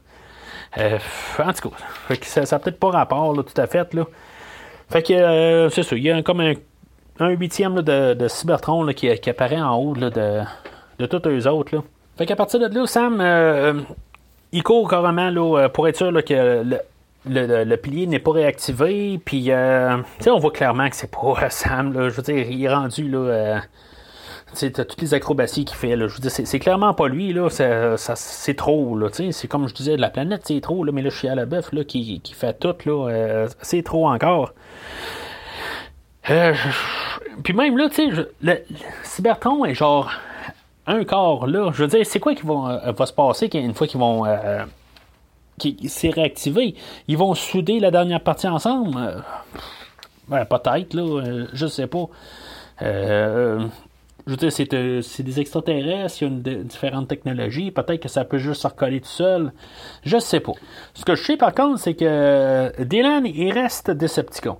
en 1.39 1.53
tout 1.53 1.69
cas, 1.69 2.15
ça 2.21 2.41
n'a 2.41 2.59
peut-être 2.59 2.79
pas 2.79 2.91
rapport 2.91 3.33
tout 3.33 3.61
à 3.61 3.67
fait. 3.67 3.93
Là. 3.93 4.05
Fait 4.89 5.03
que 5.03 5.69
c'est 5.71 5.83
ça, 5.83 5.95
il 5.95 6.03
y 6.03 6.11
a 6.11 6.21
comme 6.21 6.41
un, 6.41 7.29
huitième 7.29 7.81
de, 7.81 8.13
de 8.13 8.27
Cybertron 8.27 8.87
qui, 8.93 9.09
apparaît 9.29 9.61
en 9.61 9.75
haut 9.75 9.95
de, 9.95 10.09
de 10.99 11.05
tous 11.05 11.27
eux 11.27 11.47
autres. 11.47 11.75
Là. 11.75 11.83
Fait 12.17 12.25
qu'à 12.25 12.35
partir 12.35 12.59
de 12.59 12.67
là, 12.67 12.85
Sam, 12.85 13.19
euh, 13.19 13.73
euh, 13.73 13.81
il 14.51 14.61
court 14.63 14.87
carrément 14.87 15.57
euh, 15.57 15.69
pour 15.69 15.87
être 15.87 15.97
sûr 15.97 16.11
que 16.23 16.63
pilier 17.25 18.07
n'est 18.07 18.19
pas 18.19 18.31
réactivé. 18.31 19.19
Puis, 19.23 19.51
on 19.51 20.39
voit 20.39 20.51
clairement 20.51 20.89
que 20.89 20.95
c'est 20.95 21.11
pas 21.11 21.49
Sam. 21.49 21.93
je 21.93 22.15
veux 22.15 22.23
dire, 22.23 22.47
il 22.49 22.63
est 22.63 22.73
rendu 22.73 23.09
là. 23.09 23.61
toutes 24.53 25.01
les 25.01 25.13
acrobaties 25.13 25.65
qu'il 25.65 25.77
fait. 25.77 25.95
Là, 25.95 26.07
je 26.07 26.15
veux 26.15 26.19
dire, 26.19 26.31
c'est, 26.31 26.59
clairement 26.59 26.93
pas 26.93 27.07
lui. 27.07 27.33
Là, 27.33 27.49
c'est 28.15 28.55
trop. 28.55 28.97
Là, 28.97 29.09
c'est 29.11 29.47
comme 29.47 29.67
je 29.67 29.73
disais, 29.73 29.97
la 29.97 30.09
planète, 30.09 30.41
c'est 30.45 30.61
trop. 30.61 30.83
Là, 30.83 30.91
mais 30.91 31.01
là, 31.01 31.09
je 31.09 31.17
suis 31.17 31.27
à 31.27 31.35
la 31.35 31.45
bœuf 31.45 31.71
là, 31.73 31.83
qui, 31.83 32.21
qui 32.21 32.33
fait 32.33 32.57
tout. 32.59 32.75
Là, 32.85 33.47
c'est 33.61 33.83
trop 33.83 34.09
encore. 34.09 34.53
puis 36.23 37.53
même 37.53 37.77
là, 37.77 37.89
tu 37.89 38.11
sais, 38.13 38.27
le, 38.41 38.57
Cybertron 39.03 39.65
est 39.65 39.73
genre 39.73 40.11
un 40.87 41.03
corps 41.03 41.47
là. 41.47 41.71
Je 41.73 41.83
veux 41.83 41.87
dire, 41.87 42.05
c'est 42.05 42.19
quoi 42.19 42.35
qui 42.35 42.45
va, 42.45 42.91
va 42.91 43.05
se 43.05 43.13
passer 43.13 43.49
une 43.53 43.73
fois 43.73 43.87
qu'ils 43.87 43.99
vont. 43.99 44.25
Euh, 45.65 45.71
qui 45.77 45.89
s'est 45.89 46.09
réactivé 46.09 46.75
Ils 47.07 47.17
vont 47.17 47.33
souder 47.33 47.79
la 47.79 47.91
dernière 47.91 48.21
partie 48.21 48.47
ensemble? 48.47 48.97
Euh, 48.97 50.45
Peut-être, 50.45 50.93
là. 50.93 51.01
Euh, 51.01 51.47
je 51.53 51.67
sais 51.67 51.87
pas. 51.87 52.07
je 52.79 53.67
veux 54.27 54.37
dire, 54.37 54.51
c'est, 54.51 55.23
des 55.23 55.39
extraterrestres, 55.39 56.21
il 56.21 56.23
y 56.23 56.25
a 56.25 56.33
une 56.33 56.63
différente 56.63 57.07
technologie. 57.07 57.71
Peut-être 57.71 58.01
que 58.01 58.09
ça 58.09 58.23
peut 58.23 58.37
juste 58.37 58.61
se 58.61 58.67
recoller 58.67 59.01
tout 59.01 59.07
seul. 59.07 59.51
Je 60.03 60.17
sais 60.19 60.39
pas. 60.39 60.53
Ce 60.93 61.03
que 61.03 61.15
je 61.15 61.23
sais 61.23 61.37
par 61.37 61.53
contre, 61.53 61.79
c'est 61.79 61.95
que 61.95 62.71
Dylan, 62.81 63.25
il 63.25 63.51
reste 63.51 63.91
Decepticon. 63.91 64.57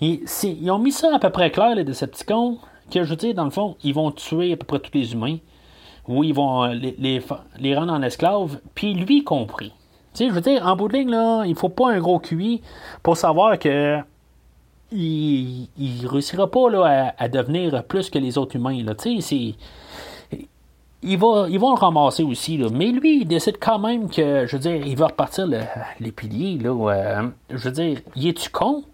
Ils, 0.00 0.24
ils 0.42 0.70
ont 0.70 0.78
mis 0.78 0.92
ça 0.92 1.14
à 1.14 1.18
peu 1.20 1.30
près 1.30 1.52
clair, 1.52 1.76
les 1.76 1.84
Decepticons, 1.84 2.58
que 2.90 3.04
je 3.04 3.10
veux 3.10 3.16
dire, 3.16 3.34
dans 3.34 3.44
le 3.44 3.50
fond, 3.50 3.76
ils 3.84 3.94
vont 3.94 4.10
tuer 4.10 4.52
à 4.52 4.56
peu 4.56 4.66
près 4.66 4.80
tous 4.80 4.92
les 4.94 5.12
humains 5.12 5.38
où 6.08 6.24
ils 6.24 6.34
vont 6.34 6.64
euh, 6.64 6.74
les, 6.74 7.22
les, 7.58 7.74
rendre 7.74 7.92
en 7.92 8.02
esclaves, 8.02 8.58
puis 8.74 8.94
lui 8.94 9.24
compris. 9.24 9.72
Je 10.18 10.30
veux 10.30 10.40
dire, 10.40 10.66
en 10.66 10.76
bout 10.76 10.88
de 10.88 10.94
ligne, 10.94 11.10
là, 11.10 11.44
il 11.46 11.54
faut 11.54 11.68
pas 11.68 11.92
un 11.92 11.98
gros 11.98 12.18
QI 12.18 12.60
pour 13.02 13.16
savoir 13.16 13.58
que 13.58 13.98
il, 14.92 15.68
il 15.78 16.06
réussira 16.06 16.50
pas 16.50 16.70
là, 16.70 17.14
à, 17.18 17.28
devenir 17.28 17.82
plus 17.84 18.10
que 18.10 18.18
les 18.18 18.38
autres 18.38 18.56
humains. 18.56 18.82
Là. 18.84 18.94
Il 21.04 21.18
va, 21.18 21.46
ils 21.48 21.58
vont 21.58 21.74
le 21.74 21.80
ramasser 21.80 22.22
aussi, 22.22 22.56
là. 22.58 22.68
mais 22.72 22.86
lui, 22.86 23.22
il 23.22 23.26
décide 23.26 23.58
quand 23.58 23.80
même 23.80 24.08
que, 24.08 24.46
je 24.46 24.56
veux 24.56 24.62
dire, 24.62 24.86
il 24.86 24.96
va 24.96 25.08
repartir 25.08 25.48
les 25.98 26.12
piliers. 26.12 26.58
Là, 26.62 26.70
euh, 26.70 27.28
je 27.50 27.56
veux 27.56 27.72
dire, 27.72 27.98
il 28.14 28.28
est-tu 28.28 28.50
con? 28.50 28.84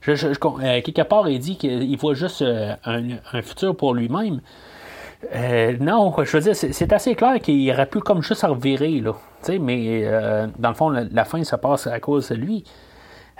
Je, 0.00 0.12
euh, 0.12 0.80
quelque 0.80 1.02
part, 1.02 1.28
il 1.28 1.38
dit 1.38 1.56
qu'il 1.56 1.96
voit 1.98 2.14
juste 2.14 2.42
un, 2.42 3.02
un, 3.32 3.42
futur 3.42 3.76
pour 3.76 3.94
lui-même. 3.94 4.40
Euh, 5.34 5.76
non, 5.78 6.12
je 6.24 6.36
veux 6.36 6.42
dire, 6.42 6.56
c'est 6.56 6.92
assez 6.92 7.14
clair 7.14 7.38
qu'il 7.38 7.70
aurait 7.70 7.86
pu 7.86 8.00
comme 8.00 8.22
juste 8.22 8.44
en 8.44 8.54
revirer, 8.54 9.00
là. 9.00 9.12
Mais 9.60 10.02
euh, 10.04 10.46
dans 10.58 10.70
le 10.70 10.74
fond, 10.74 10.90
la, 10.90 11.24
fin 11.24 11.42
se 11.44 11.56
passe 11.56 11.86
à 11.86 12.00
cause 12.00 12.28
de 12.28 12.34
lui. 12.34 12.64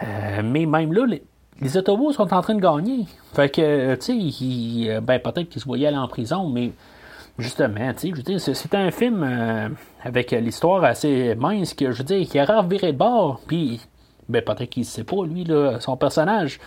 Euh, 0.03 0.42
mais 0.44 0.66
même 0.66 0.92
là, 0.92 1.07
les, 1.07 1.76
autobus 1.76 2.16
sont 2.16 2.32
en 2.32 2.40
train 2.42 2.55
de 2.55 2.61
gagner. 2.61 3.07
Fait 3.34 3.48
que, 3.48 3.94
tu 3.96 4.30
sais, 4.30 5.00
ben, 5.00 5.18
peut-être 5.18 5.48
qu'ils 5.48 5.61
se 5.61 5.66
voyaient 5.66 5.86
aller 5.86 5.96
en 5.96 6.09
prison, 6.09 6.48
mais 6.48 6.72
justement, 7.38 7.92
tu 7.95 8.12
sais, 8.38 8.54
c'est 8.54 8.74
un 8.74 8.91
film 8.91 9.76
avec 10.03 10.33
l'histoire 10.33 10.83
assez 10.84 11.34
mince 11.34 11.74
que, 11.74 11.92
je 11.92 11.99
veux 11.99 12.04
dire, 12.04 12.29
qu'il 12.29 12.41
aurait 12.41 12.58
reviré 12.58 12.92
de 12.92 12.99
bord, 12.99 13.41
puis, 13.46 13.80
ben, 14.29 14.42
peut-être 14.42 14.70
qu'il 14.70 14.83
ne 14.83 14.87
sait 14.87 15.04
pas, 15.04 15.24
lui, 15.24 15.45
là, 15.45 15.79
son 15.80 15.96
personnage 15.96 16.58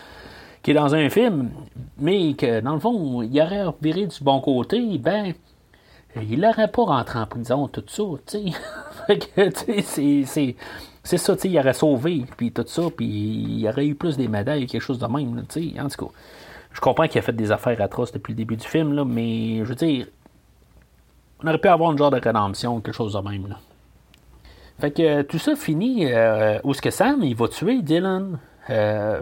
qui 0.66 0.72
est 0.72 0.74
dans 0.74 0.96
un 0.96 1.10
film, 1.10 1.52
mais 2.00 2.34
que 2.34 2.60
dans 2.60 2.74
le 2.74 2.80
fond, 2.80 3.22
il 3.22 3.40
aurait 3.40 3.66
viré 3.84 4.08
du 4.08 4.24
bon 4.24 4.42
côté, 4.42 4.98
ben, 4.98 5.34
il 6.16 6.40
n'aurait 6.40 6.70
pas 6.70 6.84
rentré 6.84 7.20
en 7.20 7.28
prison, 7.28 7.68
tout 7.68 7.84
ça, 7.88 8.04
tu. 8.26 8.38
c'est 11.04 11.18
ça, 11.18 11.36
il 11.44 11.60
aurait 11.60 11.74
sauvé, 11.74 12.26
puis 12.38 12.52
tout 12.52 12.66
ça, 12.68 12.84
puis 12.96 13.06
il 13.06 13.68
aurait 13.68 13.88
eu 13.88 13.96
plus 13.96 14.18
des 14.18 14.28
médailles, 14.28 14.66
quelque 14.66 14.82
chose 14.82 15.00
de 15.00 15.08
même. 15.08 15.38
En 15.38 15.90
tout 15.90 16.06
cas, 16.06 16.12
je 16.72 16.82
comprends 16.82 17.08
qu'il 17.08 17.20
a 17.20 17.22
fait 17.22 17.36
des 17.36 17.52
affaires 17.52 17.80
atroces 17.82 18.12
depuis 18.12 18.34
le 18.34 18.38
début 18.38 18.58
du 18.58 18.68
film, 18.68 19.04
mais 19.06 19.60
je 19.60 19.64
veux 19.64 19.76
dire, 19.76 20.08
on 21.44 21.48
aurait 21.48 21.58
pu 21.58 21.68
avoir 21.68 21.92
une 21.92 21.98
genre 21.98 22.12
de 22.12 22.20
rédemption, 22.20 22.82
quelque 22.82 22.96
chose 22.96 23.14
de 23.14 23.20
même. 23.20 23.56
Fait 24.80 24.92
que 24.92 25.22
tout 25.22 25.40
ça 25.40 25.56
finit 25.56 26.12
euh, 26.12 26.60
où 26.64 26.72
est-ce 26.72 26.82
que 26.82 26.92
Sam, 26.92 27.24
il 27.24 27.36
va 27.36 27.48
tuer 27.48 27.82
Dylan? 27.82 28.40
Euh, 28.70 29.22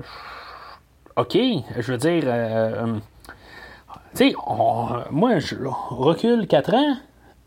ok, 1.16 1.38
je 1.78 1.92
veux 1.92 1.98
dire, 1.98 2.24
euh, 2.26 2.96
tu 4.16 4.30
sais, 4.30 4.36
moi, 5.12 5.40
je 5.40 5.56
recule 5.64 6.48
4 6.48 6.74
ans, 6.74 6.96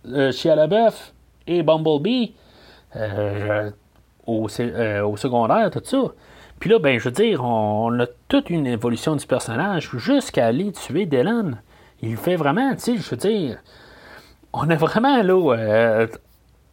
euh, 0.07 0.31
chez 0.31 0.51
Alabeuf 0.51 1.15
et 1.47 1.63
Bumblebee, 1.63 2.35
au, 4.27 4.45
au, 4.45 5.17
secondaire, 5.17 5.71
tout 5.71 5.83
ça. 5.85 5.99
Puis 6.59 6.71
là, 6.71 6.79
ben, 6.79 6.99
je 6.99 7.05
veux 7.05 7.11
dire, 7.11 7.45
on, 7.45 7.99
a 8.01 8.07
toute 8.29 8.51
une 8.51 8.67
évolution 8.67 9.15
du 9.17 9.27
personnage 9.27 9.91
jusqu'à 9.97 10.47
aller 10.47 10.73
tuer 10.73 11.07
Dylan. 11.07 11.61
Il 12.03 12.17
fait 12.17 12.37
vraiment, 12.37 12.75
tu 12.75 12.81
sais, 12.81 12.97
je 12.97 13.11
veux 13.11 13.17
dire, 13.17 13.59
on 14.53 14.69
a 14.71 14.75
vraiment, 14.75 15.23
là, 15.23 16.07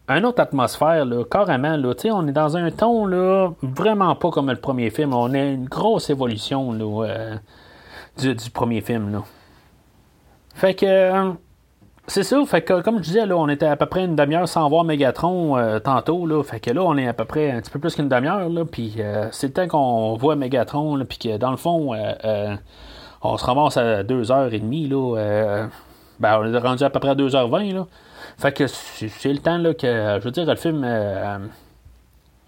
une 0.10 0.26
autre 0.26 0.42
atmosphère, 0.42 1.06
là, 1.06 1.24
carrément. 1.30 1.78
Là, 1.78 1.94
on 2.06 2.28
est 2.28 2.32
dans 2.32 2.58
un 2.58 2.72
ton 2.72 3.06
là, 3.06 3.52
vraiment 3.62 4.16
pas 4.16 4.32
comme 4.32 4.50
le 4.50 4.58
premier 4.58 4.90
film. 4.90 5.14
On 5.14 5.34
a 5.34 5.40
une 5.40 5.66
grosse 5.66 6.10
évolution 6.10 6.72
là, 6.74 7.08
euh, 7.08 8.34
du, 8.34 8.50
premier 8.52 8.82
film. 8.82 9.12
Là. 9.12 9.24
Fait 10.56 10.74
que. 10.74 11.34
Euh, 12.04 12.08
c'est 12.08 12.24
ça, 12.24 12.44
fait 12.46 12.62
que 12.62 12.82
comme 12.82 12.98
je 12.98 13.04
disais, 13.04 13.26
là, 13.26 13.36
on 13.38 13.48
était 13.50 13.66
à 13.66 13.76
peu 13.76 13.86
près 13.86 14.06
une 14.06 14.16
demi-heure 14.16 14.48
sans 14.48 14.68
voir 14.70 14.84
Megatron 14.84 15.58
euh, 15.58 15.80
tantôt. 15.80 16.26
Là, 16.26 16.44
fait 16.44 16.60
que 16.60 16.72
là, 16.72 16.84
on 16.84 16.98
est 16.98 17.08
à 17.08 17.14
peu 17.14 17.26
près 17.26 17.52
un 17.52 17.62
petit 17.62 17.72
peu 17.72 17.80
plus 17.80 17.96
qu'une 17.96 18.10
demi-heure. 18.10 18.50
Puis 18.72 18.96
c'est 19.32 19.48
le 19.48 19.54
temps 19.54 19.68
qu'on 19.68 20.16
voit 20.16 20.36
Megatron. 20.36 21.04
Puis 21.06 21.18
que 21.18 21.38
dans 21.38 21.52
le 21.52 21.58
fond, 21.58 21.96
on 23.22 23.38
se 23.38 23.46
ramasse 23.46 23.78
à 23.78 24.04
2h30. 24.04 24.90
Là, 24.90 25.68
ben, 26.20 26.40
on 26.40 26.54
est 26.54 26.58
rendu 26.58 26.84
à 26.84 26.90
peu 26.90 27.00
près 27.00 27.10
à 27.10 27.16
2h20. 27.16 27.74
Là. 27.74 27.86
Fait 28.38 28.52
que 28.52 28.68
c'est 28.68 29.34
le 29.34 29.40
temps 29.40 29.58
là, 29.58 29.74
que, 29.74 30.20
je 30.20 30.24
veux 30.24 30.32
dire, 30.32 30.46
le 30.46 30.56
film, 30.56 30.84
euh, 30.86 31.40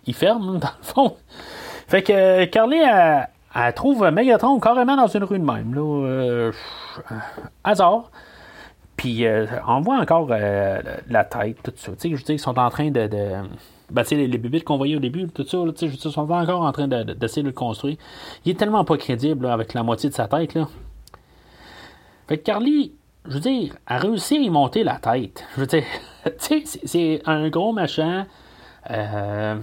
il 0.05 0.13
ferme, 0.13 0.59
dans 0.59 0.67
le 0.67 0.83
fond. 0.83 1.15
Fait 1.87 2.01
que 2.01 2.45
Carly, 2.45 2.77
elle, 2.77 3.73
trouve 3.73 4.09
Megatron 4.09 4.59
carrément 4.59 4.95
dans 4.95 5.07
une 5.07 5.23
rue 5.23 5.39
de 5.39 5.45
même, 5.45 5.73
là. 5.73 5.81
Euh, 5.81 6.51
hasard. 7.63 8.11
Puis 9.05 9.23
euh, 9.23 9.45
on 9.67 9.81
voit 9.81 9.99
encore 9.99 10.29
la 10.29 11.23
tête, 11.25 11.57
tout 11.61 11.71
ça. 11.75 11.91
Tu 11.91 11.97
sais, 11.99 12.09
je 12.09 12.15
veux 12.15 12.23
dire, 12.23 12.35
ils 12.35 12.39
sont 12.39 12.57
en 12.57 12.71
train 12.71 12.89
de. 12.89 13.05
de 13.05 13.33
ben, 13.91 14.01
tu 14.01 14.07
sais, 14.07 14.15
les, 14.15 14.37
bébés 14.39 14.61
qu'on 14.61 14.77
voyait 14.77 14.95
au 14.95 14.99
début, 14.99 15.27
tout 15.27 15.45
ça, 15.45 15.59
tu 15.77 15.87
sais, 15.87 15.95
ils 15.95 16.11
sont 16.11 16.31
encore 16.31 16.61
en 16.63 16.71
train 16.71 16.87
d'essayer 16.87 17.43
de, 17.43 17.49
le 17.49 17.53
construire. 17.53 17.97
Il 18.45 18.51
est 18.51 18.55
tellement 18.55 18.83
pas 18.83 18.97
crédible 18.97 19.45
avec 19.45 19.75
la 19.75 19.83
moitié 19.83 20.09
de 20.09 20.15
sa 20.15 20.27
tête, 20.27 20.55
là. 20.55 20.67
Fait 22.27 22.39
que 22.39 22.45
Carly, 22.45 22.93
je 23.27 23.33
veux 23.35 23.39
dire, 23.41 23.75
a 23.85 23.99
réussi 23.99 24.37
à 24.37 24.39
y 24.39 24.49
monter 24.49 24.83
la 24.83 24.95
tête. 24.95 25.45
Je 25.53 25.61
veux 25.61 25.67
dire, 25.67 25.83
tu 26.25 26.65
sais, 26.65 26.79
c'est 26.83 27.21
un 27.27 27.47
gros 27.49 27.73
machin. 27.73 28.25
Euh, 28.89 29.55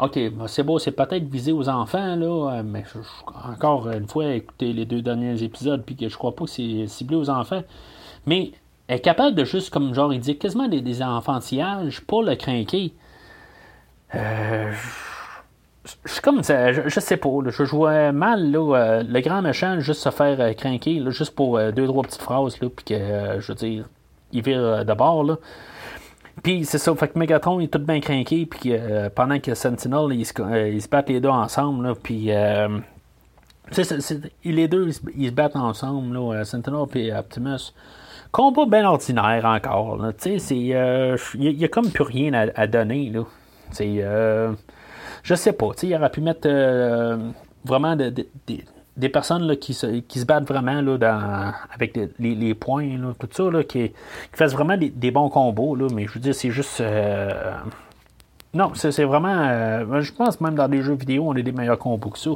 ok, 0.00 0.18
c'est 0.48 0.64
beau, 0.64 0.80
c'est 0.80 0.90
peut-être 0.90 1.28
visé 1.28 1.52
aux 1.52 1.68
enfants, 1.68 2.16
là, 2.16 2.56
euh, 2.56 2.62
mais 2.64 2.82
encore 3.48 3.88
une 3.90 4.08
fois, 4.08 4.34
écoutez 4.34 4.72
les 4.72 4.86
deux 4.86 5.02
derniers 5.02 5.40
épisodes, 5.44 5.84
puis 5.86 5.94
que 5.94 6.08
je 6.08 6.16
crois 6.16 6.34
pas 6.34 6.46
que 6.46 6.50
c'est 6.50 6.88
ciblé 6.88 7.14
aux 7.14 7.30
enfants. 7.30 7.62
Mais 8.26 8.52
est 8.88 9.00
capable 9.00 9.34
de 9.34 9.44
juste, 9.44 9.70
comme 9.70 9.94
genre, 9.94 10.12
il 10.12 10.20
dit 10.20 10.38
quasiment 10.38 10.68
des, 10.68 11.02
enfantillages 11.02 12.00
pour 12.00 12.22
le 12.22 12.34
craquer. 12.36 12.92
Euh, 14.14 14.72
je 16.04 16.20
comme 16.20 16.42
ça, 16.42 16.72
je, 16.72 17.00
sais 17.00 17.16
pas, 17.16 17.28
je 17.46 17.64
jouais 17.64 18.12
mal 18.12 18.54
euh, 18.54 19.02
le 19.02 19.20
grand 19.20 19.42
méchant 19.42 19.80
juste 19.80 20.00
se 20.02 20.10
faire 20.10 20.40
euh, 20.40 20.52
craquer, 20.52 21.02
juste 21.08 21.34
pour 21.34 21.58
euh, 21.58 21.72
deux, 21.72 21.86
trois 21.86 22.04
petites 22.04 22.22
phrases, 22.22 22.56
puis 22.56 22.70
que, 22.84 23.40
je 23.40 23.48
veux 23.48 23.54
dire, 23.54 23.88
il 24.32 24.42
vire 24.42 24.84
de 24.84 24.94
bord. 24.94 25.38
Puis 26.42 26.64
c'est 26.64 26.78
ça, 26.78 26.94
fait 26.94 27.08
que 27.08 27.18
Megatron 27.18 27.60
est 27.60 27.68
tout 27.68 27.78
bien 27.78 28.00
craqué, 28.00 28.46
puis 28.46 28.72
pendant 29.14 29.38
que 29.38 29.54
Sentinel, 29.54 30.12
ils 30.12 30.24
se, 30.24 30.88
battent 30.88 31.10
les 31.10 31.20
deux 31.20 31.28
ensemble, 31.28 31.94
puis... 32.02 32.30
les 34.44 34.68
deux, 34.68 34.90
ils, 35.14 35.28
se 35.28 35.32
battent 35.32 35.56
ensemble, 35.56 36.14
là, 36.14 36.44
Sentinel 36.44 36.86
et 36.94 37.12
Optimus. 37.12 37.74
Combat 38.32 38.64
bien 38.66 38.86
ordinaire 38.86 39.44
encore, 39.44 39.98
tu 40.18 40.38
sais, 40.38 40.38
c'est... 40.38 40.56
Il 40.56 41.56
n'y 41.56 41.64
a, 41.64 41.68
comme 41.68 41.90
plus 41.90 42.02
rien 42.02 42.32
à, 42.32 42.66
donner, 42.66 43.10
là. 43.10 43.24
C'est... 43.70 44.02
Je 45.22 45.34
sais 45.34 45.52
pas. 45.52 45.70
Il 45.82 45.94
aurait 45.94 46.10
pu 46.10 46.20
mettre 46.20 46.46
euh, 46.46 47.16
vraiment 47.64 47.96
des 47.96 49.08
personnes 49.08 49.46
là, 49.46 49.56
qui, 49.56 49.74
se, 49.74 50.00
qui 50.00 50.18
se 50.18 50.24
battent 50.24 50.48
vraiment 50.48 50.80
là, 50.80 50.98
dans, 50.98 51.52
avec 51.72 51.98
les, 52.18 52.54
points, 52.54 52.98
là, 52.98 53.12
tout 53.18 53.28
ça, 53.30 53.62
qui, 53.62 53.90
qui 53.90 53.94
fassent 54.32 54.52
vraiment 54.52 54.76
des, 54.76 55.10
bons 55.10 55.28
combos. 55.28 55.76
Mais 55.94 56.06
je 56.06 56.14
veux 56.14 56.20
dire, 56.20 56.34
c'est 56.34 56.50
juste. 56.50 56.80
Euh, 56.80 57.52
non, 58.54 58.72
c'est 58.74 59.04
vraiment. 59.04 59.48
Euh, 59.48 60.00
je 60.00 60.12
pense 60.12 60.40
même 60.40 60.54
dans 60.54 60.68
des 60.68 60.82
jeux 60.82 60.94
vidéo, 60.94 61.24
on 61.28 61.36
a 61.36 61.42
des 61.42 61.52
meilleurs 61.52 61.78
combos 61.78 62.10
que 62.10 62.18
ça. 62.18 62.30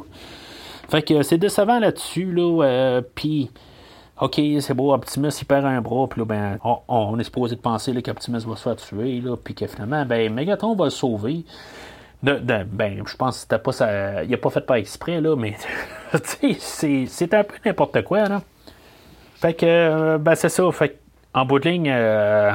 Fait 0.89 1.01
que 1.01 1.21
c'est 1.23 1.37
décevant 1.37 1.79
là-dessus. 1.79 2.31
Là, 2.31 3.01
puis. 3.15 3.51
OK, 4.19 4.41
c'est 4.61 4.73
beau, 4.73 4.93
Optimus, 4.93 5.29
il 5.39 5.45
perd 5.45 5.65
un 5.65 5.79
bras, 5.79 6.07
puis 6.07 6.21
là, 6.21 6.25
ben, 6.25 6.59
on, 6.87 7.19
est 7.19 7.23
supposé 7.23 7.55
de 7.55 7.61
penser 7.61 7.93
qu'Optimus 8.01 8.39
va 8.39 8.55
se 8.55 8.63
faire 8.63 8.75
tuer, 8.75 9.21
là, 9.21 9.35
puis 9.37 9.53
que 9.53 9.67
finalement, 9.67 10.05
ben, 10.05 10.33
Megatron 10.33 10.75
va 10.75 10.85
le 10.85 10.89
sauver. 10.89 11.45
Ben, 12.23 12.65
je 13.05 13.15
pense 13.15 13.35
que 13.35 13.41
c'était 13.41 13.59
pas 13.59 13.71
ça. 13.71 14.23
Il 14.23 14.33
a 14.33 14.37
pas 14.37 14.49
fait 14.49 14.65
pas 14.65 14.79
exprès, 14.79 15.21
là, 15.21 15.35
mais 15.35 15.55
c'est, 16.23 17.33
un 17.33 17.43
peu 17.43 17.55
n'importe 17.63 18.03
quoi, 18.03 18.27
là. 18.27 18.41
Fait 19.35 19.53
que, 19.53 19.65
euh, 19.67 20.17
ben, 20.17 20.33
c'est 20.33 20.49
ça. 20.49 20.71
Fait 20.71 20.99
en 21.35 21.45
bout 21.45 21.59
de 21.59 21.69
ligne, 21.69 21.91
euh, 21.91 22.53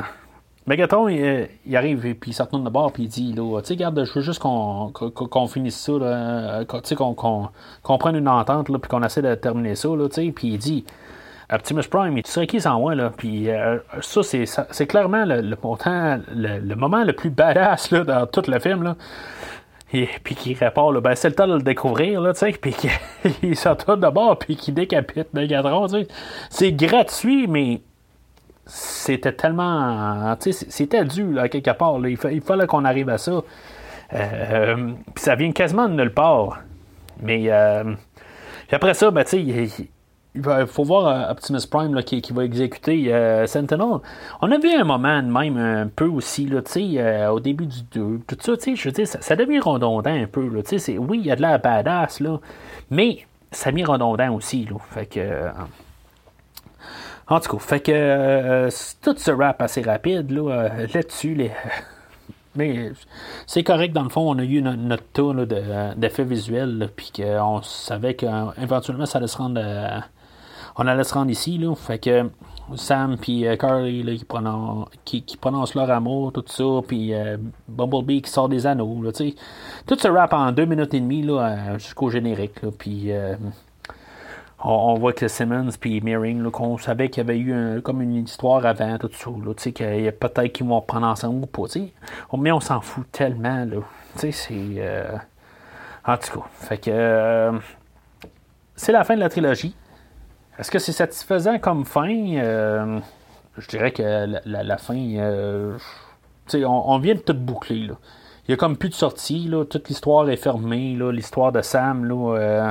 Megatron, 0.66 1.09
il, 1.09 1.76
arrive 1.76 2.06
et 2.06 2.14
puis 2.14 2.32
il 2.32 2.34
se 2.34 2.43
retourne 2.43 2.64
de 2.64 2.70
bord 2.70 2.93
puis 2.93 3.05
il 3.05 3.09
dit, 3.09 3.32
là, 3.32 3.60
tu 3.60 3.68
sais, 3.68 3.76
garde, 3.76 4.05
je 4.05 4.12
veux 4.12 4.20
juste 4.20 4.40
qu'on, 4.40 4.90
qu'on, 4.93 5.47
finisse 5.47 5.78
ça, 5.78 5.93
euh, 5.93 6.64
qu'on, 6.64 7.98
prenne 7.98 8.16
une 8.16 8.28
entente, 8.28 8.68
là, 8.68 8.78
puis 8.78 8.89
qu'on 8.89 9.02
essaie 9.02 9.22
de 9.22 9.34
terminer 9.36 9.76
ça, 9.76 9.89
là, 9.89 10.09
tu 10.09 10.14
sais, 10.14 10.32
puis 10.32 10.48
il 10.48 10.59
dit, 10.59 10.84
Optimus 11.52 11.82
Prime, 11.90 12.22
tu 12.22 12.30
serais 12.30 12.46
qui 12.46 12.60
sans 12.60 12.80
moi, 12.80 12.94
là? 12.94 13.12
Puis 13.16 13.48
ça, 14.00 14.22
c'est, 14.22 14.86
clairement 14.86 15.24
le, 15.26 16.74
moment 16.74 17.04
le 17.04 17.12
plus 17.12 17.30
badass, 17.30 17.90
là, 17.90 18.04
dans 18.04 18.26
tout 18.26 18.42
le 18.48 18.58
film, 18.58 18.82
là. 18.82 18.96
Et 19.94 20.08
puis 20.24 20.34
qui 20.34 20.54
répond, 20.54 20.90
ben, 21.00 21.14
c'est 21.14 21.28
le 21.28 21.34
temps 21.34 21.46
de 21.46 21.54
le 21.54 21.62
découvrir, 21.62 22.22
là, 22.22 22.32
tu 22.32 22.38
sais, 22.40 22.52
puis 22.52 22.74
qu'il 22.74 23.56
s'entoure 23.56 23.98
de 23.98 24.08
bord, 24.08 24.38
puis 24.38 24.56
qu'il 24.56 24.72
décapite 24.72 25.34
Megatron, 25.34 25.86
tu. 25.86 26.06
C'est 26.48 26.72
gratuit, 26.72 27.46
mais 27.46 27.82
c'était 28.64 29.32
tellement, 29.32 30.34
tu 30.36 30.52
sais, 30.52 30.66
c'était 30.70 31.04
dû, 31.04 31.34
là, 31.34 31.48
quelque 31.48 31.72
part, 31.72 31.98
là. 31.98 32.08
Il, 32.08 32.40
fallait 32.40 32.66
qu'on 32.66 32.86
arrive 32.86 33.10
à 33.10 33.18
ça. 33.18 33.42
Euh, 34.14 34.92
puis 35.14 35.24
ça 35.24 35.34
vient 35.34 35.52
quasiment 35.52 35.88
de 35.88 35.94
nulle 35.94 36.12
part. 36.12 36.60
Mais 37.20 37.44
euh, 37.50 37.94
après 38.70 38.94
ça, 38.94 39.10
ben, 39.10 39.24
tu 39.24 39.44
sais, 39.44 39.90
il 40.34 40.66
faut 40.66 40.84
voir 40.84 41.09
euh, 41.09 41.30
Optimus 41.30 41.66
Prime 41.70 42.02
qui, 42.02 42.32
va 42.32 42.44
exécuter 42.44 43.12
euh, 43.12 43.46
Sentinel. 43.46 44.00
On 44.40 44.50
a 44.50 44.59
vu 44.59 44.70
un 44.70 44.84
moment 44.84 45.22
même 45.22 45.56
un 45.59 45.88
peu 45.88 46.06
aussi, 46.06 46.46
là, 46.46 46.60
euh, 46.76 47.28
au 47.28 47.40
début 47.40 47.66
du 47.66 47.82
2. 47.92 48.20
Tout 48.26 48.36
ça, 48.40 48.52
je 48.74 48.84
veux 48.84 48.92
dire, 48.92 49.06
ça, 49.06 49.36
devient 49.36 49.60
redondant 49.60 50.10
un 50.10 50.26
peu. 50.26 50.48
Là, 50.48 50.62
oui, 50.98 51.18
il 51.18 51.26
y 51.26 51.30
a 51.30 51.36
de 51.36 51.42
la 51.42 51.59
badass, 51.59 52.20
là, 52.20 52.40
mais 52.90 53.26
ça 53.50 53.70
devient 53.70 53.84
redondant 53.84 54.34
aussi. 54.34 54.64
Là, 54.64 54.76
fait 54.90 55.06
que. 55.06 55.48
en 57.28 57.40
tout 57.40 57.56
cas, 57.56 57.62
fait 57.62 57.80
que 57.80 58.68
tout 59.02 59.14
ce 59.18 59.30
rap 59.30 59.60
assez 59.60 59.82
rapide 59.82 60.30
là, 60.30 60.68
là-dessus, 60.94 61.34
les. 61.34 61.50
Mais 62.54 62.92
c'est 63.46 63.62
correct, 63.62 63.94
dans 63.94 64.02
le 64.02 64.10
fond, 64.10 64.30
on 64.30 64.38
a 64.38 64.44
eu 64.44 64.60
notre, 64.60 65.04
tour 65.14 65.34
d'effets 65.96 66.24
visuels, 66.24 66.90
puis 66.94 67.10
qu'on 67.16 67.62
savait 67.62 68.12
qu'éventuellement 68.12 69.06
ça 69.06 69.16
allait 69.16 69.26
se 69.26 69.38
rendre 69.38 69.59
on 70.76 70.86
allait 70.86 71.04
se 71.04 71.14
rendre 71.14 71.30
ici, 71.30 71.58
là. 71.58 71.74
Fait 71.74 71.98
que 71.98 72.30
Sam 72.76 73.16
puis 73.18 73.46
euh, 73.46 73.56
Carly 73.56 74.02
là, 74.02 74.12
qui, 75.04 75.36
prononcent, 75.36 75.74
leur 75.74 75.90
amour, 75.90 76.32
tout 76.32 76.44
ça, 76.46 76.64
puis 76.86 77.14
euh, 77.14 77.36
Bumblebee 77.68 78.22
qui 78.22 78.30
sort 78.30 78.48
des 78.48 78.66
anneaux, 78.66 79.02
là, 79.02 79.12
tu 79.12 79.34
Tout 79.86 79.98
ce 79.98 80.08
rap 80.08 80.32
en 80.32 80.52
deux 80.52 80.64
minutes 80.64 80.94
et 80.94 81.00
demie, 81.00 81.22
là, 81.22 81.40
euh, 81.40 81.78
jusqu'au 81.78 82.10
générique, 82.10 82.62
là, 82.62 82.70
puis 82.76 83.10
on, 84.64 84.94
voit 84.94 85.12
que 85.12 85.28
Simmons 85.28 85.70
puis 85.78 86.00
Meering, 86.00 86.50
qu'on 86.50 86.78
savait 86.78 87.10
qu'il 87.10 87.22
y 87.22 87.26
avait 87.28 87.38
eu 87.38 87.82
comme 87.82 88.00
une 88.00 88.16
histoire 88.16 88.64
avant, 88.64 88.96
tout 88.98 89.10
ça, 89.12 89.30
là, 89.30 89.54
tu 89.54 89.62
sais, 89.62 89.72
qu'il 89.72 90.12
peut-être 90.12 90.52
qu'ils 90.52 90.66
vont 90.66 90.80
reprendre 90.80 91.06
ensemble 91.06 91.44
ou 91.44 91.46
pas, 91.46 91.64
tu 91.64 91.80
sais. 91.80 91.92
Mais 92.38 92.52
on 92.52 92.60
s'en 92.60 92.80
fout 92.80 93.04
tellement, 93.10 93.64
là. 93.64 93.80
Tu 94.14 94.32
sais, 94.32 94.32
c'est... 94.32 95.12
En 96.04 96.16
tout 96.16 96.40
cas, 96.40 96.46
fait 96.54 96.78
que... 96.78 97.52
c'est 98.74 98.92
la 98.92 99.04
fin 99.04 99.14
de 99.14 99.20
la 99.20 99.28
trilogie. 99.28 99.74
Est-ce 100.58 100.70
que 100.70 100.78
c'est 100.78 100.92
satisfaisant 100.92 101.58
comme 101.58 101.84
fin? 101.84 102.36
Euh, 102.36 102.98
je 103.56 103.68
dirais 103.68 103.92
que 103.92 104.26
la, 104.44 104.76
fin. 104.78 104.96
Euh, 105.16 105.78
on, 106.54 106.66
on, 106.66 106.98
vient 106.98 107.14
de 107.14 107.20
tout 107.20 107.34
boucler. 107.34 107.86
Là. 107.86 107.94
Il 108.46 108.50
n'y 108.50 108.54
a 108.54 108.56
comme 108.56 108.76
plus 108.76 108.90
de 108.90 108.94
sortie. 108.94 109.48
Là. 109.48 109.64
Toute 109.64 109.88
l'histoire 109.88 110.28
est 110.28 110.36
fermée. 110.36 110.96
L'histoire 111.12 111.52
de 111.52 111.62
Sam. 111.62 112.04
Là, 112.04 112.36
euh, 112.36 112.70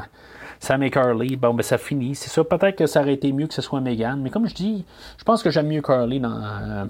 Sam 0.60 0.84
et 0.84 0.92
Carly, 0.92 1.38
bon, 1.38 1.56
ben 1.56 1.64
ça 1.64 1.80
finit. 1.80 2.14
C'est 2.14 2.30
sûr, 2.30 2.48
peut-être 2.48 2.76
que 2.76 2.86
ça 2.86 3.02
aurait 3.02 3.16
été 3.16 3.32
mieux 3.32 3.48
que 3.48 3.54
ce 3.54 3.64
soit 3.64 3.82
Megan. 3.82 4.22
Mais 4.22 4.30
comme 4.30 4.48
je 4.48 4.54
dis, 4.54 4.86
je 5.18 5.24
pense 5.24 5.42
que 5.42 5.50
j'aime 5.50 5.68
mieux 5.68 5.82
Carly 5.82 6.20
dans, 6.20 6.88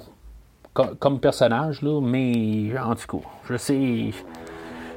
comme 0.73 1.19
personnage, 1.22 1.81
là, 1.81 2.01
mais 2.01 2.77
en 2.77 2.95
tout 2.95 3.18
cas, 3.18 3.27
je 3.49 3.55
sais. 3.55 4.11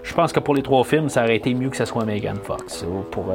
Je 0.02 0.12
pense 0.12 0.32
que 0.32 0.40
pour 0.40 0.56
les 0.56 0.62
trois 0.62 0.82
films, 0.82 1.08
ça 1.08 1.22
aurait 1.22 1.36
été 1.36 1.54
mieux 1.54 1.70
que 1.70 1.76
ce 1.76 1.84
soit 1.84 2.04
Megan 2.04 2.36
Fox 2.36 2.84
pour, 3.12 3.26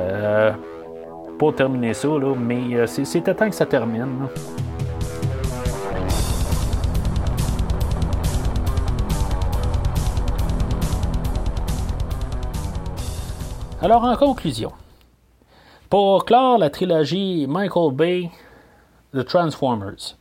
pour 1.40 1.56
terminer 1.56 1.94
ça, 1.94 2.10
là, 2.10 2.36
mais 2.36 2.86
c'était 2.86 3.34
temps 3.34 3.50
que 3.50 3.56
ça 3.56 3.66
termine. 3.66 4.28
Alors, 13.82 14.04
en 14.04 14.18
conclusion, 14.18 14.74
pour 15.90 16.26
clore 16.26 16.58
la 16.58 16.70
trilogie 16.70 17.48
Michael 17.48 17.94
Bay 17.94 18.30
The 19.14 19.24
Transformers, 19.24 20.18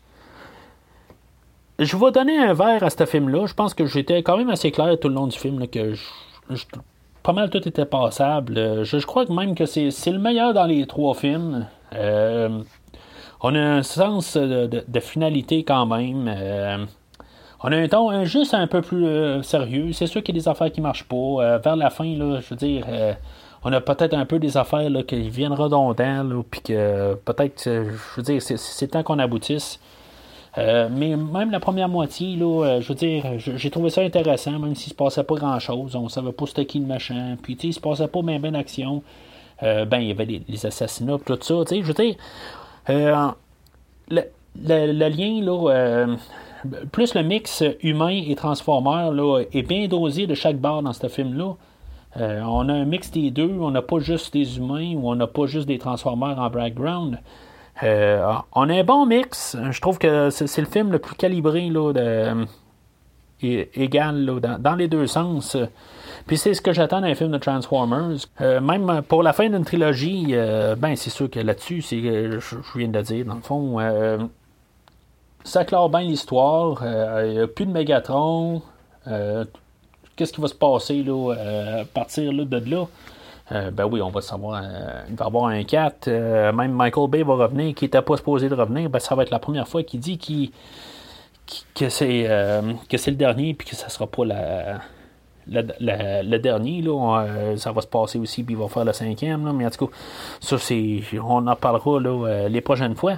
je 1.80 1.96
vais 1.96 2.12
donner 2.12 2.38
un 2.38 2.54
verre 2.54 2.84
à 2.84 2.90
ce 2.90 3.04
film-là. 3.04 3.46
Je 3.46 3.54
pense 3.54 3.74
que 3.74 3.86
j'étais 3.86 4.22
quand 4.22 4.36
même 4.36 4.50
assez 4.50 4.70
clair 4.70 4.96
tout 5.00 5.08
le 5.08 5.14
long 5.14 5.26
du 5.26 5.36
film 5.36 5.66
que 5.66 5.94
pas 7.28 7.34
mal 7.34 7.50
tout 7.50 7.68
était 7.68 7.84
passable. 7.84 8.84
Je, 8.84 9.04
crois 9.04 9.26
que 9.26 9.32
même 9.34 9.54
que 9.54 9.66
c'est, 9.66 9.90
le 10.06 10.18
meilleur 10.18 10.54
dans 10.54 10.64
les 10.64 10.86
trois 10.86 11.12
films. 11.12 11.66
Euh, 11.94 12.62
on 13.42 13.54
a 13.54 13.60
un 13.60 13.82
sens 13.82 14.38
de, 14.38 15.00
finalité 15.00 15.62
quand 15.62 15.84
même. 15.84 16.26
Euh, 16.26 16.86
on 17.62 17.70
a 17.70 17.76
un 17.76 17.86
ton 17.86 18.24
juste 18.24 18.54
un 18.54 18.66
peu 18.66 18.80
plus 18.80 19.04
euh, 19.04 19.42
sérieux. 19.42 19.92
C'est 19.92 20.06
sûr 20.06 20.22
qu'il 20.22 20.34
y 20.34 20.38
a 20.38 20.40
des 20.40 20.48
affaires 20.48 20.72
qui 20.72 20.80
marchent 20.80 21.04
pas. 21.04 21.58
vers 21.58 21.76
la 21.76 21.90
fin, 21.90 22.16
là, 22.16 22.40
je 22.40 22.48
veux 22.48 22.56
dire, 22.56 22.86
on 23.62 23.74
a 23.74 23.82
peut-être 23.82 24.14
un 24.14 24.24
peu 24.24 24.38
des 24.38 24.56
affaires 24.56 24.88
là, 24.88 25.02
qui 25.02 25.28
viennent 25.28 25.52
redondantes, 25.52 26.46
puis 26.50 26.62
que 26.62 27.12
peut-être, 27.26 27.62
je 27.62 27.90
veux 28.16 28.22
dire, 28.22 28.40
c'est, 28.40 28.88
temps 28.88 29.02
qu'on 29.02 29.18
aboutisse. 29.18 29.78
Euh, 30.58 30.88
mais 30.90 31.16
même 31.16 31.50
la 31.50 31.60
première 31.60 31.88
moitié, 31.88 32.34
là, 32.34 32.64
euh, 32.64 32.80
je 32.80 32.88
veux 32.88 32.94
dire, 32.94 33.24
j'ai 33.38 33.70
trouvé 33.70 33.90
ça 33.90 34.00
intéressant, 34.00 34.58
même 34.58 34.74
s'il 34.74 34.90
se 34.90 34.96
passait 34.96 35.22
pas 35.22 35.36
grand-chose. 35.36 35.94
On 35.94 36.08
savait 36.08 36.32
pas 36.32 36.46
c'était 36.46 36.66
qui 36.66 36.80
le 36.80 36.86
machin. 36.86 37.36
Puis, 37.40 37.56
tu 37.56 37.62
sais, 37.62 37.68
il 37.68 37.72
se 37.74 37.80
passait 37.80 38.08
pas 38.08 38.22
bien 38.22 38.40
ben 38.40 38.52
d'action. 38.52 39.02
Euh, 39.62 39.84
ben, 39.84 39.98
il 39.98 40.08
y 40.08 40.10
avait 40.10 40.26
les, 40.26 40.66
assassinats, 40.66 41.18
tout 41.24 41.38
ça. 41.40 41.54
Tu 41.66 41.76
sais, 41.76 41.82
je 41.82 41.86
veux 41.86 41.94
dire, 41.94 42.16
le, 44.10 45.08
lien, 45.08 45.42
là, 45.42 46.06
plus 46.90 47.14
le 47.14 47.22
mix 47.22 47.62
humain 47.82 48.22
et 48.26 48.34
transformeur, 48.34 49.12
là, 49.12 49.42
est 49.52 49.62
bien 49.62 49.86
dosé 49.86 50.26
de 50.26 50.34
chaque 50.34 50.56
barre 50.56 50.82
dans 50.82 50.92
ce 50.92 51.06
film-là. 51.06 51.54
on 52.16 52.68
a 52.68 52.72
un 52.72 52.84
mix 52.84 53.12
des 53.12 53.30
deux, 53.30 53.58
on 53.60 53.70
n'a 53.70 53.82
pas 53.82 54.00
juste 54.00 54.32
des 54.32 54.58
humains 54.58 54.94
ou 54.94 55.08
on 55.08 55.14
n'a 55.14 55.28
pas 55.28 55.46
juste 55.46 55.68
des 55.68 55.78
transformeurs 55.78 56.38
en 56.38 56.50
background. 56.50 57.18
Euh, 57.82 58.32
on 58.52 58.68
a 58.68 58.74
un 58.74 58.84
bon 58.84 59.06
mix. 59.06 59.56
Je 59.70 59.80
trouve 59.80 59.98
que 59.98 60.30
c'est 60.30 60.60
le 60.60 60.66
film 60.66 60.92
le 60.92 60.98
plus 60.98 61.14
calibré 61.14 61.68
là, 61.68 61.92
de, 61.92 62.46
égal 63.42 64.40
dans, 64.58 64.74
les 64.74 64.88
deux 64.88 65.06
sens. 65.06 65.56
Puis 66.26 66.38
c'est 66.38 66.54
ce 66.54 66.60
que 66.60 66.72
j'attends 66.72 67.00
d'un 67.00 67.14
film 67.14 67.30
de 67.30 67.38
Transformers. 67.38 68.18
Euh, 68.40 68.60
même 68.60 69.02
pour 69.02 69.22
la 69.22 69.32
fin 69.32 69.48
d'une 69.48 69.64
trilogie, 69.64 70.28
euh, 70.32 70.74
ben 70.74 70.96
c'est 70.96 71.10
sûr 71.10 71.30
que 71.30 71.40
là-dessus, 71.40 71.82
c'est 71.82 72.00
je, 72.00 72.38
je 72.40 72.78
viens 72.78 72.88
de 72.88 73.00
dire, 73.00 73.24
dans 73.24 73.36
le 73.36 73.42
fond, 73.42 73.78
ça 75.44 75.64
clore 75.64 75.88
bien 75.88 76.00
l'histoire. 76.00 76.82
Il 77.24 77.30
n'y 77.32 77.40
a 77.40 77.46
plus 77.46 77.66
de 77.66 77.72
Megatron. 77.72 78.62
Qu'est-ce 80.16 80.32
qui 80.32 80.40
va 80.40 80.48
se 80.48 80.54
passer 80.54 81.02
là, 81.04 81.32
à 81.80 81.84
partir 81.84 82.32
de 82.32 82.70
là? 82.70 82.86
Euh, 83.52 83.70
ben 83.70 83.86
oui, 83.86 84.02
on 84.02 84.10
va 84.10 84.20
savoir. 84.20 84.60
Euh, 84.62 85.04
il 85.08 85.16
va 85.16 85.24
y 85.24 85.28
avoir 85.28 85.46
un 85.46 85.64
4. 85.64 86.08
Euh, 86.08 86.52
même 86.52 86.72
Michael 86.72 87.08
Bay 87.08 87.22
va 87.22 87.34
revenir, 87.34 87.74
qui 87.74 87.84
n'était 87.86 88.02
pas 88.02 88.16
supposé 88.16 88.48
de 88.48 88.54
revenir. 88.54 88.90
Ben, 88.90 88.98
ça 88.98 89.14
va 89.14 89.22
être 89.22 89.30
la 89.30 89.38
première 89.38 89.66
fois 89.66 89.82
qu'il 89.82 90.00
dit 90.00 90.18
que 90.18 91.88
c'est 91.88 92.24
que 92.88 92.96
c'est 92.98 93.10
le 93.10 93.16
dernier 93.16 93.54
puis 93.54 93.68
que 93.68 93.74
ça 93.74 93.88
sera 93.88 94.06
pas 94.06 94.24
le 95.46 96.38
dernier. 96.38 96.82
Là, 96.82 97.56
ça 97.56 97.72
va 97.72 97.80
se 97.80 97.86
passer 97.86 98.18
aussi, 98.18 98.42
puis 98.42 98.54
il 98.54 98.58
va 98.58 98.68
faire 98.68 98.84
le 98.84 98.92
cinquième. 98.92 99.46
Là, 99.46 99.52
mais 99.54 99.64
en 99.64 99.70
tout 99.70 99.86
cas, 99.86 99.92
ça, 100.40 100.58
c'est, 100.58 101.02
on 101.22 101.46
en 101.46 101.56
parlera 101.56 102.00
là, 102.00 102.48
les 102.48 102.60
prochaines 102.60 102.96
fois. 102.96 103.14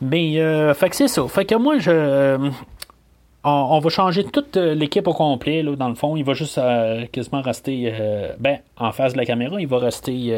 Mais, 0.00 0.74
fait 0.74 0.90
que 0.90 0.96
c'est 0.96 1.08
ça. 1.08 1.28
Fait 1.28 1.44
que 1.44 1.54
moi, 1.54 1.78
je 1.78 2.50
on, 3.44 3.78
va 3.78 3.88
changer 3.88 4.24
toute 4.24 4.56
euh, 4.56 4.74
l'équipe 4.74 5.06
au 5.06 5.14
complet, 5.14 5.62
là, 5.62 5.74
dans 5.76 5.88
le 5.88 5.94
fond. 5.94 6.16
Il 6.16 6.24
va 6.24 6.34
juste 6.34 6.58
euh, 6.58 7.06
quasiment 7.06 7.40
rester 7.40 7.92
euh, 7.98 8.32
ben, 8.38 8.58
en 8.76 8.92
face 8.92 9.14
de 9.14 9.18
la 9.18 9.24
caméra, 9.24 9.60
il 9.60 9.66
va 9.66 9.78
rester 9.78 10.36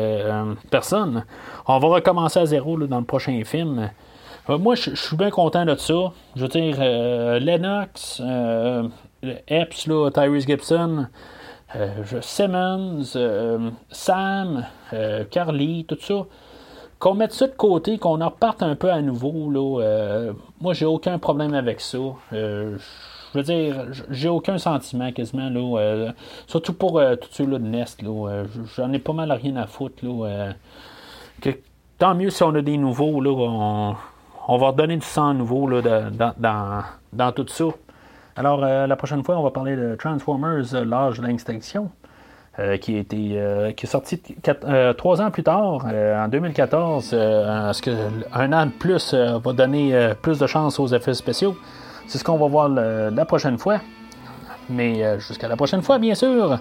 personne. 0.71 1.25
On 1.67 1.79
va 1.79 1.89
recommencer 1.89 2.41
à 2.41 2.47
zéro 2.47 2.79
dans 2.79 2.99
le 2.99 3.05
prochain 3.05 3.41
film. 3.45 3.91
moi, 4.49 4.75
je 4.75 4.95
suis 4.95 5.17
bien 5.17 5.31
content 5.31 5.65
de 5.65 5.75
ça. 5.75 6.13
Je 6.37 6.43
veux 6.43 6.49
dire, 6.49 6.77
Lennox, 7.41 8.23
Epps, 9.49 9.87
là, 9.87 10.11
Tyrese 10.11 10.47
Gibson, 10.47 11.07
Simmons, 12.21 13.17
Sam, 13.91 14.67
Carly, 15.31 15.85
tout 15.89 15.99
ça 16.01 16.27
qu'on 17.03 17.15
mette 17.15 17.33
ça 17.33 17.49
de 17.49 17.53
côté, 17.53 17.99
qu'on 17.99 18.21
en 18.21 18.29
reparte 18.29 18.63
un 18.63 18.77
peu 18.77 18.89
à 18.89 19.03
nouveau, 19.03 19.51
là, 19.51 19.83
euh, 19.83 20.33
moi, 20.61 20.73
j'ai 20.73 20.87
aucun 20.87 21.19
problème 21.19 21.53
avec 21.53 21.81
ça. 21.81 21.99
Euh, 22.33 22.79
je 23.33 23.39
veux 23.39 23.43
dire, 23.43 23.87
j'ai 24.09 24.29
aucun 24.29 24.57
sentiment 24.57 25.11
quasiment, 25.11 25.51
là, 25.51 25.81
euh, 25.81 26.13
surtout 26.47 26.75
pour 26.75 27.03
tous 27.21 27.29
ceux-là 27.33 27.59
de 27.59 27.67
Nest, 27.67 28.03
là, 28.03 28.45
j'en 28.77 28.93
ai 28.93 29.01
pas 29.01 29.13
mal 29.15 29.33
rien 29.33 29.57
à 29.57 29.67
foutre, 29.67 29.97
là, 30.05 30.53
que, 31.41 31.51
tant 31.99 32.15
mieux 32.15 32.31
si 32.31 32.45
on 32.45 32.55
a 32.55 32.63
des 32.63 32.77
nouveaux, 32.77 33.21
là, 33.21 33.33
on, 33.33 33.97
on 34.47 34.59
va 34.59 34.69
redonner 34.69 34.97
du 34.97 35.05
sang 35.05 35.35
nouveau, 35.35 35.67
là, 35.67 35.83
dans, 35.83 36.35
dans, 36.39 36.83
dans, 37.13 37.33
tout 37.33 37.49
ça. 37.49 37.65
Alors, 38.37 38.61
la 38.61 38.97
prochaine 38.97 39.25
fois, 39.25 39.37
on 39.37 39.43
va 39.43 39.51
parler 39.51 39.75
de 39.75 39.97
Transformers, 39.97 40.73
l'âge 40.85 41.19
de 41.19 41.27
l'extinction. 41.27 41.91
Euh, 42.59 42.77
qui, 42.77 42.97
a 42.97 42.99
été, 42.99 43.17
euh, 43.37 43.73
qui 43.73 43.87
est 43.87 43.89
sorti 43.89 44.21
euh, 44.47 44.93
trois 44.93 45.23
ans 45.23 45.31
plus 45.31 45.43
tard, 45.43 45.87
en 45.87 46.29
2014. 46.29 47.09
ce 47.09 47.81
que 47.81 47.91
un 48.35 48.53
an 48.53 48.67
de 48.67 48.73
plus 48.73 49.15
va 49.15 49.53
donner 49.55 50.13
plus 50.21 50.39
de 50.39 50.47
chance 50.47 50.79
aux 50.79 50.89
effets 50.89 51.15
spéciaux. 51.15 51.57
C'est 52.07 52.19
ce 52.19 52.25
qu'on 52.25 52.37
va 52.37 52.49
voir 52.49 52.69
la 52.69 53.25
prochaine 53.25 53.57
fois. 53.57 53.81
Mais 54.69 55.19
jusqu'à 55.19 55.49
la 55.49 55.57
prochaine 55.57 55.81
fois, 55.81 55.99
bien 55.99 56.15
sûr, 56.15 56.59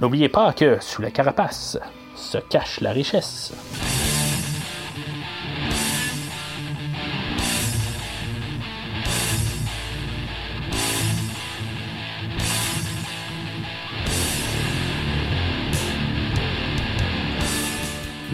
n'oubliez 0.00 0.30
pas 0.30 0.54
que 0.54 0.78
sous 0.80 1.02
la 1.02 1.10
carapace 1.10 1.78
se 2.14 2.38
cache 2.38 2.80
la 2.80 2.92
richesse. 2.92 3.52